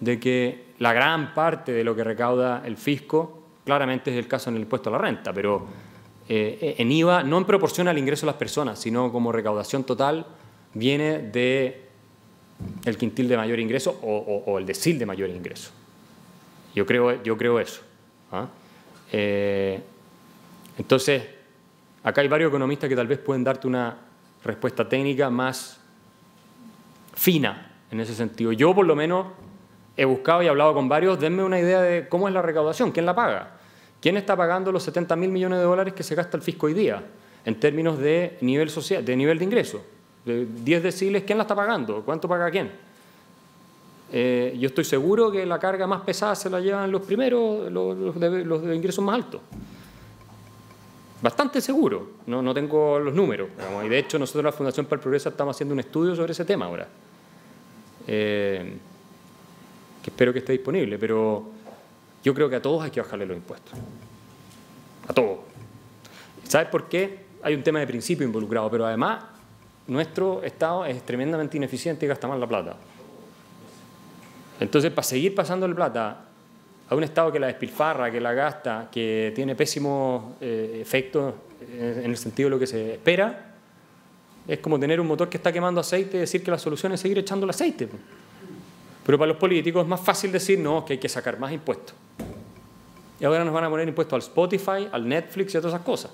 de 0.00 0.20
que 0.20 0.63
la 0.78 0.92
gran 0.92 1.34
parte 1.34 1.72
de 1.72 1.84
lo 1.84 1.94
que 1.94 2.04
recauda 2.04 2.62
el 2.64 2.76
fisco, 2.76 3.42
claramente 3.64 4.10
es 4.10 4.16
el 4.16 4.28
caso 4.28 4.50
en 4.50 4.56
el 4.56 4.62
impuesto 4.62 4.90
a 4.90 4.92
la 4.92 4.98
renta, 4.98 5.32
pero 5.32 5.66
eh, 6.28 6.76
en 6.78 6.90
IVA 6.90 7.22
no 7.22 7.38
en 7.38 7.44
proporción 7.44 7.88
al 7.88 7.98
ingreso 7.98 8.26
de 8.26 8.32
las 8.32 8.38
personas, 8.38 8.78
sino 8.78 9.12
como 9.12 9.32
recaudación 9.32 9.84
total, 9.84 10.26
viene 10.74 11.18
de 11.18 11.84
el 12.84 12.96
quintil 12.96 13.28
de 13.28 13.36
mayor 13.36 13.58
ingreso 13.58 13.98
o, 14.02 14.58
el 14.58 14.66
decil 14.66 14.98
de 14.98 15.06
mayor 15.06 15.30
ingreso. 15.30 15.70
Yo 16.74 16.86
creo, 16.86 17.22
yo 17.22 17.36
creo 17.36 17.60
eso. 17.60 17.82
¿ah? 18.32 18.48
Eh, 19.12 19.80
entonces, 20.78 21.22
acá 22.02 22.20
hay 22.20 22.28
varios 22.28 22.48
economistas 22.48 22.88
que 22.88 22.96
tal 22.96 23.06
vez 23.06 23.18
pueden 23.18 23.44
darte 23.44 23.66
una 23.66 23.96
respuesta 24.44 24.88
técnica 24.88 25.30
más 25.30 25.80
fina 27.14 27.72
en 27.90 28.00
ese 28.00 28.14
sentido. 28.14 28.52
Yo 28.52 28.74
por 28.74 28.86
lo 28.86 28.96
menos 28.96 29.26
he 29.96 30.04
buscado 30.04 30.42
y 30.42 30.48
hablado 30.48 30.74
con 30.74 30.88
varios, 30.88 31.20
denme 31.20 31.42
una 31.42 31.58
idea 31.58 31.80
de 31.80 32.08
cómo 32.08 32.28
es 32.28 32.34
la 32.34 32.42
recaudación, 32.42 32.90
quién 32.92 33.06
la 33.06 33.14
paga, 33.14 33.52
quién 34.00 34.16
está 34.16 34.36
pagando 34.36 34.72
los 34.72 34.82
70 34.82 35.14
mil 35.16 35.30
millones 35.30 35.58
de 35.58 35.64
dólares 35.64 35.94
que 35.94 36.02
se 36.02 36.14
gasta 36.14 36.36
el 36.36 36.42
fisco 36.42 36.66
hoy 36.66 36.74
día 36.74 37.02
en 37.44 37.60
términos 37.60 37.98
de 37.98 38.38
nivel, 38.40 38.70
social, 38.70 39.04
de, 39.04 39.16
nivel 39.16 39.38
de 39.38 39.44
ingreso. 39.44 39.82
De 40.24 40.46
10 40.46 40.82
deciles, 40.82 41.24
¿quién 41.24 41.38
la 41.38 41.42
está 41.42 41.54
pagando? 41.54 42.02
¿Cuánto 42.02 42.26
paga 42.26 42.50
quién? 42.50 42.70
Eh, 44.10 44.56
yo 44.58 44.68
estoy 44.68 44.84
seguro 44.84 45.30
que 45.30 45.44
la 45.44 45.58
carga 45.58 45.86
más 45.86 46.02
pesada 46.02 46.34
se 46.34 46.48
la 46.48 46.60
llevan 46.60 46.90
los 46.90 47.02
primeros, 47.02 47.70
los, 47.70 48.18
de, 48.18 48.74
ingresos 48.74 49.04
más 49.04 49.16
altos. 49.16 49.40
Bastante 51.20 51.60
seguro, 51.60 52.10
no, 52.26 52.42
no 52.42 52.52
tengo 52.52 52.98
los 52.98 53.14
números. 53.14 53.48
y 53.84 53.88
de 53.88 53.98
hecho, 53.98 54.18
nosotros, 54.18 54.44
la 54.44 54.52
Fundación 54.52 54.86
para 54.86 54.96
el 54.96 55.02
Progreso, 55.02 55.28
estamos 55.28 55.56
haciendo 55.56 55.72
un 55.72 55.80
estudio 55.80 56.14
sobre 56.14 56.32
ese 56.32 56.44
tema 56.44 56.66
ahora. 56.66 56.86
Eh, 58.06 58.76
que 60.04 60.10
espero 60.10 60.34
que 60.34 60.40
esté 60.40 60.52
disponible, 60.52 60.98
pero 60.98 61.46
yo 62.22 62.34
creo 62.34 62.50
que 62.50 62.56
a 62.56 62.62
todos 62.62 62.84
hay 62.84 62.90
que 62.90 63.00
bajarle 63.00 63.24
los 63.24 63.38
impuestos. 63.38 63.72
A 65.08 65.14
todos. 65.14 65.38
¿Sabes 66.46 66.68
por 66.68 66.90
qué? 66.90 67.24
Hay 67.42 67.54
un 67.54 67.62
tema 67.62 67.80
de 67.80 67.86
principio 67.86 68.26
involucrado, 68.26 68.70
pero 68.70 68.84
además 68.84 69.24
nuestro 69.86 70.42
Estado 70.42 70.84
es 70.84 71.02
tremendamente 71.06 71.56
ineficiente 71.56 72.04
y 72.04 72.08
gasta 72.08 72.28
mal 72.28 72.38
la 72.38 72.46
plata. 72.46 72.76
Entonces, 74.60 74.92
para 74.92 75.04
seguir 75.04 75.34
pasando 75.34 75.66
la 75.66 75.74
plata 75.74 76.24
a 76.90 76.94
un 76.94 77.02
Estado 77.02 77.32
que 77.32 77.40
la 77.40 77.46
despilfarra, 77.46 78.10
que 78.10 78.20
la 78.20 78.34
gasta, 78.34 78.88
que 78.92 79.32
tiene 79.34 79.54
pésimos 79.54 80.34
eh, 80.42 80.80
efectos 80.82 81.32
en 81.60 82.10
el 82.10 82.16
sentido 82.18 82.48
de 82.48 82.50
lo 82.50 82.58
que 82.58 82.66
se 82.66 82.92
espera, 82.92 83.54
es 84.46 84.58
como 84.58 84.78
tener 84.78 85.00
un 85.00 85.06
motor 85.06 85.30
que 85.30 85.38
está 85.38 85.50
quemando 85.50 85.80
aceite 85.80 86.18
y 86.18 86.20
decir 86.20 86.44
que 86.44 86.50
la 86.50 86.58
solución 86.58 86.92
es 86.92 87.00
seguir 87.00 87.18
echando 87.18 87.44
el 87.44 87.50
aceite. 87.50 87.88
Pero 89.04 89.18
para 89.18 89.28
los 89.28 89.36
políticos 89.36 89.82
es 89.82 89.88
más 89.88 90.00
fácil 90.00 90.32
decir, 90.32 90.58
no, 90.58 90.84
que 90.84 90.94
hay 90.94 90.98
que 90.98 91.08
sacar 91.08 91.38
más 91.38 91.52
impuestos. 91.52 91.94
Y 93.20 93.24
ahora 93.24 93.44
nos 93.44 93.52
van 93.52 93.64
a 93.64 93.70
poner 93.70 93.86
impuestos 93.86 94.14
al 94.14 94.20
Spotify, 94.20 94.88
al 94.90 95.06
Netflix 95.06 95.54
y 95.54 95.58
a 95.58 95.60
todas 95.60 95.74
esas 95.74 95.84
cosas. 95.84 96.10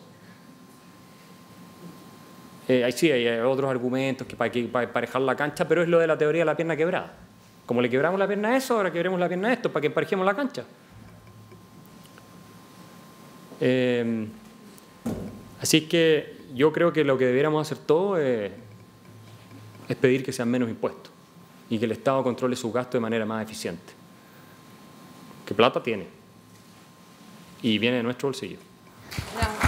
Eh, 2.69 2.85
ahí 2.85 2.93
sí, 2.93 3.11
hay 3.11 3.27
otros 3.41 3.71
argumentos 3.71 4.27
que 4.27 4.37
para, 4.37 4.51
que 4.51 4.65
para 4.65 4.85
emparejar 4.85 5.23
la 5.23 5.37
cancha, 5.37 5.67
pero 5.67 5.83
es 5.83 5.89
lo 5.89 5.99
de 5.99 6.07
la 6.07 6.19
teoría 6.19 6.43
de 6.43 6.47
la 6.47 6.57
pierna 6.57 6.77
quebrada. 6.77 7.15
Como 7.65 7.81
le 7.81 7.89
quebramos 7.89 8.19
la 8.19 8.27
pierna 8.27 8.51
a 8.51 8.57
eso, 8.57 8.77
ahora 8.77 8.93
quebremos 8.93 9.19
la 9.19 9.29
pierna 9.29 9.49
a 9.49 9.53
esto, 9.53 9.73
para 9.73 9.81
que 9.83 9.87
emparejemos 9.87 10.27
la 10.27 10.35
cancha. 10.35 10.65
Eh, 13.61 14.27
así 15.61 15.83
que 15.83 16.39
yo 16.55 16.73
creo 16.73 16.93
que 16.93 17.05
lo 17.05 17.17
que 17.19 17.27
debiéramos 17.27 17.67
hacer 17.67 17.85
todos 17.85 18.19
es 18.19 18.51
pedir 20.01 20.25
que 20.25 20.33
sean 20.33 20.51
menos 20.51 20.69
impuestos 20.69 21.13
y 21.71 21.79
que 21.79 21.87
el 21.87 21.93
Estado 21.93 22.23
controle 22.23 22.57
sus 22.57 22.73
gastos 22.73 22.95
de 22.95 23.01
manera 23.01 23.25
más 23.25 23.43
eficiente. 23.43 23.93
¿Qué 25.47 25.55
plata 25.55 25.83
tiene? 25.83 26.07
Y 27.63 27.79
viene 27.79 27.99
de 27.99 28.03
nuestro 28.03 28.29
bolsillo. 28.29 28.59
do 29.11 29.60